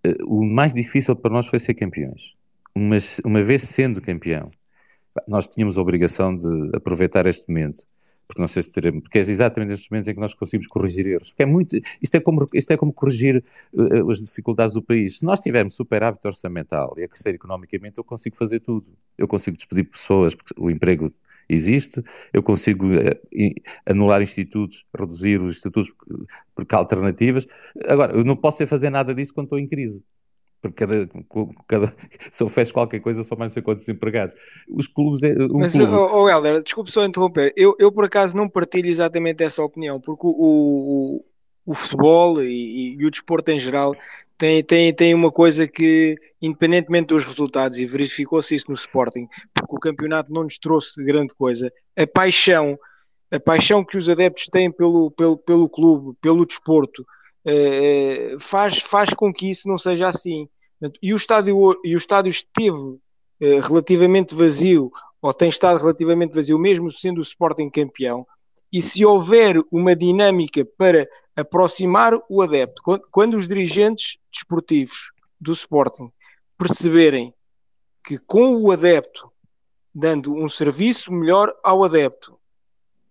Eh, 0.05 0.17
o 0.25 0.45
mais 0.45 0.73
difícil 0.75 1.15
para 1.17 1.33
nós 1.33 1.47
foi 1.47 1.59
ser 1.59 1.75
campeões. 1.75 2.35
Uma, 2.75 2.97
uma 3.25 3.43
vez 3.43 3.63
sendo 3.63 4.01
campeão, 4.01 4.51
nós 5.29 5.49
tínhamos 5.49 5.77
a 5.79 5.83
obrigação 5.83 6.35
de 6.37 6.71
aproveitar 6.75 7.27
este 7.27 7.49
momento 7.49 7.85
porque 8.27 8.41
não 8.41 8.49
sei 8.49 8.63
se 8.63 8.73
teremos, 8.73 9.03
porque 9.03 9.19
é 9.19 9.21
exatamente 9.21 9.71
nestes 9.71 9.91
momentos 9.91 10.09
em 10.09 10.15
que 10.15 10.21
nós 10.21 10.35
conseguimos 10.35 10.67
corrigir 10.67 11.07
erros. 11.07 11.31
Porque 11.31 11.43
é 11.43 11.47
muito, 11.47 11.77
isto 12.01 12.15
é 12.15 12.21
como, 12.21 12.49
isto 12.55 12.71
é 12.71 12.77
como 12.77 12.93
corrigir 12.93 13.45
uh, 13.73 14.11
as 14.11 14.19
dificuldades 14.19 14.75
do 14.75 14.83
país. 14.83 15.19
Se 15.19 15.25
nós 15.25 15.41
tivermos 15.41 15.75
superávit 15.75 16.27
orçamental 16.27 16.95
e 16.97 17.05
a 17.05 17.09
crescer 17.09 17.35
economicamente, 17.35 17.99
eu 17.99 18.05
consigo 18.05 18.37
fazer 18.37 18.61
tudo. 18.61 18.87
Eu 19.19 19.29
consigo 19.29 19.57
despedir 19.57 19.85
pessoas, 19.85 20.35
porque 20.35 20.55
o 20.59 20.71
emprego 20.71 21.13
existe, 21.49 22.03
eu 22.33 22.43
consigo 22.43 22.87
uh, 22.87 23.55
anular 23.85 24.23
institutos, 24.23 24.87
reduzir 24.97 25.43
os 25.43 25.57
institutos 25.57 25.93
porque 26.55 26.75
há 26.75 26.79
alternativas. 26.79 27.47
Agora, 27.87 28.15
eu 28.15 28.25
não 28.25 28.37
posso 28.37 28.67
fazer 28.67 28.91
nada 28.91 29.15
disso 29.15 29.35
quando 29.35 29.47
estou 29.47 29.59
em 29.59 29.67
crise 29.67 30.03
porque 30.63 30.87
cada, 30.87 31.09
cada, 31.67 31.95
se 32.31 32.43
eu 32.43 32.49
fecho 32.49 32.73
qualquer 32.73 33.01
coisa 33.01 33.25
só 33.25 33.35
mais 33.35 33.51
não 33.51 33.55
sei 33.55 33.63
quantos 33.63 33.89
empregados. 33.89 34.37
Os 34.71 34.87
clubes... 34.87 35.25
É, 35.25 35.33
um 35.33 35.59
Mas, 35.59 35.73
clube... 35.73 35.93
oh, 35.93 36.23
oh 36.23 36.29
Helder, 36.29 36.63
desculpe 36.63 36.93
só 36.93 37.05
interromper, 37.05 37.53
eu, 37.57 37.75
eu 37.81 37.91
por 37.91 38.05
acaso 38.05 38.37
não 38.37 38.49
partilho 38.49 38.89
exatamente 38.89 39.43
essa 39.43 39.63
opinião, 39.63 40.01
porque 40.01 40.25
o, 40.25 40.31
o, 40.31 41.25
o 41.67 41.75
futebol 41.75 42.41
e, 42.43 42.97
e, 42.97 43.05
o 43.05 43.11
desporto 43.11 43.51
em 43.51 43.59
geral 43.59 43.95
tem, 44.39 44.63
tem, 44.63 44.95
tem 44.95 45.15
uma 45.15 45.33
coisa 45.33 45.67
que, 45.67 46.17
independentemente 46.41 47.09
dos 47.09 47.25
resultados, 47.25 47.79
e 47.79 47.85
verificou-se 47.85 48.55
isso 48.55 48.67
no 48.69 48.75
Sporting, 48.75 49.27
porque 49.53 49.75
o 49.75 49.81
campeonato 49.81 50.33
não 50.33 50.45
nos 50.45 50.59
trouxe 50.59 51.03
grande 51.03 51.35
coisa, 51.35 51.73
a 51.97 52.07
paixão, 52.07 52.79
a 53.33 53.41
paixão 53.41 53.85
que 53.85 53.97
os 53.97 54.09
adeptos 54.09 54.47
têm 54.47 54.71
pelo, 54.71 55.11
pelo, 55.11 55.37
pelo 55.37 55.69
clube, 55.69 56.17
pelo 56.21 56.47
desporto, 56.47 57.05
faz, 58.39 58.79
faz 58.79 59.11
com 59.11 59.33
que 59.33 59.51
isso 59.51 59.69
não 59.69 59.79
seja 59.79 60.09
assim. 60.09 60.49
E 61.01 61.13
o 61.13 61.17
estádio, 61.17 61.81
e 61.85 61.95
o 61.95 61.99
estádio 61.99 62.31
esteve 62.31 62.99
eh, 63.41 63.61
relativamente 63.61 64.35
vazio, 64.35 64.91
ou 65.21 65.33
tem 65.33 65.49
estado 65.49 65.79
relativamente 65.81 66.35
vazio, 66.35 66.59
mesmo 66.59 66.91
sendo 66.91 67.19
o 67.19 67.23
Sporting 67.23 67.71
campeão, 67.71 68.27
e 68.73 68.81
se 68.81 69.05
houver 69.05 69.57
uma 69.71 69.95
dinâmica 69.95 70.65
para 70.77 71.07
aproximar 71.37 72.15
o 72.29 72.43
adepto, 72.43 72.83
quando 73.11 73.37
os 73.37 73.47
dirigentes 73.47 74.17
desportivos 74.33 75.13
do 75.41 75.53
Sporting 75.53 76.11
perceberem 76.57 77.35
que 78.05 78.19
com 78.19 78.57
o 78.57 78.71
adepto, 78.71 79.31
dando 79.95 80.35
um 80.35 80.49
serviço 80.49 81.13
melhor 81.13 81.55
ao 81.63 81.85
adepto, 81.85 82.39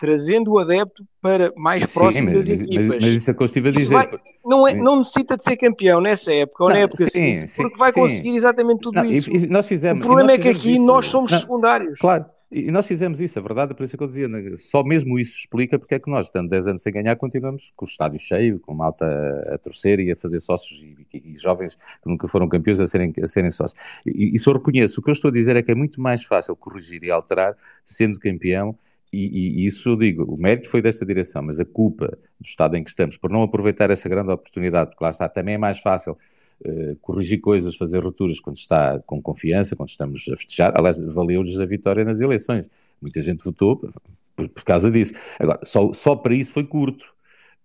trazendo 0.02 0.54
o 0.54 0.58
adepto 0.58 1.06
para 1.22 1.54
mais 1.56 1.84
Sim, 1.84 2.00
próximo 2.00 2.32
mas, 2.32 2.48
das 2.48 2.60
equipas. 2.60 2.88
Mas, 2.88 3.00
mas, 3.02 3.14
isso 3.14 3.30
é 3.30 3.34
que 3.36 3.42
eu 3.44 3.46
estive 3.46 3.70
a 3.70 3.72
dizer. 3.72 3.94
Vai, 3.94 4.10
não, 4.44 4.68
é, 4.68 4.74
não 4.74 4.98
necessita 4.98 5.38
de 5.38 5.44
ser 5.44 5.56
campeão 5.58 6.02
nessa 6.02 6.34
época 6.34 6.64
ou 6.64 6.70
não, 6.72 6.76
na 6.76 6.82
época 6.82 7.04
sim, 7.04 7.10
seguinte, 7.10 7.48
sim, 7.48 7.62
porque 7.62 7.78
vai 7.78 7.94
conseguir 7.94 8.34
exatamente 8.34 8.80
tudo 8.80 8.96
não, 8.96 9.06
isso. 9.06 9.30
E, 9.30 9.44
e 9.44 9.48
nós 9.48 9.68
fizemos, 9.68 10.04
o 10.04 10.08
problema 10.08 10.32
é 10.32 10.40
que 10.40 10.50
aqui 10.50 10.72
isso. 10.72 10.84
nós 10.84 11.06
somos 11.06 11.30
secundários. 11.30 12.00
Claro, 12.00 12.26
e 12.52 12.72
nós 12.72 12.88
fizemos 12.88 13.22
isso, 13.22 13.38
a 13.38 13.42
verdade, 13.44 13.74
é 13.74 13.76
por 13.76 13.84
isso 13.84 13.96
que 13.96 14.02
eu 14.02 14.08
dizia, 14.08 14.28
né, 14.28 14.58
só 14.58 14.84
mesmo 14.84 15.20
isso 15.20 15.38
explica 15.38 15.78
porque 15.78 15.94
é 15.94 16.00
que 16.00 16.10
nós, 16.10 16.26
estando 16.26 16.50
10 16.50 16.68
anos 16.68 16.82
sem 16.82 16.92
ganhar, 16.92 17.16
continuamos 17.16 17.72
com 17.76 17.86
o 17.86 17.88
estádio 17.88 18.20
cheio, 18.20 18.60
com 18.60 18.74
malta 18.74 19.06
a, 19.06 19.54
a 19.54 19.58
torcer 19.60 20.00
e 20.00 20.12
a 20.12 20.16
fazer 20.16 20.40
sócios 20.40 20.82
e, 20.82 21.08
e, 21.14 21.32
e, 21.32 21.38
jovens 21.38 21.76
que 21.76 22.10
nunca 22.10 22.28
foram 22.28 22.50
campeões 22.50 22.80
a 22.80 22.88
serem, 22.88 23.14
a 23.22 23.28
serem 23.28 23.52
sócios. 23.52 23.80
E 24.04 24.34
isso 24.36 24.50
eu 24.50 24.56
reconheço. 24.56 25.00
O 25.00 25.04
que 25.04 25.12
eu 25.12 25.14
estou 25.14 25.30
a 25.30 25.32
dizer 25.32 25.56
é 25.56 25.62
que 25.62 25.72
é 25.72 25.76
muito 25.76 26.02
mais 26.02 26.24
fácil 26.24 26.56
corrigir 26.56 27.04
e 27.04 27.12
alterar 27.12 27.56
sendo 27.86 28.20
campeão 28.20 28.76
e, 29.12 29.62
e, 29.62 29.66
isso 29.66 29.90
eu 29.90 29.96
digo, 29.98 30.24
o 30.24 30.38
mérito 30.38 30.70
foi 30.70 30.82
desta 30.82 31.06
direção, 31.06 31.42
mas 31.44 31.60
a 31.60 31.66
culpa 31.66 32.08
do 32.40 32.46
estado 32.46 32.78
em 32.78 32.84
que 32.84 32.90
estamos 32.90 33.18
por 33.18 33.30
não 33.30 33.44
aproveitar 33.44 33.90
essa 33.90 34.08
grande 34.08 34.32
oportunidade, 34.32 34.92
porque 34.92 35.04
lá 35.04 35.10
está, 35.10 35.28
também 35.28 35.56
é 35.56 35.58
mais 35.58 35.80
fácil 35.80 36.16
uh, 36.66 36.96
corrigir 37.02 37.42
coisas, 37.42 37.76
fazer 37.76 38.04
rupturas 38.04 38.40
quando 38.40 38.58
está 38.58 39.00
com 39.06 39.22
confiança, 39.22 39.76
quando 39.76 39.90
estamos 39.90 40.26
a 40.32 40.38
festejar. 40.38 40.74
Aliás, 40.78 40.98
valeu-lhes 41.14 41.60
a 41.60 41.66
vitória 41.66 42.06
nas 42.06 42.22
eleições. 42.22 42.70
Muita 43.02 43.20
gente 43.20 43.44
votou 43.44 43.78
por, 44.36 44.48
por 44.48 44.64
causa 44.64 44.90
disso. 44.90 45.14
Agora, 45.38 45.60
só, 45.66 45.92
só 45.94 46.16
para 46.16 46.34
isso 46.34 46.54
foi 46.54 46.64
curto. 46.64 47.06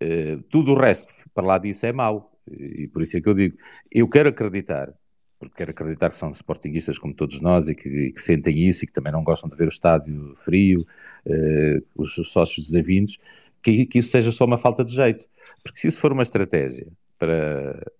Uh, 0.02 0.42
tudo 0.50 0.72
o 0.72 0.78
resto, 0.78 1.12
para 1.32 1.46
lá 1.46 1.58
disso, 1.58 1.86
é 1.86 1.92
mau. 1.92 2.32
E 2.50 2.88
por 2.88 3.02
isso 3.02 3.16
é 3.16 3.20
que 3.20 3.28
eu 3.28 3.34
digo, 3.34 3.56
eu 3.90 4.08
quero 4.08 4.28
acreditar 4.28 4.92
porque 5.38 5.56
quero 5.56 5.70
acreditar 5.70 6.10
que 6.10 6.16
são 6.16 6.30
sportinguistas 6.30 6.98
como 6.98 7.14
todos 7.14 7.40
nós 7.40 7.68
e 7.68 7.74
que, 7.74 8.12
que, 8.12 8.20
sentem 8.20 8.58
isso 8.66 8.84
e 8.84 8.86
que 8.86 8.92
também 8.92 9.12
não 9.12 9.22
gostam 9.22 9.48
de 9.48 9.56
ver 9.56 9.66
o 9.66 9.68
estádio 9.68 10.34
frio, 10.34 10.86
uh, 11.26 11.84
os, 11.94 12.16
os, 12.16 12.32
sócios 12.32 12.66
desavindos, 12.66 13.18
que, 13.62 13.84
que, 13.86 13.98
isso 13.98 14.10
seja 14.10 14.32
só 14.32 14.44
uma 14.44 14.58
falta 14.58 14.84
de 14.84 14.94
jeito. 14.94 15.26
Porque 15.62 15.78
se 15.78 15.88
isso 15.88 16.00
for 16.00 16.12
uma 16.12 16.22
estratégia 16.22 16.86
para, 17.18 17.92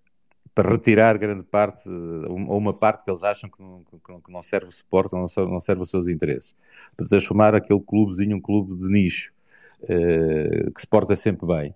para 0.53 0.71
retirar 0.71 1.17
grande 1.17 1.43
parte, 1.43 1.87
ou 1.87 2.57
uma 2.57 2.73
parte 2.73 3.03
que 3.03 3.11
eles 3.11 3.23
acham 3.23 3.49
que 3.49 3.61
não, 3.61 3.83
que 3.83 4.31
não 4.31 4.41
serve 4.41 4.67
o 4.67 4.71
suporte, 4.71 5.13
não 5.13 5.27
serve, 5.27 5.51
não 5.51 5.59
serve 5.59 5.83
os 5.83 5.89
seus 5.89 6.07
interesses, 6.07 6.55
para 6.95 7.07
transformar 7.07 7.53
aquele 7.53 7.79
clubezinho 7.79 8.37
um 8.37 8.41
clube 8.41 8.75
de 8.77 8.89
nicho, 8.89 9.31
uh, 9.83 10.73
que 10.73 10.81
se 10.81 10.87
porta 10.87 11.15
sempre 11.15 11.45
bem, 11.45 11.75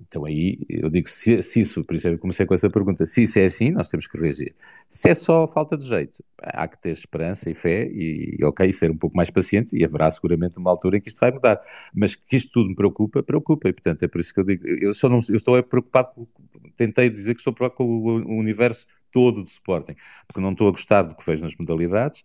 então 0.00 0.24
aí 0.24 0.58
eu 0.68 0.88
digo, 0.88 1.08
se, 1.08 1.42
se, 1.42 1.60
isso, 1.60 1.84
por 1.84 1.94
isso 1.94 2.08
eu 2.08 2.18
comecei 2.18 2.46
com 2.46 2.54
essa 2.54 2.70
pergunta, 2.70 3.04
se 3.04 3.24
isso 3.24 3.38
é 3.38 3.44
assim, 3.44 3.70
nós 3.70 3.90
temos 3.90 4.06
que 4.06 4.18
reagir. 4.18 4.54
Se 4.88 5.08
é 5.08 5.14
só 5.14 5.46
falta 5.46 5.76
de 5.76 5.84
jeito, 5.86 6.22
há 6.42 6.66
que 6.68 6.80
ter 6.80 6.92
esperança 6.92 7.50
e 7.50 7.54
fé 7.54 7.86
e, 7.90 8.38
ok, 8.44 8.70
ser 8.72 8.90
um 8.90 8.96
pouco 8.96 9.16
mais 9.16 9.30
paciente 9.30 9.76
e 9.76 9.84
haverá 9.84 10.10
seguramente 10.10 10.58
uma 10.58 10.70
altura 10.70 10.98
em 10.98 11.00
que 11.00 11.08
isto 11.08 11.20
vai 11.20 11.30
mudar. 11.30 11.60
Mas 11.94 12.14
que 12.14 12.36
isto 12.36 12.52
tudo 12.52 12.68
me 12.70 12.74
preocupa, 12.74 13.22
preocupa. 13.22 13.68
E 13.68 13.72
portanto 13.72 14.02
é 14.02 14.08
por 14.08 14.20
isso 14.20 14.32
que 14.32 14.40
eu 14.40 14.44
digo, 14.44 14.66
eu, 14.66 14.94
só 14.94 15.08
não, 15.08 15.18
eu 15.28 15.36
estou 15.36 15.62
preocupado, 15.62 16.14
com, 16.14 16.26
tentei 16.76 17.10
dizer 17.10 17.34
que 17.34 17.40
estou 17.40 17.52
preocupado 17.52 17.76
com 17.76 17.84
o, 17.84 18.34
o 18.34 18.38
universo 18.38 18.86
todo 19.10 19.42
do 19.42 19.48
Sporting, 19.48 19.94
porque 20.26 20.40
não 20.40 20.52
estou 20.52 20.68
a 20.68 20.70
gostar 20.70 21.02
do 21.02 21.16
que 21.16 21.24
vejo 21.24 21.42
nas 21.42 21.56
modalidades, 21.56 22.22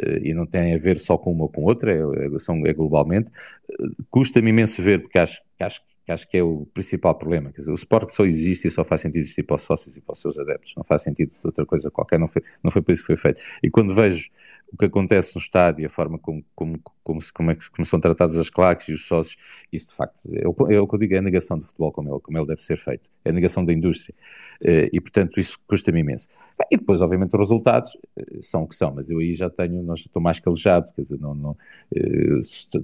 eh, 0.00 0.20
e 0.30 0.34
não 0.34 0.46
tem 0.46 0.74
a 0.74 0.78
ver 0.78 0.98
só 0.98 1.18
com 1.18 1.32
uma 1.32 1.44
ou 1.44 1.48
com 1.48 1.62
outra, 1.64 1.92
é, 1.92 1.98
é, 1.98 2.38
são, 2.38 2.62
é 2.66 2.72
globalmente. 2.72 3.30
Eh, 3.70 4.02
custa-me 4.10 4.50
imenso 4.50 4.82
ver, 4.82 5.02
porque 5.02 5.18
acho, 5.18 5.40
acho 5.64 5.80
que 5.84 5.90
acho 6.12 6.28
que 6.28 6.36
é 6.36 6.42
o 6.42 6.66
principal 6.72 7.14
problema. 7.14 7.50
Quer 7.52 7.60
dizer, 7.60 7.72
o 7.72 7.74
Sport 7.74 8.10
só 8.10 8.24
existe 8.24 8.68
e 8.68 8.70
só 8.70 8.84
faz 8.84 9.00
sentido 9.00 9.20
existir 9.20 9.42
para 9.42 9.56
os 9.56 9.62
sócios 9.62 9.96
e 9.96 10.00
para 10.00 10.12
os 10.12 10.20
seus 10.20 10.38
adeptos, 10.38 10.74
não 10.76 10.84
faz 10.84 11.02
sentido 11.02 11.32
outra 11.42 11.64
coisa 11.64 11.90
qualquer, 11.90 12.18
não 12.18 12.26
foi, 12.26 12.42
não 12.62 12.70
foi 12.70 12.82
por 12.82 12.92
isso 12.92 13.02
que 13.02 13.06
foi 13.06 13.16
feito. 13.16 13.40
E 13.62 13.70
quando 13.70 13.94
vejo 13.94 14.28
o 14.72 14.76
que 14.76 14.84
acontece 14.84 15.34
no 15.34 15.40
estádio, 15.40 15.84
a 15.84 15.88
forma 15.88 16.18
como, 16.18 16.44
como, 16.54 16.80
como, 17.02 17.20
como, 17.34 17.50
é 17.50 17.54
que, 17.54 17.70
como 17.70 17.84
são 17.84 17.98
tratadas 17.98 18.38
as 18.38 18.48
claques 18.48 18.88
e 18.88 18.92
os 18.92 19.06
sócios, 19.06 19.36
isso 19.72 19.90
de 19.90 19.94
facto 19.96 20.28
é 20.32 20.46
o, 20.46 20.70
é 20.70 20.80
o 20.80 20.86
que 20.86 20.94
eu 20.94 20.98
digo, 20.98 21.14
é 21.14 21.18
a 21.18 21.22
negação 21.22 21.58
do 21.58 21.64
futebol 21.64 21.92
como 21.92 22.08
ele, 22.08 22.20
como 22.20 22.38
ele 22.38 22.46
deve 22.46 22.62
ser 22.62 22.76
feito, 22.76 23.10
é 23.24 23.30
a 23.30 23.32
negação 23.32 23.64
da 23.64 23.72
indústria. 23.72 24.14
Eh, 24.62 24.90
e 24.92 25.00
portanto 25.00 25.40
isso 25.40 25.58
custa-me 25.66 26.00
imenso. 26.00 26.28
E 26.70 26.76
depois, 26.76 27.00
obviamente, 27.00 27.34
os 27.34 27.40
resultados 27.40 27.96
eh, 28.16 28.38
são 28.40 28.62
o 28.62 28.68
que 28.68 28.76
são, 28.76 28.92
mas 28.94 29.10
eu 29.10 29.18
aí 29.18 29.32
já 29.32 29.50
tenho, 29.50 29.82
não, 29.82 29.94
estou 29.94 30.22
mais 30.22 30.38
calejado, 30.38 30.92
quer 30.94 31.02
dizer, 31.02 31.18
não, 31.18 31.34
não 31.34 31.56
eh, 31.94 32.40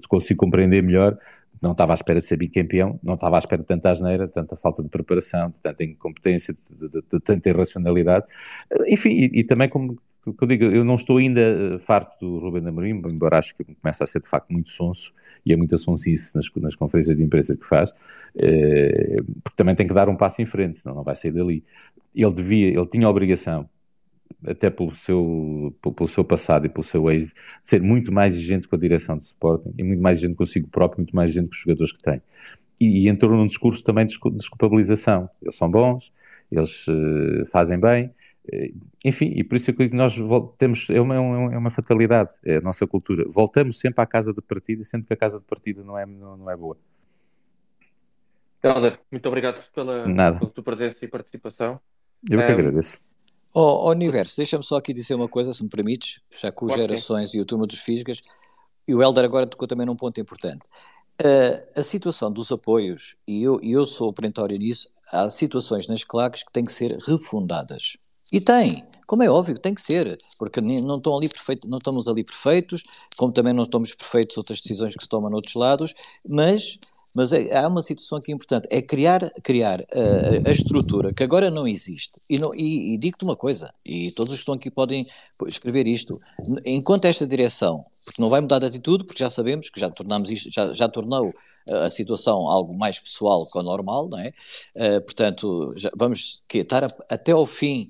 consigo 0.08 0.40
compreender 0.40 0.82
melhor 0.82 1.16
não 1.62 1.72
estava 1.72 1.92
à 1.92 1.94
espera 1.94 2.20
de 2.20 2.26
ser 2.26 2.36
bicampeão, 2.36 2.98
não 3.02 3.14
estava 3.14 3.36
à 3.36 3.38
espera 3.38 3.62
de 3.62 3.66
tanta 3.66 3.90
asneira, 3.90 4.28
tanta 4.28 4.56
falta 4.56 4.82
de 4.82 4.88
preparação, 4.88 5.50
de 5.50 5.60
tanta 5.60 5.84
incompetência, 5.84 6.54
de, 6.54 6.88
de, 6.88 7.02
de 7.02 7.20
tanta 7.20 7.48
irracionalidade. 7.48 8.26
Enfim, 8.86 9.10
e, 9.10 9.40
e, 9.40 9.44
também 9.44 9.68
como 9.68 9.96
eu 10.26 10.48
digo, 10.48 10.64
eu 10.64 10.84
não 10.84 10.96
estou 10.96 11.18
ainda 11.18 11.40
eh, 11.40 11.78
farto 11.78 12.18
do 12.18 12.40
Rubem 12.40 12.66
Amorim, 12.66 12.90
embora 12.90 13.38
acho 13.38 13.54
que 13.54 13.64
começa 13.64 14.02
a 14.02 14.06
ser 14.06 14.20
de 14.20 14.28
facto 14.28 14.50
muito 14.50 14.68
sonso, 14.68 15.12
e 15.44 15.52
é 15.52 15.56
muita 15.56 15.76
sonsice 15.76 16.34
nas, 16.34 16.46
nas 16.56 16.74
conferências 16.74 17.16
de 17.16 17.22
imprensa 17.22 17.56
que 17.56 17.64
faz, 17.64 17.92
eh, 18.36 19.18
porque 19.44 19.56
também 19.56 19.76
tem 19.76 19.86
que 19.86 19.94
dar 19.94 20.08
um 20.08 20.16
passo 20.16 20.42
em 20.42 20.46
frente, 20.46 20.78
senão 20.78 20.96
não 20.96 21.04
vai 21.04 21.14
sair 21.14 21.30
dali. 21.30 21.64
Ele 22.14 22.32
devia, 22.32 22.68
ele 22.68 22.86
tinha 22.86 23.06
a 23.06 23.10
obrigação, 23.10 23.68
até 24.44 24.70
pelo 24.70 24.94
seu, 24.94 25.74
pelo 25.82 26.08
seu 26.08 26.24
passado 26.24 26.66
e 26.66 26.68
pelo 26.68 26.84
seu 26.84 27.10
ex, 27.10 27.26
de 27.26 27.34
ser 27.62 27.82
muito 27.82 28.12
mais 28.12 28.34
exigente 28.34 28.68
com 28.68 28.76
a 28.76 28.78
direção 28.78 29.16
do 29.16 29.22
Sporting 29.22 29.72
e 29.76 29.82
muito 29.82 30.02
mais 30.02 30.18
exigente 30.18 30.36
consigo 30.36 30.68
próprio, 30.68 31.00
muito 31.00 31.14
mais 31.14 31.30
exigente 31.30 31.50
com 31.50 31.54
os 31.54 31.60
jogadores 31.60 31.92
que 31.92 32.00
tem. 32.00 32.22
E, 32.80 33.04
e 33.04 33.08
entrou 33.08 33.36
num 33.36 33.46
discurso 33.46 33.82
também 33.82 34.06
de 34.06 34.18
desculpabilização. 34.32 35.28
Eles 35.42 35.56
são 35.56 35.70
bons, 35.70 36.12
eles 36.50 36.86
uh, 36.88 37.46
fazem 37.50 37.78
bem, 37.78 38.06
uh, 38.06 38.86
enfim, 39.04 39.32
e 39.34 39.42
por 39.42 39.56
isso 39.56 39.70
é 39.70 39.74
que 39.74 39.88
nós 39.88 40.14
temos, 40.58 40.88
é 40.90 41.00
uma, 41.00 41.14
é 41.14 41.58
uma 41.58 41.70
fatalidade, 41.70 42.32
é 42.44 42.56
a 42.56 42.60
nossa 42.60 42.86
cultura. 42.86 43.24
Voltamos 43.28 43.78
sempre 43.78 44.02
à 44.02 44.06
casa 44.06 44.32
de 44.32 44.42
partida, 44.42 44.82
sendo 44.84 45.06
que 45.06 45.12
a 45.12 45.16
casa 45.16 45.38
de 45.38 45.44
partida 45.44 45.82
não 45.82 45.98
é, 45.98 46.04
não, 46.04 46.36
não 46.36 46.50
é 46.50 46.56
boa. 46.56 46.76
Helder, 48.62 48.98
muito 49.10 49.26
obrigado 49.26 49.64
pela, 49.72 50.04
pela 50.04 50.50
tua 50.50 50.64
presença 50.64 51.04
e 51.04 51.08
participação. 51.08 51.80
Eu 52.28 52.38
que 52.44 52.50
agradeço. 52.50 53.05
Oh, 53.58 53.88
Universo, 53.88 54.36
deixa-me 54.36 54.62
só 54.62 54.76
aqui 54.76 54.92
dizer 54.92 55.14
uma 55.14 55.30
coisa, 55.30 55.50
se 55.50 55.62
me 55.62 55.70
permites, 55.70 56.20
já 56.30 56.52
com 56.52 56.66
claro 56.66 56.82
gerações 56.82 57.32
e 57.32 57.40
o 57.40 57.46
turma 57.46 57.66
dos 57.66 57.78
Fisgas, 57.78 58.20
e 58.86 58.94
o 58.94 59.02
Helder 59.02 59.24
agora 59.24 59.46
tocou 59.46 59.66
também 59.66 59.86
num 59.86 59.96
ponto 59.96 60.20
importante. 60.20 60.60
Uh, 61.22 61.64
a 61.74 61.82
situação 61.82 62.30
dos 62.30 62.52
apoios, 62.52 63.16
e 63.26 63.42
eu, 63.42 63.58
eu 63.62 63.86
sou 63.86 64.12
perentório 64.12 64.58
nisso, 64.58 64.90
há 65.10 65.30
situações 65.30 65.88
nas 65.88 66.04
claques 66.04 66.42
que 66.42 66.52
têm 66.52 66.64
que 66.64 66.72
ser 66.72 66.98
refundadas. 66.98 67.96
E 68.30 68.42
tem, 68.42 68.84
como 69.06 69.22
é 69.22 69.30
óbvio, 69.30 69.58
tem 69.58 69.72
que 69.72 69.80
ser, 69.80 70.18
porque 70.38 70.60
não, 70.60 70.98
estão 70.98 71.16
ali 71.16 71.30
perfeito, 71.30 71.66
não 71.66 71.78
estamos 71.78 72.08
ali 72.08 72.24
perfeitos, 72.24 72.82
como 73.16 73.32
também 73.32 73.54
não 73.54 73.62
estamos 73.62 73.94
perfeitos 73.94 74.36
outras 74.36 74.60
decisões 74.60 74.94
que 74.94 75.02
se 75.02 75.08
tomam 75.08 75.30
noutros 75.30 75.54
lados, 75.54 75.94
mas 76.28 76.78
mas 77.16 77.32
é, 77.32 77.56
há 77.56 77.66
uma 77.66 77.82
situação 77.82 78.18
aqui 78.18 78.30
importante, 78.30 78.68
é 78.70 78.82
criar, 78.82 79.30
criar 79.42 79.80
uh, 79.80 80.46
a 80.46 80.50
estrutura 80.50 81.14
que 81.14 81.22
agora 81.22 81.50
não 81.50 81.66
existe. 81.66 82.20
E, 82.28 82.36
e, 82.54 82.94
e 82.94 82.98
digo-te 82.98 83.24
uma 83.24 83.34
coisa, 83.34 83.72
e 83.82 84.10
todos 84.10 84.34
os 84.34 84.38
que 84.38 84.42
estão 84.42 84.54
aqui 84.54 84.70
podem 84.70 85.06
escrever 85.46 85.86
isto, 85.86 86.20
enquanto 86.62 87.06
esta 87.06 87.26
direção, 87.26 87.82
porque 88.04 88.20
não 88.20 88.28
vai 88.28 88.42
mudar 88.42 88.58
de 88.58 88.66
atitude, 88.66 89.04
porque 89.04 89.18
já 89.18 89.30
sabemos 89.30 89.70
que 89.70 89.80
já 89.80 89.88
tornamos 89.88 90.30
isto, 90.30 90.52
já, 90.52 90.70
já 90.74 90.88
tornou 90.90 91.32
a 91.66 91.88
situação 91.88 92.50
algo 92.50 92.76
mais 92.76 93.00
pessoal 93.00 93.46
que 93.46 93.58
o 93.58 93.62
normal, 93.62 94.08
não 94.08 94.18
é? 94.18 94.32
Uh, 94.76 95.00
portanto, 95.00 95.70
já, 95.74 95.90
vamos 95.96 96.42
que, 96.46 96.58
estar 96.58 96.84
a, 96.84 96.88
até 97.08 97.32
ao 97.32 97.46
fim 97.46 97.88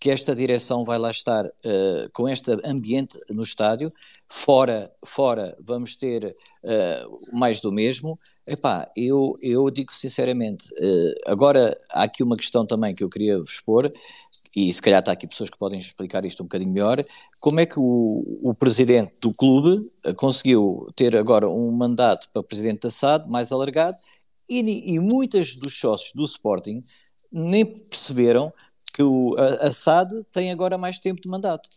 que 0.00 0.10
esta 0.10 0.34
direção 0.34 0.84
vai 0.84 0.98
lá 0.98 1.10
estar 1.10 1.46
uh, 1.46 2.12
com 2.12 2.28
este 2.28 2.52
ambiente 2.64 3.18
no 3.28 3.42
estádio, 3.42 3.90
fora, 4.28 4.92
fora 5.04 5.56
vamos 5.60 5.96
ter 5.96 6.24
uh, 6.24 7.36
mais 7.36 7.60
do 7.60 7.72
mesmo. 7.72 8.16
Epá, 8.46 8.90
eu, 8.96 9.34
eu 9.42 9.70
digo 9.70 9.92
sinceramente, 9.92 10.68
uh, 10.74 11.14
agora 11.26 11.78
há 11.90 12.04
aqui 12.04 12.22
uma 12.22 12.36
questão 12.36 12.64
também 12.64 12.94
que 12.94 13.02
eu 13.02 13.10
queria 13.10 13.38
vos 13.38 13.50
expor, 13.50 13.90
e 14.54 14.72
se 14.72 14.80
calhar 14.80 15.00
está 15.00 15.12
aqui 15.12 15.26
pessoas 15.26 15.50
que 15.50 15.58
podem 15.58 15.78
explicar 15.78 16.24
isto 16.24 16.42
um 16.42 16.46
bocadinho 16.46 16.72
melhor, 16.72 17.04
como 17.40 17.60
é 17.60 17.66
que 17.66 17.78
o, 17.78 18.22
o 18.42 18.54
presidente 18.54 19.12
do 19.20 19.32
clube 19.32 19.78
conseguiu 20.16 20.88
ter 20.96 21.16
agora 21.16 21.48
um 21.48 21.70
mandato 21.70 22.28
para 22.32 22.42
presidente 22.42 22.80
da 22.82 22.90
SAD 22.90 23.28
mais 23.28 23.52
alargado 23.52 23.96
E, 24.48 24.94
e 24.94 24.98
muitos 24.98 25.54
dos 25.56 25.78
sócios 25.78 26.12
do 26.14 26.24
Sporting 26.24 26.80
nem 27.30 27.66
perceberam 27.66 28.50
que 28.92 29.02
o 29.02 29.34
Assad 29.60 30.10
tem 30.32 30.50
agora 30.50 30.78
mais 30.78 30.98
tempo 30.98 31.20
de 31.20 31.28
mandato. 31.28 31.68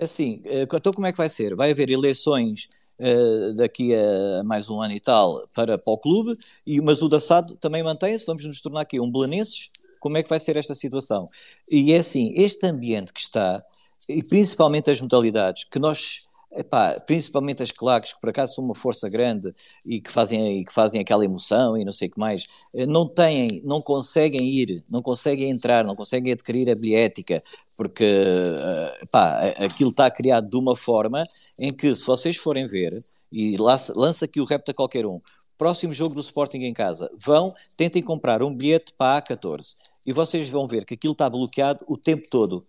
Assim, 0.00 0.42
eh, 0.44 0.62
então 0.62 0.92
como 0.92 1.06
é 1.06 1.12
que 1.12 1.18
vai 1.18 1.28
ser? 1.28 1.54
Vai 1.54 1.70
haver 1.70 1.90
eleições 1.90 2.80
uh, 2.98 3.54
daqui 3.54 3.94
a 3.94 4.42
mais 4.44 4.68
um 4.68 4.82
ano 4.82 4.92
e 4.94 5.00
tal 5.00 5.48
para, 5.54 5.78
para 5.78 5.92
o 5.92 5.98
clube, 5.98 6.36
e, 6.66 6.80
mas 6.80 7.02
o 7.02 7.08
da 7.08 7.20
SAD 7.20 7.56
também 7.56 7.82
mantém-se, 7.82 8.26
vamos 8.26 8.44
nos 8.44 8.60
tornar 8.60 8.80
aqui 8.80 8.98
um 9.00 9.10
belenenses, 9.10 9.70
como 10.00 10.18
é 10.18 10.22
que 10.22 10.28
vai 10.28 10.40
ser 10.40 10.56
esta 10.56 10.74
situação? 10.74 11.26
E 11.70 11.92
é 11.92 11.98
assim, 11.98 12.34
este 12.36 12.66
ambiente 12.66 13.12
que 13.12 13.20
está, 13.20 13.64
e 14.08 14.22
principalmente 14.22 14.90
as 14.90 15.00
modalidades, 15.00 15.64
que 15.64 15.78
nós 15.78 16.28
Epá, 16.56 17.00
principalmente 17.00 17.62
as 17.62 17.72
claques, 17.72 18.12
que 18.12 18.20
por 18.20 18.30
acaso 18.30 18.54
são 18.54 18.64
uma 18.64 18.74
força 18.74 19.08
grande 19.08 19.52
e 19.84 20.00
que 20.00 20.10
fazem, 20.10 20.60
e 20.60 20.64
que 20.64 20.72
fazem 20.72 21.00
aquela 21.00 21.24
emoção 21.24 21.76
e 21.76 21.84
não 21.84 21.92
sei 21.92 22.08
o 22.08 22.10
que 22.12 22.18
mais, 22.18 22.44
eh, 22.74 22.86
não 22.86 23.08
têm, 23.08 23.60
não 23.64 23.82
conseguem 23.82 24.48
ir, 24.48 24.84
não 24.88 25.02
conseguem 25.02 25.50
entrar, 25.50 25.84
não 25.84 25.96
conseguem 25.96 26.32
adquirir 26.32 26.70
a 26.70 26.74
bilhética, 26.74 27.42
porque 27.76 28.04
eh, 28.04 28.98
epá, 29.02 29.38
aquilo 29.58 29.90
está 29.90 30.10
criado 30.10 30.48
de 30.48 30.56
uma 30.56 30.76
forma 30.76 31.24
em 31.58 31.70
que, 31.70 31.94
se 31.94 32.06
vocês 32.06 32.36
forem 32.36 32.66
ver, 32.66 32.96
e 33.32 33.56
lança, 33.56 33.92
lança 33.96 34.24
aqui 34.24 34.40
o 34.40 34.44
repto 34.44 34.70
a 34.70 34.74
qualquer 34.74 35.06
um, 35.06 35.18
próximo 35.58 35.92
jogo 35.92 36.14
do 36.14 36.20
Sporting 36.20 36.58
em 36.58 36.72
casa, 36.72 37.10
vão, 37.16 37.52
tentem 37.76 38.02
comprar 38.02 38.42
um 38.42 38.54
bilhete 38.54 38.92
para 38.96 39.18
a 39.18 39.22
A14 39.22 39.74
e 40.06 40.12
vocês 40.12 40.48
vão 40.48 40.66
ver 40.66 40.84
que 40.84 40.94
aquilo 40.94 41.12
está 41.12 41.28
bloqueado 41.28 41.80
o 41.88 41.96
tempo 41.96 42.28
todo. 42.30 42.62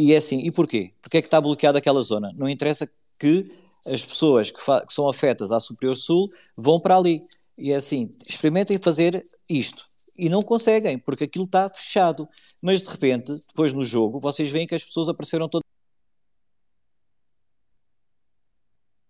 E 0.00 0.14
é 0.14 0.18
assim, 0.18 0.38
e 0.38 0.52
porquê? 0.52 0.92
Porque 1.02 1.16
é 1.16 1.20
que 1.20 1.26
está 1.26 1.40
bloqueada 1.40 1.76
aquela 1.76 2.00
zona? 2.02 2.30
Não 2.36 2.48
interessa 2.48 2.88
que 3.18 3.44
as 3.84 4.04
pessoas 4.04 4.48
que, 4.48 4.60
que, 4.60 4.94
são 4.94 5.08
afetas 5.08 5.50
à 5.50 5.58
Superior 5.58 5.96
Sul 5.96 6.28
vão 6.56 6.78
para 6.78 6.96
ali. 6.96 7.20
E 7.58 7.72
é 7.72 7.74
assim, 7.74 8.08
experimentem 8.24 8.78
fazer 8.78 9.24
isto. 9.50 9.84
E 10.16 10.28
não 10.28 10.40
conseguem, 10.44 11.00
porque 11.00 11.24
aquilo 11.24 11.46
está 11.46 11.68
fechado. 11.68 12.28
Mas 12.62 12.80
de 12.80 12.88
repente, 12.88 13.32
depois 13.48 13.72
no 13.72 13.82
jogo, 13.82 14.20
vocês 14.20 14.52
veem 14.52 14.68
que 14.68 14.74
as 14.76 14.84
pessoas 14.84 15.08
apareceram 15.08 15.48
todas. 15.48 15.66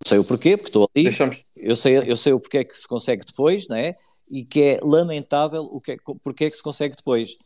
Não 0.06 0.08
sei 0.08 0.18
o 0.20 0.24
porquê, 0.24 0.56
porque 0.56 0.70
estou 0.70 0.88
ali. 0.94 1.04
Deixamos... 1.04 1.50
Eu, 1.54 1.76
sei, 1.76 1.98
eu 1.98 2.16
sei 2.16 2.32
o 2.32 2.40
porquê 2.40 2.64
que 2.64 2.74
se 2.74 2.88
consegue 2.88 3.26
depois, 3.26 3.68
não 3.68 3.76
é? 3.76 3.92
E 4.30 4.42
que 4.42 4.62
é 4.62 4.80
lamentável 4.82 5.64
o 5.64 5.82
que 5.82 5.92
é, 5.92 5.96
porque 6.22 6.46
é 6.46 6.50
que 6.50 6.56
se 6.56 6.62
consegue 6.62 6.96
depois. 6.96 7.36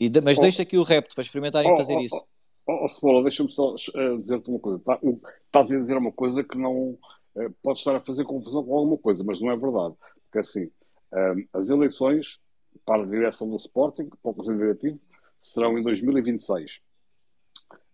E, 0.00 0.10
mas 0.22 0.38
oh, 0.38 0.40
deixa 0.40 0.62
aqui 0.62 0.78
o 0.78 0.82
repto 0.82 1.14
para 1.14 1.22
experimentarem 1.22 1.70
oh, 1.70 1.76
fazer 1.76 1.94
oh, 1.94 2.00
isso. 2.00 2.24
Oh, 2.70 2.84
oh 2.84 2.88
Cebola, 2.88 3.22
deixa-me 3.22 3.50
só 3.50 3.72
uh, 3.72 4.18
dizer-te 4.20 4.50
uma 4.50 4.58
coisa. 4.58 4.78
Tá, 4.80 5.00
estás 5.46 5.72
a 5.72 5.78
dizer 5.78 5.96
uma 5.96 6.12
coisa 6.12 6.44
que 6.44 6.58
não 6.58 6.90
uh, 7.34 7.50
pode 7.62 7.78
estar 7.78 7.96
a 7.96 8.00
fazer 8.00 8.24
confusão 8.24 8.62
com 8.62 8.76
alguma 8.76 8.98
coisa, 8.98 9.24
mas 9.24 9.40
não 9.40 9.50
é 9.50 9.56
verdade. 9.56 9.94
Porque 10.24 10.40
assim, 10.40 10.64
uh, 10.64 11.48
as 11.54 11.70
eleições 11.70 12.38
para 12.84 13.02
a 13.02 13.06
direção 13.06 13.48
do 13.48 13.56
Sporting, 13.56 14.10
para 14.22 14.30
o 14.30 14.34
Conselho 14.34 14.58
Diretivo, 14.58 15.00
serão 15.40 15.78
em 15.78 15.82
2026. 15.82 16.82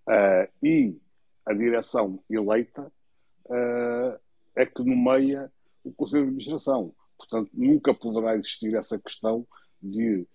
Uh, 0.09 0.51
e 0.61 1.01
a 1.47 1.55
direção 1.55 2.19
eleita 2.29 2.93
é 4.57 4.67
que 4.67 4.83
nomeia 4.83 5.53
o 5.85 5.93
Conselho 5.93 6.25
de 6.25 6.29
Administração. 6.31 6.93
Portanto, 7.17 7.51
nunca 7.53 7.95
poderá 7.95 8.35
existir 8.35 8.75
essa 8.75 8.99
questão 8.99 9.47
de 9.81 10.27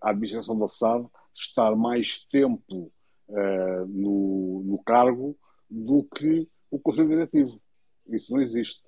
a 0.00 0.10
administração 0.10 0.58
da 0.58 0.66
SAD 0.66 1.06
estar 1.34 1.76
mais 1.76 2.24
tempo 2.24 2.90
uh, 3.28 3.86
no, 3.86 4.62
no 4.64 4.78
cargo 4.84 5.36
do 5.70 6.04
que 6.04 6.48
o 6.70 6.78
Conselho 6.78 7.08
Diretivo. 7.08 7.60
Isso 8.08 8.32
não 8.32 8.40
existe. 8.40 8.82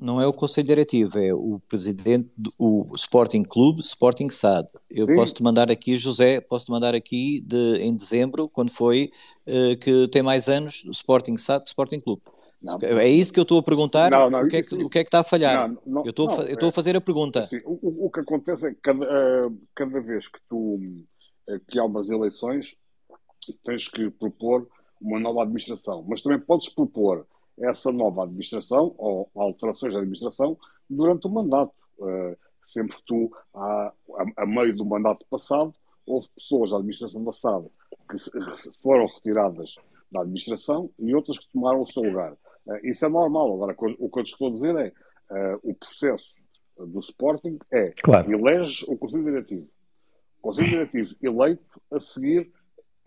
Não 0.00 0.18
é 0.18 0.26
o 0.26 0.32
Conselho 0.32 0.66
Diretivo, 0.66 1.18
é 1.18 1.34
o 1.34 1.60
presidente 1.68 2.30
do 2.38 2.86
Sporting 2.94 3.42
Clube, 3.42 3.82
Sporting 3.82 4.30
SAD. 4.30 4.66
Eu 4.90 5.06
posso-te 5.14 5.42
mandar 5.42 5.70
aqui, 5.70 5.94
José, 5.94 6.40
posso-te 6.40 6.70
mandar 6.70 6.94
aqui 6.94 7.42
de, 7.42 7.76
em 7.82 7.94
dezembro, 7.94 8.48
quando 8.48 8.70
foi, 8.70 9.10
uh, 9.46 9.76
que 9.78 10.08
tem 10.08 10.22
mais 10.22 10.48
anos, 10.48 10.86
Sporting 10.90 11.36
SAD 11.36 11.64
que 11.64 11.68
Sporting 11.68 12.00
Clube. 12.00 12.22
Não, 12.62 12.78
é 12.98 13.08
isso 13.08 13.30
que 13.30 13.38
eu 13.38 13.42
estou 13.42 13.58
a 13.58 13.62
perguntar? 13.62 14.10
Não, 14.10 14.30
não, 14.30 14.44
o, 14.44 14.48
que 14.48 14.56
é 14.56 14.62
que, 14.62 14.74
o 14.74 14.88
que 14.88 14.98
é 15.00 15.04
que 15.04 15.08
está 15.08 15.20
a 15.20 15.24
falhar? 15.24 15.70
Eu 15.86 16.10
estou, 16.10 16.30
a, 16.30 16.44
eu 16.44 16.54
estou 16.54 16.70
a 16.70 16.72
fazer 16.72 16.96
a 16.96 17.00
pergunta. 17.00 17.40
Assim, 17.40 17.60
o, 17.66 18.06
o, 18.06 18.10
que 18.10 18.20
acontece 18.20 18.66
é 18.66 18.70
que 18.70 18.80
cada, 18.80 19.04
uh, 19.04 19.58
cada 19.74 20.00
vez 20.00 20.28
que 20.28 20.38
tu 20.48 20.80
que 21.68 21.78
há 21.78 21.84
umas 21.84 22.08
eleições, 22.08 22.74
tens 23.64 23.88
que 23.88 24.10
propor 24.10 24.68
uma 25.00 25.20
nova 25.20 25.42
administração, 25.42 26.04
mas 26.08 26.22
também 26.22 26.40
podes 26.40 26.68
propor 26.68 27.26
essa 27.58 27.92
nova 27.92 28.24
administração 28.24 28.94
ou 28.98 29.30
alterações 29.34 29.92
da 29.92 30.00
administração 30.00 30.58
durante 30.88 31.26
o 31.26 31.30
mandato. 31.30 31.72
Uh, 31.98 32.36
sempre 32.64 32.96
que 32.96 33.02
tu, 33.04 33.30
a, 33.54 33.92
a, 34.16 34.42
a, 34.42 34.46
meio 34.46 34.74
do 34.74 34.84
mandato 34.84 35.24
passado, 35.28 35.72
houve 36.06 36.28
pessoas 36.34 36.70
da 36.70 36.78
administração 36.78 37.22
passada 37.24 37.70
que 38.08 38.16
foram 38.82 39.06
retiradas 39.06 39.76
da 40.10 40.22
administração 40.22 40.90
e 40.98 41.14
outras 41.14 41.38
que 41.38 41.48
tomaram 41.52 41.82
o 41.82 41.86
seu 41.86 42.02
lugar. 42.02 42.32
Uh, 42.66 42.86
isso 42.86 43.04
é 43.04 43.08
normal. 43.08 43.54
Agora, 43.54 43.76
o 43.98 44.08
que 44.08 44.18
eu 44.18 44.24
te 44.24 44.32
estou 44.32 44.48
a 44.48 44.50
dizer 44.50 44.74
é 44.76 45.54
uh, 45.54 45.60
o 45.62 45.74
processo 45.74 46.34
do 46.76 46.98
Sporting 46.98 47.58
é 47.72 47.92
claro. 48.02 48.32
elege 48.32 48.84
o 48.88 48.96
Conselho 48.96 49.24
Diretivo. 49.24 49.68
O 50.38 50.42
Conselho 50.42 50.68
Diretivo 50.68 51.14
eleito 51.22 51.80
a 51.92 52.00
seguir 52.00 52.52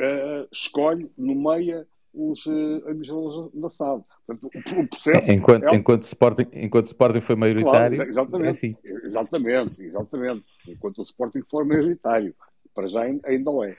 uh, 0.01 0.47
escolhe, 0.51 1.11
nomeia 1.17 1.87
os 2.13 2.45
uh, 2.45 2.83
administradores 2.87 3.51
da 3.53 3.69
SAD. 3.69 4.03
Portanto, 4.25 4.79
o, 4.79 4.87
processo 4.87 5.31
enquanto, 5.31 5.67
é... 5.67 5.75
enquanto, 5.75 6.03
Sporting, 6.03 6.47
enquanto 6.53 6.85
o 6.85 6.89
Sporting 6.89 7.21
foi 7.21 7.35
maioritário, 7.35 7.95
claro, 7.95 8.09
exatamente, 8.09 8.47
é 8.47 8.49
assim. 8.49 8.75
Exatamente, 8.83 9.81
exatamente. 9.81 10.45
Enquanto 10.67 10.97
o 10.99 11.03
Sporting 11.03 11.41
for 11.49 11.65
maioritário. 11.65 12.35
Para 12.73 12.87
já 12.87 13.01
ainda 13.01 13.51
é. 13.65 13.75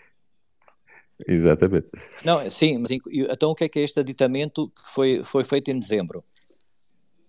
Exatamente. 1.27 1.89
Não, 2.25 2.49
sim, 2.51 2.79
mas 2.79 2.91
então 2.91 3.51
o 3.51 3.55
que 3.55 3.65
é 3.65 3.69
que 3.69 3.79
é 3.79 3.83
este 3.83 4.01
aditamento 4.01 4.69
que 4.69 4.93
foi, 4.93 5.23
foi 5.25 5.45
feito 5.45 5.71
em 5.71 5.79
dezembro? 5.79 6.25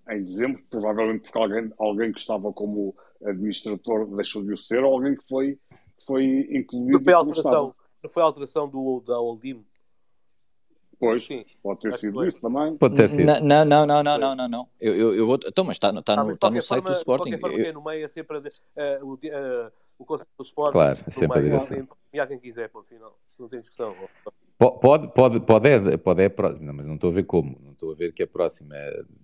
Em 0.10 0.24
dezembro, 0.24 0.61
provavelmente 0.70 1.22
porque 1.22 1.38
alguém, 1.38 1.72
alguém 1.78 2.11
que 2.11 2.20
estava 2.20 2.52
como 2.53 2.95
administrador 3.24 4.07
deixou 4.16 4.44
de 4.44 4.53
o 4.53 4.57
ser, 4.57 4.84
ou 4.84 4.95
alguém 4.95 5.16
que 5.16 5.28
foi, 5.28 5.60
foi 6.06 6.48
incluído. 6.52 7.03
Foi 7.03 7.14
alteração, 7.14 7.76
não 8.03 8.09
foi 8.09 8.23
a 8.23 8.26
alteração 8.26 8.67
do, 8.67 9.01
da 9.01 9.19
Oldim? 9.19 9.65
Pois, 10.99 11.26
Sim. 11.26 11.45
pode 11.63 11.80
ter 11.80 11.93
sido 11.97 12.26
isso 12.26 12.41
também. 12.41 12.76
Pode 12.76 12.95
ter 12.95 13.07
sido. 13.07 13.26
Não, 13.26 13.63
não, 13.63 13.85
não, 13.85 14.03
não, 14.03 14.17
não, 14.17 14.35
não, 14.35 14.47
não. 14.49 14.69
Eu, 14.81 14.95
eu, 14.95 15.15
eu 15.15 15.26
vou... 15.26 15.39
Então, 15.45 15.63
mas 15.63 15.77
está, 15.77 15.91
está, 15.91 16.13
ah, 16.13 16.23
no, 16.26 16.31
está 16.31 16.49
no 16.51 16.61
site 16.61 16.81
forma, 16.81 16.89
do 16.89 16.97
Sporting. 16.97 17.31
De 17.31 17.38
qualquer 17.39 17.55
forma, 17.55 17.69
eu... 17.69 17.73
no 17.73 17.84
meio 17.85 18.03
é 18.03 18.07
sempre 18.09 18.38
uh, 18.38 18.41
o, 19.01 19.13
uh, 19.13 19.71
o 19.97 20.05
Conselho 20.05 20.30
do 20.38 20.43
Sporting. 20.43 20.71
Claro, 20.73 20.99
é 21.07 21.11
sempre 21.11 21.39
a 21.39 21.41
direção. 21.41 21.88
E 22.11 22.19
há 22.19 22.27
quem 22.27 22.38
quiser, 22.38 22.67
por 22.69 22.84
final. 22.84 23.17
Se 23.30 23.41
não 23.41 23.47
tem 23.47 23.61
discussão. 23.61 23.95
Pode, 24.60 25.14
pode, 25.14 25.40
pode, 25.40 25.69
é, 25.69 25.95
pode 25.95 26.22
é, 26.22 26.30
não, 26.60 26.73
mas 26.73 26.86
não 26.86 26.95
estou 26.95 27.10
a 27.10 27.14
ver 27.14 27.23
como, 27.23 27.57
não 27.64 27.72
estou 27.72 27.94
a 27.94 27.95
ver 27.95 28.11
que 28.11 28.22
a 28.22 28.27
próxima 28.27 28.76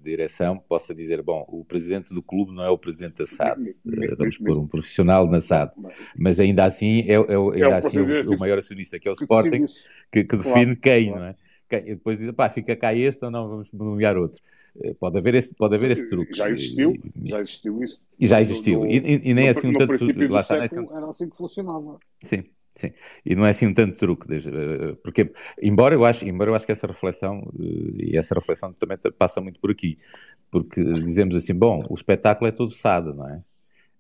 direção 0.02 0.58
possa 0.58 0.96
dizer, 0.96 1.22
bom, 1.22 1.46
o 1.50 1.66
presidente 1.66 2.14
do 2.14 2.24
clube 2.24 2.54
não 2.54 2.64
é 2.64 2.70
o 2.70 2.78
presidente 2.78 3.18
da 3.18 3.26
SAD, 3.26 3.72
eh, 3.72 4.16
vamos 4.18 4.38
pôr 4.38 4.58
um 4.58 4.66
profissional 4.66 5.28
na 5.30 5.42
SAD, 5.42 5.74
mas 6.18 6.40
ainda 6.40 6.64
assim 6.64 7.02
é, 7.02 7.16
é, 7.16 7.16
é 7.16 7.66
ainda 7.66 7.76
assim 7.76 8.00
o, 8.00 8.34
o, 8.34 8.40
maior 8.40 8.60
acionista, 8.60 8.98
que 8.98 9.10
é 9.10 9.12
o 9.12 9.14
Sporting, 9.14 9.66
que, 10.10 10.24
que 10.24 10.38
define 10.38 10.74
quem, 10.74 11.12
não 11.12 11.26
é? 11.26 11.36
Quem, 11.68 11.80
e 11.80 11.96
depois 11.96 12.18
diz, 12.18 12.32
pá, 12.32 12.48
fica 12.48 12.74
cá 12.74 12.96
este 12.96 13.26
ou 13.26 13.30
não, 13.30 13.50
vamos 13.50 13.74
nomear 13.74 14.16
outro. 14.16 14.40
Eh, 14.80 14.94
pode 14.98 15.18
haver 15.18 15.36
esse, 15.36 15.54
pode 15.54 15.76
haver 15.76 15.92
esse 15.92 16.08
truque. 16.08 16.34
Já 16.34 16.50
existiu, 16.50 16.94
e, 16.94 17.30
já 17.30 17.42
existiu 17.42 17.84
isso. 17.84 18.06
E 18.18 18.26
já 18.26 18.40
existiu, 18.40 18.80
no, 18.80 18.88
e, 18.88 19.22
e, 19.22 19.34
nem 19.34 19.46
no, 19.46 19.52
assim 19.52 19.68
um 19.68 19.74
tanto... 19.74 20.32
Lá 20.32 20.40
está, 20.40 20.64
assim, 20.64 20.88
era 20.96 21.10
assim 21.10 21.30
que 21.30 21.36
funcionava. 21.36 22.00
Sim. 22.24 22.46
Sim, 22.76 22.92
e 23.26 23.36
não 23.36 23.46
é 23.46 23.50
assim 23.52 23.68
um 23.68 23.74
tanto 23.74 23.96
truque, 23.96 24.28
eh, 24.34 24.96
porque, 25.02 25.32
embora 25.62 25.96
eu 25.96 26.04
acho, 26.04 26.26
embora 26.26 26.52
eu 26.52 26.56
acho 26.56 26.66
que 26.66 26.74
essa 26.74 26.86
reflexão, 26.86 27.40
eh, 27.58 28.12
e 28.12 28.18
essa 28.18 28.36
reflexão 28.36 28.74
também 28.74 28.98
passa 29.18 29.40
muito 29.40 29.60
por 29.62 29.72
aqui, 29.72 29.98
porque 30.52 30.84
dizemos 30.84 31.36
assim, 31.38 31.54
bom, 31.54 31.80
o 31.90 31.94
espetáculo 31.94 32.48
é 32.50 32.52
todo 32.52 32.72
SAD, 32.72 33.14
não 33.16 33.30
é? 33.30 33.44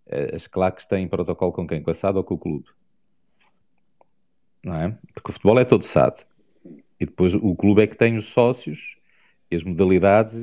Eh, 0.07 0.35
as 0.35 0.47
claques 0.47 0.85
têm 0.88 1.07
protocolo 1.07 1.53
com 1.53 1.68
quem? 1.68 1.81
Com 1.84 1.91
a 1.91 1.93
SAD 1.93 2.18
ou 2.18 2.23
com 2.23 2.35
o 2.35 2.38
clube? 2.39 2.65
Não 4.64 4.76
é? 4.76 4.97
Porque 5.14 5.30
o 5.30 5.34
futebol 5.34 5.60
é 5.60 5.65
todo 5.65 5.84
SAD. 5.84 6.26
E 6.99 7.06
depois 7.06 7.35
o 7.35 7.56
clube 7.56 7.84
é 7.84 7.88
que 7.88 7.97
tem 7.97 8.15
os 8.18 8.26
sócios 8.26 8.97
as 9.54 9.64
modalidades, 9.64 10.36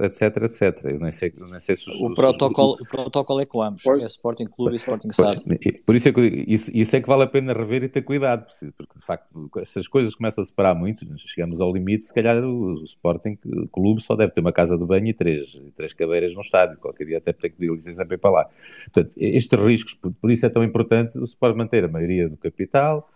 etc, 0.00 0.42
etc. 0.44 0.84
Eu 0.84 1.00
nem 1.00 1.10
sei, 1.10 1.32
nem 1.36 1.60
sei 1.60 1.76
se 1.76 1.90
o, 1.90 2.14
protocolo, 2.14 2.76
o 2.80 2.88
protocolo 2.88 3.40
é 3.40 3.46
com 3.46 3.62
ambos, 3.62 3.84
é 3.86 4.06
Sporting 4.06 4.44
Clube 4.44 4.74
e 4.74 4.76
Sporting 4.76 5.10
SAD. 5.10 5.42
Por 5.86 5.96
isso 5.96 6.08
é 6.08 6.12
que 6.12 6.20
isso, 6.20 6.70
isso, 6.74 6.94
é 6.94 7.00
que 7.00 7.08
vale 7.08 7.22
a 7.22 7.26
pena 7.26 7.52
rever 7.52 7.82
e 7.82 7.88
ter 7.88 8.02
cuidado, 8.02 8.46
porque 8.76 8.98
de 8.98 9.04
facto, 9.04 9.50
se 9.64 9.78
as 9.78 9.88
coisas 9.88 10.14
começam 10.14 10.42
a 10.42 10.44
separar 10.44 10.74
muito, 10.74 11.06
chegamos 11.16 11.60
ao 11.60 11.72
limite, 11.72 12.04
se 12.04 12.14
calhar 12.14 12.42
o 12.44 12.84
Sporting 12.84 13.38
Clube 13.72 14.02
só 14.02 14.14
deve 14.14 14.32
ter 14.32 14.40
uma 14.40 14.52
casa 14.52 14.76
de 14.76 14.84
banho 14.84 15.08
e 15.08 15.14
três, 15.14 15.60
três 15.74 15.92
cadeiras 15.92 16.34
no 16.34 16.42
estádio, 16.42 16.76
qualquer 16.78 17.06
dia 17.06 17.18
até 17.18 17.32
ter 17.32 17.48
que 17.50 17.56
pedir 17.56 17.70
licença 17.70 18.04
para 18.04 18.14
ir 18.14 18.18
para 18.18 18.30
lá. 18.30 18.48
Portanto, 18.92 19.14
estes 19.16 19.58
riscos, 19.58 19.94
por 19.94 20.30
isso 20.30 20.44
é 20.44 20.48
tão 20.50 20.62
importante 20.62 21.18
o 21.18 21.24
Sport 21.24 21.56
manter 21.56 21.84
a 21.84 21.88
maioria 21.88 22.28
do 22.28 22.36
capital, 22.36 23.08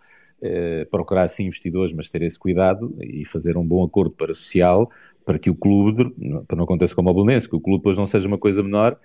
procurar 0.91 1.27
sim 1.27 1.45
investidores, 1.45 1.93
mas 1.93 2.09
ter 2.09 2.21
esse 2.21 2.37
cuidado 2.37 2.95
e 3.01 3.25
fazer 3.25 3.57
um 3.57 3.65
bom 3.65 3.83
acordo 3.83 4.11
para 4.11 4.33
social, 4.33 4.89
para 5.25 5.39
que 5.39 5.49
o 5.49 5.55
clube, 5.55 6.13
para 6.47 6.55
não 6.55 6.63
aconteça 6.63 6.95
como 6.95 7.09
o 7.09 7.13
Belenense, 7.13 7.49
que 7.49 7.55
o 7.55 7.59
clube 7.59 7.79
depois 7.79 7.97
não 7.97 8.05
seja 8.05 8.27
uma 8.27 8.37
coisa 8.37 8.61
menor 8.61 8.99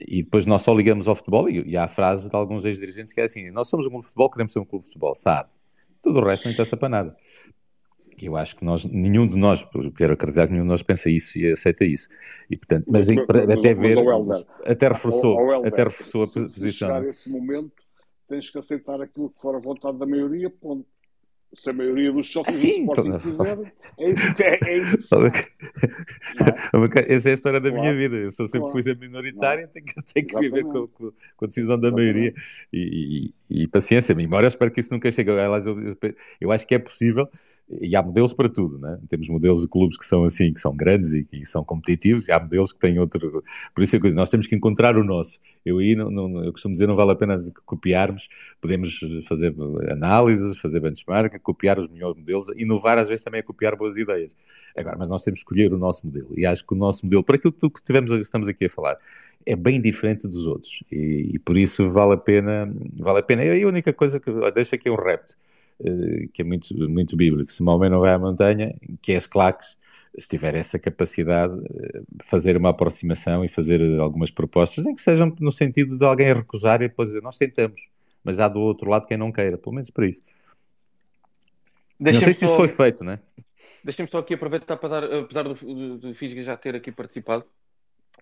e 0.00 0.22
depois 0.22 0.46
nós 0.46 0.62
só 0.62 0.74
ligamos 0.74 1.08
ao 1.08 1.14
futebol 1.14 1.48
e, 1.48 1.62
e 1.70 1.76
há 1.76 1.84
a 1.84 1.88
frase 1.88 2.28
de 2.28 2.36
alguns 2.36 2.64
ex-dirigentes 2.64 3.12
que 3.12 3.20
é 3.20 3.24
assim: 3.24 3.50
nós 3.50 3.68
somos 3.68 3.86
um 3.86 3.90
clube 3.90 4.04
de 4.04 4.08
futebol, 4.08 4.30
queremos 4.30 4.52
ser 4.52 4.60
um 4.60 4.64
clube 4.64 4.84
de 4.84 4.88
futebol, 4.88 5.14
sabe? 5.14 5.48
Tudo 6.02 6.20
o 6.20 6.24
resto 6.24 6.44
não 6.44 6.52
interessa 6.52 6.76
para 6.76 6.88
nada. 6.88 7.16
E 8.20 8.26
eu 8.26 8.36
acho 8.36 8.56
que 8.56 8.64
nós, 8.64 8.84
nenhum 8.84 9.26
de 9.26 9.36
nós, 9.36 9.64
quero 9.96 10.14
acreditar 10.14 10.46
que 10.46 10.52
nenhum 10.52 10.64
de 10.64 10.70
nós 10.70 10.82
pensa 10.82 11.08
isso 11.08 11.38
e 11.38 11.52
aceita 11.52 11.84
isso. 11.84 12.08
E, 12.50 12.56
portanto, 12.56 12.84
mas, 12.88 13.08
mas, 13.08 13.26
mas 13.26 13.58
até 13.58 13.74
ver, 13.74 13.96
até 14.66 14.88
reforçou, 14.88 15.64
até 15.64 15.84
reforçou 15.84 16.24
a 16.24 16.26
posição. 16.26 16.48
Se 16.48 16.72
chegar 16.72 17.04
esse 17.04 17.30
momento, 17.30 17.72
tens 18.28 18.50
que 18.50 18.58
aceitar 18.58 19.00
aquilo 19.00 19.30
que 19.30 19.40
for 19.40 19.54
a 19.54 19.58
vontade 19.58 19.98
da 19.98 20.06
maioria, 20.06 20.50
ponto 20.50 20.86
se 21.52 21.68
a 21.70 21.72
maioria 21.72 22.12
dos 22.12 22.30
sócios 22.30 22.56
ah, 22.56 22.58
sim, 22.58 22.84
do 22.84 22.92
Sporting 22.92 23.18
quiser, 23.18 23.72
é 23.96 24.10
isso. 24.10 24.42
É, 24.42 24.58
é 24.64 24.76
isso. 24.78 25.08
Essa 27.08 27.28
é 27.28 27.30
a 27.30 27.34
história 27.34 27.60
da 27.60 27.70
claro. 27.70 27.82
minha 27.82 27.96
vida. 27.96 28.16
Eu 28.16 28.30
sou 28.30 28.46
sempre 28.46 28.60
claro. 28.60 28.72
fui 28.72 28.82
sempre 28.82 29.08
minoritário, 29.08 29.66
tenho 29.68 29.86
que, 29.86 29.94
tenho 30.12 30.26
que 30.26 30.38
viver 30.38 30.62
com, 30.64 30.86
com, 30.88 31.10
com, 31.36 31.44
a 31.44 31.48
decisão 31.48 31.80
da 31.80 31.90
maioria. 31.90 32.34
E, 32.72 33.32
e, 33.48 33.62
e 33.62 33.68
paciência, 33.68 34.12
embora 34.12 34.44
eu 34.44 34.48
espero 34.48 34.70
que 34.70 34.80
isso 34.80 34.92
nunca 34.92 35.10
chegue. 35.10 35.30
Eu, 35.30 35.38
eu, 35.38 35.96
eu 36.40 36.52
acho 36.52 36.66
que 36.66 36.74
é 36.74 36.78
possível 36.78 37.26
e 37.70 37.94
há 37.94 38.02
modelos 38.02 38.32
para 38.32 38.48
tudo, 38.48 38.78
né? 38.78 38.98
Temos 39.08 39.28
modelos 39.28 39.60
de 39.60 39.68
clubes 39.68 39.98
que 39.98 40.04
são 40.04 40.24
assim, 40.24 40.52
que 40.52 40.58
são 40.58 40.74
grandes 40.74 41.12
e 41.12 41.22
que 41.22 41.44
são 41.44 41.62
competitivos, 41.62 42.26
e 42.26 42.32
há 42.32 42.40
modelos 42.40 42.72
que 42.72 42.78
têm 42.78 42.98
outro. 42.98 43.44
Por 43.74 43.84
isso 43.84 43.96
é 43.96 44.00
que 44.00 44.10
nós 44.10 44.30
temos 44.30 44.46
que 44.46 44.56
encontrar 44.56 44.96
o 44.96 45.04
nosso. 45.04 45.38
Eu 45.64 45.78
aí, 45.78 45.94
não, 45.94 46.10
não, 46.10 46.44
eu 46.44 46.52
costumo 46.52 46.72
dizer, 46.72 46.86
não 46.86 46.96
vale 46.96 47.12
a 47.12 47.14
pena 47.14 47.38
copiarmos, 47.66 48.28
podemos 48.60 48.98
fazer 49.26 49.54
análises, 49.90 50.56
fazer 50.56 50.80
benchmark, 50.80 51.38
copiar 51.40 51.78
os 51.78 51.88
melhores 51.88 52.16
modelos, 52.16 52.48
inovar 52.56 52.96
às 52.96 53.08
vezes 53.08 53.22
também 53.22 53.40
é 53.40 53.42
copiar 53.42 53.76
boas 53.76 53.96
ideias. 53.96 54.34
Agora, 54.74 54.96
mas 54.96 55.08
nós 55.08 55.22
temos 55.22 55.40
que 55.40 55.44
escolher 55.44 55.72
o 55.72 55.78
nosso 55.78 56.06
modelo, 56.06 56.32
e 56.36 56.46
acho 56.46 56.66
que 56.66 56.72
o 56.72 56.76
nosso 56.76 57.04
modelo, 57.04 57.22
por 57.22 57.34
aquilo 57.34 57.52
que 57.52 57.82
tivemos, 57.82 58.10
estamos 58.12 58.48
aqui 58.48 58.64
a 58.64 58.70
falar, 58.70 58.96
é 59.44 59.54
bem 59.54 59.80
diferente 59.80 60.26
dos 60.26 60.46
outros, 60.46 60.82
e, 60.90 61.32
e 61.34 61.38
por 61.38 61.58
isso 61.58 61.90
vale 61.90 62.14
a 62.14 62.16
pena, 62.16 62.72
vale 62.98 63.18
a 63.18 63.22
pena. 63.22 63.44
E 63.44 63.62
a 63.62 63.68
única 63.68 63.92
coisa 63.92 64.18
que, 64.18 64.30
deixa 64.52 64.76
aqui 64.76 64.88
um 64.88 64.96
repto 64.96 65.36
que 66.32 66.42
é 66.42 66.44
muito, 66.44 66.74
muito 66.88 67.16
bíblico. 67.16 67.50
Se 67.50 67.62
Maomé 67.62 67.88
não 67.88 68.00
vai 68.00 68.12
à 68.12 68.18
montanha, 68.18 68.74
que 69.00 69.12
é 69.12 69.16
as 69.16 69.26
claques, 69.26 69.76
se 70.16 70.28
tiver 70.28 70.54
essa 70.54 70.78
capacidade, 70.78 71.54
eh, 71.54 72.02
fazer 72.24 72.56
uma 72.56 72.70
aproximação 72.70 73.44
e 73.44 73.48
fazer 73.48 73.80
algumas 74.00 74.30
propostas, 74.30 74.84
nem 74.84 74.94
que 74.94 75.00
sejam 75.00 75.34
no 75.38 75.52
sentido 75.52 75.96
de 75.96 76.04
alguém 76.04 76.32
recusar 76.32 76.82
e 76.82 76.88
depois 76.88 77.10
dizer, 77.10 77.22
nós 77.22 77.38
tentamos, 77.38 77.88
mas 78.24 78.40
há 78.40 78.48
do 78.48 78.60
outro 78.60 78.90
lado 78.90 79.06
quem 79.06 79.16
não 79.16 79.30
queira, 79.30 79.56
pelo 79.56 79.74
menos 79.74 79.90
para 79.90 80.08
isso. 80.08 80.22
Não 82.00 82.12
sei 82.12 82.32
se 82.32 82.40
só... 82.40 82.46
isso 82.46 82.56
foi 82.56 82.68
feito, 82.68 83.04
né? 83.04 83.20
Deixem-me 83.84 84.10
só 84.10 84.18
aqui 84.18 84.34
aproveitar 84.34 84.76
para 84.76 84.88
dar, 84.88 85.04
apesar 85.04 85.42
do, 85.42 85.54
do, 85.54 85.98
do 85.98 86.14
Fisga 86.14 86.42
já 86.42 86.56
ter 86.56 86.74
aqui 86.74 86.90
participado, 86.90 87.44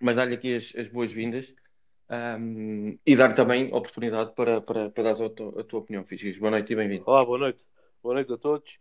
mas 0.01 0.15
dar-lhe 0.15 0.35
aqui 0.35 0.55
as, 0.55 0.73
as 0.75 0.87
boas-vindas 0.87 1.53
um, 2.09 2.97
e 3.05 3.15
dar 3.15 3.33
também 3.33 3.73
oportunidade 3.73 4.33
para, 4.33 4.61
para, 4.61 4.89
para 4.89 5.03
dar 5.03 5.23
a 5.23 5.29
tua, 5.29 5.61
a 5.61 5.63
tua 5.63 5.79
opinião, 5.79 6.05
Fisches. 6.05 6.37
Boa 6.37 6.51
noite 6.51 6.71
e 6.71 6.75
bem-vindo. 6.75 7.03
Olá, 7.05 7.25
boa 7.25 7.37
noite. 7.37 7.65
Boa 8.01 8.15
noite 8.15 8.31
a 8.31 8.37
todos. 8.37 8.79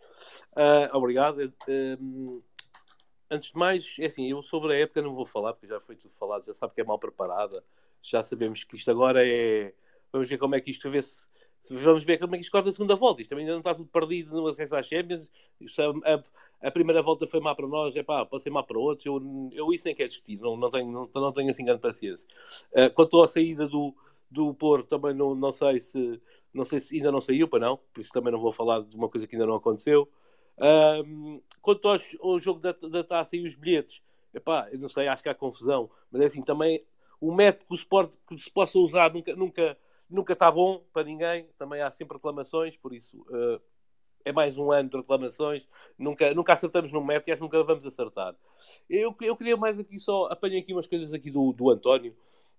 Uh, 0.53 0.97
obrigado. 0.97 1.53
Um, 1.69 2.41
antes 3.31 3.51
de 3.51 3.59
mais, 3.59 3.97
é 3.99 4.07
assim, 4.07 4.31
eu 4.31 4.43
sobre 4.43 4.75
a 4.75 4.79
época 4.79 5.03
não 5.03 5.15
vou 5.15 5.25
falar, 5.25 5.53
porque 5.53 5.67
já 5.67 5.81
foi 5.81 5.97
tudo 5.97 6.15
falado, 6.15 6.45
já 6.45 6.55
sabe 6.55 6.75
que 6.75 6.81
é 6.81 6.85
mal 6.85 6.99
preparada, 6.99 7.65
já 8.03 8.23
sabemos 8.23 8.63
que 8.63 8.77
isto 8.77 8.91
agora 8.91 9.27
é. 9.27 9.73
Vamos 10.13 10.29
ver 10.29 10.39
como 10.39 10.55
é 10.55 10.61
que 10.61 10.71
isto 10.71 10.89
vê 10.89 11.03
se. 11.03 11.19
Vamos 11.69 12.05
ver 12.05 12.19
como 12.19 12.37
é 12.37 12.39
que 12.39 12.45
isto 12.45 12.53
corre 12.53 12.67
na 12.67 12.73
segunda 12.73 12.95
volta. 12.95 13.23
Isto 13.23 13.31
também 13.31 13.45
ainda 13.45 13.55
não 13.55 13.61
está 13.61 13.75
tudo 13.75 13.89
perdido 13.89 14.37
no 14.37 14.47
acesso 14.47 14.77
às 14.77 14.87
Champions. 14.87 15.29
Isto, 15.61 15.83
a, 15.83 16.23
a 16.63 16.71
primeira 16.71 17.03
volta 17.03 17.27
foi 17.27 17.41
má 17.41 17.55
para 17.55 17.67
nós, 17.67 17.95
é 17.97 18.03
pá, 18.03 18.25
pode 18.25 18.43
ser 18.43 18.51
má 18.51 18.63
para 18.63 18.79
outros, 18.79 19.07
eu, 19.07 19.21
eu 19.53 19.73
isso 19.73 19.87
nem 19.87 19.95
quero 19.95 20.09
discutir, 20.09 20.41
não, 20.41 20.57
não, 20.57 20.71
tenho, 20.71 20.91
não, 20.91 21.09
não 21.15 21.33
tenho 21.33 21.51
assim 21.51 21.65
grande 21.65 21.81
paciência. 21.81 22.29
Uh, 22.73 22.93
quanto 22.95 23.23
à 23.23 23.29
saída 23.29 23.69
do, 23.69 23.95
do 24.31 24.55
Porto, 24.55 24.89
também 24.89 25.15
não, 25.15 25.35
não 25.35 25.53
sei 25.53 25.81
se 25.81 26.21
não 26.53 26.65
sei 26.65 26.81
se 26.81 26.97
ainda 26.97 27.13
não 27.13 27.21
saiu, 27.21 27.47
para 27.47 27.61
não, 27.61 27.77
por 27.77 28.01
isso 28.01 28.13
também 28.13 28.33
não 28.33 28.41
vou 28.41 28.51
falar 28.51 28.81
de 28.83 28.97
uma 28.97 29.09
coisa 29.09 29.27
que 29.27 29.37
ainda 29.37 29.47
não 29.47 29.57
aconteceu. 29.57 30.09
Quanto 31.61 31.89
ao, 31.89 31.99
ao, 32.23 32.41
jogo 32.41 32.61
da, 32.61 32.73
da 32.73 33.05
taça 33.05 33.37
e 33.37 33.45
os 33.45 33.55
bilhetes, 33.55 34.01
epá, 34.33 34.69
eu 34.73 34.79
não 34.79 34.89
sei, 34.89 35.07
acho 35.07 35.23
que 35.23 35.29
há 35.29 35.35
confusão, 35.35 35.91
mas 36.11 36.23
é 36.23 36.25
assim, 36.25 36.43
também 36.43 36.83
o 37.21 37.35
método 37.35 37.67
que, 37.67 37.75
o 37.75 37.77
Sport, 37.77 38.15
que 38.27 38.39
se 38.39 38.51
possa 38.51 38.79
usar 38.79 39.13
nunca, 39.13 39.37
nunca, 39.37 39.79
nunca 40.09 40.33
está 40.33 40.51
bom 40.51 40.83
para 40.93 41.05
ninguém, 41.05 41.47
também 41.59 41.83
há 41.83 41.91
sempre 41.91 42.17
reclamações, 42.17 42.77
por 42.77 42.95
isso. 42.95 43.19
Uh, 43.29 43.61
é 44.27 44.33
mais 44.33 44.59
um 44.59 44.73
ano 44.73 44.91
de 44.91 44.97
reclamações, 44.97 45.69
nunca, 45.97 46.35
nunca 46.35 46.53
acertamos 46.53 46.93
no 46.93 47.03
método 47.03 47.31
e 47.31 47.33
acho 47.33 47.39
que 47.39 47.45
nunca 47.45 47.63
vamos 47.63 47.87
acertar. 47.87 48.35
Eu, 48.91 49.15
eu 49.21 49.37
queria 49.37 49.57
mais 49.57 49.79
aqui 49.79 50.01
só, 50.01 50.27
apanhei 50.27 50.59
aqui 50.59 50.73
umas 50.73 50.89
coisas 50.89 51.15
aqui 51.15 51.31
do, 51.31 51.53
do 51.53 51.71
António. 51.71 52.13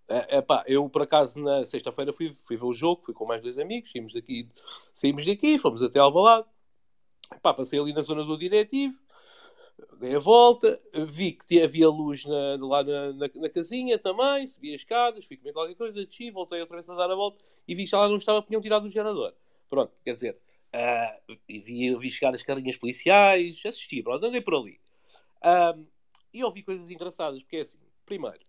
É, 0.08 0.42
pá, 0.42 0.64
eu 0.66 0.90
por 0.90 1.02
acaso 1.02 1.42
na 1.42 1.66
sexta-feira 1.66 2.14
fui, 2.14 2.32
fui 2.32 2.56
ver 2.56 2.64
o 2.64 2.72
jogo, 2.72 3.02
fui 3.04 3.14
com 3.14 3.26
mais 3.26 3.42
dois 3.42 3.58
amigos, 3.58 3.92
saímos 3.92 4.14
daqui, 4.14 4.48
saímos 4.94 5.26
daqui, 5.26 5.60
fomos 5.60 5.84
até 5.84 6.00
Alvalade, 6.00 6.48
pá, 7.42 7.54
passei 7.54 7.78
ali 7.78 7.92
na 7.92 8.02
zona 8.02 8.24
do 8.24 8.38
diretivo, 8.38 8.98
dei 10.00 10.16
a 10.16 10.20
volta, 10.20 10.82
vi 10.94 11.34
que 11.34 11.62
havia 11.62 11.90
luz 11.90 12.24
na, 12.24 12.58
lá 12.62 12.82
na, 12.82 13.12
na, 13.12 13.30
na, 13.36 13.50
casinha 13.50 14.00
também, 14.00 14.48
subi 14.48 14.74
as 14.74 14.80
escadas, 14.80 15.26
fui 15.26 15.36
comer 15.36 15.52
qualquer 15.52 15.76
coisa, 15.76 16.06
desci, 16.06 16.32
voltei 16.32 16.62
outra 16.62 16.78
vez 16.78 16.90
a 16.90 16.96
dar 16.96 17.12
a 17.12 17.16
volta 17.16 17.44
e 17.68 17.76
vi 17.76 17.84
que 17.84 17.94
lá 17.94 18.08
não 18.08 18.16
estava, 18.16 18.42
tinham 18.42 18.62
tirado 18.62 18.86
o 18.86 18.90
gerador. 18.90 19.34
Pronto, 19.70 19.92
quer 20.06 20.14
dizer, 20.14 20.38
Uh, 20.74 21.38
e 21.48 21.60
vi, 21.60 21.96
vi 21.96 22.12
chegar 22.12 22.36
as 22.36 22.44
carinhas 22.44 22.78
policiais, 22.78 23.60
assisti, 23.66 24.04
pronto, 24.04 24.26
andei 24.26 24.42
por 24.42 24.56
ali. 24.56 24.80
Uh, 25.38 25.88
e 26.34 26.44
ouvi 26.44 26.62
coisas 26.62 26.90
engraçadas, 26.90 27.42
porque 27.42 27.58
é 27.58 27.62
assim, 27.62 27.80
primeiro, 28.06 28.40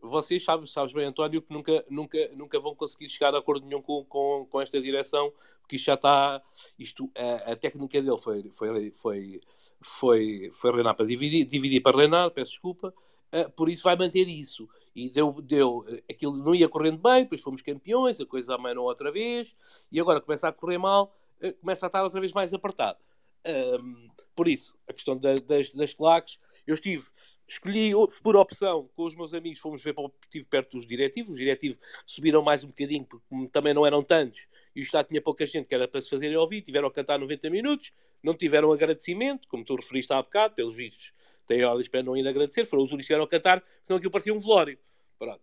vocês 0.00 0.44
sabem, 0.44 0.66
sabes 0.66 0.92
bem, 0.92 1.06
António, 1.06 1.42
que 1.42 1.52
nunca, 1.52 1.84
nunca, 1.88 2.28
nunca 2.34 2.60
vão 2.60 2.74
conseguir 2.74 3.08
chegar 3.08 3.34
a 3.34 3.38
acordo 3.38 3.66
nenhum 3.66 3.82
com, 3.82 4.04
com, 4.04 4.46
com 4.48 4.60
esta 4.60 4.80
direção, 4.80 5.32
porque 5.60 5.76
isto 5.76 5.86
já 5.86 5.94
está. 5.94 6.42
Isto, 6.78 7.10
a, 7.16 7.52
a 7.52 7.56
técnica 7.56 8.00
dele 8.00 8.18
foi, 8.18 8.50
foi, 8.50 8.90
foi, 8.92 9.40
foi, 9.80 10.50
foi 10.52 10.72
reinar 10.72 10.94
para 10.94 11.06
dividir, 11.06 11.44
dividir 11.44 11.82
para 11.82 11.96
reinar, 11.96 12.30
peço 12.30 12.52
desculpa, 12.52 12.94
uh, 13.32 13.50
por 13.52 13.68
isso 13.68 13.82
vai 13.82 13.96
manter 13.96 14.28
isso. 14.28 14.68
E 14.94 15.10
deu, 15.10 15.32
deu, 15.42 15.84
aquilo 16.08 16.36
não 16.36 16.54
ia 16.54 16.68
correndo 16.68 16.98
bem, 16.98 17.24
depois 17.24 17.42
fomos 17.42 17.62
campeões, 17.62 18.20
a 18.20 18.26
coisa 18.26 18.54
amanou 18.54 18.86
outra 18.86 19.10
vez, 19.10 19.56
e 19.90 20.00
agora 20.00 20.20
começa 20.20 20.48
a 20.48 20.52
correr 20.52 20.78
mal 20.78 21.14
começa 21.60 21.86
a 21.86 21.88
estar 21.88 22.02
outra 22.02 22.20
vez 22.20 22.32
mais 22.32 22.52
apertado. 22.52 22.98
Um, 23.46 24.08
por 24.34 24.48
isso, 24.48 24.76
a 24.86 24.92
questão 24.92 25.16
da, 25.16 25.34
das, 25.34 25.70
das 25.70 25.94
claques, 25.94 26.38
eu 26.66 26.74
estive, 26.74 27.06
escolhi 27.48 27.92
por 28.22 28.36
opção 28.36 28.90
com 28.94 29.04
os 29.04 29.14
meus 29.14 29.32
amigos, 29.32 29.60
fomos 29.60 29.82
ver, 29.82 29.94
estive 30.22 30.44
perto 30.44 30.76
dos 30.76 30.86
diretivos, 30.86 31.30
os 31.30 31.38
diretivos 31.38 31.78
subiram 32.04 32.42
mais 32.42 32.62
um 32.62 32.66
bocadinho, 32.66 33.06
porque 33.06 33.48
também 33.50 33.72
não 33.72 33.86
eram 33.86 34.02
tantos, 34.02 34.46
e 34.74 34.80
o 34.80 34.82
Estado 34.82 35.08
tinha 35.08 35.22
pouca 35.22 35.46
gente 35.46 35.66
que 35.66 35.74
era 35.74 35.88
para 35.88 36.02
se 36.02 36.10
fazerem 36.10 36.36
ouvir, 36.36 36.60
tiveram 36.60 36.88
a 36.88 36.92
cantar 36.92 37.18
90 37.18 37.48
minutos, 37.48 37.92
não 38.22 38.34
tiveram 38.34 38.70
agradecimento, 38.72 39.48
como 39.48 39.64
tu 39.64 39.74
referiste 39.74 40.12
há 40.12 40.20
bocado, 40.20 40.54
pelos 40.54 40.76
vistos, 40.76 41.14
têm 41.46 41.64
ordens 41.64 41.88
para 41.88 42.02
não 42.02 42.14
ir 42.14 42.28
agradecer, 42.28 42.66
foram 42.66 42.84
os 42.84 42.90
únicos 42.90 43.06
que 43.06 43.14
vieram 43.14 43.24
a 43.24 43.28
cantar, 43.28 43.64
senão 43.86 43.96
aquilo 43.96 44.10
parecia 44.10 44.34
um 44.34 44.40
velório. 44.40 44.78
Pronto. 45.18 45.40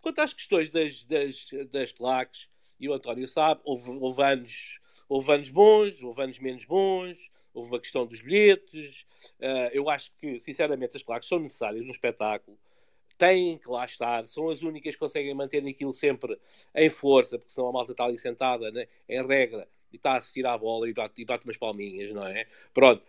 Quanto 0.00 0.20
às 0.20 0.32
questões 0.32 0.70
das, 0.70 1.02
das, 1.04 1.46
das 1.70 1.92
claques, 1.92 2.48
e 2.78 2.88
o 2.88 2.92
António 2.92 3.26
sabe, 3.28 3.60
houve, 3.64 3.90
houve 3.90 4.22
anos 4.22 4.78
houve 5.08 5.32
anos 5.32 5.50
bons, 5.50 6.02
houve 6.02 6.22
anos 6.22 6.38
menos 6.38 6.64
bons, 6.64 7.18
houve 7.52 7.70
uma 7.70 7.80
questão 7.80 8.04
dos 8.06 8.20
bilhetes. 8.20 9.06
Uh, 9.40 9.70
eu 9.72 9.88
acho 9.88 10.12
que, 10.20 10.40
sinceramente, 10.40 10.96
as 10.96 11.02
claques 11.02 11.28
são 11.28 11.38
necessárias 11.38 11.84
no 11.84 11.92
espetáculo. 11.92 12.58
Têm 13.16 13.58
que 13.58 13.68
lá 13.68 13.84
estar, 13.84 14.26
são 14.26 14.50
as 14.50 14.62
únicas 14.62 14.94
que 14.94 14.98
conseguem 14.98 15.32
manter 15.34 15.64
aquilo 15.66 15.92
sempre 15.92 16.36
em 16.74 16.90
força, 16.90 17.38
porque 17.38 17.52
senão 17.52 17.68
a 17.68 17.72
malta 17.72 17.92
está 17.92 18.04
ali 18.04 18.18
sentada, 18.18 18.72
né, 18.72 18.88
em 19.08 19.24
regra, 19.24 19.68
e 19.92 19.96
está 19.96 20.14
a 20.14 20.16
assistir 20.16 20.44
à 20.44 20.58
bola 20.58 20.88
e 20.88 20.92
bate, 20.92 21.22
e 21.22 21.24
bate 21.24 21.46
umas 21.46 21.56
palminhas, 21.56 22.12
não 22.12 22.26
é? 22.26 22.44
Pronto. 22.72 23.04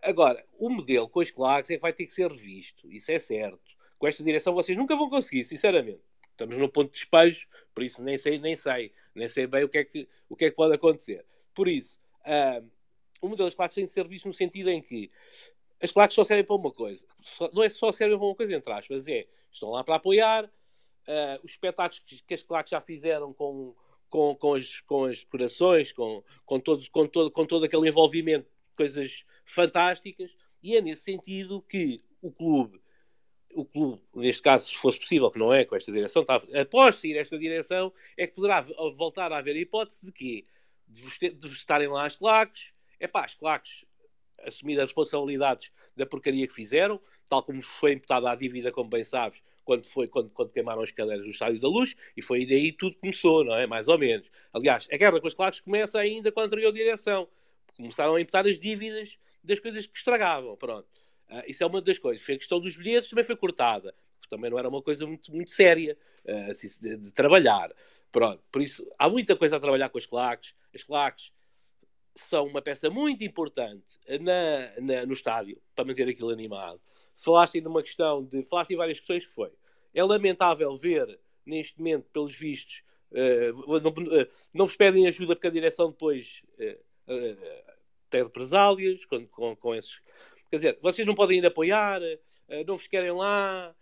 Agora, 0.00 0.44
o 0.60 0.70
modelo 0.70 1.08
com 1.08 1.18
as 1.18 1.28
claques 1.28 1.72
é 1.72 1.74
que 1.74 1.82
vai 1.82 1.92
ter 1.92 2.06
que 2.06 2.12
ser 2.12 2.30
revisto, 2.30 2.88
isso 2.88 3.10
é 3.10 3.18
certo. 3.18 3.76
Com 3.98 4.06
esta 4.06 4.22
direção 4.22 4.54
vocês 4.54 4.78
nunca 4.78 4.94
vão 4.94 5.10
conseguir, 5.10 5.44
sinceramente. 5.44 6.00
Estamos 6.38 6.56
no 6.56 6.68
ponto 6.68 6.92
de 6.92 7.00
despejo, 7.00 7.48
por 7.74 7.82
isso 7.82 8.00
nem 8.00 8.16
sei, 8.16 8.38
nem 8.38 8.56
sei, 8.56 8.92
nem 9.12 9.28
sei 9.28 9.44
bem 9.48 9.64
o 9.64 9.68
que 9.68 9.78
é 9.78 9.84
que, 9.84 10.08
o 10.28 10.36
que, 10.36 10.44
é 10.44 10.50
que 10.50 10.54
pode 10.54 10.72
acontecer. 10.72 11.26
Por 11.52 11.66
isso, 11.66 11.98
uh, 12.20 12.64
o 13.20 13.28
modelo 13.28 13.48
das 13.48 13.56
claques 13.56 13.74
tem 13.74 13.84
de 13.84 13.90
ser 13.90 14.06
visto 14.06 14.28
no 14.28 14.34
sentido 14.34 14.70
em 14.70 14.80
que 14.80 15.10
as 15.82 15.90
claques 15.90 16.14
só 16.14 16.22
servem 16.22 16.44
para 16.44 16.54
uma 16.54 16.70
coisa. 16.70 17.04
Só, 17.36 17.50
não 17.52 17.60
é 17.60 17.68
só 17.68 17.90
servem 17.90 18.16
para 18.16 18.24
uma 18.24 18.36
coisa, 18.36 18.54
entre 18.54 18.72
aspas, 18.72 19.08
é 19.08 19.26
estão 19.50 19.70
lá 19.70 19.82
para 19.82 19.96
apoiar 19.96 20.44
uh, 20.44 21.44
os 21.44 21.50
espetáculos 21.50 21.98
que, 22.06 22.22
que 22.22 22.34
as 22.34 22.42
claques 22.44 22.70
já 22.70 22.80
fizeram 22.80 23.34
com, 23.34 23.74
com, 24.08 24.36
com, 24.36 24.54
as, 24.54 24.78
com 24.82 25.06
as 25.06 25.18
decorações, 25.18 25.90
com, 25.90 26.22
com, 26.46 26.60
todo, 26.60 26.88
com, 26.92 27.08
todo, 27.08 27.32
com 27.32 27.46
todo 27.46 27.64
aquele 27.64 27.88
envolvimento, 27.88 28.48
coisas 28.76 29.24
fantásticas, 29.44 30.30
e 30.62 30.76
é 30.76 30.80
nesse 30.80 31.02
sentido 31.02 31.60
que 31.62 32.00
o 32.22 32.30
clube 32.30 32.80
o 33.54 33.64
clube, 33.64 34.00
neste 34.14 34.42
caso, 34.42 34.68
se 34.68 34.76
fosse 34.76 35.00
possível, 35.00 35.30
que 35.30 35.38
não 35.38 35.52
é 35.52 35.64
com 35.64 35.74
esta 35.74 35.90
direção, 35.90 36.22
está, 36.22 36.36
após 36.60 36.96
sair 36.96 37.16
esta 37.16 37.38
direção, 37.38 37.92
é 38.16 38.26
que 38.26 38.34
poderá 38.34 38.60
voltar 38.96 39.32
a 39.32 39.38
haver 39.38 39.56
a 39.56 39.58
hipótese 39.58 40.04
de 40.04 40.12
quê? 40.12 40.44
De, 40.86 41.30
de 41.30 41.46
estarem 41.48 41.88
lá 41.88 42.04
as 42.04 42.16
claques. 42.16 42.72
É 43.00 43.06
pá, 43.06 43.24
as 43.24 43.34
claques 43.34 43.84
assumir 44.44 44.78
as 44.78 44.84
responsabilidades 44.84 45.72
da 45.96 46.06
porcaria 46.06 46.46
que 46.46 46.54
fizeram, 46.54 47.00
tal 47.28 47.42
como 47.42 47.60
foi 47.60 47.92
imputada 47.92 48.30
a 48.30 48.34
dívida, 48.34 48.70
como 48.70 48.88
bem 48.88 49.04
sabes, 49.04 49.42
quando, 49.64 49.84
foi, 49.86 50.08
quando, 50.08 50.30
quando 50.30 50.52
queimaram 50.52 50.82
as 50.82 50.90
cadeiras 50.90 51.24
do 51.24 51.30
Estádio 51.30 51.60
da 51.60 51.68
Luz, 51.68 51.94
e 52.16 52.22
foi 52.22 52.46
daí 52.46 52.72
tudo 52.72 52.96
começou, 52.98 53.44
não 53.44 53.54
é? 53.54 53.66
Mais 53.66 53.88
ou 53.88 53.98
menos. 53.98 54.30
Aliás, 54.52 54.88
a 54.90 54.96
guerra 54.96 55.20
com 55.20 55.26
os 55.26 55.34
claques 55.34 55.60
começa 55.60 55.98
ainda 55.98 56.32
com 56.32 56.40
a 56.40 56.44
anterior 56.44 56.72
direção. 56.72 57.28
Começaram 57.76 58.14
a 58.14 58.20
imputar 58.20 58.46
as 58.46 58.58
dívidas 58.58 59.18
das 59.42 59.60
coisas 59.60 59.86
que 59.86 59.96
estragavam, 59.96 60.56
pronto. 60.56 60.88
Uh, 61.30 61.42
isso 61.46 61.62
é 61.62 61.66
uma 61.66 61.80
das 61.80 61.98
coisas. 61.98 62.24
Foi 62.24 62.34
a 62.34 62.38
questão 62.38 62.60
dos 62.60 62.76
bilhetes, 62.76 63.10
também 63.10 63.24
foi 63.24 63.36
cortada. 63.36 63.94
Também 64.30 64.50
não 64.50 64.58
era 64.58 64.68
uma 64.68 64.82
coisa 64.82 65.06
muito, 65.06 65.34
muito 65.34 65.50
séria 65.50 65.96
uh, 66.26 66.50
assim, 66.50 66.68
de, 66.80 66.96
de, 66.96 67.12
trabalhar. 67.12 67.72
Pronto. 68.10 68.42
Por 68.50 68.62
isso, 68.62 68.86
há 68.98 69.08
muita 69.08 69.36
coisa 69.36 69.56
a 69.56 69.60
trabalhar 69.60 69.88
com 69.88 69.98
as 69.98 70.06
claques. 70.06 70.54
As 70.74 70.82
claques 70.82 71.32
são 72.14 72.46
uma 72.46 72.60
peça 72.60 72.90
muito 72.90 73.22
importante 73.22 73.98
na, 74.20 74.80
na, 74.80 75.06
no 75.06 75.12
estádio 75.12 75.60
para 75.74 75.84
manter 75.84 76.08
aquilo 76.08 76.30
animado. 76.30 76.80
Falaste 77.14 77.60
numa 77.60 77.82
questão 77.82 78.24
de. 78.24 78.42
Falaste 78.42 78.72
em 78.72 78.76
várias 78.76 78.98
questões 78.98 79.26
que 79.26 79.32
foi. 79.32 79.52
É 79.94 80.02
lamentável 80.02 80.74
ver, 80.76 81.18
neste 81.46 81.78
momento, 81.78 82.06
pelos 82.12 82.34
vistos, 82.34 82.82
uh, 83.12 83.80
não, 83.80 83.94
não, 84.52 84.66
vos 84.66 84.76
pedem 84.76 85.06
ajuda 85.06 85.34
porque 85.34 85.46
a 85.46 85.50
direção 85.50 85.90
depois 85.90 86.42
tem 88.10 88.22
represálias 88.22 89.04
com, 89.04 89.26
com, 89.26 89.56
com, 89.56 89.74
esses. 89.74 90.00
Quer 90.48 90.56
dizer, 90.56 90.78
vocês 90.80 91.06
não 91.06 91.14
podem 91.14 91.38
ir 91.38 91.46
apoiar, 91.46 92.00
não 92.66 92.76
vos 92.76 92.86
querem 92.86 93.12
lá, 93.12 93.74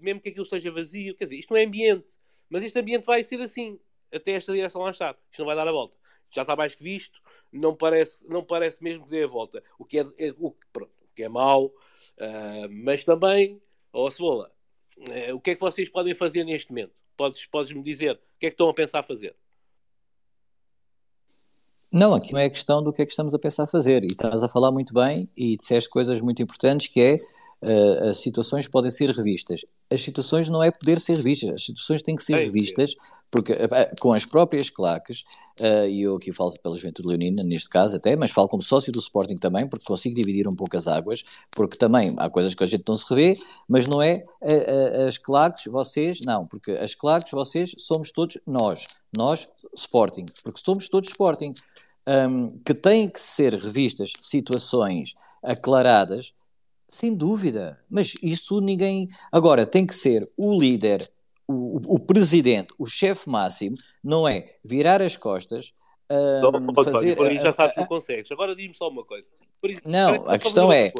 mesmo 0.00 0.20
que 0.20 0.30
aquilo 0.30 0.42
esteja 0.42 0.70
vazio. 0.70 1.14
Quer 1.14 1.24
dizer, 1.24 1.36
isto 1.36 1.50
não 1.50 1.58
é 1.58 1.64
ambiente. 1.64 2.08
Mas 2.50 2.64
este 2.64 2.78
ambiente 2.78 3.04
vai 3.04 3.22
ser 3.22 3.40
assim, 3.40 3.78
até 4.12 4.32
esta 4.32 4.52
direção 4.52 4.82
lá 4.82 4.90
estar. 4.90 5.16
Isto 5.30 5.40
não 5.40 5.46
vai 5.46 5.56
dar 5.56 5.68
a 5.68 5.72
volta 5.72 5.96
já 6.32 6.42
está 6.42 6.56
mais 6.56 6.74
que 6.74 6.82
visto, 6.82 7.20
não 7.52 7.76
parece, 7.76 8.26
não 8.26 8.42
parece 8.42 8.82
mesmo 8.82 9.04
que 9.04 9.10
dê 9.10 9.24
a 9.24 9.26
volta. 9.26 9.62
O 9.78 9.84
que 9.84 9.98
é, 9.98 10.04
é 10.18 10.34
o, 10.38 10.56
pronto, 10.72 10.90
o 11.02 11.14
que 11.14 11.22
é 11.22 11.28
mau, 11.28 11.66
uh, 11.66 12.68
mas 12.70 13.04
também, 13.04 13.60
ó 13.92 14.06
oh, 14.06 14.10
Cebola, 14.10 14.50
uh, 14.98 15.34
o 15.34 15.40
que 15.40 15.50
é 15.50 15.54
que 15.54 15.60
vocês 15.60 15.88
podem 15.90 16.14
fazer 16.14 16.44
neste 16.44 16.70
momento? 16.70 17.00
Podes, 17.16 17.44
podes-me 17.46 17.82
dizer 17.82 18.14
o 18.14 18.38
que 18.40 18.46
é 18.46 18.48
que 18.48 18.54
estão 18.54 18.68
a 18.68 18.74
pensar 18.74 19.02
fazer? 19.02 19.36
Não, 21.92 22.14
aqui 22.14 22.32
não 22.32 22.40
é 22.40 22.48
questão 22.48 22.82
do 22.82 22.90
que 22.90 23.02
é 23.02 23.04
que 23.04 23.12
estamos 23.12 23.34
a 23.34 23.38
pensar 23.38 23.66
fazer. 23.66 24.02
E 24.02 24.06
estás 24.06 24.42
a 24.42 24.48
falar 24.48 24.72
muito 24.72 24.94
bem 24.94 25.28
e 25.36 25.58
disseste 25.58 25.90
coisas 25.90 26.22
muito 26.22 26.40
importantes 26.42 26.86
que 26.86 27.00
é 27.00 27.16
uh, 27.62 28.08
as 28.08 28.18
situações 28.18 28.66
podem 28.66 28.90
ser 28.90 29.10
revistas. 29.10 29.64
As 29.90 30.00
situações 30.00 30.48
não 30.48 30.62
é 30.62 30.70
poder 30.70 30.98
ser 30.98 31.18
revistas, 31.18 31.50
as 31.50 31.64
situações 31.64 32.00
têm 32.00 32.16
que 32.16 32.22
ser 32.22 32.34
revistas 32.36 32.94
porque, 33.30 33.52
uh, 33.52 34.00
com 34.00 34.14
as 34.14 34.24
próprias 34.24 34.70
claques, 34.70 35.24
uh, 35.60 35.86
e 35.86 36.02
eu 36.02 36.16
aqui 36.16 36.32
falo 36.32 36.54
pela 36.62 36.74
Juventude 36.74 37.08
Leonina, 37.08 37.42
neste 37.42 37.68
caso 37.68 37.96
até, 37.96 38.16
mas 38.16 38.30
falo 38.30 38.48
como 38.48 38.62
sócio 38.62 38.90
do 38.90 38.98
Sporting 38.98 39.36
também, 39.36 39.68
porque 39.68 39.84
consigo 39.84 40.16
dividir 40.16 40.48
um 40.48 40.56
pouco 40.56 40.74
as 40.76 40.88
águas, 40.88 41.22
porque 41.54 41.76
também 41.76 42.14
há 42.16 42.30
coisas 42.30 42.54
que 42.54 42.62
a 42.62 42.66
gente 42.66 42.84
não 42.88 42.96
se 42.96 43.04
revê, 43.08 43.38
mas 43.68 43.86
não 43.86 44.00
é 44.00 44.24
as 45.06 45.18
claques, 45.18 45.64
vocês, 45.70 46.20
não, 46.26 46.46
porque 46.46 46.72
as 46.72 46.94
claques, 46.94 47.32
vocês, 47.32 47.74
somos 47.78 48.10
todos 48.10 48.38
nós, 48.46 48.86
nós, 49.14 49.48
Sporting, 49.74 50.26
porque 50.44 50.60
somos 50.62 50.88
todos 50.88 51.08
Sporting. 51.08 51.52
Um, 52.04 52.48
que 52.48 52.74
têm 52.74 53.08
que 53.08 53.20
ser 53.20 53.54
revistas 53.54 54.12
situações 54.20 55.14
aclaradas 55.40 56.34
sem 56.92 57.14
dúvida, 57.14 57.80
mas 57.88 58.14
isso 58.22 58.60
ninguém. 58.60 59.08
Agora, 59.32 59.64
tem 59.64 59.86
que 59.86 59.94
ser 59.94 60.30
o 60.36 60.52
líder, 60.56 61.10
o, 61.48 61.94
o 61.94 61.98
presidente, 61.98 62.68
o 62.78 62.86
chefe 62.86 63.30
máximo, 63.30 63.74
não 64.04 64.28
é 64.28 64.56
virar 64.62 65.00
as 65.00 65.16
costas. 65.16 65.72
Um, 66.12 66.74
fazer, 66.74 67.16
por 67.16 67.26
aí 67.26 67.38
já 67.38 67.52
sabes 67.52 67.74
que 67.74 67.86
consegues. 67.86 68.30
Agora 68.30 68.54
diz-me 68.54 68.74
só 68.74 68.88
uma 68.88 69.02
coisa. 69.02 69.24
Isso, 69.64 69.80
não, 69.86 70.14
a 70.26 70.38
questão 70.38 70.70
é. 70.70 70.92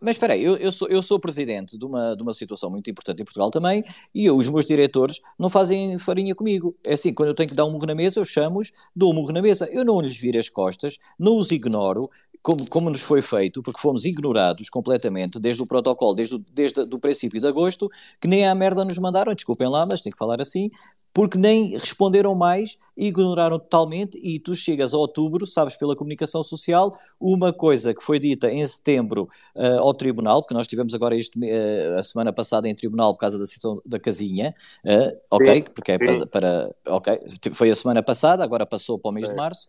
Mas 0.00 0.12
espera 0.12 0.34
aí, 0.34 0.44
eu, 0.44 0.56
eu, 0.56 0.70
sou, 0.70 0.86
eu 0.88 1.02
sou 1.02 1.18
presidente 1.18 1.76
de 1.76 1.84
uma, 1.84 2.14
de 2.14 2.22
uma 2.22 2.32
situação 2.32 2.70
muito 2.70 2.88
importante 2.88 3.20
em 3.20 3.24
Portugal 3.24 3.50
também 3.50 3.82
e 4.14 4.26
eu, 4.26 4.36
os 4.36 4.48
meus 4.48 4.64
diretores 4.64 5.20
não 5.38 5.48
fazem 5.50 5.98
farinha 5.98 6.34
comigo. 6.34 6.76
É 6.86 6.92
assim, 6.92 7.12
quando 7.12 7.30
eu 7.30 7.34
tenho 7.34 7.48
que 7.48 7.54
dar 7.54 7.64
um 7.64 7.70
murro 7.70 7.86
na 7.86 7.94
mesa, 7.94 8.20
eu 8.20 8.24
chamo-os, 8.24 8.70
dou 8.94 9.10
um 9.10 9.14
murro 9.14 9.32
na 9.32 9.42
mesa. 9.42 9.68
Eu 9.72 9.84
não 9.84 10.00
lhes 10.00 10.16
viro 10.16 10.38
as 10.38 10.48
costas, 10.48 10.98
não 11.18 11.38
os 11.38 11.50
ignoro, 11.50 12.08
como, 12.42 12.68
como 12.70 12.90
nos 12.90 13.02
foi 13.02 13.22
feito, 13.22 13.62
porque 13.62 13.80
fomos 13.80 14.04
ignorados 14.04 14.70
completamente 14.70 15.38
desde 15.38 15.62
o 15.62 15.66
protocolo, 15.66 16.14
desde 16.14 16.36
o 16.36 16.38
desde 16.38 16.84
do 16.84 16.98
princípio 16.98 17.40
de 17.40 17.46
agosto, 17.46 17.90
que 18.20 18.28
nem 18.28 18.46
a 18.46 18.54
merda 18.54 18.84
nos 18.84 18.98
mandaram, 18.98 19.34
desculpem 19.34 19.68
lá, 19.68 19.84
mas 19.84 20.00
tem 20.00 20.12
que 20.12 20.18
falar 20.18 20.40
assim, 20.40 20.70
porque 21.18 21.36
nem 21.36 21.76
responderam 21.76 22.32
mais, 22.32 22.78
ignoraram 22.96 23.58
totalmente, 23.58 24.16
e 24.22 24.38
tu 24.38 24.54
chegas 24.54 24.94
a 24.94 24.96
outubro, 24.96 25.48
sabes 25.48 25.74
pela 25.74 25.96
comunicação 25.96 26.44
social, 26.44 26.96
uma 27.18 27.52
coisa 27.52 27.92
que 27.92 28.00
foi 28.00 28.20
dita 28.20 28.48
em 28.52 28.64
setembro 28.64 29.28
uh, 29.56 29.80
ao 29.80 29.92
tribunal, 29.92 30.40
porque 30.40 30.54
nós 30.54 30.68
tivemos 30.68 30.94
agora 30.94 31.16
isto 31.16 31.36
uh, 31.36 31.98
a 31.98 32.04
semana 32.04 32.32
passada 32.32 32.68
em 32.68 32.74
tribunal 32.76 33.14
por 33.14 33.18
causa 33.18 33.36
da 33.36 33.48
situação 33.48 33.82
da 33.84 33.98
casinha, 33.98 34.54
uh, 34.84 35.18
ok, 35.28 35.56
sim, 35.56 35.62
porque 35.74 35.90
é 35.90 35.98
para, 35.98 36.26
para, 36.28 36.76
ok, 36.86 37.20
foi 37.50 37.68
a 37.68 37.74
semana 37.74 38.00
passada, 38.00 38.44
agora 38.44 38.64
passou 38.64 38.96
para 38.96 39.10
o 39.10 39.12
mês 39.12 39.26
sim. 39.26 39.32
de 39.32 39.36
março, 39.36 39.66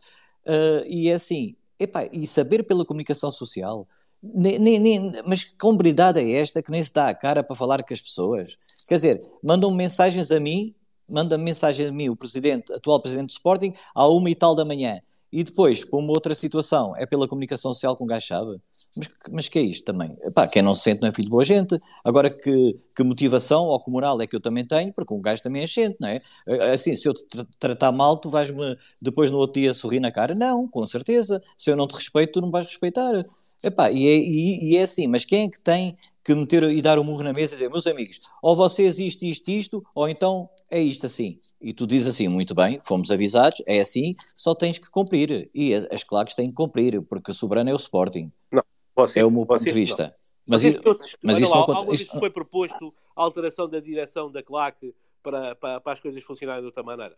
e 0.86 1.10
é 1.10 1.14
assim, 1.14 1.56
Epá, 1.80 2.08
e 2.12 2.28
saber 2.28 2.64
pela 2.64 2.86
comunicação 2.86 3.32
social. 3.32 3.88
Nem, 4.22 4.60
nem, 4.60 4.80
nem, 4.80 5.12
mas 5.26 5.46
que 5.46 5.56
comunidade 5.56 6.20
é 6.20 6.34
esta 6.34 6.62
que 6.62 6.70
nem 6.70 6.84
se 6.84 6.94
dá 6.94 7.10
a 7.10 7.16
cara 7.16 7.42
para 7.42 7.56
falar 7.56 7.82
com 7.82 7.94
as 7.94 8.02
pessoas? 8.02 8.60
Quer 8.88 8.96
dizer, 8.96 9.20
mandam 9.42 9.74
mensagens 9.74 10.30
a 10.30 10.40
mim, 10.40 10.76
manda 11.10 11.38
mensagem 11.38 11.88
a 11.88 11.92
mim, 11.92 12.10
o 12.10 12.16
presidente, 12.16 12.72
atual 12.74 13.02
presidente 13.02 13.28
do 13.28 13.32
Sporting, 13.32 13.74
à 13.94 14.08
uma 14.08 14.30
e 14.30 14.36
tal 14.36 14.56
da 14.56 14.66
manhã. 14.66 15.02
E 15.32 15.44
depois, 15.44 15.86
para 15.86 16.00
uma 16.00 16.10
outra 16.10 16.34
situação, 16.34 16.96
é 16.98 17.06
pela 17.06 17.28
comunicação 17.28 17.72
social 17.72 17.96
com 17.96 18.08
sabe. 18.20 18.60
Mas, 18.98 19.10
mas 19.32 19.48
que 19.48 19.60
é 19.60 19.62
isto 19.62 19.86
também? 19.86 20.18
Epá, 20.24 20.48
quem 20.48 20.64
não 20.64 20.74
se 20.74 20.82
sente 20.82 21.02
não 21.02 21.08
é 21.08 21.12
filho 21.12 21.26
de 21.26 21.30
boa 21.30 21.44
gente. 21.44 21.80
Agora, 22.04 22.32
que, 22.32 22.70
que 22.96 23.04
motivação 23.04 23.66
ou 23.66 23.80
que 23.80 23.92
moral 23.92 24.20
é 24.22 24.26
que 24.26 24.36
eu 24.36 24.40
também 24.40 24.66
tenho, 24.66 24.92
porque 24.92 25.14
um 25.14 25.22
gajo 25.22 25.44
também 25.44 25.62
é 25.62 25.68
gente, 25.68 25.98
não 26.00 26.10
é? 26.10 26.20
Assim, 26.74 26.96
se 26.96 27.08
eu 27.08 27.14
te 27.14 27.24
tra 27.26 27.46
tratar 27.60 27.92
mal, 27.92 28.18
tu 28.18 28.28
vais-me 28.28 28.76
depois 29.00 29.30
no 29.30 29.38
outro 29.38 29.62
dia 29.62 29.72
sorrir 29.72 30.00
na 30.00 30.12
cara? 30.12 30.34
Não, 30.34 30.68
com 30.68 30.86
certeza. 30.88 31.40
Se 31.56 31.70
eu 31.70 31.78
não 31.78 31.88
te 31.88 31.94
respeito, 31.94 32.34
tu 32.34 32.42
não 32.42 32.50
vais 32.50 32.66
respeitar. 32.66 33.12
Epá, 33.64 33.92
e, 33.92 34.08
é, 34.08 34.18
e, 34.18 34.72
e 34.72 34.78
é 34.78 34.82
assim, 34.82 35.08
mas 35.08 35.26
quem 35.26 35.46
é 35.46 35.50
que 35.50 35.60
tem 35.60 35.96
que 36.24 36.34
meter 36.34 36.64
e 36.64 36.82
dar 36.82 36.98
o 36.98 37.02
um 37.02 37.06
murro 37.06 37.24
na 37.24 37.34
mesa 37.34 37.54
e 37.54 37.58
dizer, 37.58 37.70
meus 37.70 37.86
amigos, 37.86 38.20
ou 38.42 38.56
vocês 38.56 39.00
isto, 39.00 39.24
isto, 39.26 39.50
isto, 39.50 39.84
ou 39.96 40.10
então 40.10 40.50
é 40.70 40.80
isto 40.82 41.06
assim. 41.06 41.40
E 41.60 41.74
tu 41.74 41.88
dizes 41.88 42.08
assim, 42.08 42.28
muito 42.28 42.54
bem, 42.54 42.80
fomos 42.82 43.12
avisados, 43.12 43.62
é 43.66 43.80
assim, 43.80 44.14
só 44.36 44.54
tens 44.54 44.78
que 44.78 44.90
cumprir. 44.90 45.50
E 45.54 45.74
as 45.74 46.04
claques 46.04 46.36
têm 46.36 46.48
que 46.48 46.54
cumprir, 46.54 47.02
porque 47.02 47.32
o 47.32 47.34
soberano 47.34 47.70
é 47.70 47.74
o 47.74 47.78
Sporting. 47.78 48.32
Não, 48.52 48.64
vocês, 48.96 49.24
é 49.24 49.26
o 49.26 49.32
meu 49.32 49.46
ponto 49.46 49.64
de 49.64 49.72
vista. 49.72 50.04
Não. 50.04 50.14
Mas, 50.50 50.62
vocês, 50.64 50.76
isso, 50.76 51.18
mas 51.22 51.40
isso 51.40 51.52
lá, 51.52 51.58
não 51.58 51.76
alguma 51.76 51.94
isto... 51.94 52.20
foi 52.20 52.30
proposto 52.30 52.90
a 53.16 53.22
alteração 53.22 53.70
da 53.70 53.80
direção 53.80 54.32
da 54.32 54.42
claque 54.42 54.96
para, 55.22 55.56
para, 55.56 55.80
para 55.80 55.94
as 55.94 56.00
coisas 56.00 56.24
funcionarem 56.24 56.62
de 56.62 56.66
outra 56.66 56.82
maneira? 56.82 57.16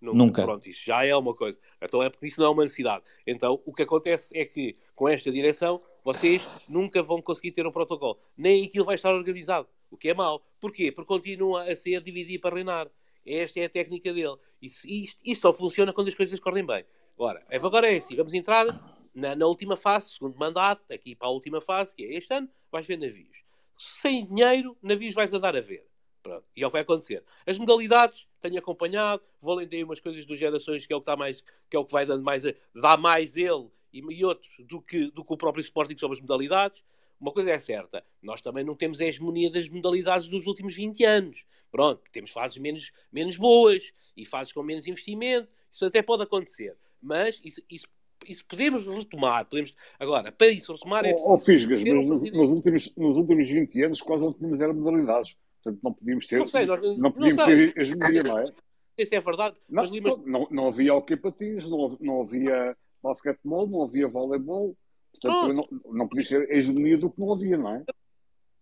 Nunca. 0.00 0.16
Nunca. 0.16 0.42
Pronto, 0.42 0.68
isso 0.68 0.82
já 0.84 1.04
é 1.04 1.14
uma 1.16 1.34
coisa. 1.34 1.58
Então 1.82 2.02
é 2.02 2.10
porque 2.10 2.26
isso 2.26 2.40
não 2.40 2.48
é 2.48 2.50
uma 2.50 2.62
necessidade. 2.62 3.02
Então 3.26 3.60
o 3.64 3.72
que 3.72 3.82
acontece 3.82 4.36
é 4.36 4.44
que 4.44 4.76
com 4.94 5.08
esta 5.08 5.30
direção 5.32 5.80
vocês 6.04 6.46
nunca 6.68 7.02
vão 7.02 7.20
conseguir 7.20 7.52
ter 7.52 7.66
um 7.66 7.72
protocolo. 7.72 8.18
Nem 8.36 8.64
aquilo 8.64 8.84
vai 8.84 8.94
estar 8.94 9.12
organizado. 9.12 9.66
O 9.90 9.96
que 9.96 10.10
é 10.10 10.14
mau. 10.14 10.42
Porquê? 10.60 10.90
Porque 10.94 11.06
continua 11.06 11.70
a 11.70 11.76
ser 11.76 12.02
dividir 12.02 12.40
para 12.40 12.54
reinar. 12.54 12.88
Esta 13.26 13.60
é 13.60 13.64
a 13.64 13.68
técnica 13.68 14.12
dele. 14.12 14.36
Isso, 14.60 14.86
isto, 14.88 15.20
isto 15.24 15.42
só 15.42 15.52
funciona 15.52 15.92
quando 15.92 16.08
as 16.08 16.14
coisas 16.14 16.38
correm 16.40 16.64
bem. 16.64 16.84
Ora, 17.16 17.44
agora 17.50 17.92
é 17.92 17.96
assim. 17.96 18.16
Vamos 18.16 18.32
entrar 18.32 18.66
na, 19.14 19.34
na 19.34 19.46
última 19.46 19.76
fase, 19.76 20.10
segundo 20.10 20.38
mandato, 20.38 20.92
aqui 20.92 21.14
para 21.14 21.28
a 21.28 21.30
última 21.30 21.60
fase, 21.60 21.94
que 21.94 22.04
é 22.04 22.14
este 22.14 22.32
ano, 22.32 22.48
vais 22.70 22.86
ver 22.86 22.96
navios. 22.96 23.36
Sem 23.76 24.26
dinheiro, 24.26 24.76
navios 24.82 25.14
vais 25.14 25.32
andar 25.32 25.56
a 25.56 25.60
ver. 25.60 25.86
Pronto. 26.22 26.44
E 26.54 26.62
é 26.62 26.66
o 26.66 26.70
que 26.70 26.72
vai 26.72 26.82
acontecer. 26.82 27.24
As 27.46 27.58
modalidades, 27.58 28.26
tenho 28.40 28.58
acompanhado, 28.58 29.22
vou 29.40 29.54
lendo 29.54 29.74
umas 29.84 30.00
coisas 30.00 30.24
dos 30.24 30.38
gerações 30.38 30.86
que 30.86 30.92
é 30.92 30.96
o 30.96 31.00
que, 31.00 31.02
está 31.02 31.16
mais, 31.16 31.42
que, 31.68 31.76
é 31.76 31.78
o 31.78 31.84
que 31.84 31.92
vai 31.92 32.04
dando 32.04 32.22
mais, 32.22 32.42
dá 32.74 32.96
mais 32.96 33.36
ele 33.36 33.68
e, 33.92 34.00
e 34.00 34.24
outros 34.24 34.52
do 34.60 34.80
que, 34.80 35.10
do 35.10 35.24
que 35.24 35.32
o 35.32 35.36
próprio 35.36 35.62
Sporting 35.62 35.96
sobre 35.96 36.16
as 36.16 36.20
modalidades. 36.20 36.84
Uma 37.20 37.32
coisa 37.32 37.50
é 37.50 37.58
certa, 37.58 38.04
nós 38.22 38.40
também 38.40 38.64
não 38.64 38.74
temos 38.74 39.00
a 39.00 39.04
hegemonia 39.04 39.50
das 39.50 39.68
modalidades 39.68 40.28
dos 40.28 40.46
últimos 40.46 40.74
20 40.74 41.04
anos. 41.04 41.44
Pronto, 41.70 42.02
temos 42.12 42.30
fases 42.30 42.58
menos, 42.58 42.92
menos 43.12 43.36
boas 43.36 43.92
e 44.16 44.24
fases 44.24 44.52
com 44.52 44.62
menos 44.62 44.86
investimento. 44.86 45.48
Isso 45.72 45.84
até 45.84 46.00
pode 46.00 46.22
acontecer. 46.22 46.76
Mas 47.00 47.40
isso, 47.44 47.60
isso 47.70 47.86
isso 48.26 48.44
podemos 48.46 48.86
retomar. 48.86 49.44
Podemos... 49.46 49.74
Agora, 49.98 50.32
para 50.32 50.48
isso 50.48 50.72
retomar 50.72 51.04
é 51.04 51.12
preciso. 51.12 51.32
Oh, 51.32 51.38
Fisgas, 51.38 51.82
mas 51.84 52.06
nos, 52.06 52.22
nos, 52.32 52.50
últimos, 52.50 52.96
nos 52.96 53.16
últimos 53.16 53.48
20 53.48 53.82
anos 53.84 54.00
quase 54.00 54.24
não 54.24 54.32
tínhamos 54.32 54.60
era 54.60 54.72
modalidades. 54.72 55.36
Portanto, 55.62 55.80
não 55.82 55.92
podíamos 55.92 56.26
ter. 56.26 56.38
Não, 56.38 56.46
sei, 56.46 56.66
nós, 56.66 56.98
não 56.98 57.12
podíamos 57.12 57.36
não 57.36 57.46
ter 57.46 57.78
hegemonia, 57.78 58.22
não 58.22 58.38
é? 58.38 58.52
Isso 58.96 59.14
é 59.14 59.20
verdade. 59.20 59.56
Não, 59.68 59.82
mas, 59.82 60.00
mas... 60.00 60.26
não, 60.26 60.48
não 60.50 60.68
havia 60.68 60.94
hockey 60.94 61.16
patins, 61.16 61.68
não, 61.68 61.96
não 62.00 62.22
havia 62.22 62.76
basquetebol, 63.02 63.66
não 63.68 63.82
havia 63.82 64.08
voleibol. 64.08 64.76
Portanto, 65.20 65.52
não, 65.52 65.92
não 65.92 66.08
podia 66.08 66.24
ser 66.24 66.50
hegemonia 66.50 66.98
do 66.98 67.10
que 67.10 67.20
não 67.20 67.32
havia, 67.32 67.56
não 67.56 67.74
é? 67.74 67.84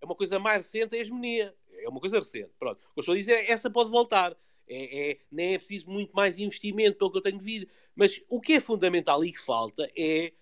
É 0.00 0.04
uma 0.04 0.14
coisa 0.14 0.38
mais 0.38 0.64
recente 0.64 0.94
a 0.94 0.98
hegemonia. 0.98 1.54
É 1.78 1.88
uma 1.88 2.00
coisa 2.00 2.18
recente. 2.18 2.50
Pronto. 2.58 2.78
O 2.78 2.94
que 2.94 2.98
eu 2.98 3.00
estou 3.00 3.14
a 3.14 3.18
dizer 3.18 3.34
é 3.34 3.50
essa 3.50 3.70
pode 3.70 3.90
voltar. 3.90 4.36
É, 4.68 5.10
é, 5.10 5.18
nem 5.30 5.54
é 5.54 5.58
preciso 5.58 5.88
muito 5.88 6.12
mais 6.14 6.38
investimento 6.38 6.98
pelo 6.98 7.10
que 7.12 7.18
eu 7.18 7.22
tenho 7.22 7.38
de 7.38 7.44
vir. 7.44 7.68
Mas 7.94 8.20
o 8.28 8.40
que 8.40 8.54
é 8.54 8.60
fundamental 8.60 9.24
e 9.24 9.32
que 9.32 9.40
falta 9.40 9.90
é 9.96 10.32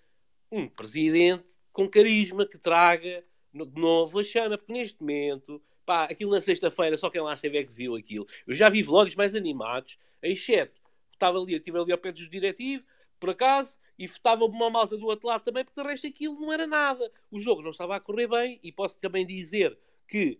um 0.51 0.69
presidente 0.69 1.45
com 1.73 1.89
carisma 1.89 2.47
que 2.47 2.57
traga 2.57 3.24
de 3.53 3.81
novo 3.81 4.19
a 4.19 4.24
chama, 4.24 4.57
porque 4.59 4.73
neste 4.73 5.01
momento, 5.01 5.62
pá, 5.85 6.05
aquilo 6.05 6.32
na 6.32 6.41
sexta-feira, 6.41 6.97
só 6.97 7.11
quem 7.11 7.20
lá 7.20 7.35
esteve 7.35 7.59
é 7.59 7.65
que 7.65 7.73
viu 7.73 7.95
aquilo. 7.95 8.27
Eu 8.47 8.55
já 8.55 8.69
vi 8.69 8.82
vlogs 8.82 9.15
mais 9.15 9.35
animados, 9.35 9.99
exceto, 10.23 10.81
estava 11.12 11.39
ali, 11.39 11.53
eu 11.53 11.59
estive 11.59 11.78
ali 11.78 11.93
ao 11.93 11.99
pé 11.99 12.11
dos 12.11 12.28
diretivos, 12.28 12.86
por 13.20 13.31
acaso, 13.31 13.78
e 13.98 14.04
estava 14.04 14.44
uma 14.44 14.70
malta 14.70 14.96
do 14.96 15.06
outro 15.06 15.28
lado 15.28 15.42
também, 15.42 15.64
porque 15.64 15.80
de 15.80 15.86
resto 15.86 16.06
aquilo 16.06 16.40
não 16.40 16.52
era 16.52 16.66
nada. 16.66 17.10
O 17.30 17.38
jogo 17.38 17.62
não 17.62 17.70
estava 17.70 17.96
a 17.96 18.00
correr 18.00 18.26
bem, 18.26 18.60
e 18.62 18.72
posso 18.72 18.98
também 18.98 19.24
dizer 19.26 19.78
que 20.06 20.38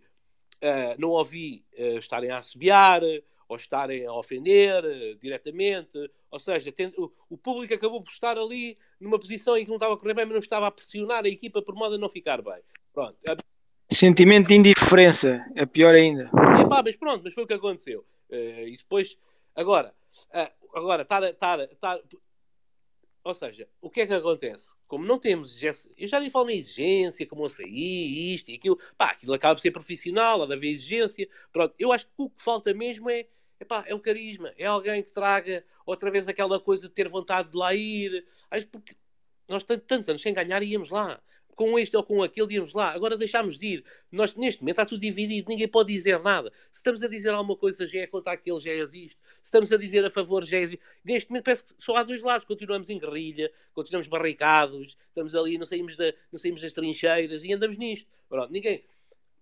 uh, 0.55 0.99
não 0.99 1.09
ouvi 1.09 1.63
uh, 1.77 1.97
estarem 1.97 2.31
a 2.31 2.37
assobiar, 2.37 3.01
ou 3.47 3.55
estarem 3.55 4.05
a 4.05 4.13
ofender 4.13 4.83
uh, 4.83 5.15
diretamente, 5.15 6.11
ou 6.31 6.39
seja, 6.39 6.73
o, 6.97 7.11
o, 7.29 7.37
público 7.37 7.73
acabou 7.73 8.01
por 8.01 8.11
estar 8.11 8.37
ali 8.37 8.77
numa 8.99 9.19
posição 9.19 9.55
em 9.55 9.63
que 9.63 9.69
não 9.69 9.77
estava 9.77 9.93
a 9.93 9.97
correr 9.97 10.13
bem, 10.13 10.25
mas 10.25 10.33
não 10.33 10.39
estava 10.39 10.67
a 10.67 10.71
pressionar 10.71 11.25
a 11.25 11.29
equipa 11.29 11.61
por 11.61 11.75
modo 11.75 11.95
a 11.95 11.97
não 11.97 12.09
ficar 12.09 12.41
bem. 12.41 12.61
Pronto. 12.93 13.17
Sentimento 13.89 14.47
de 14.47 14.55
indiferença, 14.55 15.45
é 15.55 15.65
pior 15.65 15.93
ainda. 15.93 16.29
Epá, 16.59 16.81
mas 16.83 16.95
pronto, 16.95 17.23
mas 17.23 17.33
foi 17.33 17.43
o 17.43 17.47
que 17.47 17.53
aconteceu. 17.53 18.03
E 18.31 18.75
depois, 18.75 19.15
agora, 19.55 19.93
agora, 20.73 21.03
estar, 21.03 21.23
estar, 21.23 21.59
estar, 21.59 21.99
ou 23.25 23.33
seja, 23.33 23.67
o 23.81 23.89
que 23.89 24.01
é 24.01 24.07
que 24.07 24.13
acontece? 24.13 24.75
Como 24.87 25.03
não 25.03 25.17
temos, 25.17 25.59
eu 25.97 26.07
já 26.07 26.19
nem 26.19 26.29
falo 26.29 26.45
na 26.45 26.53
exigência, 26.53 27.25
como 27.25 27.49
saí, 27.49 28.35
isto 28.35 28.51
e 28.51 28.53
aquilo, 28.53 28.79
pá, 28.95 29.07
aquilo 29.07 29.33
acaba 29.33 29.55
por 29.55 29.61
ser 29.61 29.71
profissional, 29.71 30.43
há 30.43 30.45
de 30.45 30.53
haver 30.53 30.69
exigência, 30.71 31.27
pronto, 31.51 31.73
eu 31.79 31.91
acho 31.91 32.05
que 32.05 32.13
o 32.17 32.29
que 32.29 32.39
falta 32.39 32.71
mesmo 32.71 33.09
é, 33.09 33.27
epá, 33.59 33.83
é 33.87 33.95
o 33.95 33.99
carisma, 33.99 34.53
é 34.55 34.65
alguém 34.65 35.01
que 35.01 35.11
traga 35.11 35.65
outra 35.87 36.11
vez 36.11 36.27
aquela 36.27 36.59
coisa 36.59 36.87
de 36.87 36.93
ter 36.93 37.09
vontade 37.09 37.49
de 37.49 37.57
lá 37.57 37.73
ir, 37.73 38.27
acho 38.51 38.67
porque 38.67 38.95
nós 39.47 39.63
tantos 39.63 40.07
anos 40.07 40.21
sem 40.21 40.31
ganhar 40.31 40.61
íamos 40.61 40.91
lá, 40.91 41.19
com 41.55 41.79
este 41.79 41.95
ou 41.95 42.03
com 42.03 42.21
aquele, 42.21 42.55
íamos 42.55 42.73
lá. 42.73 42.91
Agora 42.91 43.17
deixámos 43.17 43.57
de 43.57 43.67
ir. 43.67 43.85
Nós, 44.11 44.35
neste 44.35 44.61
momento, 44.61 44.73
está 44.73 44.85
tudo 44.85 44.99
dividido, 44.99 45.49
ninguém 45.49 45.67
pode 45.67 45.93
dizer 45.93 46.19
nada. 46.19 46.51
Se 46.71 46.79
estamos 46.79 47.01
a 47.01 47.07
dizer 47.07 47.29
alguma 47.29 47.55
coisa, 47.55 47.87
já 47.87 48.01
é 48.01 48.07
contra 48.07 48.33
aquele, 48.33 48.59
já 48.59 48.71
existe. 48.71 49.17
Se 49.27 49.43
estamos 49.45 49.71
a 49.71 49.77
dizer 49.77 50.03
a 50.05 50.09
favor, 50.09 50.43
já 50.45 50.59
existe. 50.59 50.83
Neste 51.03 51.29
momento, 51.29 51.45
parece 51.45 51.63
que 51.63 51.73
só 51.79 51.95
há 51.95 52.03
dois 52.03 52.21
lados. 52.21 52.45
Continuamos 52.45 52.89
em 52.89 52.99
guerrilha, 52.99 53.51
continuamos 53.73 54.07
barricados, 54.07 54.97
estamos 55.07 55.35
ali, 55.35 55.57
não 55.57 55.65
saímos, 55.65 55.95
da, 55.95 56.13
não 56.31 56.37
saímos 56.37 56.61
das 56.61 56.73
trincheiras 56.73 57.43
e 57.43 57.53
andamos 57.53 57.77
nisto. 57.77 58.09
Pronto, 58.27 58.51
ninguém. 58.51 58.83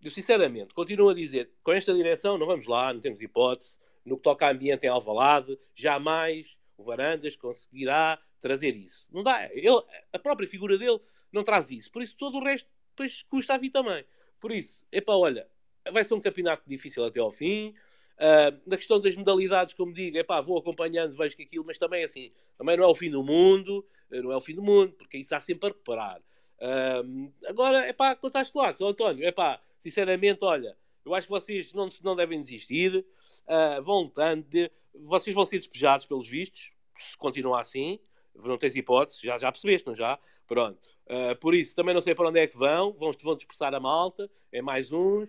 Eu, 0.02 0.12
sinceramente, 0.12 0.74
continuo 0.74 1.10
a 1.10 1.14
dizer, 1.14 1.50
com 1.64 1.72
esta 1.72 1.94
direção, 1.94 2.38
não 2.38 2.46
vamos 2.46 2.68
lá, 2.68 2.94
não 2.94 3.02
temos 3.02 3.22
hipótese. 3.22 3.78
No 4.06 4.18
que 4.18 4.24
toca 4.24 4.46
a 4.46 4.52
ambiente 4.52 4.86
em 4.86 4.90
Alvalade, 4.90 5.58
jamais 5.74 6.58
o 6.78 6.84
Varandas 6.84 7.38
conseguirá 7.38 8.20
trazer 8.44 8.76
isso. 8.76 9.08
Não 9.10 9.24
dá. 9.24 9.50
Ele, 9.52 9.82
a 10.12 10.20
própria 10.20 10.48
figura 10.48 10.78
dele 10.78 11.00
não 11.32 11.44
traz 11.44 11.72
isso. 11.72 11.90
Por 11.90 12.04
isso, 12.04 12.16
todo 12.18 12.38
o 12.38 12.44
resto 12.44 12.70
depois 12.90 13.24
custa 13.24 13.56
a 13.56 13.58
vir 13.58 13.72
também. 13.72 14.06
Por 14.40 14.52
isso, 14.52 14.86
epá, 14.92 15.14
olha, 15.14 15.48
vai 15.92 16.04
ser 16.04 16.14
um 16.14 16.20
campeonato 16.20 16.62
difícil 16.68 17.04
até 17.06 17.22
ao 17.22 17.32
fim. 17.32 17.74
Uh, 18.16 18.62
na 18.68 18.78
questão 18.78 19.00
das 19.00 19.16
modalidades, 19.16 19.74
como 19.74 19.94
digo, 19.94 20.18
epá, 20.18 20.40
vou 20.42 20.58
acompanhando, 20.58 21.16
vejo 21.16 21.36
que 21.36 21.44
aquilo, 21.44 21.66
mas 21.66 21.78
também 21.78 22.04
assim, 22.04 22.32
também 22.58 22.78
não 22.78 22.84
é 22.84 22.88
o 22.88 22.94
fim 22.94 23.10
do 23.10 23.24
mundo, 23.24 23.84
eh, 24.12 24.22
não 24.22 24.32
é 24.32 24.36
o 24.36 24.42
fim 24.42 24.54
do 24.54 24.62
mundo, 24.62 24.94
porque 24.94 25.18
isso 25.18 25.34
há 25.34 25.40
sempre 25.40 25.70
a 25.70 25.74
reparar. 25.74 26.22
Uh, 26.60 27.34
agora, 27.48 27.88
epá, 27.90 28.16
quanto 28.16 28.36
às 28.36 28.52
claques, 28.52 28.82
António, 28.82 29.26
epá, 29.26 29.60
sinceramente, 29.80 30.46
olha, 30.46 30.78
eu 31.04 31.16
acho 31.16 31.26
que 31.26 31.32
vocês 31.32 31.74
não, 31.74 31.90
não 32.04 32.16
devem 32.16 32.42
desistir, 32.42 33.04
uh, 33.48 33.82
vão 33.82 34.12
de, 34.48 34.70
vocês 34.94 35.34
vão 35.34 35.46
ser 35.46 35.58
despejados 35.58 36.06
pelos 36.06 36.28
vistos, 36.28 36.72
se 36.96 37.18
continuar 37.18 37.62
assim, 37.62 38.00
não 38.36 38.58
tens 38.58 38.76
hipótese, 38.76 39.20
já, 39.24 39.38
já 39.38 39.52
percebeste, 39.52 39.88
não 39.88 39.96
já? 39.96 40.18
Pronto. 40.48 40.78
Uh, 41.06 41.36
por 41.40 41.54
isso, 41.54 41.76
também 41.76 41.94
não 41.94 42.02
sei 42.02 42.16
para 42.16 42.30
onde 42.30 42.40
é 42.40 42.48
que 42.48 42.58
vão, 42.58 42.94
vão, 42.94 43.12
vão 43.22 43.36
dispersar 43.36 43.74
a 43.74 43.80
malta, 43.80 44.30
é 44.52 44.62
mais 44.62 44.92
um. 44.92 45.28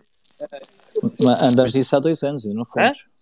Andamos 1.43 1.75
nisso 1.75 1.97
há 1.97 1.99
dois 1.99 2.23
anos, 2.23 2.45
e 2.45 2.55
não 2.55 2.65
fomos. 2.65 2.99
Hã? 2.99 3.15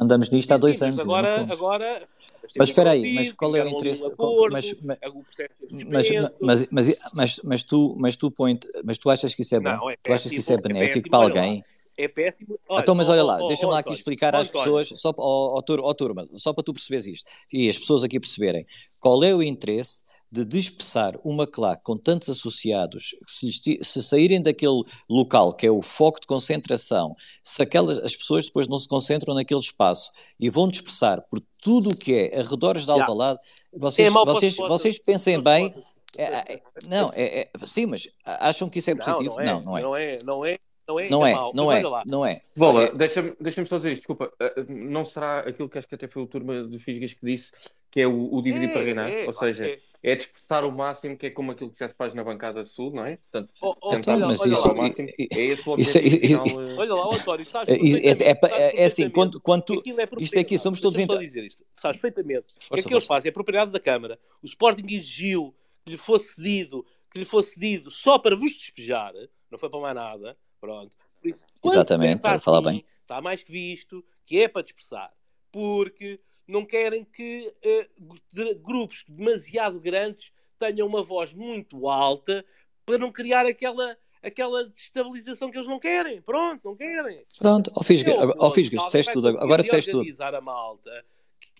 Andamos 0.00 0.30
nisto 0.30 0.52
há 0.52 0.56
dois 0.56 0.78
sim, 0.78 0.84
anos. 0.84 1.00
Agora, 1.00 1.42
agora 1.50 2.08
mas 2.56 2.70
espera 2.70 2.92
aí, 2.92 3.12
mas 3.14 3.32
qual 3.32 3.54
é 3.56 3.64
o 3.64 3.68
interesse? 3.68 4.06
Acordo, 4.06 4.52
mas, 4.52 4.80
mas, 4.80 6.10
mas, 6.40 6.68
mas, 6.70 6.98
mas, 7.14 7.40
mas, 7.44 7.62
tu, 7.62 7.96
mas, 7.98 8.16
tu 8.16 8.30
põe, 8.30 8.58
mas 8.84 8.96
tu 8.96 9.10
achas 9.10 9.34
que 9.34 9.42
isso 9.42 9.54
é 9.54 9.60
bom? 9.60 9.70
Não, 9.70 9.90
é 9.90 9.96
péssimo, 9.96 10.02
tu 10.02 10.12
achas 10.12 10.30
que 10.30 10.38
isso 10.38 10.52
é, 10.52 10.54
é 10.54 10.58
benéfico 10.58 11.08
é 11.08 11.10
para 11.10 11.18
alguém? 11.18 11.64
É 11.98 12.06
péssimo. 12.06 12.60
Olha, 12.68 12.80
então, 12.80 12.94
mas 12.94 13.08
olha 13.08 13.24
lá, 13.24 13.38
deixa-me 13.38 13.72
lá 13.72 13.80
aqui 13.80 13.92
explicar 13.92 14.32
às 14.32 14.48
pessoas, 14.48 14.88
só, 14.94 15.12
ó, 15.18 15.58
ó, 15.58 15.92
turma, 15.94 16.28
só 16.36 16.52
para 16.52 16.62
tu 16.62 16.72
perceberes 16.72 17.06
isto 17.08 17.28
e 17.52 17.68
as 17.68 17.76
pessoas 17.76 18.04
aqui 18.04 18.20
perceberem 18.20 18.62
qual 19.00 19.24
é 19.24 19.34
o 19.34 19.42
interesse 19.42 20.04
de 20.30 20.44
dispersar 20.44 21.16
uma 21.24 21.44
claque 21.46 21.82
com 21.82 21.96
tantos 21.96 22.28
associados, 22.28 23.16
se, 23.26 23.50
se, 23.82 24.02
saírem 24.02 24.40
daquele 24.40 24.82
local 25.08 25.54
que 25.54 25.66
é 25.66 25.70
o 25.70 25.82
foco 25.82 26.20
de 26.20 26.26
concentração, 26.26 27.14
se 27.42 27.62
aquelas, 27.62 27.98
as 27.98 28.14
pessoas 28.14 28.44
depois 28.44 28.68
não 28.68 28.78
se 28.78 28.86
concentram 28.86 29.34
naquele 29.34 29.58
espaço 29.58 30.12
e 30.38 30.48
vão 30.48 30.68
dispersar 30.68 31.20
por 31.28 31.40
tudo 31.60 31.90
o 31.90 31.96
que 31.96 32.14
é 32.14 32.38
arredores 32.38 32.84
de 32.84 32.92
Alvalade, 32.92 33.40
vocês, 33.72 34.06
é 34.06 34.10
vocês, 34.10 34.56
vocês 34.56 34.98
pensem 34.98 35.42
bem, 35.42 35.74
é, 36.16 36.24
é, 36.24 36.62
não, 36.88 37.10
é, 37.14 37.40
é, 37.40 37.66
sim, 37.66 37.86
mas 37.86 38.08
acham 38.24 38.68
que 38.68 38.78
isso 38.78 38.90
é 38.90 38.94
positivo? 38.94 39.42
Não, 39.42 39.62
não 39.62 39.78
é. 39.78 39.82
Não 39.82 39.96
é, 39.96 40.18
não 40.24 40.44
é. 40.44 40.58
Não 40.88 40.98
é, 40.98 41.08
não 41.10 41.26
é, 41.26 41.32
não 41.52 41.72
é, 41.72 42.02
não 42.06 42.26
é. 42.26 42.40
Bola, 42.56 42.90
deixa-me 42.92 43.32
deixa 43.38 43.66
só 43.66 43.76
dizer 43.76 43.92
isto, 43.92 44.00
desculpa. 44.00 44.32
Eh, 44.40 44.54
eh, 44.56 44.64
não 44.68 45.04
será 45.04 45.40
aquilo 45.40 45.68
que 45.68 45.76
acho 45.76 45.86
que 45.86 45.94
até 45.94 46.08
foi 46.08 46.22
o 46.22 46.26
turma 46.26 46.62
do 46.62 46.78
Fisgas 46.78 47.12
que 47.12 47.26
disse, 47.26 47.52
que 47.90 48.00
é 48.00 48.06
o, 48.06 48.34
o 48.34 48.40
dividir 48.40 48.72
para 48.72 48.82
reinar? 48.82 49.10
Ou 49.26 49.34
seja, 49.34 49.78
é 50.02 50.16
dispersar 50.16 50.64
o 50.64 50.72
máximo, 50.72 51.14
que 51.14 51.26
é 51.26 51.30
como 51.30 51.52
aquilo 51.52 51.70
que 51.70 51.78
já 51.78 51.88
se 51.88 51.94
faz 51.94 52.14
na 52.14 52.24
bancada 52.24 52.64
sul, 52.64 52.90
não 52.92 53.04
é? 53.04 53.16
Portanto, 53.16 53.52
oh, 53.60 53.74
oh, 53.82 53.90
tentar 53.90 54.14
olha, 54.14 54.28
mas 54.28 54.46
isso, 54.46 54.74
máximo, 54.74 55.08
é 55.18 55.40
esse 55.40 55.68
o 55.68 55.72
objetivo 55.72 56.06
isso, 56.06 56.42
final. 56.42 56.78
Olha 56.78 56.94
lá, 56.94 57.16
António, 57.16 57.46
sabes 57.46 57.68
é, 57.68 58.08
é, 58.08 58.32
é, 58.32 58.82
é 58.82 58.84
assim, 58.86 59.10
quando, 59.10 59.38
quando 59.40 59.74
é 59.74 60.08
isto 60.20 60.38
aqui 60.38 60.56
somos 60.56 60.80
todos... 60.80 60.98
Então... 60.98 61.18
dizer 61.18 61.44
isto, 61.44 61.62
sabes 61.74 62.00
perfeitamente. 62.00 62.54
o 62.70 62.74
que 62.74 62.80
é 62.80 62.82
que 62.82 62.94
eles 62.94 63.06
fazem? 63.06 63.28
É 63.28 63.32
propriedade 63.32 63.72
da 63.72 63.80
Câmara. 63.80 64.18
O 64.42 64.46
Sporting 64.46 64.86
exigiu 64.86 65.54
que 65.84 65.90
lhe 65.90 65.98
fosse 65.98 66.34
cedido, 66.34 66.86
que 67.10 67.18
lhe 67.18 67.26
fosse 67.26 67.54
cedido 67.54 67.90
só 67.90 68.18
para 68.18 68.36
vos 68.36 68.54
despejar, 68.54 69.12
não 69.50 69.58
foi 69.58 69.68
para 69.68 69.80
mais 69.80 69.94
nada, 69.94 70.36
pronto. 70.60 70.96
Por 71.20 71.28
isso, 71.28 71.44
Exatamente, 71.64 72.22
para 72.22 72.36
assim, 72.36 72.44
falar 72.44 72.62
bem. 72.62 72.84
Está 73.02 73.20
mais 73.20 73.42
que 73.42 73.50
visto 73.50 74.04
que 74.24 74.40
é 74.40 74.48
para 74.48 74.62
dispersar. 74.62 75.12
Porque 75.50 76.20
não 76.46 76.64
querem 76.64 77.04
que 77.04 77.52
uh, 77.64 78.54
grupos 78.60 79.04
demasiado 79.08 79.80
grandes 79.80 80.32
tenham 80.58 80.86
uma 80.86 81.02
voz 81.02 81.32
muito 81.32 81.88
alta 81.88 82.44
para 82.84 82.98
não 82.98 83.12
criar 83.12 83.46
aquela 83.46 83.96
aquela 84.22 84.64
destabilização 84.68 85.50
que 85.50 85.56
eles 85.56 85.68
não 85.68 85.78
querem. 85.78 86.20
Pronto, 86.20 86.60
não 86.64 86.76
querem. 86.76 87.24
Pronto, 87.38 87.70
ao 87.74 87.82
Fisgas, 87.82 88.16
ao 88.38 88.50
Fisgas 88.50 88.84
disseste 88.84 89.12
tudo, 89.12 89.28
agora 89.28 89.62
disseste 89.62 89.90
tudo. 89.90 90.04
a 90.20 90.40
malta 90.40 91.02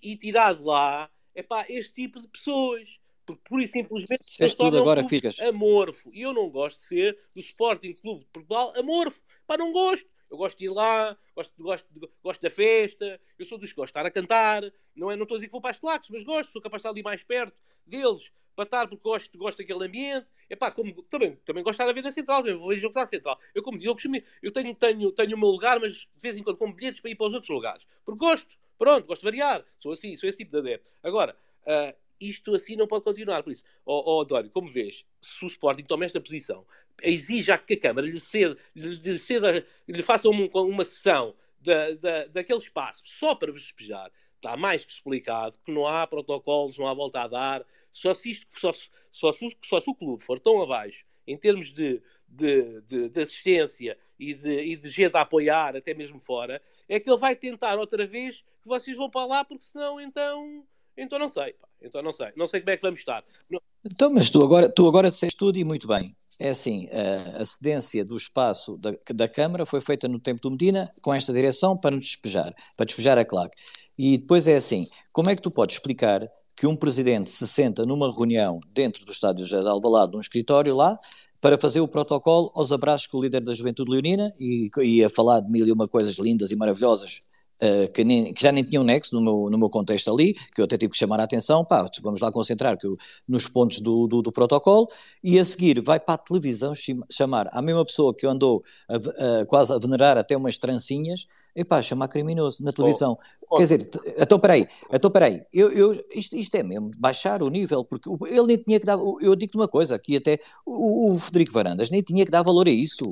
e 0.02 0.16
tirar 0.16 0.54
de 0.54 0.62
lá, 0.62 1.10
é 1.34 1.42
pá, 1.42 1.64
este 1.68 1.94
tipo 1.94 2.20
de 2.20 2.28
pessoas. 2.28 2.97
Porque 3.28 3.42
pura 3.46 3.62
e 3.62 3.68
simplesmente 3.70 4.24
disseste 4.24 4.56
tudo 4.56 4.78
agora, 4.78 5.06
Fisgas. 5.06 5.38
amorfo. 5.40 6.08
E 6.14 6.22
eu 6.22 6.32
não 6.32 6.48
gosto 6.48 6.78
de 6.78 6.84
ser 6.84 7.18
do 7.34 7.40
Sporting 7.40 7.92
Clube 7.92 8.20
de 8.20 8.30
Portugal 8.32 8.72
amorfo. 8.74 9.20
Pá, 9.46 9.58
não 9.58 9.70
gosto. 9.70 10.08
Eu 10.30 10.38
gosto 10.38 10.58
de 10.58 10.64
ir 10.64 10.70
lá, 10.70 11.16
gosto, 11.34 11.52
gosto, 11.62 11.86
gosto 12.22 12.42
da 12.42 12.50
festa, 12.50 13.20
eu 13.38 13.46
sou 13.46 13.56
dos 13.56 13.70
que 13.70 13.76
gosto 13.76 13.94
de 13.94 13.98
estar 13.98 14.06
a 14.06 14.10
cantar, 14.10 14.62
não, 14.94 15.10
é, 15.10 15.16
não 15.16 15.22
estou 15.22 15.36
a 15.36 15.38
dizer 15.38 15.46
que 15.46 15.52
vou 15.52 15.60
para 15.60 15.70
as 15.70 15.78
placas, 15.78 16.10
mas 16.10 16.22
gosto, 16.22 16.52
sou 16.52 16.60
capaz 16.60 16.82
de 16.82 16.86
estar 16.86 16.90
ali 16.90 17.02
mais 17.02 17.22
perto 17.24 17.58
deles, 17.86 18.30
para 18.54 18.64
estar 18.64 18.88
porque 18.88 19.02
gosto, 19.02 19.38
gosto 19.38 19.58
daquele 19.58 19.86
ambiente. 19.86 20.26
Epá, 20.50 20.70
como, 20.70 20.92
também, 21.04 21.36
também 21.44 21.62
gosto 21.62 21.78
de 21.78 21.82
estar 21.82 21.88
a 21.88 21.92
ver 21.92 22.02
na 22.02 22.10
Central, 22.10 22.42
também 22.42 22.58
vou 22.58 22.68
ver 22.68 22.78
jogos 22.78 22.96
à 22.96 23.06
Central. 23.06 23.38
Eu, 23.54 23.62
como 23.62 23.78
digo, 23.78 23.94
eu, 24.42 24.50
tenho, 24.50 24.74
tenho, 24.74 25.12
tenho 25.12 25.36
o 25.36 25.38
meu 25.38 25.48
lugar, 25.48 25.78
mas 25.78 25.92
de 25.92 26.08
vez 26.20 26.36
em 26.36 26.42
quando 26.42 26.56
compro 26.56 26.74
bilhetes 26.74 27.00
para 27.00 27.10
ir 27.10 27.14
para 27.14 27.28
os 27.28 27.34
outros 27.34 27.50
lugares. 27.50 27.86
Porque 28.04 28.18
gosto, 28.18 28.48
pronto, 28.76 29.06
gosto 29.06 29.20
de 29.20 29.26
variar. 29.26 29.64
Sou 29.78 29.92
assim, 29.92 30.16
sou 30.16 30.28
esse 30.28 30.38
tipo 30.38 30.50
de 30.50 30.58
adepto. 30.58 30.90
Agora, 31.02 31.36
uh, 31.62 31.96
isto 32.20 32.54
assim 32.54 32.76
não 32.76 32.86
pode 32.86 33.04
continuar. 33.04 33.42
Por 33.42 33.52
isso, 33.52 33.64
ó 33.84 34.20
oh, 34.20 34.22
oh, 34.22 34.50
como 34.50 34.68
vês, 34.68 35.04
se 35.20 35.44
o 35.44 35.48
Sporting 35.48 35.84
toma 35.84 36.04
esta 36.04 36.20
posição, 36.20 36.66
exija 37.02 37.58
que 37.58 37.74
a 37.74 37.80
Câmara 37.80 38.06
lhe, 38.06 38.18
ceda, 38.18 38.56
lhe, 38.74 39.18
ceda, 39.18 39.66
lhe 39.86 40.02
faça 40.02 40.28
uma, 40.28 40.48
uma 40.54 40.84
sessão 40.84 41.34
da, 41.60 41.92
da, 41.92 42.24
daquele 42.26 42.58
espaço 42.58 43.02
só 43.04 43.34
para 43.34 43.52
vos 43.52 43.62
despejar, 43.62 44.10
está 44.36 44.56
mais 44.56 44.84
que 44.84 44.92
explicado 44.92 45.58
que 45.64 45.72
não 45.72 45.86
há 45.86 46.06
protocolos, 46.06 46.78
não 46.78 46.86
há 46.86 46.94
volta 46.94 47.22
a 47.22 47.28
dar. 47.28 47.66
Só 47.92 48.14
se, 48.14 48.30
isto, 48.30 48.46
só, 48.50 48.72
só, 48.72 49.32
só, 49.32 49.32
só 49.64 49.80
se 49.80 49.90
o 49.90 49.94
clube 49.94 50.24
for 50.24 50.38
tão 50.40 50.62
abaixo 50.62 51.04
em 51.26 51.36
termos 51.36 51.70
de, 51.70 52.02
de, 52.26 52.80
de, 52.82 53.08
de 53.10 53.20
assistência 53.20 53.98
e 54.18 54.32
de, 54.32 54.62
e 54.62 54.76
de 54.76 54.88
gente 54.88 55.14
a 55.16 55.20
apoiar, 55.20 55.76
até 55.76 55.92
mesmo 55.92 56.18
fora, 56.18 56.62
é 56.88 56.98
que 56.98 57.08
ele 57.08 57.18
vai 57.18 57.36
tentar 57.36 57.78
outra 57.78 58.06
vez 58.06 58.40
que 58.62 58.68
vocês 58.68 58.96
vão 58.96 59.10
para 59.10 59.26
lá, 59.26 59.44
porque 59.44 59.64
senão 59.64 60.00
então 60.00 60.66
então 60.98 61.18
não 61.18 61.28
sei, 61.28 61.52
pá. 61.52 61.68
então 61.80 62.02
não 62.02 62.12
sei, 62.12 62.28
não 62.36 62.46
sei 62.46 62.60
como 62.60 62.70
é 62.70 62.76
que 62.76 62.82
vamos 62.82 62.98
estar. 62.98 63.24
Não... 63.48 63.60
Então, 63.84 64.12
mas 64.12 64.28
tu 64.28 64.44
agora, 64.44 64.68
tu 64.68 64.86
agora 64.86 65.10
disseste 65.10 65.36
tudo 65.36 65.58
e 65.58 65.64
muito 65.64 65.86
bem. 65.86 66.14
É 66.40 66.50
assim, 66.50 66.88
a, 66.90 67.44
cedência 67.44 68.04
do 68.04 68.16
espaço 68.16 68.76
da, 68.76 68.94
da 69.12 69.26
Câmara 69.26 69.66
foi 69.66 69.80
feita 69.80 70.06
no 70.06 70.20
tempo 70.20 70.40
do 70.40 70.50
Medina 70.50 70.88
com 71.02 71.12
esta 71.12 71.32
direção 71.32 71.76
para 71.76 71.96
nos 71.96 72.04
despejar, 72.04 72.54
para 72.76 72.86
despejar 72.86 73.18
a 73.18 73.24
claque. 73.24 73.56
E 73.98 74.18
depois 74.18 74.46
é 74.46 74.56
assim, 74.56 74.86
como 75.12 75.30
é 75.30 75.36
que 75.36 75.42
tu 75.42 75.50
podes 75.50 75.76
explicar 75.76 76.28
que 76.56 76.66
um 76.66 76.76
presidente 76.76 77.30
se 77.30 77.46
senta 77.46 77.84
numa 77.84 78.12
reunião 78.12 78.60
dentro 78.74 79.04
do 79.04 79.10
estádio 79.12 79.44
José 79.44 79.60
de 79.62 79.68
Alvalade, 79.68 80.12
num 80.12 80.20
escritório 80.20 80.74
lá, 80.74 80.96
para 81.40 81.56
fazer 81.56 81.80
o 81.80 81.88
protocolo 81.88 82.50
aos 82.54 82.72
abraços 82.72 83.06
com 83.06 83.18
o 83.18 83.22
líder 83.22 83.42
da 83.42 83.52
Juventude 83.52 83.90
Leonina 83.90 84.32
e, 84.38 84.70
e 84.82 85.04
a 85.04 85.10
falar 85.10 85.40
de 85.40 85.50
mil 85.50 85.66
e 85.66 85.72
uma 85.72 85.86
coisas 85.88 86.18
lindas 86.18 86.50
e 86.50 86.56
maravilhosas 86.56 87.22
Uh, 87.60 87.90
que, 87.92 88.04
nem, 88.04 88.32
que, 88.32 88.40
já 88.40 88.52
nem 88.52 88.62
tinham 88.62 88.84
nexo 88.84 89.12
no 89.16 89.20
meu, 89.20 89.50
no 89.50 89.58
meu 89.58 89.68
contexto 89.68 90.12
ali, 90.12 90.34
que 90.54 90.60
eu 90.60 90.64
até 90.64 90.78
tive 90.78 90.92
que 90.92 90.98
chamar 90.98 91.18
a 91.18 91.24
atenção, 91.24 91.64
pá, 91.64 91.84
vamos 92.00 92.20
lá 92.20 92.30
concentrar 92.30 92.78
que 92.78 92.86
eu, 92.86 92.94
nos 93.26 93.48
pontos 93.48 93.80
do, 93.80 94.06
do, 94.06 94.22
do, 94.22 94.30
protocolo, 94.30 94.88
e 95.24 95.40
a 95.40 95.44
seguir 95.44 95.82
vai 95.82 95.98
para 95.98 96.14
a 96.14 96.18
televisão 96.18 96.72
chamar 97.10 97.48
a 97.50 97.60
mesma 97.60 97.84
pessoa 97.84 98.14
que 98.14 98.24
andou 98.28 98.62
a, 98.88 99.40
a, 99.40 99.46
quase 99.46 99.72
a 99.72 99.78
venerar 99.78 100.16
até 100.16 100.36
umas 100.36 100.56
trancinhas, 100.56 101.26
epá, 101.54 101.82
chamar 101.82 102.06
criminoso 102.06 102.62
na 102.62 102.70
televisão. 102.70 103.18
Oh, 103.50 103.56
Quer 103.56 103.62
dizer, 103.62 103.90
então 104.16 104.38
peraí, 104.38 104.66
então 104.92 105.10
peraí, 105.10 105.42
eu, 105.52 105.72
eu, 105.72 105.92
isto, 106.14 106.36
isto 106.36 106.54
é 106.54 106.62
mesmo 106.62 106.92
baixar 106.96 107.42
o 107.42 107.48
nível, 107.48 107.84
porque 107.84 108.08
ele 108.26 108.46
nem 108.46 108.56
tinha 108.56 108.78
que 108.78 108.86
dar, 108.86 108.98
eu 109.20 109.34
digo-te 109.34 109.56
uma 109.56 109.66
coisa, 109.66 109.96
aqui 109.96 110.16
até 110.16 110.38
o, 110.64 111.12
o 111.12 111.18
Federico 111.18 111.52
Varandas 111.52 111.90
nem 111.90 112.02
tinha 112.02 112.24
que 112.24 112.30
dar 112.30 112.42
valor 112.42 112.68
a 112.68 112.72
isso. 112.72 113.02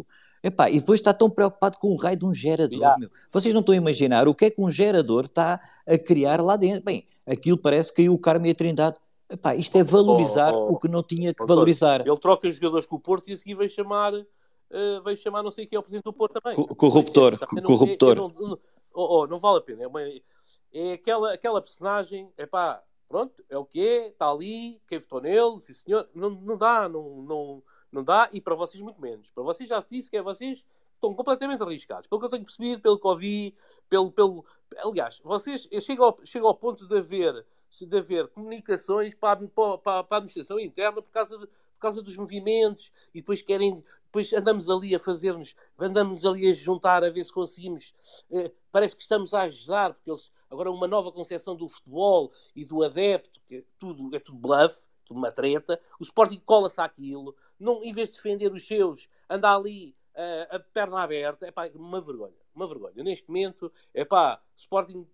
Epá, 0.43 0.71
e 0.71 0.81
depois 0.81 1.01
está 1.01 1.13
tão 1.13 1.29
preocupado 1.29 1.79
com 1.79 1.89
o 1.89 1.97
raio 1.97 2.17
de 2.17 2.25
um 2.25 2.33
gerador. 2.33 2.79
Yeah. 2.79 3.07
Vocês 3.31 3.53
não 3.53 3.61
estão 3.61 3.73
a 3.73 3.77
imaginar 3.77 4.29
o 4.29 4.35
que 4.35 4.47
é 4.47 4.51
que 4.51 4.61
um 4.61 4.71
gerador 4.71 5.25
está 5.25 5.61
a 5.87 5.99
criar 5.99 6.41
lá 6.41 6.57
dentro. 6.57 6.85
Bem, 6.85 7.07
aquilo 7.27 7.59
parece 7.59 7.91
que 7.91 8.03
caiu 8.03 8.15
o 8.15 8.19
Carmo 8.19 8.47
e 8.47 8.51
a 8.51 8.55
Trindade. 8.55 8.97
Epá, 9.29 9.57
isto 9.57 9.77
é 9.77 9.83
valorizar 9.83 10.55
oh, 10.55 10.69
oh, 10.69 10.73
o 10.75 10.79
que 10.79 10.89
não 10.89 11.03
tinha 11.03 11.35
que 11.35 11.43
oh, 11.43 11.47
valorizar. 11.47 12.07
Ele 12.07 12.19
troca 12.19 12.49
os 12.49 12.55
jogadores 12.55 12.87
com 12.87 12.97
o 12.97 13.01
Porto 13.01 13.29
e 13.29 13.33
a 13.33 13.37
seguir 13.37 13.55
vai 13.55 13.69
chamar, 13.69 14.15
uh, 14.15 15.03
vai 15.03 15.17
chamar 15.17 15.43
não 15.43 15.51
sei 15.51 15.67
quem 15.67 15.77
é 15.77 15.81
o 15.81 15.83
presidente 15.83 16.05
do 16.05 16.13
Porto 16.13 16.41
também. 16.41 16.55
Corruptor. 16.77 17.37
corruptor. 17.65 18.17
Não, 18.17 18.29
não, 18.29 18.59
oh, 18.95 19.23
oh, 19.23 19.27
não, 19.27 19.39
vale 19.39 19.59
a 19.59 19.63
pena. 19.63 19.83
É, 19.83 19.87
uma, 19.89 20.01
é 20.73 20.93
aquela, 20.93 21.33
aquela 21.33 21.61
personagem, 21.61 22.31
epá, 22.39 22.81
pronto, 23.09 23.43
é 23.49 23.59
o 23.59 23.65
que 23.65 23.87
é, 23.87 24.09
está 24.09 24.31
ali, 24.31 24.81
quem 24.87 25.01
votou 25.01 25.21
nele, 25.21 25.61
sim 25.61 25.75
senhor. 25.75 26.09
Não, 26.15 26.31
não 26.31 26.57
dá, 26.57 26.89
não, 26.89 27.23
não, 27.23 27.63
não 27.97 28.05
dá, 28.05 28.28
e 28.32 28.40
para 28.40 28.55
vocês 28.55 28.81
muito 28.82 29.01
menos. 29.01 29.31
Para 29.31 29.43
vocês 29.43 29.68
já 29.68 29.85
disse 29.90 30.10
que 30.10 30.16
é 30.16 30.23
vocês 30.23 30.64
estão 30.94 31.14
completamente 31.14 31.62
arriscados. 31.62 32.06
Pelo 32.06 32.20
que 32.20 32.27
eu 32.27 32.31
tenho 32.31 32.44
percebido, 32.44 32.82
pelo 32.82 32.98
que 32.98 33.06
ouvi, 33.06 33.55
pelo. 33.89 34.10
pelo... 34.10 34.44
Aliás, 34.78 35.20
vocês 35.24 35.68
chegam 35.81 36.06
ao, 36.06 36.18
chegam 36.24 36.48
ao 36.48 36.55
ponto 36.55 36.86
de 36.86 36.98
haver, 36.98 37.44
de 37.81 37.98
haver 37.98 38.28
comunicações 38.28 39.14
para, 39.14 39.36
para, 39.48 39.78
para 39.78 40.16
a 40.16 40.18
administração 40.18 40.59
interna 40.59 41.01
por 41.01 41.10
causa, 41.10 41.39
de, 41.39 41.47
por 41.47 41.81
causa 41.81 42.02
dos 42.02 42.16
movimentos 42.16 42.93
e 43.14 43.20
depois 43.20 43.43
querem. 43.43 43.82
Depois 44.05 44.32
andamos 44.32 44.70
ali 44.70 44.94
a 44.94 44.98
fazer-nos, 44.98 45.55
andamos 45.78 46.24
ali 46.24 46.48
a 46.48 46.55
juntar 46.55 47.05
a 47.05 47.10
ver 47.10 47.24
se 47.24 47.32
conseguimos. 47.32 47.93
Eh, 48.31 48.51
parece 48.73 48.97
que 48.97 49.02
estamos 49.02 49.35
a 49.35 49.43
ajudar, 49.43 49.94
porque 49.94 50.10
eles. 50.10 50.31
Agora, 50.48 50.70
uma 50.70 50.86
nova 50.86 51.10
concepção 51.10 51.56
do 51.56 51.68
futebol 51.68 52.32
e 52.55 52.64
do 52.64 52.85
adepto, 52.85 53.40
que 53.48 53.56
é 53.56 53.64
tudo, 53.78 54.14
é 54.14 54.20
tudo 54.20 54.39
bluff, 54.39 54.81
uma 55.12 55.31
treta. 55.31 55.81
O 55.99 56.03
Sporting 56.03 56.41
cola-se 56.45 56.81
àquilo, 56.81 57.35
não, 57.59 57.83
em 57.83 57.93
vez 57.93 58.11
de 58.11 58.16
defender 58.16 58.53
os 58.53 58.66
seus, 58.66 59.09
anda 59.28 59.55
ali 59.55 59.95
uh, 60.15 60.57
a 60.57 60.61
perna 60.61 61.03
aberta. 61.03 61.47
É 61.47 61.51
pá, 61.51 61.69
uma 61.74 62.01
vergonha, 62.01 62.37
uma 62.55 62.66
vergonha. 62.66 63.03
Neste 63.03 63.28
momento, 63.28 63.73
é 63.95 64.05
pá, 64.05 64.41
Sporting 64.57 65.07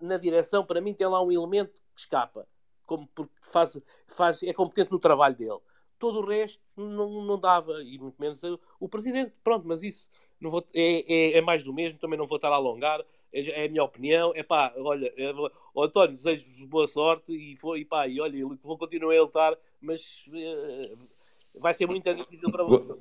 na 0.00 0.16
direção, 0.16 0.64
para 0.64 0.80
mim, 0.80 0.92
tem 0.92 1.06
lá 1.06 1.22
um 1.22 1.32
elemento 1.32 1.80
que 1.94 2.00
escapa, 2.00 2.46
como 2.86 3.06
porque 3.14 3.32
faz, 3.42 3.78
faz, 4.06 4.42
é 4.42 4.52
competente 4.52 4.92
no 4.92 4.98
trabalho 4.98 5.34
dele. 5.34 5.58
Todo 5.98 6.20
o 6.20 6.26
resto 6.26 6.60
não, 6.76 7.24
não 7.24 7.38
dava, 7.38 7.82
e 7.82 7.98
muito 7.98 8.20
menos 8.20 8.40
o, 8.78 8.88
presidente. 8.88 9.40
Pronto, 9.42 9.66
mas 9.66 9.82
isso 9.82 10.10
vou, 10.40 10.64
é, 10.74 11.32
é, 11.34 11.38
é, 11.38 11.40
mais 11.40 11.64
do 11.64 11.72
mesmo, 11.72 11.98
também 11.98 12.18
não 12.18 12.26
vou 12.26 12.36
estar 12.36 12.50
a 12.50 12.56
alongar 12.56 13.02
é, 13.34 13.62
é 13.62 13.66
a 13.66 13.68
minha 13.68 13.82
opinião. 13.82 14.32
É 14.36 14.42
pá, 14.44 14.72
olha, 14.76 15.12
é, 15.16 15.32
António, 15.76 16.16
desejo-vos 16.16 16.60
boa 16.68 16.86
sorte 16.88 17.32
e, 17.32 17.56
foi, 17.56 17.80
e 17.80 17.84
pá, 17.84 18.06
e 18.06 18.20
olha, 18.20 18.46
vou 18.62 18.78
continuar 18.78 19.16
a 19.16 19.22
lutar, 19.22 19.58
mas 19.80 20.24
uh, 20.28 21.60
vai 21.60 21.74
ser 21.74 21.86
muito 21.86 22.14
difícil 22.14 22.50
para 22.50 22.62
vocês. 22.62 22.98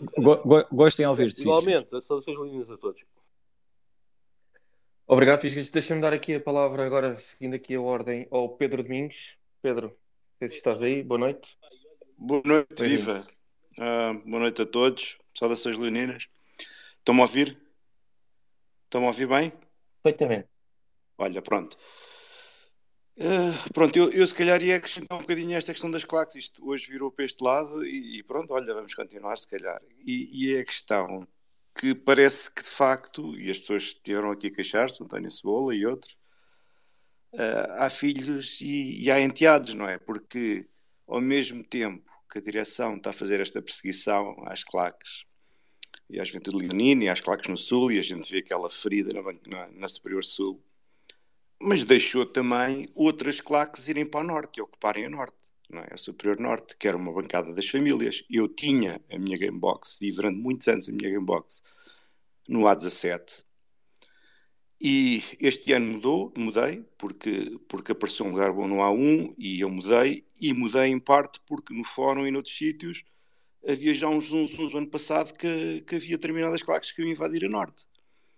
Gostem 0.71 1.05
de 1.05 1.09
ouvir-te. 1.09 1.41
Igualmente, 1.41 2.01
saudações 2.01 2.39
lindas 2.39 2.71
a 2.71 2.77
todos. 2.77 3.05
Obrigado, 5.05 5.41
Fiscas. 5.41 5.69
Deixa-me 5.69 6.01
dar 6.01 6.13
aqui 6.13 6.33
a 6.33 6.39
palavra 6.39 6.85
agora, 6.85 7.19
seguindo 7.19 7.53
aqui 7.53 7.75
a 7.75 7.81
ordem, 7.81 8.27
ao 8.31 8.49
Pedro 8.49 8.81
Domingos. 8.81 9.35
Pedro, 9.61 9.95
se 10.39 10.45
estás 10.45 10.81
aí, 10.81 11.03
boa 11.03 11.19
noite. 11.19 11.57
Boa 12.17 12.41
noite, 12.43 12.87
viva. 12.87 13.27
Uh, 13.77 14.27
boa 14.27 14.39
noite 14.39 14.61
a 14.61 14.65
todos. 14.65 15.17
Saudações 15.37 15.77
leoninas. 15.77 16.27
Estão-me 16.99 17.19
a 17.19 17.23
ouvir? 17.23 17.57
Estão-me 18.85 19.05
a 19.05 19.09
ouvir 19.09 19.27
bem? 19.27 19.51
Perfeitamente. 20.03 20.49
Olha, 21.17 21.41
pronto. 21.41 21.77
Uh, 23.15 23.73
pronto, 23.73 23.95
eu, 23.95 24.11
eu 24.11 24.25
se 24.25 24.33
calhar 24.33 24.61
ia 24.61 24.75
acrescentar 24.75 25.17
um 25.17 25.21
bocadinho 25.21 25.55
esta 25.55 25.71
questão 25.71 25.89
das 25.89 26.03
claques. 26.03 26.35
Isto 26.35 26.67
hoje 26.67 26.91
virou 26.91 27.11
para 27.11 27.25
este 27.25 27.43
lado 27.43 27.85
e, 27.85 28.19
e 28.19 28.23
pronto, 28.23 28.53
olha, 28.53 28.73
vamos 28.73 28.93
continuar 28.93 29.37
se 29.37 29.47
calhar. 29.47 29.81
E, 30.05 30.29
e, 30.33 30.55
é 30.55 30.59
a 30.59 30.65
questão 30.65 31.25
que 31.75 31.95
parece 31.95 32.51
que 32.51 32.63
de 32.63 32.69
facto, 32.69 33.35
e 33.37 33.49
as 33.49 33.59
pessoas 33.59 33.83
estiveram 33.83 34.31
aqui 34.31 34.47
a 34.47 34.51
queixar-se, 34.51 35.01
António 35.01 35.31
Cebola 35.31 35.73
e 35.75 35.85
outros, 35.85 36.13
uh, 37.33 37.71
há 37.77 37.89
filhos 37.89 38.59
e, 38.61 39.03
e 39.03 39.11
há 39.11 39.19
enteados, 39.21 39.73
não 39.73 39.87
é? 39.87 39.97
Porque 39.97 40.67
ao 41.07 41.21
mesmo 41.21 41.63
tempo 41.63 42.11
que 42.31 42.39
a 42.39 42.41
direção 42.41 42.97
está 42.97 43.11
a 43.11 43.13
fazer 43.13 43.39
esta 43.39 43.61
perseguição 43.61 44.35
às 44.47 44.63
claques 44.63 45.23
e 46.09 46.19
à 46.19 46.23
Juventude 46.23 46.57
Leonina 46.57 47.05
e 47.05 47.09
às 47.09 47.21
Claques 47.21 47.49
no 47.49 47.57
Sul, 47.57 47.91
e 47.91 47.99
a 47.99 48.01
gente 48.01 48.31
vê 48.31 48.39
aquela 48.39 48.69
ferida 48.69 49.13
na, 49.13 49.21
na, 49.47 49.67
na 49.71 49.87
Superior 49.87 50.23
Sul. 50.23 50.61
Mas 51.61 51.83
deixou 51.83 52.25
também 52.25 52.89
outras 52.93 53.39
claques 53.39 53.87
irem 53.87 54.05
para 54.05 54.21
o 54.21 54.23
Norte 54.23 54.57
e 54.57 54.61
ocuparem 54.61 55.05
a 55.05 55.09
Norte, 55.09 55.37
não 55.69 55.81
é? 55.81 55.87
a 55.91 55.97
Superior 55.97 56.39
Norte, 56.39 56.75
que 56.77 56.87
era 56.87 56.97
uma 56.97 57.11
bancada 57.11 57.53
das 57.53 57.67
famílias. 57.67 58.23
Eu 58.29 58.47
tinha 58.47 59.01
a 59.09 59.17
minha 59.17 59.37
Gamebox, 59.37 59.97
tive 59.97 60.17
durante 60.17 60.39
muitos 60.39 60.67
anos 60.67 60.89
a 60.89 60.91
minha 60.91 61.09
Gamebox, 61.09 61.63
no 62.49 62.61
A17. 62.61 63.45
E 64.85 65.23
este 65.39 65.71
ano 65.71 65.93
mudou, 65.93 66.33
mudei, 66.37 66.83
porque, 66.97 67.57
porque 67.69 67.93
apareceu 67.93 68.25
um 68.25 68.31
lugar 68.31 68.51
bom 68.51 68.67
no 68.67 68.79
A1 68.79 69.33
e 69.37 69.61
eu 69.61 69.69
mudei, 69.69 70.25
e 70.37 70.51
mudei 70.51 70.87
em 70.87 70.99
parte 70.99 71.39
porque 71.45 71.73
no 71.73 71.85
fórum 71.85 72.27
e 72.27 72.31
noutros 72.31 72.53
sítios 72.53 73.05
havia 73.67 73.93
já 73.93 74.07
uns 74.07 74.31
uns 74.31 74.53
no 74.57 74.77
ano 74.77 74.87
passado 74.87 75.33
que, 75.33 75.81
que 75.81 75.95
havia 75.95 76.17
determinadas 76.17 76.61
claques 76.61 76.91
que 76.91 77.01
iam 77.01 77.11
invadir 77.11 77.45
a 77.45 77.49
Norte. 77.49 77.85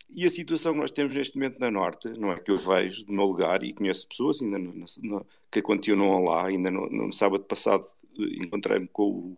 E 0.10 0.26
a 0.26 0.30
situação 0.30 0.74
que 0.74 0.80
nós 0.80 0.92
temos 0.92 1.16
neste 1.16 1.36
momento 1.36 1.60
na 1.60 1.72
Norte, 1.72 2.10
não 2.10 2.32
é 2.32 2.40
que 2.40 2.52
eu 2.52 2.58
vejo 2.58 3.06
do 3.06 3.12
meu 3.12 3.26
lugar 3.26 3.64
e 3.64 3.74
conheço 3.74 4.08
pessoas 4.08 4.42
ainda 4.42 4.60
no, 4.60 4.86
no, 5.02 5.26
que 5.52 5.62
continuam 5.62 6.24
lá, 6.24 6.46
ainda 6.46 6.70
no, 6.70 6.88
no 6.90 7.12
sábado 7.12 7.44
passado 7.44 7.84
encontrei-me 8.18 8.88
com 8.88 9.04
o, 9.04 9.38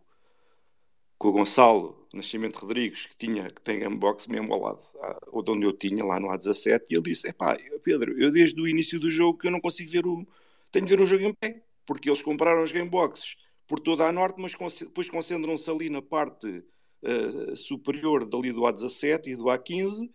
com 1.18 1.30
o 1.30 1.31
Gonçalo 1.31 2.05
Nascimento 2.14 2.57
Rodrigues, 2.57 3.05
que, 3.05 3.15
tinha, 3.18 3.49
que 3.49 3.61
tem 3.61 3.89
box 3.97 4.27
mesmo 4.27 4.53
ao 4.53 4.61
lado, 4.61 4.80
ou 5.27 5.41
de 5.41 5.51
onde 5.51 5.65
eu 5.65 5.73
tinha, 5.73 6.03
lá 6.03 6.19
no 6.19 6.27
A17, 6.27 6.84
e 6.89 6.95
ele 6.95 7.03
disse, 7.03 7.31
pá, 7.34 7.57
Pedro, 7.81 8.19
eu 8.22 8.31
desde 8.31 8.59
o 8.61 8.68
início 8.68 8.99
do 8.99 9.09
jogo 9.09 9.39
que 9.39 9.47
eu 9.47 9.51
não 9.51 9.61
consigo 9.61 9.89
ver 9.89 10.05
o... 10.05 10.27
tenho 10.72 10.85
de 10.85 10.95
ver 10.95 11.01
o 11.01 11.05
jogo 11.05 11.23
em 11.23 11.34
pé, 11.34 11.64
porque 11.85 12.09
eles 12.09 12.22
compraram 12.22 12.61
os 12.61 12.72
gameboxes 12.72 13.35
por 13.68 13.80
toda 13.80 14.07
a 14.07 14.11
norte, 14.11 14.41
mas 14.41 14.56
depois 14.80 15.10
concentram-se 15.10 15.69
ali 15.69 15.89
na 15.89 16.02
parte 16.02 16.64
uh, 17.03 17.56
superior 17.56 18.26
dali 18.26 18.52
do 18.52 18.61
A17 18.61 19.27
e 19.27 19.35
do 19.35 19.45
A15, 19.45 20.10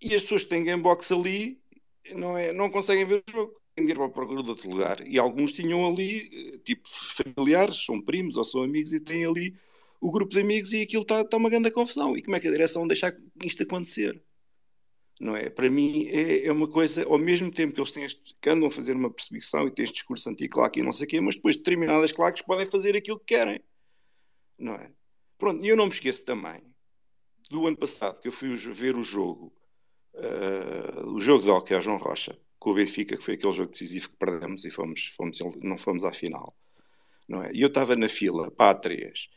e 0.00 0.14
as 0.14 0.22
pessoas 0.22 0.42
que 0.42 0.50
têm 0.50 0.64
gamebox 0.64 1.12
ali 1.12 1.60
não, 2.14 2.36
é, 2.36 2.52
não 2.52 2.68
conseguem 2.68 3.06
ver 3.06 3.22
o 3.28 3.30
jogo, 3.30 3.54
têm 3.74 3.86
de 3.86 3.92
ir 3.92 3.94
para 3.94 4.06
a 4.06 4.10
procura 4.10 4.42
de 4.42 4.50
outro 4.50 4.68
lugar. 4.68 5.06
E 5.06 5.18
alguns 5.18 5.52
tinham 5.52 5.86
ali, 5.86 6.28
eh, 6.32 6.58
tipo 6.64 6.82
familiares, 6.88 7.84
são 7.84 8.02
primos 8.02 8.36
ou 8.36 8.42
são 8.42 8.62
amigos, 8.62 8.92
e 8.92 9.00
têm 9.00 9.24
ali 9.24 9.54
o 10.00 10.10
grupo 10.10 10.34
de 10.34 10.40
amigos, 10.40 10.72
e 10.72 10.82
aquilo 10.82 11.02
está 11.02 11.24
tá 11.24 11.36
uma 11.36 11.48
grande 11.48 11.70
confusão. 11.70 12.16
E 12.16 12.22
como 12.22 12.36
é 12.36 12.40
que 12.40 12.48
a 12.48 12.50
direção 12.50 12.86
deixa 12.86 13.16
isto 13.44 13.62
acontecer? 13.62 14.20
Não 15.22 15.36
é? 15.36 15.48
Para 15.48 15.70
mim 15.70 16.08
é, 16.08 16.46
é, 16.46 16.52
uma 16.52 16.66
coisa, 16.66 17.04
ao 17.04 17.16
mesmo 17.16 17.48
tempo 17.48 17.72
que 17.72 17.80
eles 17.80 17.92
têm 17.92 18.02
este, 18.02 18.34
que 18.40 18.50
andam 18.50 18.66
a 18.66 18.70
fazer 18.72 18.96
uma 18.96 19.08
perseguição 19.08 19.68
e 19.68 19.70
têm 19.70 19.84
este 19.84 19.94
discurso 19.94 20.28
anti-claque 20.28 20.80
e 20.80 20.82
não 20.82 20.90
sei 20.90 21.06
o 21.06 21.08
quê, 21.08 21.20
mas 21.20 21.36
depois 21.36 21.56
determinadas 21.56 22.10
claques 22.10 22.42
podem 22.42 22.66
fazer 22.66 22.96
aquilo 22.96 23.20
que 23.20 23.26
querem, 23.26 23.62
não 24.58 24.74
é? 24.74 24.90
Pronto, 25.38 25.64
e 25.64 25.68
eu 25.68 25.76
não 25.76 25.84
me 25.86 25.92
esqueço 25.92 26.24
também 26.24 26.60
do 27.48 27.68
ano 27.68 27.76
passado 27.76 28.20
que 28.20 28.26
eu 28.26 28.32
fui 28.32 28.56
ver 28.56 28.96
o 28.96 29.04
jogo, 29.04 29.52
uh, 30.14 31.12
o 31.12 31.20
jogo 31.20 31.44
de 31.44 31.50
hockey 31.50 31.74
ao 31.74 31.80
João 31.80 31.98
Rocha, 31.98 32.36
com 32.58 32.70
o 32.70 32.74
Benfica, 32.74 33.16
que 33.16 33.22
foi 33.22 33.34
aquele 33.34 33.52
jogo 33.52 33.70
decisivo 33.70 34.10
que 34.10 34.16
perdemos 34.16 34.64
e 34.64 34.70
fomos, 34.70 35.06
fomos, 35.16 35.38
não 35.62 35.78
fomos 35.78 36.04
à 36.04 36.12
final, 36.12 36.52
não 37.28 37.44
é? 37.44 37.52
E 37.52 37.60
eu 37.60 37.68
estava 37.68 37.94
na 37.94 38.08
fila 38.08 38.50
para 38.50 38.70
a 38.70 38.74
3 38.74 39.28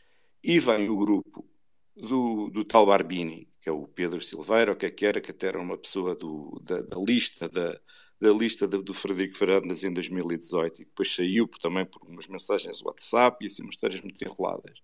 e 0.42 0.58
vem 0.58 0.88
o 0.88 0.96
grupo 0.96 1.48
do, 1.94 2.50
do 2.50 2.64
tal 2.64 2.86
Barbini, 2.86 3.48
que 3.66 3.70
é 3.70 3.72
o 3.72 3.84
Pedro 3.88 4.22
Silveira, 4.22 4.70
o 4.70 4.76
que 4.76 4.86
é 4.86 4.90
que 4.92 5.04
era, 5.04 5.20
que 5.20 5.32
até 5.32 5.48
era 5.48 5.60
uma 5.60 5.76
pessoa 5.76 6.14
do, 6.14 6.56
da, 6.62 6.82
da 6.82 6.96
lista 7.00 7.48
da, 7.48 7.76
da 8.20 8.30
lista 8.30 8.68
do 8.68 8.94
Frederico 8.94 9.36
Fernandes 9.36 9.82
em 9.82 9.92
2018 9.92 10.82
e 10.82 10.84
depois 10.84 11.12
saiu 11.12 11.48
por, 11.48 11.58
também 11.58 11.84
por 11.84 12.00
umas 12.08 12.28
mensagens 12.28 12.80
WhatsApp 12.80 13.42
e 13.42 13.48
assim 13.48 13.64
umas 13.64 13.74
histórias 13.74 14.00
muito 14.00 14.22
enroladas. 14.22 14.78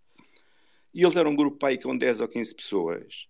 E 0.93 1.01
eles 1.01 1.17
eram 1.17 1.31
um 1.31 1.37
grupo 1.37 1.65
aí 1.65 1.79
com 1.79 1.97
10 1.97 2.23
ou 2.23 2.27
15 2.27 2.57
pessoas 2.57 3.29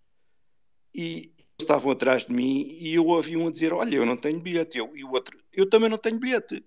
e 0.94 1.30
estavam 1.60 1.92
atrás 1.92 2.24
de 2.24 2.32
mim 2.32 2.62
e 2.66 2.94
eu 2.94 3.06
ouvi 3.08 3.36
um 3.36 3.48
a 3.48 3.52
dizer: 3.52 3.74
Olha, 3.74 3.96
eu 3.96 4.06
não 4.06 4.16
tenho 4.16 4.40
bilhete. 4.40 4.78
Eu, 4.78 4.96
e 4.96 5.04
o 5.04 5.10
outro: 5.10 5.38
Eu 5.52 5.68
também 5.68 5.90
não 5.90 5.98
tenho 5.98 6.18
bilhete. 6.18 6.64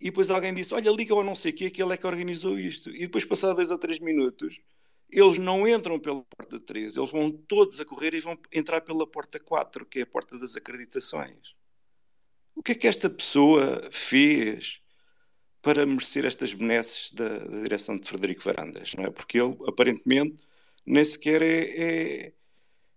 e 0.00 0.06
depois 0.06 0.30
alguém 0.30 0.54
disse: 0.54 0.72
Olha, 0.72 0.90
liga 0.90 1.12
ao 1.12 1.22
não 1.22 1.34
sei 1.34 1.52
o 1.52 1.54
que, 1.54 1.82
ele 1.82 1.92
é 1.92 1.96
que 1.98 2.06
organizou 2.06 2.58
isto. 2.58 2.88
E 2.88 3.00
depois, 3.00 3.26
passado 3.26 3.56
dois 3.56 3.70
ou 3.70 3.76
três 3.76 3.98
minutos, 3.98 4.58
eles 5.18 5.38
não 5.38 5.66
entram 5.66 5.98
pela 5.98 6.22
porta 6.22 6.58
3, 6.58 6.96
eles 6.96 7.10
vão 7.10 7.30
todos 7.30 7.80
a 7.80 7.84
correr 7.84 8.14
e 8.14 8.20
vão 8.20 8.38
entrar 8.52 8.80
pela 8.80 9.06
porta 9.06 9.38
4, 9.38 9.86
que 9.86 10.00
é 10.00 10.02
a 10.02 10.06
porta 10.06 10.38
das 10.38 10.56
acreditações. 10.56 11.54
O 12.54 12.62
que 12.62 12.72
é 12.72 12.74
que 12.74 12.86
esta 12.86 13.10
pessoa 13.10 13.88
fez 13.90 14.80
para 15.60 15.86
merecer 15.86 16.24
estas 16.24 16.54
benesses 16.54 17.10
da, 17.12 17.38
da 17.38 17.62
direção 17.62 17.98
de 17.98 18.06
Frederico 18.06 18.44
Varandas? 18.44 18.94
Não 18.94 19.04
é? 19.04 19.10
Porque 19.10 19.40
ele, 19.40 19.56
aparentemente, 19.66 20.46
nem 20.86 21.04
sequer 21.04 21.42
é, 21.42 22.26
é 22.26 22.32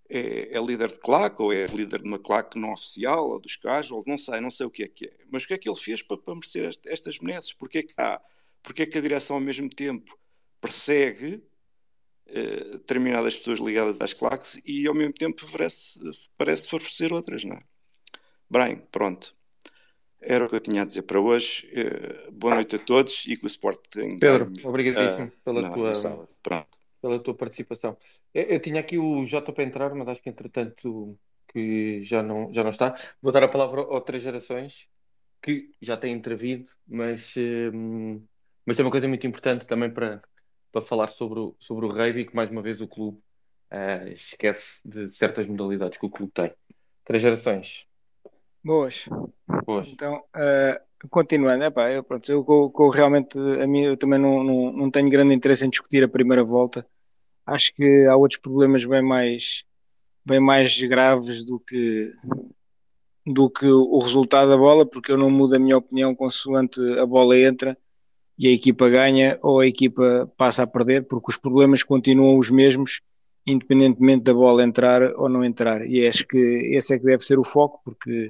é, 0.10 0.56
é, 0.56 0.62
líder 0.62 0.92
de 0.92 1.00
claque, 1.00 1.42
ou 1.42 1.52
é 1.52 1.66
líder 1.68 2.02
de 2.02 2.08
uma 2.08 2.20
claque 2.20 2.58
não 2.58 2.72
oficial, 2.72 3.30
ou 3.30 3.40
dos 3.40 3.56
casual, 3.56 4.04
não 4.08 4.18
sei, 4.18 4.40
não 4.40 4.50
sei 4.50 4.66
o 4.66 4.70
que 4.70 4.84
é 4.84 4.88
que 4.88 5.06
é. 5.06 5.14
Mas 5.30 5.44
o 5.44 5.48
que 5.48 5.54
é 5.54 5.58
que 5.58 5.70
ele 5.70 5.78
fez 5.78 6.02
para, 6.02 6.18
para 6.18 6.34
merecer 6.34 6.70
estas 6.88 7.18
benesses? 7.18 7.54
Porquê 7.54 7.84
que, 7.84 7.94
há, 7.98 8.22
porquê 8.64 8.86
que 8.86 8.98
a 8.98 9.02
direção 9.02 9.36
ao 9.36 9.42
mesmo 9.42 9.70
tempo 9.70 10.18
persegue 10.62 11.44
eh, 12.30 12.72
determinadas 12.74 13.38
pessoas 13.38 13.60
ligadas 13.60 14.02
às 14.02 14.14
claques 14.14 14.60
e 14.66 14.86
ao 14.86 14.94
mesmo 14.94 15.14
tempo 15.14 15.46
parece, 15.50 16.00
parece 16.38 16.70
favorecer 16.70 17.14
outras, 17.14 17.46
não 17.46 17.56
é? 17.56 17.62
Bem, 18.50 18.82
pronto. 18.92 19.34
Era 20.20 20.46
o 20.46 20.50
que 20.50 20.56
eu 20.56 20.60
tinha 20.60 20.82
a 20.82 20.86
dizer 20.86 21.04
para 21.04 21.22
hoje. 21.22 21.70
Uh, 21.72 22.32
boa 22.32 22.56
noite 22.56 22.76
a 22.76 22.80
todos 22.80 23.26
e 23.28 23.38
que 23.38 23.46
o 23.46 23.48
Sport 23.48 23.80
tenha. 23.90 24.20
Pedro, 24.20 24.52
obrigadíssimo 24.64 25.28
uh, 25.28 25.32
pela, 25.44 25.62
não, 25.62 25.74
tua, 25.74 26.68
pela 27.02 27.20
tua 27.20 27.34
participação. 27.34 27.96
Eu, 28.34 28.44
eu, 28.44 28.60
tinha 28.60 28.82
aqui 28.82 28.98
o 28.98 29.26
J 29.26 29.54
para 29.54 29.64
entrar, 29.64 29.94
mas 29.94 30.08
acho 30.08 30.22
que 30.22 30.30
entretanto 30.30 31.18
que 31.48 32.04
já 32.04 32.22
não, 32.22 32.54
já 32.54 32.64
não 32.64 32.72
está. 32.72 32.94
Vou 33.22 33.32
dar 33.32 33.44
a 33.44 33.48
palavra 33.48 33.82
a 33.82 33.86
outras 33.86 34.22
gerações 34.22 34.88
que 35.42 35.70
já 35.82 35.96
têm 35.96 36.14
intervido, 36.14 36.72
mas, 36.86 37.36
mas 38.66 38.76
tem 38.76 38.84
uma 38.84 38.92
coisa 38.92 39.08
muito 39.08 39.26
importante 39.26 39.66
também 39.66 39.90
para, 39.90 40.22
para 40.72 40.82
falar 40.82 41.08
sobre 41.10 41.40
o, 41.40 41.56
sobre 41.60 41.86
o 41.86 41.90
rugby, 41.90 42.26
que 42.26 42.36
mais 42.36 42.50
uma 42.50 42.62
vez 42.62 42.82
o 42.82 42.88
clube 42.88 43.18
uh, 43.72 44.08
esquece 44.10 44.82
de 44.86 45.08
certas 45.08 45.48
modalidades 45.48 45.98
que 45.98 46.06
o 46.06 46.10
clube 46.10 46.32
tem. 46.34 46.54
Três 47.06 47.22
gerações. 47.22 47.86
Boas. 48.64 49.06
Boas. 49.66 49.88
Então, 49.88 50.18
uh, 50.36 51.08
continuando, 51.10 51.64
epá, 51.64 51.92
eu, 51.92 52.04
pronto, 52.04 52.30
eu, 52.30 52.46
eu, 52.48 52.74
eu, 52.78 52.90
realmente, 52.90 53.38
a 53.38 53.66
mim, 53.68 53.86
eu 53.86 53.98
também 53.98 54.20
não, 54.20 54.44
não, 54.44 54.72
não 54.74 54.92
tenho 54.92 55.10
grande 55.10 55.34
interesse 55.34 55.66
em 55.66 55.70
discutir 55.70 56.04
a 56.04 56.10
primeira 56.10 56.44
volta. 56.44 56.86
Acho 57.46 57.74
que 57.74 58.06
há 58.06 58.16
outros 58.16 58.40
problemas 58.42 58.84
bem 58.84 59.02
mais, 59.02 59.64
bem 60.26 60.40
mais 60.40 60.78
graves 60.82 61.46
do 61.46 61.60
que, 61.60 62.12
do 63.26 63.50
que 63.50 63.66
o 63.66 64.00
resultado 64.00 64.50
da 64.50 64.58
bola, 64.58 64.86
porque 64.86 65.12
eu 65.12 65.18
não 65.18 65.30
mudo 65.30 65.56
a 65.56 65.60
minha 65.60 65.78
opinião 65.78 66.14
consoante 66.14 66.82
a 67.00 67.06
bola 67.06 67.40
entra 67.40 67.78
e 68.38 68.48
a 68.48 68.52
equipa 68.52 68.88
ganha 68.90 69.40
ou 69.42 69.60
a 69.60 69.68
equipa 69.68 70.32
passa 70.38 70.64
a 70.64 70.68
perder, 70.68 71.06
porque 71.06 71.32
os 71.32 71.38
problemas 71.38 71.82
continuam 71.82 72.38
os 72.38 72.52
mesmos, 72.52 73.02
independentemente 73.46 74.26
da 74.26 74.34
bola 74.34 74.64
entrar 74.64 75.02
ou 75.16 75.28
não 75.28 75.44
entrar. 75.44 75.86
E 75.88 76.06
acho 76.06 76.28
que 76.28 76.38
esse 76.74 76.94
é 76.94 77.00
que 77.00 77.06
deve 77.06 77.24
ser 77.24 77.40
o 77.40 77.44
foco, 77.44 77.82
porque 77.84 78.30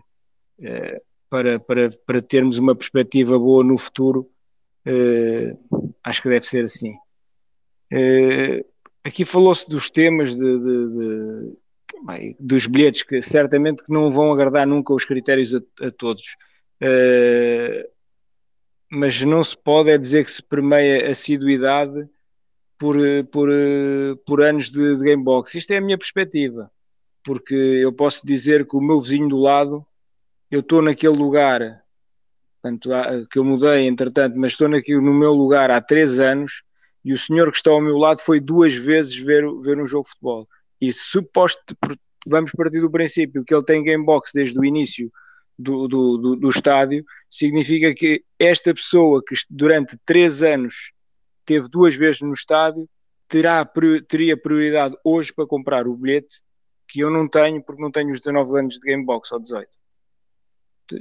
eh, 0.62 1.02
para, 1.30 1.60
para, 1.60 1.90
para 2.06 2.22
termos 2.22 2.58
uma 2.58 2.76
perspectiva 2.76 3.38
boa 3.38 3.64
no 3.64 3.78
futuro, 3.78 4.30
eh, 4.86 5.58
acho 6.04 6.22
que 6.22 6.30
deve 6.30 6.46
ser 6.46 6.64
assim. 6.64 6.94
Eh, 7.92 8.64
aqui 9.04 9.26
falou-se 9.26 9.70
dos 9.70 9.90
temas 9.90 10.36
de, 10.36 10.60
de, 10.60 10.90
de 10.90 11.58
dos 12.40 12.68
bilhetes 12.68 13.04
que 13.04 13.22
certamente 13.22 13.84
que 13.84 13.92
não 13.92 14.10
vão 14.10 14.32
agradar 14.32 14.68
nunca 14.68 14.94
os 14.94 15.04
critérios 15.04 15.54
a, 15.56 15.62
a 15.82 15.92
todos. 15.92 16.38
Mas 18.92 19.22
não 19.22 19.44
se 19.44 19.58
pode 19.58 19.90
é 19.90 19.98
dizer 19.98 20.24
que 20.24 20.32
se 20.32 20.42
permeia 20.42 21.12
assiduidade 21.12 22.08
por, 22.78 22.96
por, 23.32 23.50
por 24.26 24.42
anos 24.42 24.72
de, 24.72 24.98
de 24.98 25.04
gamebox. 25.04 25.56
Isto 25.56 25.72
é 25.72 25.78
a 25.78 25.82
minha 25.82 25.98
perspectiva, 25.98 26.72
porque 27.24 27.56
eu 27.56 27.92
posso 27.92 28.26
dizer 28.26 28.68
que 28.68 28.76
o 28.76 28.82
meu 28.82 29.02
vizinho 29.02 29.28
do 29.28 29.38
lado, 29.38 29.86
eu 30.50 30.62
estou 30.62 30.82
naquele 30.82 31.18
lugar, 31.18 31.84
portanto, 32.62 32.90
que 33.30 33.40
eu 33.40 33.44
mudei 33.44 33.88
entretanto, 33.88 34.40
mas 34.40 34.54
estou 34.54 34.70
no 34.70 35.14
meu 35.14 35.34
lugar 35.34 35.70
há 35.72 35.82
três 35.82 36.20
anos 36.20 36.64
e 37.04 37.14
o 37.14 37.18
senhor 37.18 37.52
que 37.52 37.58
está 37.58 37.72
ao 37.72 37.82
meu 37.82 37.98
lado 37.98 38.20
foi 38.20 38.40
duas 38.40 38.74
vezes 38.74 39.16
ver, 39.18 39.44
ver 39.62 39.80
um 39.80 39.86
jogo 39.86 40.04
de 40.04 40.12
futebol. 40.12 40.48
E 40.80 40.94
suposto, 40.94 41.76
vamos 42.26 42.52
partir 42.52 42.82
do 42.82 42.92
princípio 42.92 43.44
que 43.44 43.54
ele 43.54 43.64
tem 43.64 43.84
gamebox 43.84 44.32
desde 44.34 44.60
o 44.60 44.64
início 44.64 45.12
do, 45.58 45.88
do, 45.88 46.18
do, 46.18 46.36
do 46.36 46.50
estádio, 46.50 47.04
significa 47.30 47.94
que 47.94 48.24
esta 48.38 48.74
pessoa 48.74 49.24
que 49.26 49.36
durante 49.50 49.98
três 50.06 50.44
anos 50.44 50.92
teve 51.46 51.68
duas 51.70 51.96
vezes 51.96 52.22
no 52.22 52.34
estádio 52.34 52.88
terá, 53.28 53.66
teria 54.08 54.38
prioridade 54.38 54.96
hoje 55.04 55.34
para 55.34 55.48
comprar 55.48 55.88
o 55.88 55.96
bilhete 55.96 56.42
que 56.88 57.02
eu 57.02 57.10
não 57.10 57.28
tenho 57.28 57.62
porque 57.64 57.82
não 57.82 57.92
tenho 57.92 58.10
os 58.10 58.20
19 58.20 58.60
anos 58.60 58.76
de 58.76 58.92
Gamebox 58.92 59.32
ou 59.32 59.40
18. 59.40 59.70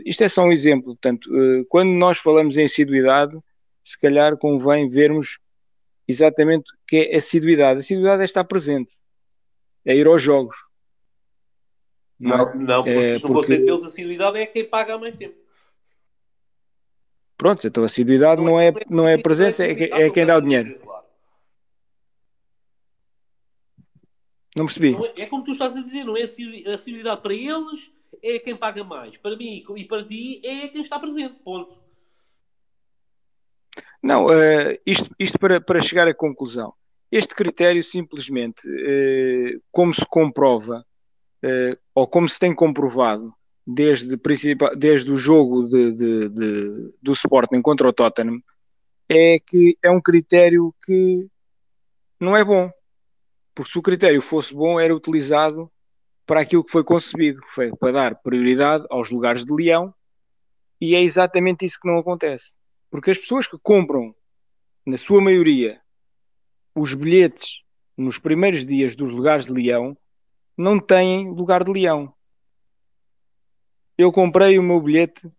Isto 0.05 0.25
é 0.25 0.29
só 0.29 0.43
um 0.43 0.53
exemplo. 0.53 0.87
Portanto, 0.87 1.31
eh, 1.33 1.65
quando 1.69 1.91
nós 1.91 2.19
falamos 2.19 2.57
em 2.57 2.65
assiduidade, 2.65 3.39
se 3.85 3.99
calhar 4.01 4.37
convém 4.37 4.89
vermos 4.89 5.39
exatamente 6.09 6.73
o 6.73 6.77
que 6.87 6.97
é 6.97 7.17
assiduidade. 7.17 7.81
Assiduidade 7.81 8.23
é 8.23 8.25
estar 8.25 8.45
presente, 8.45 8.93
é 9.85 9.95
ir 9.95 10.07
aos 10.07 10.23
jogos, 10.23 10.57
não, 12.19 12.55
não 12.55 12.83
porque 12.83 12.91
é, 12.91 13.19
se 13.19 13.25
não 13.25 13.33
porque... 13.33 13.71
a 13.71 13.87
assiduidade 13.87 14.39
é 14.39 14.47
quem 14.47 14.65
paga 14.65 14.95
há 14.95 14.99
mais 14.99 15.17
tempo. 15.17 15.37
Pronto, 17.37 17.67
então 17.67 17.83
a 17.83 17.87
assiduidade 17.87 18.43
não, 18.43 18.59
é, 18.59 18.73
não 18.89 19.07
é 19.07 19.15
a 19.15 19.19
presença, 19.19 19.65
é, 19.65 19.73
é 19.73 20.11
quem 20.11 20.25
dá 20.25 20.39
o 20.39 20.41
dinheiro. 20.41 20.81
Não 24.57 24.65
percebi. 24.65 24.93
Não 24.93 25.05
é, 25.05 25.13
é, 25.19 25.27
como 25.27 25.45
tu 25.45 25.53
estás 25.53 25.77
a 25.77 25.83
dizer, 25.83 26.05
não 26.05 26.17
é 26.17 26.23
a 26.23 26.75
assiduidade 26.75 27.21
para 27.21 27.35
eles, 27.35 27.91
é 28.23 28.39
quem 28.39 28.57
paga 28.57 28.83
mais. 28.83 29.19
Para 29.19 29.37
mim 29.37 29.63
e 29.77 29.85
para 29.85 30.03
ti 30.03 30.41
é 30.43 30.69
quem 30.69 30.81
está 30.81 30.99
presente. 30.99 31.35
Ponto. 31.45 31.77
Não, 34.03 34.27
uh, 34.27 34.79
isto, 34.87 35.15
isto 35.19 35.39
para, 35.39 35.61
para 35.61 35.83
chegar 35.83 36.09
à 36.09 36.15
conclusão. 36.15 36.73
Este 37.13 37.35
critério 37.35 37.85
simplesmente, 37.85 38.67
uh, 38.67 39.63
como 39.71 39.93
se 39.93 40.07
comprova 40.07 40.87
ou 41.95 42.07
como 42.07 42.29
se 42.29 42.39
tem 42.39 42.55
comprovado 42.55 43.35
desde, 43.67 44.17
desde 44.77 45.11
o 45.11 45.17
jogo 45.17 45.69
de, 45.69 45.93
de, 45.93 46.29
de, 46.29 46.95
do 47.03 47.13
Sporting 47.13 47.61
contra 47.61 47.89
o 47.89 47.93
Tottenham, 47.93 48.41
é 49.09 49.39
que 49.39 49.77
é 49.83 49.91
um 49.91 50.01
critério 50.01 50.75
que 50.85 51.29
não 52.21 52.37
é 52.37 52.45
bom. 52.45 52.71
Porque 53.55 53.73
se 53.73 53.79
o 53.79 53.83
critério 53.83 54.21
fosse 54.21 54.55
bom, 54.55 54.79
era 54.79 54.95
utilizado 54.95 55.71
para 56.27 56.41
aquilo 56.41 56.65
que 56.65 56.71
foi 56.71 56.85
concebido, 56.85 57.41
foi 57.55 57.75
para 57.77 57.93
dar 57.93 58.15
prioridade 58.17 58.85
aos 58.91 59.11
lugares 59.11 59.45
de 59.45 59.53
leão, 59.53 59.95
e 60.81 60.95
é 60.95 61.03
exatamente 61.03 61.65
isso 61.65 61.79
que 61.81 61.89
não 61.89 61.99
acontece. 61.99 62.57
Porque 62.91 63.11
as 63.11 63.19
pessoas 63.19 63.47
que 63.47 63.57
compram, 63.63 64.15
na 64.85 64.97
sua 64.97 65.21
maioria, 65.21 65.81
os 66.75 66.95
bilhetes 66.95 67.63
nos 67.97 68.19
primeiros 68.19 68.67
dias 68.67 68.95
dos 68.95 69.11
lugares 69.11 69.47
de 69.47 69.53
leão, 69.53 69.97
não 70.57 70.81
têm 70.81 71.31
lugar 71.31 71.63
de 71.63 71.73
leão. 71.73 72.13
Eu 73.99 74.11
comprei 74.11 74.59
o 74.59 74.63
meu 74.63 74.81
bilhete 74.81 75.31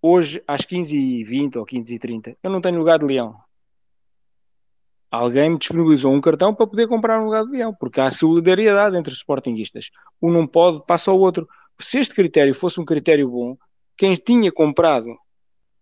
hoje 0.00 0.42
às 0.46 0.62
15h20 0.62 1.56
ou 1.56 1.66
15h30. 1.66 2.36
Eu 2.42 2.50
não 2.50 2.60
tenho 2.60 2.78
lugar 2.78 2.98
de 2.98 3.04
leão. 3.04 3.36
Alguém 5.10 5.50
me 5.50 5.58
disponibilizou 5.58 6.12
um 6.12 6.20
cartão 6.20 6.54
para 6.54 6.66
poder 6.66 6.88
comprar 6.88 7.20
um 7.20 7.26
lugar 7.26 7.44
de 7.44 7.52
leão, 7.52 7.74
porque 7.74 8.00
há 8.00 8.10
solidariedade 8.10 8.96
entre 8.96 9.12
os 9.12 9.18
sportinguistas. 9.18 9.90
Um 10.20 10.30
não 10.30 10.46
pode, 10.46 10.84
passa 10.84 11.10
ao 11.10 11.18
outro. 11.18 11.48
Se 11.78 11.98
este 11.98 12.14
critério 12.14 12.54
fosse 12.54 12.80
um 12.80 12.84
critério 12.84 13.30
bom, 13.30 13.56
quem 13.96 14.14
tinha 14.14 14.50
comprado 14.52 15.16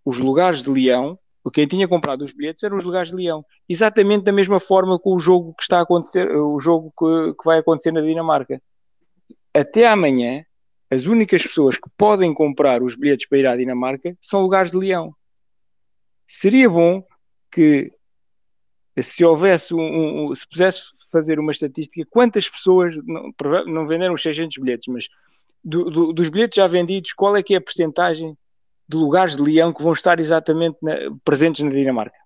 os 0.05 0.19
lugares 0.19 0.63
de 0.63 0.71
leão 0.71 1.19
quem 1.51 1.66
tinha 1.66 1.87
comprado 1.87 2.23
os 2.23 2.33
bilhetes 2.33 2.62
eram 2.62 2.77
os 2.77 2.85
lugares 2.85 3.11
de 3.11 3.16
Leão. 3.16 3.45
Exatamente 3.69 4.25
da 4.25 4.33
mesma 4.33 4.59
forma 4.59 4.99
com 4.99 5.15
o 5.15 5.19
jogo 5.19 5.55
que 5.55 5.62
está 5.62 5.79
a 5.79 5.83
acontecer, 5.83 6.31
o 6.35 6.59
jogo 6.59 6.93
que, 6.99 7.35
que 7.35 7.45
vai 7.45 7.59
acontecer 7.59 7.93
na 7.93 8.01
Dinamarca. 8.01 8.62
Até 9.53 9.87
amanhã, 9.87 10.45
as 10.91 11.05
únicas 11.05 11.43
pessoas 11.43 11.77
que 11.77 11.89
podem 11.97 12.33
comprar 12.33 12.83
os 12.83 12.97
bilhetes 12.97 13.29
para 13.29 13.39
ir 13.39 13.47
à 13.47 13.57
Dinamarca 13.57 14.16
são 14.21 14.41
lugares 14.41 14.71
de 14.71 14.79
Leão. 14.79 15.15
Seria 16.27 16.69
bom 16.69 17.05
que 17.51 17.93
se 19.03 19.25
houvesse 19.25 19.75
um, 19.75 20.31
um, 20.31 20.35
se 20.35 20.49
pudesse 20.49 20.83
fazer 21.11 21.39
uma 21.39 21.53
estatística, 21.53 22.07
quantas 22.09 22.49
pessoas 22.49 22.97
não, 23.05 23.33
não 23.66 23.87
venderam 23.87 24.15
os 24.15 24.23
600 24.23 24.57
bilhetes, 24.59 24.87
mas 24.89 25.09
do, 25.62 25.91
do, 25.91 26.12
dos 26.12 26.29
bilhetes 26.29 26.57
já 26.57 26.66
vendidos, 26.66 27.12
qual 27.12 27.37
é 27.37 27.43
que 27.43 27.55
é 27.55 27.57
a 27.57 27.61
percentagem 27.61 28.37
de 28.89 28.97
lugares 28.97 29.36
de 29.36 29.43
leão 29.43 29.73
que 29.73 29.82
vão 29.82 29.93
estar 29.93 30.20
exatamente 30.20 30.77
na, 30.82 30.94
presentes 31.24 31.65
na 31.65 31.70
Dinamarca. 31.70 32.19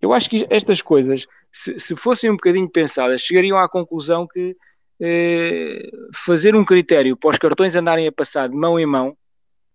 Eu 0.00 0.12
acho 0.12 0.30
que 0.30 0.46
estas 0.48 0.80
coisas, 0.80 1.26
se, 1.52 1.78
se, 1.78 1.94
fossem 1.94 2.30
um 2.30 2.36
bocadinho 2.36 2.70
pensadas, 2.70 3.20
chegariam 3.20 3.58
à 3.58 3.68
conclusão 3.68 4.26
que 4.26 4.56
eh, 5.00 5.90
fazer 6.14 6.56
um 6.56 6.64
critério 6.64 7.16
para 7.16 7.30
os 7.30 7.38
cartões 7.38 7.74
andarem 7.74 8.08
a 8.08 8.12
passar 8.12 8.48
de 8.48 8.56
mão 8.56 8.78
em 8.78 8.86
mão 8.86 9.16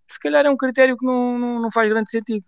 se 0.07 0.19
calhar 0.19 0.45
é 0.45 0.49
um 0.49 0.57
critério 0.57 0.95
que 0.97 1.05
não, 1.05 1.37
não, 1.37 1.61
não 1.61 1.71
faz 1.71 1.89
grande 1.89 2.09
sentido. 2.09 2.45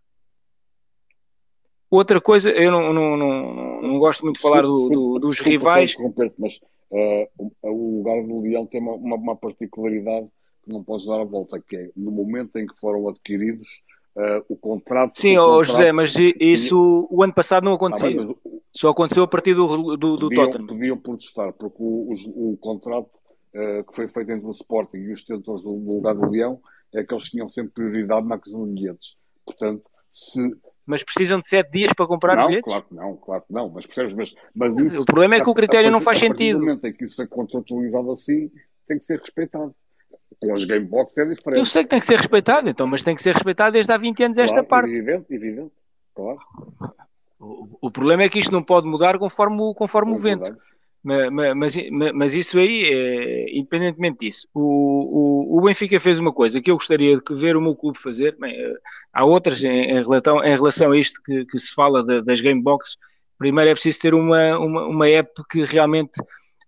Outra 1.89 2.19
coisa, 2.19 2.49
eu 2.49 2.69
não, 2.69 2.93
não, 2.93 3.17
não, 3.17 3.81
não 3.81 3.99
gosto 3.99 4.23
muito 4.23 4.35
de 4.35 4.41
falar 4.41 4.61
do, 4.61 4.89
do, 4.89 5.19
dos 5.19 5.39
rivais. 5.39 5.95
mas 6.37 6.59
eh, 6.91 7.29
o, 7.63 7.97
lugar 7.97 8.21
do 8.23 8.41
Leão 8.41 8.65
tem 8.65 8.81
uma, 8.81 8.93
uma, 8.93 9.15
uma 9.15 9.35
particularidade 9.35 10.27
não 10.71 10.83
podes 10.83 11.05
dar 11.07 11.19
a 11.21 11.25
volta, 11.25 11.59
que 11.59 11.75
é 11.75 11.89
no 11.95 12.11
momento 12.11 12.55
em 12.57 12.65
que 12.67 12.79
foram 12.79 13.07
adquiridos, 13.09 13.67
eh, 14.17 14.43
o 14.49 14.55
contrato. 14.55 15.15
Sim, 15.17 15.37
o 15.37 15.45
contrato 15.45 15.65
José, 15.65 15.91
mas 15.91 16.13
isso 16.39 17.07
o 17.09 17.23
ano 17.23 17.33
passado 17.33 17.63
não 17.63 17.77
Tá 17.77 17.89
bem, 17.99 18.19
o- 18.19 18.37
Só 18.73 18.89
aconteceu 18.89 19.23
a 19.23 19.27
partir 19.27 19.53
do, 19.55 19.95
do, 19.97 20.15
do 20.15 20.19
podiam, 20.29 20.45
Tottenham. 20.45 20.67
podiam 20.67 20.97
protestar, 20.97 21.53
porque 21.53 21.77
o, 21.79 22.11
os- 22.11 22.27
o 22.27 22.57
contrato 22.59 23.09
eh, 23.53 23.83
que 23.83 23.95
foi 23.95 24.07
feito 24.07 24.31
entre 24.31 24.45
o 24.47 24.51
Sporting 24.51 24.97
e 24.97 25.11
os 25.11 25.21
detentores 25.21 25.63
do, 25.63 25.71
do 25.73 25.93
lugar 25.93 26.13
do 26.15 26.29
Leão 26.29 26.59
é 26.93 27.03
que 27.03 27.13
eles 27.13 27.25
tinham 27.29 27.49
sempre 27.49 27.71
prioridade 27.73 28.27
na 28.27 28.35
aquisição 28.35 28.65
de 28.67 28.73
bilhetes. 28.73 29.15
Portanto, 29.45 29.83
se. 30.11 30.51
Mas 30.85 31.03
precisam 31.03 31.39
de 31.39 31.47
sete 31.47 31.69
dias 31.71 31.91
para 31.93 32.07
comprar 32.07 32.35
não, 32.35 32.47
bilhetes? 32.47 32.65
claro 32.71 32.85
que 32.87 32.95
não, 32.95 33.15
claro 33.17 33.43
que 33.47 33.53
não, 33.53 33.69
mas 33.69 33.85
percebes? 33.85 34.13
Mas, 34.13 34.33
mas 34.55 34.77
isso. 34.77 35.01
O 35.01 35.05
problema 35.05 35.35
é 35.35 35.41
que 35.41 35.49
o 35.49 35.51
a- 35.51 35.55
critério 35.55 35.89
a 35.89 35.91
não 35.91 35.99
faz 36.01 36.17
a 36.17 36.21
sentido. 36.21 36.59
do 36.59 36.65
momento 36.65 36.85
em 36.85 36.93
que 36.93 37.03
isso 37.03 37.21
é 37.21 37.27
contratualizado 37.27 38.11
assim, 38.11 38.49
tem 38.87 38.97
que 38.97 39.03
ser 39.03 39.19
respeitado. 39.19 39.73
Com 40.39 40.53
as 40.53 40.63
gamebox 40.65 41.17
é 41.17 41.25
diferente. 41.25 41.59
Eu 41.59 41.65
sei 41.65 41.83
que 41.83 41.89
tem 41.89 41.99
que 41.99 42.05
ser 42.05 42.17
respeitado, 42.17 42.69
então, 42.69 42.85
mas 42.85 43.01
tem 43.03 43.15
que 43.15 43.21
ser 43.23 43.33
respeitado 43.33 43.71
desde 43.73 43.91
há 43.91 43.97
20 43.97 44.23
anos 44.23 44.37
esta 44.37 44.55
Claro, 44.63 44.67
parte. 44.67 44.91
Evidente, 44.93 45.25
evidente. 45.33 45.71
Claro. 46.13 46.39
O, 47.39 47.77
o 47.81 47.91
problema 47.91 48.23
é 48.23 48.29
que 48.29 48.39
isto 48.39 48.51
não 48.51 48.63
pode 48.63 48.87
mudar 48.87 49.17
conforme, 49.17 49.61
o- 49.61 49.73
conforme 49.73 50.11
o 50.11 50.15
vento. 50.17 50.55
Mas, 51.03 51.75
ma- 51.89 52.11
mas 52.13 52.33
isso 52.33 52.59
aí, 52.59 52.83
é, 52.91 53.57
independentemente 53.57 54.25
disso, 54.25 54.47
o, 54.53 55.55
o, 55.55 55.57
o 55.57 55.61
Benfica 55.61 55.99
fez 55.99 56.19
uma 56.19 56.33
coisa 56.33 56.61
que 56.61 56.69
eu 56.69 56.75
gostaria 56.75 57.15
de 57.17 57.35
ver 57.35 57.55
o 57.55 57.61
meu 57.61 57.75
clube 57.75 57.97
fazer. 57.97 58.35
Bem, 58.37 58.53
eh, 58.53 58.73
há 59.13 59.23
outras 59.23 59.63
em, 59.63 59.69
em 59.91 60.03
relação, 60.03 60.43
em 60.43 60.49
relação 60.55 60.91
a 60.91 60.97
isto 60.97 61.21
que, 61.23 61.45
que 61.45 61.59
se 61.59 61.73
fala 61.73 62.03
da- 62.03 62.19
das 62.21 62.41
game 62.41 62.61
boxes. 62.61 62.97
Primeiro 63.37 63.69
é 63.69 63.73
preciso 63.73 63.99
ter 63.99 64.13
uma, 64.13 64.57
uma, 64.59 64.85
uma 64.87 65.07
app 65.09 65.31
que 65.49 65.63
realmente 65.63 66.19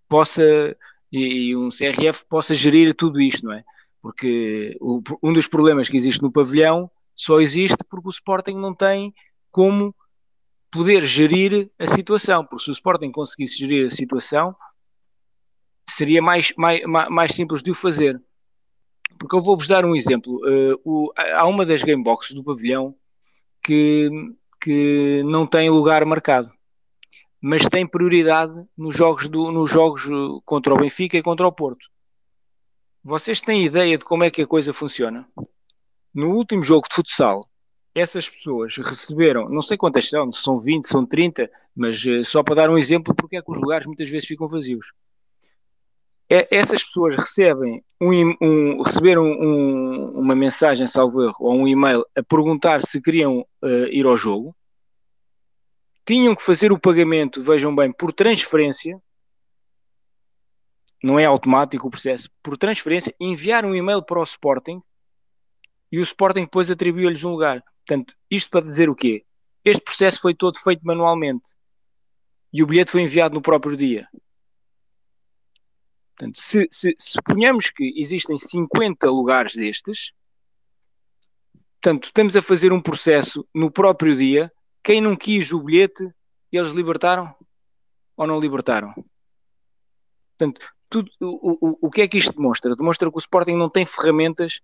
possa, 0.07 0.75
e, 1.11 1.55
um 1.55 1.69
CRF 1.71 2.25
possa 2.27 2.53
gerir 2.53 2.95
tudo 2.95 3.19
isto, 3.21 3.45
não 3.45 3.53
é? 3.53 3.63
Porque 4.01 4.77
o- 4.79 5.01
um 5.21 5.33
dos 5.33 5.47
problemas 5.47 5.89
que 5.89 5.97
existe 5.97 6.21
no 6.21 6.31
pavilhão 6.31 6.89
só 7.15 7.39
existe 7.41 7.77
porque 7.89 8.07
o 8.07 8.11
Sporting 8.11 8.55
não 8.55 8.73
tem 8.73 9.13
como 9.51 9.93
poder 10.71 11.03
gerir 11.05 11.69
a 11.79 11.87
situação, 11.87 12.45
porque 12.45 12.63
se 12.65 12.69
o 12.69 12.73
Sporting 12.73 13.11
conseguisse 13.11 13.57
gerir 13.57 13.87
a 13.87 13.89
situação, 13.89 14.55
seria 15.89 16.21
mais, 16.21 16.53
mais, 16.55 16.81
ma- 16.85 17.09
mais 17.09 17.31
simples 17.31 17.61
de 17.63 17.71
o 17.71 17.75
fazer. 17.75 18.21
Porque 19.17 19.35
eu 19.35 19.41
vou-vos 19.41 19.67
dar 19.67 19.83
um 19.83 19.95
exemplo. 19.95 20.39
Eh, 20.47 20.75
o- 20.85 21.11
há 21.17 21.45
uma 21.47 21.65
das 21.65 21.83
game 21.83 22.01
boxes 22.03 22.33
do 22.33 22.43
pavilhão 22.43 22.95
que, 23.63 24.09
que 24.61 25.23
não 25.25 25.45
tem 25.45 25.69
lugar 25.69 26.05
marcado, 26.05 26.49
mas 27.41 27.67
tem 27.67 27.87
prioridade 27.87 28.53
nos 28.77 28.95
jogos, 28.95 29.27
do, 29.27 29.51
nos 29.51 29.71
jogos 29.71 30.05
eh, 30.05 30.41
contra 30.45 30.73
o 30.73 30.77
Benfica 30.77 31.17
e 31.17 31.23
contra 31.23 31.47
o 31.47 31.51
Porto. 31.51 31.85
Vocês 33.03 33.39
têm 33.39 33.63
ideia 33.63 33.97
de 33.97 34.03
como 34.03 34.23
é 34.23 34.29
que 34.31 34.41
a 34.41 34.47
coisa 34.47 34.73
funciona? 34.73 35.27
No 36.13 36.31
último 36.35 36.61
jogo 36.63 36.87
de 36.89 36.95
futsal, 36.95 37.45
essas 37.95 38.27
pessoas 38.27 38.75
receberam, 38.77 39.47
não 39.49 39.61
sei 39.61 39.77
quantas 39.77 40.09
são, 40.09 40.31
são 40.31 40.59
20, 40.59 40.87
são 40.87 41.05
30, 41.05 41.49
mas 41.75 42.05
eh, 42.05 42.23
só 42.23 42.43
para 42.43 42.55
dar 42.55 42.69
um 42.69 42.77
exemplo, 42.77 43.15
porque 43.15 43.37
é 43.37 43.41
que 43.41 43.51
os 43.51 43.57
lugares 43.57 43.87
muitas 43.87 44.09
vezes 44.09 44.27
ficam 44.27 44.47
vazios. 44.47 44.87
É- 46.31 46.47
essas 46.51 46.83
pessoas 46.83 47.15
recebem 47.15 47.83
um, 47.99 48.35
um- 48.41 48.81
receberam 48.83 49.23
um- 49.23 50.11
uma 50.19 50.35
mensagem, 50.35 50.85
salvo 50.87 51.23
erro, 51.23 51.35
ou 51.39 51.53
um 51.55 51.67
e-mail 51.67 52.05
a 52.15 52.21
perguntar 52.21 52.83
se 52.85 53.01
queriam 53.01 53.45
eh, 53.63 53.89
ir 53.91 54.05
ao 54.05 54.15
jogo, 54.15 54.55
tinham 56.09 56.33
que 56.33 56.41
fazer 56.41 56.71
o 56.71 56.79
pagamento, 56.79 57.39
vejam 57.39 57.75
bem, 57.75 57.91
por 57.91 58.11
transferência, 58.11 58.99
não 61.03 61.19
é 61.19 61.25
automático 61.25 61.87
o 61.87 61.91
processo, 61.91 62.31
por 62.41 62.57
transferência, 62.57 63.15
enviar 63.19 63.63
um 63.63 63.75
e-mail 63.75 64.01
para 64.01 64.19
o 64.19 64.23
Sporting 64.23 64.81
e 65.91 65.99
o 65.99 66.01
Sporting 66.01 66.45
depois 66.45 66.71
atribuiu-lhes 66.71 67.23
um 67.23 67.29
lugar. 67.29 67.63
Portanto, 67.85 68.15
isto 68.27 68.49
para 68.49 68.61
dizer 68.65 68.89
o 68.89 68.95
quê? 68.95 69.23
Este 69.63 69.83
processo 69.83 70.19
foi 70.19 70.33
todo 70.33 70.57
feito 70.57 70.81
manualmente 70.83 71.51
e 72.51 72.63
o 72.63 72.65
bilhete 72.65 72.89
foi 72.89 73.03
enviado 73.03 73.35
no 73.35 73.41
próprio 73.43 73.77
dia. 73.77 74.09
Portanto, 76.17 76.41
se, 76.41 76.67
se, 76.71 76.95
suponhamos 76.97 77.69
que 77.69 77.93
existem 77.95 78.35
50 78.35 79.11
lugares 79.11 79.53
destes, 79.53 80.11
portanto, 81.79 82.05
estamos 82.05 82.35
a 82.35 82.41
fazer 82.41 82.73
um 82.73 82.81
processo 82.81 83.47
no 83.53 83.69
próprio 83.69 84.15
dia. 84.15 84.51
Quem 84.89 85.01
não 85.01 85.15
quis 85.15 85.53
o 85.53 85.61
bilhete, 85.61 86.09
eles 86.51 86.71
libertaram 86.71 87.35
ou 88.17 88.25
não 88.25 88.39
libertaram? 88.39 88.91
Portanto, 90.35 90.67
tudo, 90.89 91.11
o, 91.21 91.69
o, 91.69 91.77
o 91.79 91.91
que 91.91 92.01
é 92.01 92.07
que 92.07 92.17
isto 92.17 92.33
demonstra? 92.33 92.75
Demonstra 92.75 93.07
que 93.07 93.15
o 93.15 93.19
Sporting 93.19 93.55
não 93.55 93.69
tem 93.69 93.85
ferramentas 93.85 94.61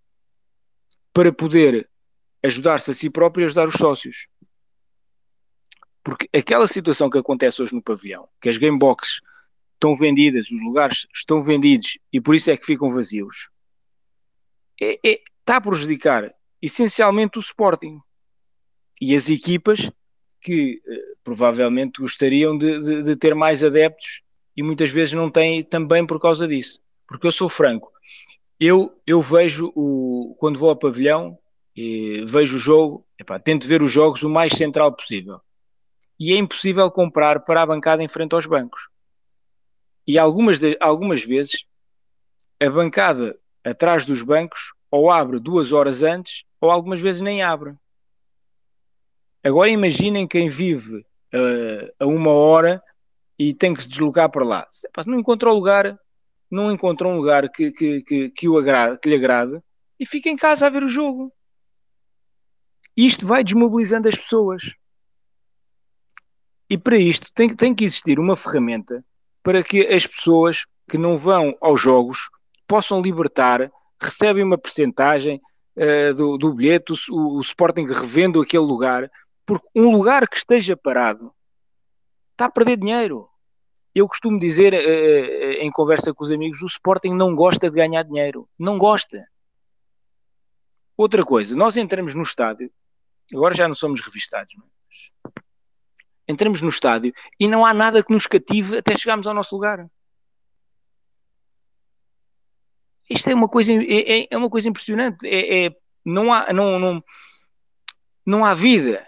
para 1.13 1.31
poder 1.31 1.87
ajudar-se 2.41 2.89
a 2.89 2.95
si 2.95 3.07
próprio 3.07 3.43
e 3.43 3.45
ajudar 3.45 3.67
os 3.67 3.75
sócios. 3.75 4.25
Porque 6.03 6.27
aquela 6.35 6.67
situação 6.67 7.07
que 7.07 7.19
acontece 7.19 7.61
hoje 7.61 7.75
no 7.75 7.83
pavilhão, 7.83 8.27
que 8.41 8.49
as 8.49 8.57
game 8.57 8.79
boxes 8.79 9.21
estão 9.75 9.95
vendidas, 9.95 10.49
os 10.49 10.63
lugares 10.63 11.05
estão 11.13 11.43
vendidos 11.43 11.99
e 12.11 12.19
por 12.19 12.33
isso 12.33 12.49
é 12.49 12.57
que 12.57 12.65
ficam 12.65 12.91
vazios, 12.91 13.47
é, 14.81 14.99
é- 15.07 15.21
está 15.39 15.57
a 15.57 15.61
prejudicar 15.61 16.33
essencialmente 16.59 17.37
o 17.37 17.41
Sporting 17.41 18.01
e 18.99 19.15
as 19.15 19.29
equipas 19.29 19.91
que 20.45 20.81
eh, 20.87 21.15
provavelmente 21.23 22.01
gostariam 22.01 22.57
de, 22.57 22.79
de- 22.81 23.01
de 23.03 23.15
ter 23.15 23.35
mais 23.35 23.63
adeptos 23.63 24.21
e 24.55 24.63
muitas 24.63 24.91
vezes 24.91 25.13
não 25.13 25.29
têm 25.31 25.63
também 25.63 26.05
por 26.05 26.19
causa 26.21 26.47
disso. 26.47 26.79
Porque 27.07 27.27
eu 27.27 27.31
sou 27.31 27.49
franco, 27.49 27.91
eu, 28.59 28.93
eu 29.07 29.21
vejo 29.21 29.71
o, 29.75 30.35
quando 30.39 30.59
vou 30.59 30.69
ao 30.69 30.75
pavilhão, 30.77 31.37
vejo 32.25 32.55
o 32.57 32.59
jogo, 32.59 33.05
epá, 33.19 33.39
tento 33.39 33.67
ver 33.67 33.81
os 33.83 33.91
jogos 33.91 34.23
o 34.23 34.29
mais 34.29 34.53
central 34.53 34.93
possível. 34.95 35.39
E 36.19 36.33
é 36.33 36.37
impossível 36.37 36.89
comprar 36.91 37.41
para 37.41 37.61
a 37.63 37.65
bancada 37.65 38.03
em 38.03 38.07
frente 38.07 38.33
aos 38.35 38.45
bancos. 38.45 38.89
E 40.07 40.17
algumas, 40.17 40.59
de- 40.59 40.77
algumas 40.79 41.23
vezes 41.23 41.65
a 42.61 42.69
bancada 42.69 43.37
atrás 43.63 44.05
dos 44.05 44.21
bancos 44.21 44.73
ou 44.91 45.11
abre 45.11 45.39
duas 45.39 45.73
horas 45.73 46.03
antes 46.03 46.43
ou 46.61 46.71
algumas 46.71 47.01
vezes 47.01 47.21
nem 47.21 47.43
abre. 47.43 47.75
Agora 49.45 49.69
imaginem 49.69 50.27
quem 50.27 50.49
vive 50.49 51.05
eh, 51.31 51.93
a 51.99 52.07
uma 52.07 52.31
hora 52.31 52.81
e 53.37 53.53
tem 53.53 53.75
que 53.75 53.83
se 53.83 53.87
deslocar 53.87 54.27
para 54.31 54.43
lá. 54.43 54.65
Se 54.71 54.89
não 55.05 55.19
encontrou 55.19 55.53
lugar, 55.53 55.99
não 56.49 56.71
encontrou 56.71 57.13
um 57.13 57.17
lugar 57.17 57.47
que, 57.49 57.71
que, 57.71 58.01
que, 58.01 58.29
que, 58.31 58.49
o 58.49 58.57
agrade, 58.57 58.97
que 58.99 59.07
lhe 59.07 59.15
agrade 59.15 59.61
e 59.99 60.05
fica 60.05 60.29
em 60.29 60.35
casa 60.35 60.65
a 60.65 60.69
ver 60.71 60.81
o 60.81 60.89
jogo. 60.89 61.31
Isto 62.97 63.27
vai 63.27 63.43
desmobilizando 63.43 64.07
as 64.07 64.15
pessoas. 64.15 64.73
E 66.67 66.75
para 66.75 66.97
isto 66.97 67.31
tem, 67.31 67.55
tem 67.55 67.75
que 67.75 67.85
existir 67.85 68.19
uma 68.19 68.35
ferramenta 68.35 69.05
para 69.43 69.63
que 69.63 69.81
as 69.81 70.07
pessoas 70.07 70.65
que 70.89 70.97
não 70.97 71.19
vão 71.19 71.55
aos 71.61 71.79
jogos 71.79 72.29
possam 72.67 72.99
libertar, 72.99 73.71
recebem 74.01 74.43
uma 74.43 74.57
percentagem 74.57 75.39
uh, 75.77 76.13
do, 76.15 76.35
do 76.35 76.55
bilhete, 76.55 76.93
o, 77.11 77.37
o 77.37 77.41
Sporting 77.41 77.85
revendo 77.85 78.41
aquele 78.41 78.63
lugar, 78.63 79.11
porque 79.45 79.67
um 79.75 79.91
lugar 79.91 80.27
que 80.27 80.37
esteja 80.37 80.75
parado 80.75 81.33
está 82.31 82.45
a 82.45 82.51
perder 82.51 82.77
dinheiro. 82.77 83.29
Eu 83.93 84.07
costumo 84.07 84.37
dizer 84.37 84.73
uh, 84.73 85.63
em 85.63 85.71
conversa 85.71 86.13
com 86.13 86.23
os 86.23 86.31
amigos, 86.31 86.61
o 86.61 86.65
Sporting 86.65 87.13
não 87.13 87.33
gosta 87.33 87.69
de 87.69 87.75
ganhar 87.75 88.03
dinheiro. 88.03 88.49
Não 88.59 88.77
gosta. 88.77 89.25
Outra 90.97 91.23
coisa, 91.23 91.55
nós 91.55 91.75
entramos 91.75 92.15
no 92.15 92.21
estádio, 92.21 92.71
agora 93.33 93.53
já 93.53 93.67
não 93.67 93.75
somos 93.75 93.99
revistados, 93.99 94.55
mas 94.55 95.33
entramos 96.27 96.61
no 96.61 96.69
estádio 96.69 97.13
e 97.37 97.47
não 97.47 97.65
há 97.65 97.73
nada 97.73 98.01
que 98.01 98.13
nos 98.13 98.27
cative 98.27 98.77
até 98.77 98.97
chegarmos 98.97 99.27
ao 99.27 99.33
nosso 99.33 99.53
lugar. 99.53 99.85
Isto 103.09 103.29
é 103.29 103.35
uma 103.35 103.47
coisa, 103.47 103.71
é, 103.73 104.27
é 104.29 104.37
uma 104.37 104.49
coisa 104.49 104.69
impressionante. 104.69 105.27
É, 105.27 105.65
é, 105.65 105.75
não, 106.03 106.33
há, 106.33 106.51
não, 106.51 106.79
não, 106.79 107.03
não 108.25 108.45
há 108.45 108.53
vida. 108.53 109.05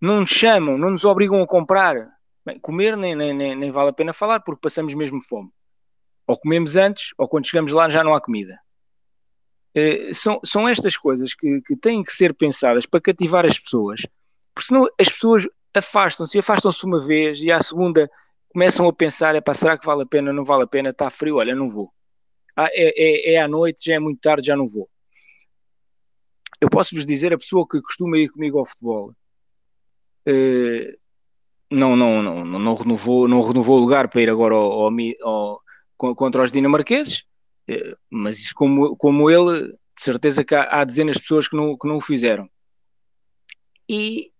Não 0.00 0.20
nos 0.20 0.30
chamam, 0.30 0.78
não 0.78 0.90
nos 0.90 1.04
obrigam 1.04 1.42
a 1.42 1.46
comprar. 1.46 1.96
Bem, 2.44 2.58
comer 2.60 2.96
nem, 2.96 3.14
nem, 3.14 3.34
nem, 3.34 3.56
nem 3.56 3.70
vale 3.70 3.90
a 3.90 3.92
pena 3.92 4.12
falar 4.12 4.40
porque 4.40 4.60
passamos 4.60 4.94
mesmo 4.94 5.20
fome. 5.20 5.50
Ou 6.26 6.38
comemos 6.38 6.76
antes, 6.76 7.12
ou 7.18 7.28
quando 7.28 7.46
chegamos 7.46 7.72
lá 7.72 7.88
já 7.88 8.04
não 8.04 8.14
há 8.14 8.20
comida. 8.20 8.58
É, 9.74 10.12
são, 10.14 10.40
são 10.44 10.68
estas 10.68 10.96
coisas 10.96 11.34
que, 11.34 11.60
que 11.62 11.76
têm 11.76 12.02
que 12.02 12.12
ser 12.12 12.34
pensadas 12.34 12.86
para 12.86 13.00
cativar 13.00 13.44
as 13.44 13.58
pessoas, 13.58 14.02
porque 14.54 14.66
senão 14.66 14.88
as 14.98 15.08
pessoas 15.08 15.46
afastam-se, 15.74 16.38
afastam-se 16.38 16.84
uma 16.84 17.04
vez 17.04 17.40
e 17.40 17.50
à 17.50 17.60
segunda 17.60 18.10
começam 18.48 18.86
a 18.88 18.92
pensar: 18.92 19.34
é, 19.34 19.40
pá, 19.40 19.54
será 19.54 19.78
que 19.78 19.86
vale 19.86 20.02
a 20.02 20.06
pena? 20.06 20.32
Não 20.32 20.44
vale 20.44 20.64
a 20.64 20.66
pena? 20.66 20.90
Está 20.90 21.10
frio? 21.10 21.36
Olha, 21.36 21.54
não 21.54 21.68
vou. 21.68 21.92
Ah, 22.56 22.68
é, 22.72 23.32
é, 23.32 23.34
é, 23.34 23.40
à 23.40 23.46
noite, 23.46 23.84
já 23.84 23.94
é 23.94 23.98
muito 23.98 24.20
tarde, 24.20 24.46
já 24.46 24.56
não 24.56 24.66
vou. 24.66 24.88
eu 26.60 26.68
posso 26.68 26.94
vos 26.94 27.06
dizer, 27.06 27.32
a 27.32 27.38
pessoa 27.38 27.66
que 27.68 27.80
costuma 27.80 28.18
ir 28.18 28.28
comigo 28.30 28.58
ao 28.58 28.66
futebol 28.66 29.12
não, 31.70 31.96
não, 31.96 32.22
não, 32.22 32.44
não, 32.44 32.74
renovou, 32.74 33.28
não 33.28 33.42
renovou 33.42 33.76
o 33.76 33.80
lugar 33.80 34.08
para 34.08 34.22
ir 34.22 34.30
agora 34.30 34.54
ao, 34.54 34.82
ao, 34.82 34.92
ao, 35.22 36.14
contra 36.14 36.42
os 36.42 36.52
dinamarqueses, 36.52 37.24
uh, 37.70 37.96
mas 38.10 38.52
como, 38.52 38.96
como 38.96 39.30
ele, 39.30 39.66
de 39.66 40.02
certeza 40.02 40.44
que 40.44 40.54
há, 40.54 40.62
há, 40.64 40.84
dezenas 40.84 41.16
de 41.16 41.22
pessoas 41.22 41.48
que 41.48 41.56
não, 41.56 41.76
que 41.76 41.86
não 41.86 41.96
o 41.96 42.00
fizeram. 42.00 42.48
E, 43.88 44.32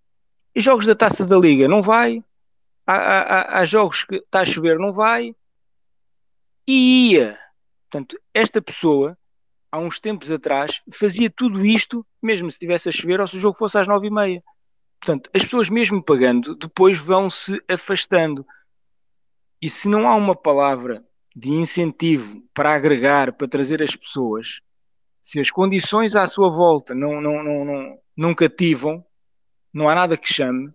e 0.54 0.60
jogos 0.60 0.86
da 0.86 0.94
taça 0.94 1.24
da 1.24 1.38
liga 1.38 1.68
não 1.68 1.82
vai, 1.82 2.22
há, 2.86 2.94
há, 2.94 3.60
há 3.60 3.64
jogos 3.64 4.04
que 4.04 4.16
está 4.16 4.40
a 4.40 4.44
chover, 4.44 4.78
não 4.78 4.92
vai, 4.92 5.34
e 6.66 7.12
ia. 7.12 7.38
Portanto, 7.90 8.18
esta 8.34 8.60
pessoa 8.60 9.16
há 9.70 9.78
uns 9.78 9.98
tempos 9.98 10.30
atrás, 10.30 10.80
fazia 10.92 11.30
tudo 11.30 11.64
isto, 11.64 12.04
mesmo 12.22 12.50
se 12.50 12.56
estivesse 12.56 12.88
a 12.88 12.92
chover 12.92 13.20
ou 13.20 13.26
se 13.26 13.36
o 13.36 13.40
jogo 13.40 13.58
fosse 13.58 13.78
às 13.78 13.88
nove 13.88 14.08
e 14.08 14.10
meia. 14.10 14.42
Portanto, 15.00 15.30
as 15.32 15.42
pessoas 15.42 15.68
mesmo 15.68 16.02
pagando, 16.02 16.54
depois 16.56 16.98
vão 16.98 17.30
se 17.30 17.62
afastando. 17.68 18.44
E 19.60 19.70
se 19.70 19.88
não 19.88 20.08
há 20.08 20.14
uma 20.14 20.34
palavra 20.34 21.04
de 21.34 21.50
incentivo 21.50 22.42
para 22.52 22.74
agregar, 22.74 23.32
para 23.32 23.48
trazer 23.48 23.82
as 23.82 23.94
pessoas, 23.94 24.60
se 25.22 25.40
as 25.40 25.50
condições 25.50 26.16
à 26.16 26.26
sua 26.26 26.50
volta 26.50 26.94
não, 26.94 27.20
não, 27.20 27.42
não, 27.42 27.64
não, 27.64 27.98
não 28.16 28.34
cativam, 28.34 29.04
não 29.72 29.88
há 29.88 29.94
nada 29.94 30.16
que 30.16 30.32
chame, 30.32 30.72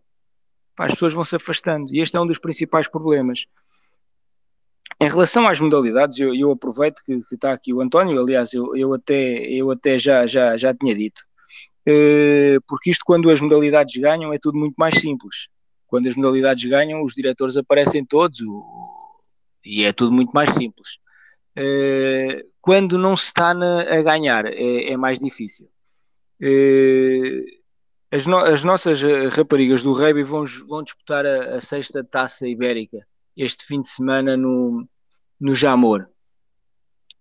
as 0.80 0.94
pessoas 0.94 1.14
vão 1.14 1.26
se 1.26 1.36
afastando. 1.36 1.94
E 1.94 2.00
este 2.00 2.16
é 2.16 2.20
um 2.20 2.28
dos 2.28 2.40
principais 2.40 2.88
problemas. 2.88 3.46
Em 5.00 5.10
relação 5.10 5.48
às 5.48 5.60
modalidades, 5.60 6.20
eu, 6.20 6.34
eu 6.34 6.52
aproveito 6.52 7.02
que, 7.06 7.22
que, 7.28 7.36
está 7.36 7.52
aqui 7.52 7.74
o 7.74 7.82
António, 7.82 8.20
aliás, 8.22 8.54
eu, 8.54 8.76
eu 8.76 8.94
até, 8.94 9.42
eu 9.50 9.70
até 9.72 9.98
já, 9.98 10.26
já, 10.26 10.56
já 10.56 10.74
tinha 10.74 10.96
dito, 10.96 11.24
porque 12.68 12.92
isto, 12.92 13.04
quando 13.06 13.30
as 13.30 13.42
modalidades 13.42 13.96
ganham, 14.02 14.34
é 14.34 14.40
tudo 14.40 14.58
muito 14.58 14.76
mais 14.78 15.00
simples. 15.00 15.48
Quando 15.88 16.08
as 16.08 16.16
modalidades 16.16 16.66
ganham, 16.66 17.04
os 17.04 17.14
diretores 17.14 17.56
aparecem 17.56 18.04
todos 18.04 18.40
e 19.66 19.84
é 19.84 19.94
tudo 19.94 20.12
muito 20.12 20.32
mais 20.32 20.50
simples. 20.56 20.98
Uh, 21.58 22.50
quando 22.60 22.98
não 22.98 23.16
se 23.16 23.26
está 23.26 23.52
a 23.52 24.02
ganhar, 24.02 24.46
é, 24.46 24.92
é 24.92 24.98
mais 24.98 25.20
difícil. 25.20 25.70
Uh, 26.42 27.46
as, 28.12 28.26
no, 28.26 28.38
as, 28.38 28.64
nossas 28.64 29.02
raparigas 29.32 29.84
do 29.84 29.94
rugby 29.94 30.24
vão, 30.24 30.46
vão 30.68 30.84
disputar 30.84 31.26
a, 31.26 31.56
a 31.56 31.62
sexta 31.62 32.04
taça 32.04 32.48
ibérica 32.48 33.06
este 33.36 33.66
fim 33.66 33.82
de 33.82 33.90
semana 33.90 34.38
no, 34.38 34.88
no 35.40 35.56
Jamor. 35.56 36.08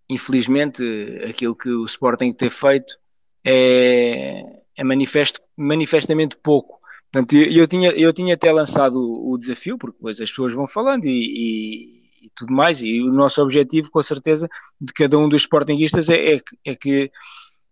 Infelizmente, 0.09 0.83
aquilo 1.29 1.57
que 1.57 1.71
o 1.71 1.85
Sporting 1.85 2.33
tem 2.33 2.51
feito 2.51 2.99
é, 3.45 4.43
é 4.77 4.85
manifesto, 4.85 5.41
manifestamente 5.57 6.37
pouco. 6.37 6.79
Portanto, 7.11 7.37
eu, 7.37 7.53
eu, 7.53 7.69
tinha, 7.69 7.91
eu 7.91 8.13
tinha 8.13 8.35
até 8.35 8.51
lançado 8.51 8.97
o, 8.97 9.33
o 9.33 9.39
desafio, 9.39 9.77
porque 9.77 9.97
depois 9.97 10.21
as 10.21 10.31
pessoas 10.31 10.55
vão 10.55 10.67
falando 10.67 11.05
e, 11.05 11.11
e, 11.11 12.27
e, 12.27 12.31
tudo 12.35 12.53
mais, 12.53 12.83
e 12.83 13.01
o 13.03 13.13
nosso 13.13 13.43
objetivo, 13.43 13.91
com 13.91 14.03
certeza, 14.03 14.49
de 14.81 14.93
cada 14.93 15.19
um 15.19 15.29
dos 15.29 15.43
Sportingistas 15.43 16.09
é, 16.09 16.37
é, 16.37 16.41
é 16.65 16.75
que 16.75 17.11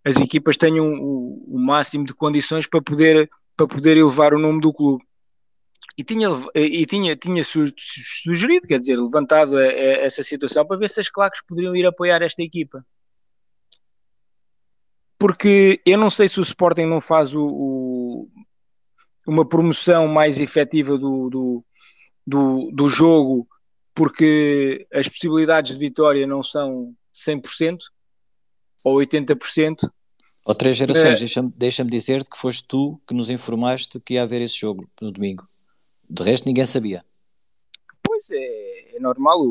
as 0.04 0.16
equipas 0.16 0.56
tenham 0.56 0.94
o, 0.94 1.56
o, 1.56 1.58
máximo 1.58 2.04
de 2.04 2.14
condições 2.14 2.66
para 2.66 2.82
poder, 2.82 3.30
para 3.56 3.66
poder 3.66 3.96
elevar 3.96 4.34
o 4.34 4.38
nome 4.38 4.60
do 4.60 4.72
clube 4.72 5.04
e 5.96 6.04
tinha, 6.04 6.28
e 6.54 6.86
tinha, 6.86 7.16
tinha 7.16 7.42
sugerido, 7.44 8.66
quer 8.66 8.78
dizer, 8.78 8.96
levantado 8.96 9.56
a, 9.56 9.60
a 9.60 10.04
essa 10.04 10.22
situação 10.22 10.66
para 10.66 10.78
ver 10.78 10.88
se 10.88 11.00
as 11.00 11.10
claques 11.10 11.42
poderiam 11.46 11.76
ir 11.76 11.84
apoiar 11.84 12.22
esta 12.22 12.42
equipa. 12.42 12.84
Porque 15.20 15.82
eu 15.84 15.98
não 15.98 16.08
sei 16.08 16.30
se 16.30 16.40
o 16.40 16.42
Sporting 16.42 16.86
não 16.86 16.98
faz 16.98 17.34
o, 17.34 17.46
o, 17.46 18.28
uma 19.26 19.46
promoção 19.46 20.08
mais 20.08 20.40
efetiva 20.40 20.96
do, 20.96 21.28
do, 21.28 21.64
do, 22.26 22.70
do 22.72 22.88
jogo, 22.88 23.46
porque 23.94 24.86
as 24.90 25.10
possibilidades 25.10 25.74
de 25.74 25.78
vitória 25.78 26.26
não 26.26 26.42
são 26.42 26.94
100% 27.14 27.80
ou 28.82 28.96
80%. 28.96 29.90
Ou 30.46 30.54
três 30.54 30.74
gerações, 30.74 31.16
é... 31.16 31.18
deixa-me 31.18 31.52
deixa 31.54 31.84
dizer-te 31.84 32.30
que 32.30 32.38
foste 32.38 32.66
tu 32.66 32.98
que 33.06 33.12
nos 33.12 33.28
informaste 33.28 34.00
que 34.00 34.14
ia 34.14 34.22
haver 34.22 34.40
esse 34.40 34.58
jogo 34.58 34.88
no 35.02 35.12
domingo. 35.12 35.42
De 36.08 36.22
resto, 36.22 36.46
ninguém 36.46 36.64
sabia. 36.64 37.04
Pois 38.02 38.30
é, 38.30 38.96
é 38.96 38.98
normal. 38.98 39.38
O, 39.42 39.50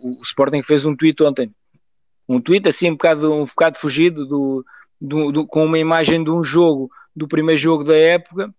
o, 0.00 0.20
o, 0.20 0.22
Sporting 0.22 0.62
fez 0.62 0.86
um 0.86 0.94
tweet 0.94 1.20
ontem. 1.24 1.52
Um 2.28 2.40
tweet 2.40 2.68
assim, 2.68 2.88
um 2.88 2.92
bocado, 2.92 3.34
um 3.34 3.44
bocado 3.44 3.78
fugido, 3.78 4.24
do, 4.24 4.64
do, 5.00 5.30
do 5.30 5.46
com 5.46 5.64
uma 5.64 5.78
imagem 5.78 6.22
de 6.22 6.30
um 6.30 6.42
jogo, 6.42 6.90
do 7.14 7.28
primeiro 7.28 7.60
jogo 7.60 7.84
da 7.84 7.96
época, 7.96 8.52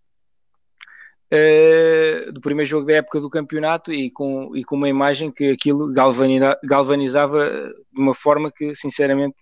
uh, 1.34 2.32
do 2.32 2.42
primeiro 2.42 2.70
jogo 2.70 2.86
da 2.86 2.94
época 2.94 3.20
do 3.20 3.30
campeonato, 3.30 3.92
e 3.92 4.10
com, 4.12 4.56
e 4.56 4.64
com 4.64 4.76
uma 4.76 4.90
imagem 4.90 5.32
que 5.32 5.52
aquilo 5.52 5.92
galvaniza, 5.92 6.58
galvanizava 6.64 7.50
de 7.94 8.02
uma 8.02 8.14
forma 8.14 8.52
que, 8.52 8.76
sinceramente, 8.76 9.38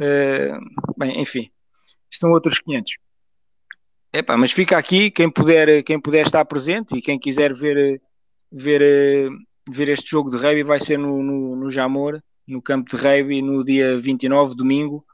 uh, 0.00 0.94
bem, 0.96 1.20
enfim, 1.20 1.50
estão 2.10 2.30
outros 2.30 2.60
500. 2.60 2.96
Epá, 4.12 4.36
mas 4.36 4.52
fica 4.52 4.78
aqui, 4.78 5.10
quem 5.10 5.30
puder, 5.30 5.82
quem 5.82 6.00
puder 6.00 6.24
estar 6.24 6.44
presente 6.44 6.96
e 6.96 7.02
quem 7.02 7.18
quiser 7.18 7.52
ver, 7.52 8.00
ver, 8.50 9.28
ver 9.68 9.88
este 9.90 10.10
jogo 10.10 10.30
de 10.30 10.38
rugby 10.38 10.62
vai 10.62 10.80
ser 10.80 10.98
no, 10.98 11.22
no, 11.22 11.56
no 11.56 11.70
Jamor, 11.70 12.22
no 12.48 12.62
campo 12.62 12.96
de 12.96 12.96
rugby, 12.96 13.42
no 13.42 13.62
dia 13.62 13.98
29, 13.98 14.54
domingo, 14.54 15.04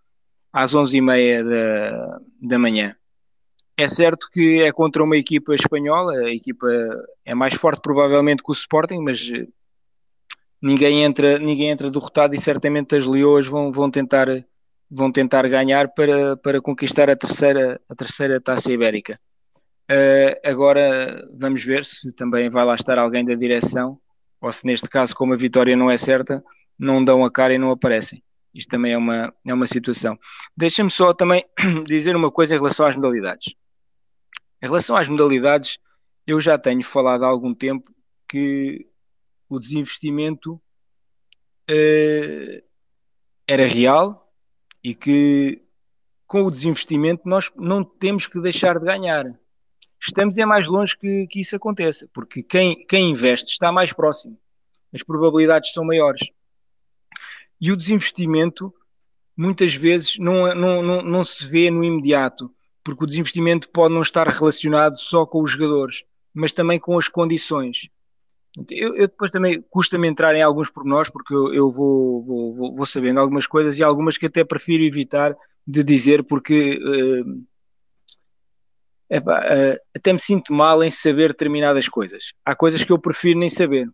às 0.53 0.75
11h30 0.75 1.45
da, 1.45 2.21
da 2.41 2.59
manhã. 2.59 2.95
É 3.77 3.89
certo 3.89 4.29
que 4.31 4.63
é 4.63 4.71
contra 4.71 5.03
uma 5.03 5.17
equipa 5.17 5.55
espanhola, 5.55 6.13
a 6.13 6.31
equipa 6.31 6.67
é 7.25 7.35
mais 7.35 7.55
forte 7.55 7.81
provavelmente 7.81 8.43
que 8.43 8.51
o 8.51 8.53
Sporting, 8.53 8.99
mas 8.99 9.19
ninguém 10.61 11.03
entra, 11.03 11.39
ninguém 11.39 11.71
entra 11.71 11.91
derrotado 11.91 12.35
e 12.35 12.41
certamente 12.41 12.95
as 12.95 13.07
Leoas 13.07 13.47
vão, 13.47 13.73
vão 13.73 13.91
tentar 13.91 14.29
vão 14.95 15.11
tentar 15.11 15.49
ganhar 15.49 15.89
para, 15.89 16.37
para 16.37 16.61
conquistar 16.61 17.09
a 17.09 17.17
terceira, 17.17 17.81
a 17.89 17.95
terceira 17.95 18.39
taça 18.39 18.71
ibérica. 18.71 19.19
Uh, 19.91 20.37
agora 20.45 21.27
vamos 21.33 21.65
ver 21.65 21.83
se 21.85 22.13
também 22.13 22.51
vai 22.51 22.65
lá 22.65 22.75
estar 22.75 22.99
alguém 22.99 23.25
da 23.25 23.35
direção, 23.35 23.99
ou 24.39 24.53
se 24.53 24.67
neste 24.67 24.89
caso, 24.91 25.15
como 25.15 25.33
a 25.33 25.37
vitória 25.37 25.75
não 25.75 25.91
é 25.91 25.97
certa, 25.97 26.45
não 26.79 27.03
dão 27.03 27.25
a 27.25 27.31
cara 27.31 27.55
e 27.55 27.59
não 27.59 27.71
aparecem. 27.71 28.23
Isto 28.55 28.71
também 28.71 28.93
é 28.93 28.99
uma, 28.99 29.35
é 29.47 29.55
uma 29.55 29.67
situação. 29.67 30.19
Deixa-me 30.57 30.91
só 30.91 31.15
também 31.15 31.45
dizer 31.87 32.15
uma 32.15 32.31
coisa 32.31 32.55
em 32.55 32.59
relação 32.59 32.87
às 32.87 32.97
modalidades. 32.97 33.55
Em 34.63 34.67
relação 34.67 34.97
às 34.97 35.09
modalidades, 35.09 35.79
eu 36.27 36.41
já 36.41 36.59
tenho 36.59 36.83
falado 36.83 37.25
há 37.25 37.29
algum 37.29 37.55
tempo 37.55 37.93
que 38.29 38.87
o 39.49 39.59
desinvestimento 39.59 40.55
uh, 41.71 42.63
era 43.47 43.67
real, 43.67 44.23
e 44.83 44.95
que 44.95 45.63
com 46.27 46.43
o 46.43 46.51
desinvestimento 46.51 47.23
nós 47.29 47.51
não 47.57 47.85
temos 47.85 48.27
que 48.27 48.41
deixar 48.41 48.79
de 48.79 48.85
ganhar. 48.85 49.25
Estamos 50.01 50.37
é 50.37 50.45
mais 50.45 50.67
longe 50.67 50.99
que, 50.99 51.27
que 51.29 51.41
isso 51.41 51.55
aconteça, 51.55 52.09
porque 52.13 52.43
quem, 52.43 52.85
quem 52.87 53.11
investe 53.11 53.53
está 53.53 53.71
mais 53.71 53.93
próximo, 53.93 54.37
as 54.93 55.03
probabilidades 55.03 55.73
são 55.73 55.85
maiores. 55.85 56.29
E 57.63 57.71
o 57.71 57.77
desinvestimento 57.77 58.75
muitas 59.37 59.73
vezes 59.73 60.19
não, 60.19 60.53
não, 60.53 60.83
não, 60.83 61.01
não 61.01 61.25
se 61.25 61.47
vê 61.49 61.71
no 61.71 61.85
imediato, 61.85 62.53
porque 62.83 63.05
o 63.05 63.07
desinvestimento 63.07 63.69
pode 63.69 63.95
não 63.95 64.03
estar 64.03 64.27
relacionado 64.27 64.99
só 64.99 65.25
com 65.25 65.41
os 65.41 65.53
jogadores, 65.53 66.05
mas 66.35 66.53
também 66.53 66.81
com 66.81 66.99
as 66.99 67.07
condições. 67.07 67.89
Eu, 68.69 68.97
eu, 68.97 69.07
depois 69.07 69.31
também 69.31 69.65
custa-me 69.71 70.09
entrar 70.09 70.35
em 70.35 70.43
alguns 70.43 70.69
pormenores 70.71 71.09
porque 71.09 71.33
eu, 71.33 71.55
eu 71.55 71.71
vou, 71.71 72.21
vou, 72.21 72.53
vou, 72.53 72.75
vou, 72.75 72.85
sabendo 72.85 73.21
algumas 73.21 73.47
coisas 73.47 73.79
e 73.79 73.85
algumas 73.85 74.19
que 74.19 74.27
até 74.27 74.43
prefiro 74.43 74.83
evitar 74.83 75.35
de 75.65 75.85
dizer 75.85 76.25
porque 76.25 76.81
uh, 76.83 77.31
uh, 79.21 79.77
até 79.97 80.13
me 80.13 80.19
sinto 80.19 80.53
mal 80.53 80.83
em 80.83 80.91
saber 80.91 81.29
determinadas 81.29 81.89
coisas. 81.89 82.35
Há 82.45 82.57
coisas 82.57 82.83
que 82.83 82.91
eu 82.91 82.99
prefiro 82.99 83.39
nem 83.39 83.49
saber. 83.49 83.89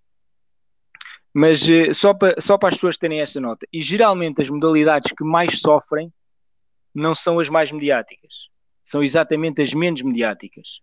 Mas 1.39 1.63
uh, 1.63 1.95
só, 1.95 2.13
para, 2.13 2.41
só 2.41 2.59
para 2.59 2.71
as 2.71 2.75
pessoas 2.75 2.97
terem 2.97 3.21
essa 3.21 3.41
nota. 3.41 3.67
E 3.73 3.81
geralmente 3.81 4.43
as 4.43 4.51
modalidades 4.51 5.13
que 5.17 5.25
mais 5.25 5.61
sofrem 5.61 6.13
não 6.95 7.15
são 7.15 7.39
as 7.39 7.49
mais 7.49 7.71
mediáticas. 7.71 8.49
São 8.83 9.03
exatamente 9.03 9.63
as 9.63 9.73
menos 9.73 10.03
mediáticas 10.03 10.81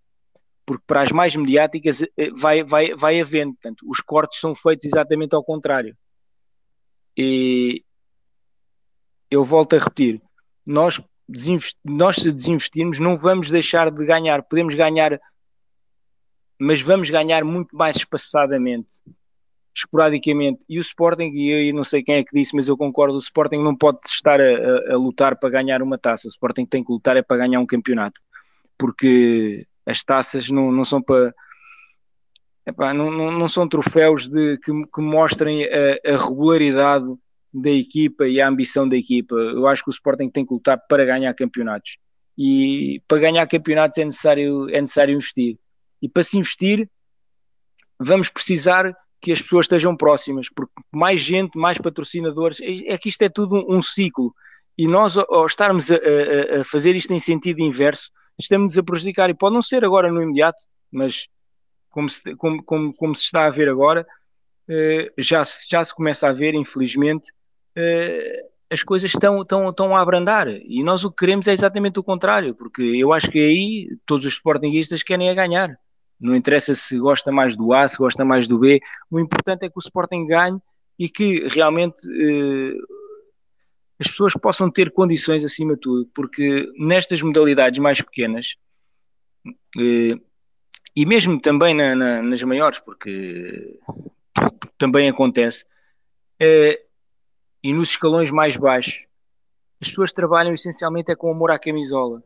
porque 0.66 0.84
para 0.88 1.04
as 1.04 1.12
mais 1.12 1.36
mediáticas 1.36 2.02
eh, 2.02 2.32
vai, 2.34 2.64
vai, 2.64 2.94
vai 2.96 3.22
havendo, 3.22 3.54
portanto, 3.54 3.86
os 3.88 4.00
cortes 4.00 4.40
são 4.40 4.56
feitos 4.56 4.86
exatamente 4.86 5.36
ao 5.36 5.44
contrário. 5.44 5.96
E 7.16 7.84
eu 9.30 9.44
volto 9.44 9.76
a 9.76 9.80
repetir, 9.80 10.22
nós, 10.68 11.00
nós 11.84 12.16
se 12.16 12.32
desinvestirmos 12.32 13.00
não 13.00 13.16
vamos 13.16 13.50
deixar 13.50 13.92
de 13.92 14.06
ganhar, 14.06 14.42
podemos 14.44 14.74
ganhar, 14.74 15.20
mas 16.60 16.82
vamos 16.82 17.10
ganhar 17.10 17.44
muito 17.44 17.76
mais 17.76 17.98
espaçadamente. 17.98 18.96
Esporadicamente. 19.76 20.66
E 20.70 20.78
o 20.78 20.82
Sporting, 20.82 21.32
e 21.34 21.70
eu 21.70 21.76
não 21.76 21.84
sei 21.84 22.02
quem 22.02 22.16
é 22.16 22.24
que 22.24 22.34
disse, 22.34 22.56
mas 22.56 22.68
eu 22.68 22.78
concordo, 22.78 23.16
o 23.16 23.20
Sporting 23.20 23.58
não 23.58 23.76
pode 23.76 24.00
estar 24.06 24.40
a, 24.40 24.44
a, 24.44 24.94
a, 24.94 24.98
lutar 24.98 25.38
para 25.38 25.50
ganhar 25.50 25.82
uma 25.82 25.98
taça. 25.98 26.28
O 26.28 26.30
Sporting 26.30 26.66
tem 26.66 26.84
que 26.84 26.92
lutar 26.92 27.18
é 27.18 27.22
para 27.22 27.38
ganhar 27.38 27.60
um 27.60 27.66
campeonato. 27.66 28.22
Porque 28.78 29.64
as 29.86 30.02
taças 30.02 30.50
não, 30.50 30.72
não 30.72 30.86
são 30.86 31.02
para... 31.02 31.34
Epá, 32.66 32.94
não, 32.94 33.12
não, 33.12 33.32
não, 33.32 33.48
são 33.48 33.68
troféus 33.68 34.28
de, 34.28 34.58
que, 34.58 34.72
que 34.88 35.02
mostrem 35.02 35.66
a, 35.66 36.14
a, 36.14 36.18
regularidade 36.18 37.06
da 37.54 37.70
equipa 37.70 38.28
e 38.28 38.42
a 38.42 38.48
ambição 38.48 38.90
da 38.90 38.98
equipa. 38.98 39.36
Eu 39.36 39.68
acho 39.68 39.84
que 39.84 39.90
o 39.90 39.92
Sporting 39.92 40.30
tem 40.30 40.46
que 40.46 40.54
lutar 40.54 40.82
para 40.90 41.06
ganhar 41.06 41.34
campeonatos. 41.36 41.98
E 42.38 43.02
para 43.08 43.20
ganhar 43.20 43.46
campeonatos 43.48 43.98
é 43.98 44.06
necessário, 44.06 44.68
é 44.70 44.82
necessário 44.82 45.14
investir. 45.14 45.60
E 46.02 46.10
para 46.10 46.24
se 46.24 46.38
investir, 46.38 46.90
vamos 48.00 48.30
precisar 48.30 48.96
que 49.22 49.32
as 49.32 49.42
pessoas 49.42 49.66
estejam 49.66 49.96
próximas, 49.96 50.48
porque 50.50 50.74
mais 50.92 51.20
gente, 51.20 51.58
mais 51.58 51.78
patrocinadores, 51.78 52.60
é, 52.62 52.94
é 52.94 52.98
que 52.98 53.10
isto 53.10 53.22
é 53.24 53.30
tudo 53.30 53.66
um, 53.70 53.82
ciclo. 53.82 54.34
E 54.78 54.88
nós, 54.88 55.18
ao 55.18 55.46
estarmos 55.46 55.90
a, 55.90 55.96
a, 55.96 56.62
a, 56.62 56.64
fazer 56.64 56.96
isto 56.96 57.14
em 57.14 57.20
sentido 57.20 57.62
inverso, 57.62 58.12
estamos 58.38 58.78
a 58.78 58.84
prejudicar. 58.84 59.30
E 59.30 59.34
pode 59.34 59.56
não 59.56 59.62
ser 59.62 59.84
agora 59.84 60.12
no 60.12 60.22
imediato, 60.22 60.62
mas 60.92 61.28
como 61.90 62.10
se, 62.10 62.36
como, 62.36 62.64
como, 62.64 62.94
como 62.94 63.16
se 63.16 63.24
está 63.24 63.46
a 63.46 63.50
ver 63.50 63.70
agora, 63.70 64.06
eh, 64.68 65.12
já, 65.18 65.44
já 65.70 65.84
se 65.84 65.96
começa 65.96 66.28
a 66.28 66.34
ver, 66.34 66.54
infelizmente, 66.54 67.32
eh, 67.76 68.42
as 68.70 68.84
coisas 68.84 69.12
estão, 69.12 69.40
estão, 69.40 69.70
estão 69.70 69.96
a 69.96 70.02
abrandar. 70.02 70.48
E 70.50 70.84
nós 70.84 71.04
o 71.04 71.10
que 71.10 71.18
queremos 71.18 71.48
é 71.48 71.54
exatamente 71.54 72.00
o 72.00 72.04
contrário, 72.04 72.54
porque 72.56 72.82
eu 72.82 73.14
acho 73.14 73.30
que 73.30 73.40
aí 73.40 73.98
todos 74.06 74.26
os 74.26 74.34
sportinguistas 74.34 75.04
querem 75.04 75.30
a 75.30 75.34
ganhar. 75.34 75.80
Não 76.20 76.36
interessa 76.36 76.74
se 76.74 76.98
gosta 76.98 77.32
mais 77.32 77.56
do 77.56 77.74
A, 77.74 77.88
se 77.88 77.98
gosta 77.98 78.24
mais 78.24 78.48
do 78.48 78.58
B. 78.58 78.80
O 79.10 79.20
importante 79.20 79.66
é 79.66 79.70
que 79.70 79.78
o 79.78 79.80
Sporting 79.80 80.26
ganhe 80.26 80.60
e 80.98 81.10
que 81.10 81.48
realmente 81.48 82.02
eh, 82.10 82.78
as 84.00 84.08
pessoas 84.08 84.34
possam 84.34 84.70
ter 84.70 84.92
condições 84.92 85.44
acima 85.44 85.74
de 85.74 85.82
tudo, 85.82 86.10
porque 86.14 86.72
nestas 86.78 87.22
modalidades 87.22 87.80
mais 87.80 88.02
pequenas 88.02 88.56
eh, 89.78 90.18
e 90.96 91.06
mesmo 91.06 91.40
também 91.40 91.74
na, 91.74 91.94
na, 91.94 92.22
nas 92.22 92.42
maiores, 92.44 92.80
porque, 92.80 93.78
também 94.78 95.10
acontece, 95.10 95.66
eh, 96.40 96.82
e 97.62 97.74
nos 97.74 97.90
escalões 97.90 98.32
mais 98.32 98.56
baixos, 98.56 99.06
as 99.82 99.90
pessoas 99.90 100.14
trabalham 100.14 100.54
essencialmente 100.54 101.12
é 101.12 101.16
com 101.16 101.30
amor 101.30 101.52
à 101.52 101.60
camisola. 101.60 102.24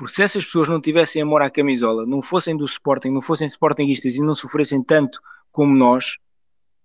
Porque 0.00 0.14
se 0.14 0.22
essas 0.22 0.42
pessoas 0.46 0.66
não 0.66 0.80
tivessem 0.80 1.20
amor 1.20 1.42
à 1.42 1.50
camisola, 1.50 2.06
não 2.06 2.22
fossem 2.22 2.56
do 2.56 2.64
Sporting, 2.64 3.10
não 3.10 3.20
fossem 3.20 3.46
Sportingistas 3.46 4.14
e 4.14 4.22
não 4.22 4.34
sofressem 4.34 4.82
tanto 4.82 5.20
como 5.52 5.76
nós, 5.76 6.16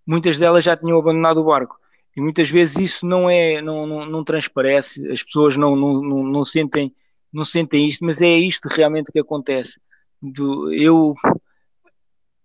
muitas 0.06 0.38
delas 0.38 0.66
já 0.66 0.76
tinham 0.76 1.00
abandonado 1.00 1.38
o 1.38 1.46
barco. 1.46 1.80
E 2.14 2.20
muitas 2.20 2.50
vezes 2.50 2.76
isso 2.76 3.06
não 3.06 3.30
é, 3.30 3.62
não, 3.62 3.88
não, 3.88 4.06
não 4.06 4.22
transparece, 4.22 5.10
as 5.10 5.24
pessoas 5.24 5.56
não, 5.56 5.78
não, 5.78 6.02
não, 6.02 6.24
não, 6.24 6.44
sentem, 6.44 6.92
não 7.32 7.46
sentem 7.46 7.88
isto, 7.88 8.04
mas 8.04 8.22
é 8.22 8.36
isto 8.36 8.68
realmente 8.68 9.14
que 9.14 9.20
acontece. 9.20 9.80
Do, 10.22 10.74
eu 10.74 11.16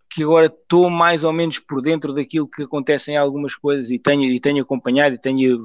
que 0.09 0.23
agora 0.23 0.47
estou 0.47 0.89
mais 0.89 1.25
ou 1.25 1.33
menos 1.33 1.59
por 1.59 1.81
dentro 1.81 2.13
daquilo 2.13 2.49
que 2.49 2.63
acontece 2.63 3.11
em 3.11 3.17
algumas 3.17 3.57
coisas 3.57 3.91
e 3.91 3.99
tenho, 3.99 4.23
e 4.23 4.39
tenho 4.39 4.63
acompanhado 4.63 5.17
e 5.17 5.19
tenho 5.19 5.59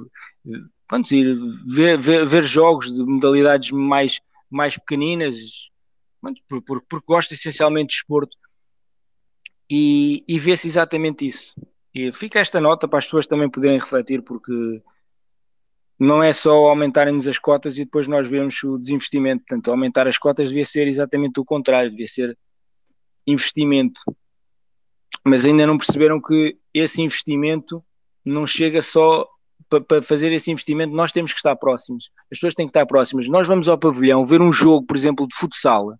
vamos 0.90 1.10
dizer, 1.10 1.38
ver, 1.64 2.00
ver, 2.00 2.26
ver 2.26 2.44
jogos 2.44 2.92
de 2.92 3.06
modalidades 3.06 3.70
mais 3.70 4.20
mais 4.56 4.78
pequeninas, 4.78 5.70
porque 6.22 6.66
por, 6.66 6.82
por, 6.84 7.02
gosto 7.02 7.34
essencialmente 7.34 7.90
de 7.90 7.96
esporto, 7.96 8.36
e, 9.70 10.24
e 10.28 10.40
vê-se 10.40 10.68
exatamente 10.68 11.28
isso. 11.28 11.54
E 11.94 12.12
fica 12.14 12.40
esta 12.40 12.62
nota 12.62 12.88
para 12.88 13.00
as 13.00 13.06
pessoas 13.06 13.28
também 13.28 13.50
poderem 13.50 13.80
refletir, 13.80 14.22
porque 14.22 14.54
não 16.00 16.24
é 16.24 16.32
só 16.34 16.52
aumentarem-nos 16.68 17.28
as 17.28 17.40
cotas 17.40 17.78
e 17.78 17.86
depois 17.86 18.08
nós 18.08 18.30
vemos 18.30 18.62
o 18.64 18.78
desinvestimento. 18.78 19.44
Portanto, 19.46 19.72
aumentar 19.72 20.08
as 20.08 20.18
cotas 20.18 20.50
devia 20.50 20.66
ser 20.66 20.88
exatamente 20.88 21.40
o 21.40 21.46
contrário, 21.46 21.90
devia 21.90 22.08
ser 22.08 22.38
investimento. 23.26 24.02
Mas 25.26 25.46
ainda 25.46 25.66
não 25.66 25.78
perceberam 25.78 26.22
que 26.22 26.58
esse 26.74 27.02
investimento 27.02 27.84
não 28.26 28.46
chega 28.46 28.82
só 28.82 29.28
para, 29.70 30.02
fazer 30.02 30.32
esse 30.32 30.52
investimento, 30.52 30.94
nós 30.94 31.12
temos 31.12 31.32
que 31.32 31.40
estar 31.40 31.56
próximos. 31.56 32.10
As 32.32 32.38
pessoas 32.38 32.54
têm 32.54 32.66
que 32.66 32.72
estar 32.72 32.86
próximas. 32.86 33.28
Nós 33.28 33.48
vamos 33.48 33.68
ao 33.68 33.78
pavilhão 33.78 34.24
ver 34.24 34.42
um 34.42 34.52
jogo, 34.52 34.86
por 34.86 34.96
exemplo, 34.96 35.28
de 35.28 35.36
futsal. 35.36 35.94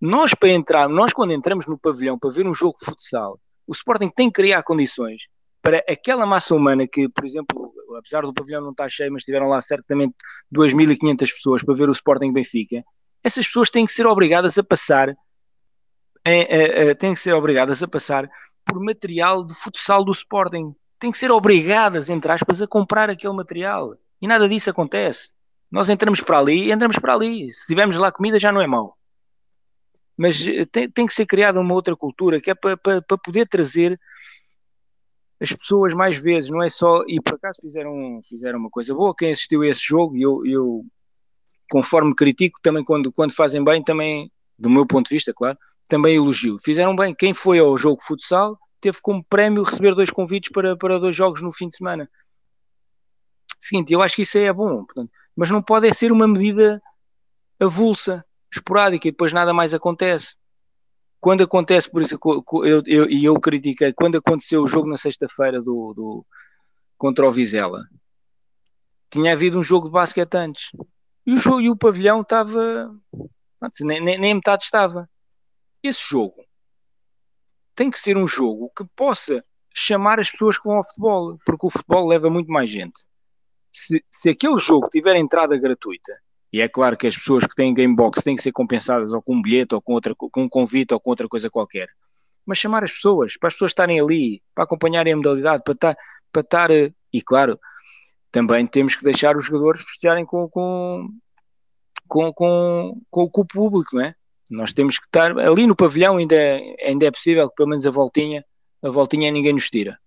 Nós, 0.00 0.34
para 0.34 0.50
entrar, 0.50 0.88
nós 0.88 1.12
quando 1.12 1.32
entramos 1.32 1.66
no 1.66 1.78
pavilhão 1.78 2.18
para 2.18 2.30
ver 2.30 2.46
um 2.46 2.54
jogo 2.54 2.76
de 2.78 2.84
futsal, 2.84 3.40
o 3.66 3.72
Sporting 3.72 4.10
tem 4.10 4.28
que 4.28 4.34
criar 4.34 4.62
condições 4.62 5.22
para 5.62 5.78
aquela 5.88 6.24
massa 6.24 6.54
humana 6.54 6.86
que, 6.86 7.08
por 7.08 7.24
exemplo, 7.24 7.72
apesar 7.98 8.22
do 8.22 8.32
pavilhão 8.32 8.62
não 8.62 8.70
estar 8.70 8.88
cheio, 8.88 9.12
mas 9.12 9.24
tiveram 9.24 9.48
lá 9.48 9.60
certamente 9.60 10.14
2.500 10.54 11.18
pessoas 11.18 11.62
para 11.64 11.74
ver 11.74 11.88
o 11.88 11.92
Sporting 11.92 12.32
Benfica, 12.32 12.84
essas 13.24 13.46
pessoas 13.46 13.70
têm 13.70 13.84
que 13.84 13.92
ser 13.92 14.06
obrigadas 14.06 14.56
a 14.58 14.62
passar, 14.62 15.16
têm 17.00 17.14
que 17.14 17.20
ser 17.20 17.32
obrigadas 17.32 17.82
a 17.82 17.88
passar 17.88 18.30
por 18.64 18.78
material 18.78 19.44
de 19.44 19.54
futsal 19.54 20.04
do 20.04 20.12
Sporting 20.12 20.72
têm 20.98 21.10
que 21.10 21.18
ser 21.18 21.30
obrigadas, 21.30 22.08
entre 22.08 22.30
aspas, 22.32 22.62
a 22.62 22.66
comprar 22.66 23.10
aquele 23.10 23.32
material. 23.34 23.96
E 24.20 24.26
nada 24.26 24.48
disso 24.48 24.70
acontece. 24.70 25.32
Nós 25.70 25.88
entramos 25.88 26.20
para 26.20 26.38
ali 26.38 26.64
e 26.64 26.72
entramos 26.72 26.98
para 26.98 27.14
ali. 27.14 27.52
Se 27.52 27.66
tivermos 27.66 27.96
lá 27.96 28.10
comida 28.10 28.38
já 28.38 28.52
não 28.52 28.60
é 28.60 28.66
mau. 28.66 28.96
Mas 30.16 30.46
eh, 30.46 30.64
tem, 30.64 30.88
tem 30.88 31.06
que 31.06 31.12
ser 31.12 31.26
criada 31.26 31.60
uma 31.60 31.74
outra 31.74 31.94
cultura 31.94 32.40
que 32.40 32.50
é 32.50 32.54
para, 32.54 32.76
poder 33.02 33.46
trazer 33.46 34.00
as 35.38 35.52
pessoas 35.52 35.92
mais 35.92 36.16
vezes, 36.16 36.50
não 36.50 36.62
é 36.62 36.70
só. 36.70 37.02
E 37.06 37.20
por 37.20 37.34
acaso 37.34 37.60
fizeram, 37.60 38.20
fizeram 38.26 38.58
uma 38.58 38.70
coisa 38.70 38.94
boa. 38.94 39.14
Quem 39.14 39.32
assistiu 39.32 39.62
a 39.62 39.68
esse 39.68 39.82
jogo, 39.84 40.16
e 40.16 40.22
eu, 40.22 40.46
eu 40.46 40.84
conforme 41.70 42.14
critico, 42.14 42.58
também 42.62 42.82
quando, 42.82 43.12
quando 43.12 43.34
fazem 43.34 43.62
bem, 43.62 43.82
também, 43.82 44.30
do 44.58 44.70
meu 44.70 44.86
ponto 44.86 45.08
de 45.08 45.14
vista, 45.14 45.34
claro, 45.34 45.58
também 45.88 46.16
elogio. 46.16 46.56
Fizeram 46.58 46.96
bem. 46.96 47.14
Quem 47.14 47.34
foi 47.34 47.58
ao 47.58 47.76
jogo 47.76 48.02
futsal 48.02 48.58
teve 48.80 48.98
como 49.00 49.24
prémio 49.24 49.62
receber 49.62 49.94
dois 49.94 50.10
convites 50.10 50.50
para, 50.52 50.76
para 50.76 50.98
dois 50.98 51.14
jogos 51.14 51.42
no 51.42 51.52
fim 51.52 51.68
de 51.68 51.76
semana. 51.76 52.10
Seguinte, 53.58 53.92
eu 53.92 54.02
acho 54.02 54.16
que 54.16 54.22
isso 54.22 54.38
aí 54.38 54.44
é 54.44 54.52
bom, 54.52 54.84
portanto, 54.84 55.10
mas 55.34 55.50
não 55.50 55.62
pode 55.62 55.92
ser 55.94 56.12
uma 56.12 56.28
medida 56.28 56.82
avulsa, 57.58 58.24
esporádica 58.52 59.08
e 59.08 59.10
depois 59.10 59.32
nada 59.32 59.52
mais 59.52 59.74
acontece. 59.74 60.36
Quando 61.20 61.42
acontece, 61.42 61.90
por 61.90 62.02
isso 62.02 62.14
e 62.14 62.68
eu, 62.68 62.82
eu, 62.86 63.10
eu 63.10 63.40
critiquei, 63.40 63.92
quando 63.92 64.18
aconteceu 64.18 64.62
o 64.62 64.68
jogo 64.68 64.88
na 64.88 64.96
sexta-feira 64.96 65.60
do, 65.60 65.92
do, 65.94 66.26
contra 66.96 67.26
o 67.26 67.32
Vizela, 67.32 67.82
tinha 69.10 69.32
havido 69.32 69.58
um 69.58 69.62
jogo 69.62 69.86
de 69.86 69.92
basquete 69.92 70.34
antes 70.34 70.70
e 71.26 71.32
o, 71.32 71.38
jogo, 71.38 71.60
e 71.60 71.70
o 71.70 71.76
pavilhão 71.76 72.20
estava 72.20 72.94
nem, 73.80 74.00
nem, 74.00 74.18
nem 74.18 74.34
metade 74.34 74.64
estava. 74.64 75.08
Esse 75.82 76.08
jogo 76.08 76.46
tem 77.76 77.90
que 77.90 77.98
ser 77.98 78.16
um 78.16 78.26
jogo 78.26 78.72
que 78.76 78.84
possa 78.96 79.44
chamar 79.72 80.18
as 80.18 80.30
pessoas 80.30 80.56
que 80.58 80.66
vão 80.66 80.78
ao 80.78 80.84
futebol, 80.84 81.38
porque 81.44 81.66
o 81.66 81.70
futebol 81.70 82.08
leva 82.08 82.30
muito 82.30 82.50
mais 82.50 82.70
gente. 82.70 83.02
Se, 83.70 84.02
se 84.10 84.30
aquele 84.30 84.58
jogo 84.58 84.88
tiver 84.88 85.14
entrada 85.16 85.56
gratuita, 85.58 86.12
e 86.50 86.62
é 86.62 86.68
claro 86.68 86.96
que 86.96 87.06
as 87.06 87.16
pessoas 87.16 87.44
que 87.44 87.54
têm 87.54 87.74
Gamebox 87.74 88.22
têm 88.22 88.34
que 88.34 88.42
ser 88.42 88.52
compensadas 88.52 89.12
ou 89.12 89.20
com 89.20 89.34
um 89.34 89.42
bilhete 89.42 89.74
ou 89.74 89.82
com, 89.82 89.92
outra, 89.92 90.14
com 90.16 90.42
um 90.42 90.48
convite 90.48 90.94
ou 90.94 91.00
com 91.00 91.10
outra 91.10 91.28
coisa 91.28 91.50
qualquer, 91.50 91.88
mas 92.46 92.56
chamar 92.56 92.82
as 92.82 92.92
pessoas, 92.92 93.36
para 93.36 93.48
as 93.48 93.54
pessoas 93.54 93.72
estarem 93.72 94.00
ali, 94.00 94.42
para 94.54 94.64
acompanharem 94.64 95.12
a 95.12 95.16
modalidade, 95.16 95.62
para 95.62 95.74
estar, 95.74 95.96
para 96.32 96.40
estar 96.40 96.70
e 96.70 97.22
claro, 97.22 97.58
também 98.32 98.66
temos 98.66 98.96
que 98.96 99.04
deixar 99.04 99.36
os 99.36 99.44
jogadores 99.44 99.82
festejarem 99.82 100.24
com, 100.24 100.48
com, 100.48 101.08
com, 102.08 102.32
com, 102.32 103.00
com 103.10 103.40
o 103.42 103.46
público, 103.46 103.96
não 103.96 104.04
é? 104.04 104.14
Nós 104.50 104.72
temos 104.72 104.98
que 104.98 105.06
estar 105.06 105.36
ali 105.38 105.66
no 105.66 105.74
pavilhão, 105.74 106.16
ainda 106.16 106.34
é, 106.34 106.76
ainda 106.86 107.06
é 107.06 107.10
possível 107.10 107.48
que 107.48 107.56
pelo 107.56 107.68
menos 107.68 107.84
a 107.84 107.90
voltinha, 107.90 108.44
a 108.82 108.90
voltinha 108.90 109.30
ninguém 109.30 109.52
nos 109.52 109.68
tira. 109.68 109.98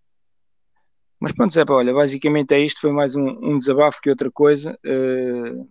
Mas 1.19 1.33
pronto, 1.33 1.53
Zé, 1.53 1.65
olha, 1.69 1.93
basicamente 1.93 2.53
é 2.53 2.59
isto, 2.59 2.79
foi 2.79 2.91
mais 2.93 3.15
um, 3.15 3.27
um 3.27 3.57
desabafo 3.57 3.99
que 4.01 4.09
outra 4.09 4.31
coisa. 4.31 4.79
Uh, 4.85 5.69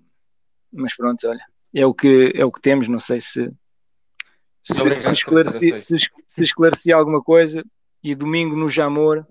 mas 0.71 0.95
pronto, 0.95 1.27
olha, 1.27 1.43
é 1.75 1.87
o 1.87 1.95
que, 1.95 2.33
é 2.35 2.45
o 2.45 2.53
que 2.53 2.61
temos, 2.61 2.89
não 2.89 2.99
sei 2.99 3.21
se, 3.21 3.51
se, 4.63 4.83
Obrigado, 4.83 5.01
se, 5.01 5.13
esclareci, 5.13 5.79
se, 5.79 5.97
se 6.27 6.45
esclareci 6.45 6.93
alguma 6.93 7.23
coisa 7.23 7.65
e 8.03 8.15
domingo 8.15 8.55
no 8.55 8.69
Jamor 8.69 9.27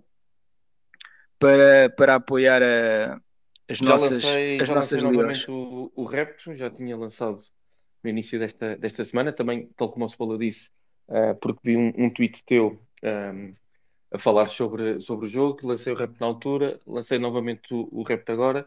para, 1.38 1.90
para 1.96 2.16
apoiar 2.16 2.64
a, 2.64 3.20
as 3.70 3.78
já 3.78 3.86
nossas, 3.86 4.24
lancei, 4.24 4.60
as 4.60 4.70
nossas 4.70 5.04
o, 5.48 5.92
o 5.96 6.06
Repto, 6.06 6.56
já 6.56 6.70
tinha 6.70 6.98
lançado 6.98 7.40
no 8.08 8.12
início 8.12 8.40
desta, 8.40 8.78
desta 8.78 9.04
semana, 9.04 9.34
também, 9.34 9.68
tal 9.76 9.92
como 9.92 10.06
o 10.06 10.10
Cebola 10.10 10.38
disse, 10.38 10.70
uh, 11.10 11.36
porque 11.42 11.60
vi 11.64 11.78
um, 11.78 11.94
um 11.98 12.10
tweet 12.10 12.44
teu 12.46 12.80
um, 13.04 13.08
ehm, 13.08 13.54
a 14.12 14.18
falar 14.18 14.48
sobre, 14.48 15.02
sobre 15.02 15.26
o 15.26 15.30
jogo, 15.30 15.68
lancei 15.68 15.92
o 15.92 15.96
rap 15.96 16.18
na 16.20 16.26
altura, 16.26 16.80
lancei 16.88 17.20
novamente 17.20 17.74
o, 17.74 17.90
o 17.92 18.04
rap 18.04 18.30
agora. 18.32 18.66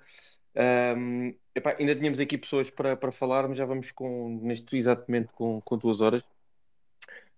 Um, 0.54 0.60
ehm, 0.60 1.34
epá, 1.54 1.76
ainda 1.78 1.96
tínhamos 1.96 2.20
aqui 2.20 2.36
pessoas 2.36 2.68
para, 2.68 2.96
para 2.96 3.12
falar, 3.12 3.48
mas 3.48 3.56
já 3.56 3.64
vamos 3.64 3.90
com, 3.92 4.38
neste 4.42 4.76
exatamente 4.76 5.32
com, 5.32 5.60
com 5.62 5.78
duas 5.78 6.00
horas. 6.00 6.22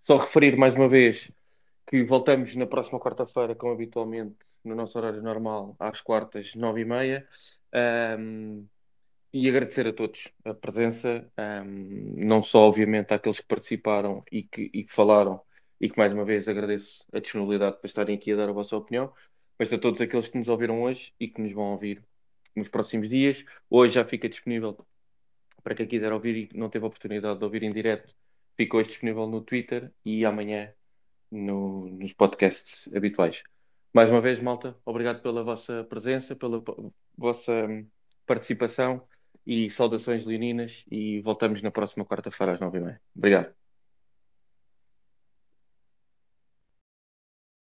Só 0.02 0.18
referir 0.18 0.56
mais 0.56 0.74
uma 0.74 0.88
vez 0.88 1.30
que 1.86 2.02
voltamos 2.04 2.54
na 2.56 2.66
próxima 2.66 2.98
quarta-feira, 2.98 3.54
como 3.54 3.72
habitualmente, 3.72 4.36
no 4.64 4.74
nosso 4.74 4.98
horário 4.98 5.22
normal, 5.22 5.76
às 5.78 6.00
quartas, 6.00 6.54
nove 6.56 6.80
e 6.80 6.84
meia. 6.84 7.26
Um, 8.18 8.66
e 9.32 9.48
agradecer 9.48 9.86
a 9.86 9.92
todos 9.92 10.28
a 10.44 10.52
presença, 10.52 11.26
um, 11.38 12.14
não 12.16 12.42
só, 12.42 12.60
obviamente, 12.60 13.14
àqueles 13.14 13.40
que 13.40 13.46
participaram 13.46 14.22
e 14.30 14.42
que, 14.42 14.70
e 14.72 14.84
que 14.84 14.92
falaram, 14.92 15.40
e 15.80 15.88
que 15.88 15.98
mais 15.98 16.12
uma 16.12 16.24
vez 16.24 16.46
agradeço 16.48 17.06
a 17.12 17.18
disponibilidade 17.18 17.78
para 17.78 17.86
estarem 17.86 18.16
aqui 18.16 18.32
a 18.32 18.36
dar 18.36 18.48
a 18.50 18.52
vossa 18.52 18.76
opinião, 18.76 19.12
mas 19.58 19.72
a 19.72 19.78
todos 19.78 20.00
aqueles 20.00 20.28
que 20.28 20.36
nos 20.38 20.48
ouviram 20.48 20.82
hoje 20.82 21.14
e 21.18 21.28
que 21.28 21.40
nos 21.40 21.52
vão 21.52 21.72
ouvir 21.72 22.04
nos 22.54 22.68
próximos 22.68 23.08
dias. 23.08 23.42
Hoje 23.70 23.94
já 23.94 24.04
fica 24.04 24.28
disponível 24.28 24.86
para 25.62 25.74
quem 25.74 25.86
quiser 25.86 26.12
ouvir 26.12 26.50
e 26.52 26.58
não 26.58 26.68
teve 26.68 26.84
a 26.84 26.88
oportunidade 26.88 27.38
de 27.38 27.44
ouvir 27.44 27.62
em 27.62 27.72
direto, 27.72 28.14
fica 28.56 28.76
hoje 28.76 28.90
disponível 28.90 29.26
no 29.26 29.40
Twitter 29.40 29.90
e 30.04 30.24
amanhã 30.26 30.72
no, 31.30 31.88
nos 31.88 32.12
podcasts 32.12 32.88
habituais. 32.94 33.42
Mais 33.94 34.10
uma 34.10 34.20
vez, 34.20 34.40
malta, 34.40 34.76
obrigado 34.84 35.22
pela 35.22 35.42
vossa 35.42 35.84
presença, 35.84 36.36
pela 36.36 36.62
vossa 37.16 37.52
participação 38.26 39.06
e 39.46 39.68
saudações 39.70 40.24
leoninas 40.24 40.84
e 40.90 41.20
voltamos 41.22 41.62
na 41.62 41.70
próxima 41.70 42.04
quarta-feira 42.04 42.52
às 42.52 42.60
nove 42.60 42.78
e 42.78 42.80
meia. 42.82 43.00
Obrigado. 43.16 43.61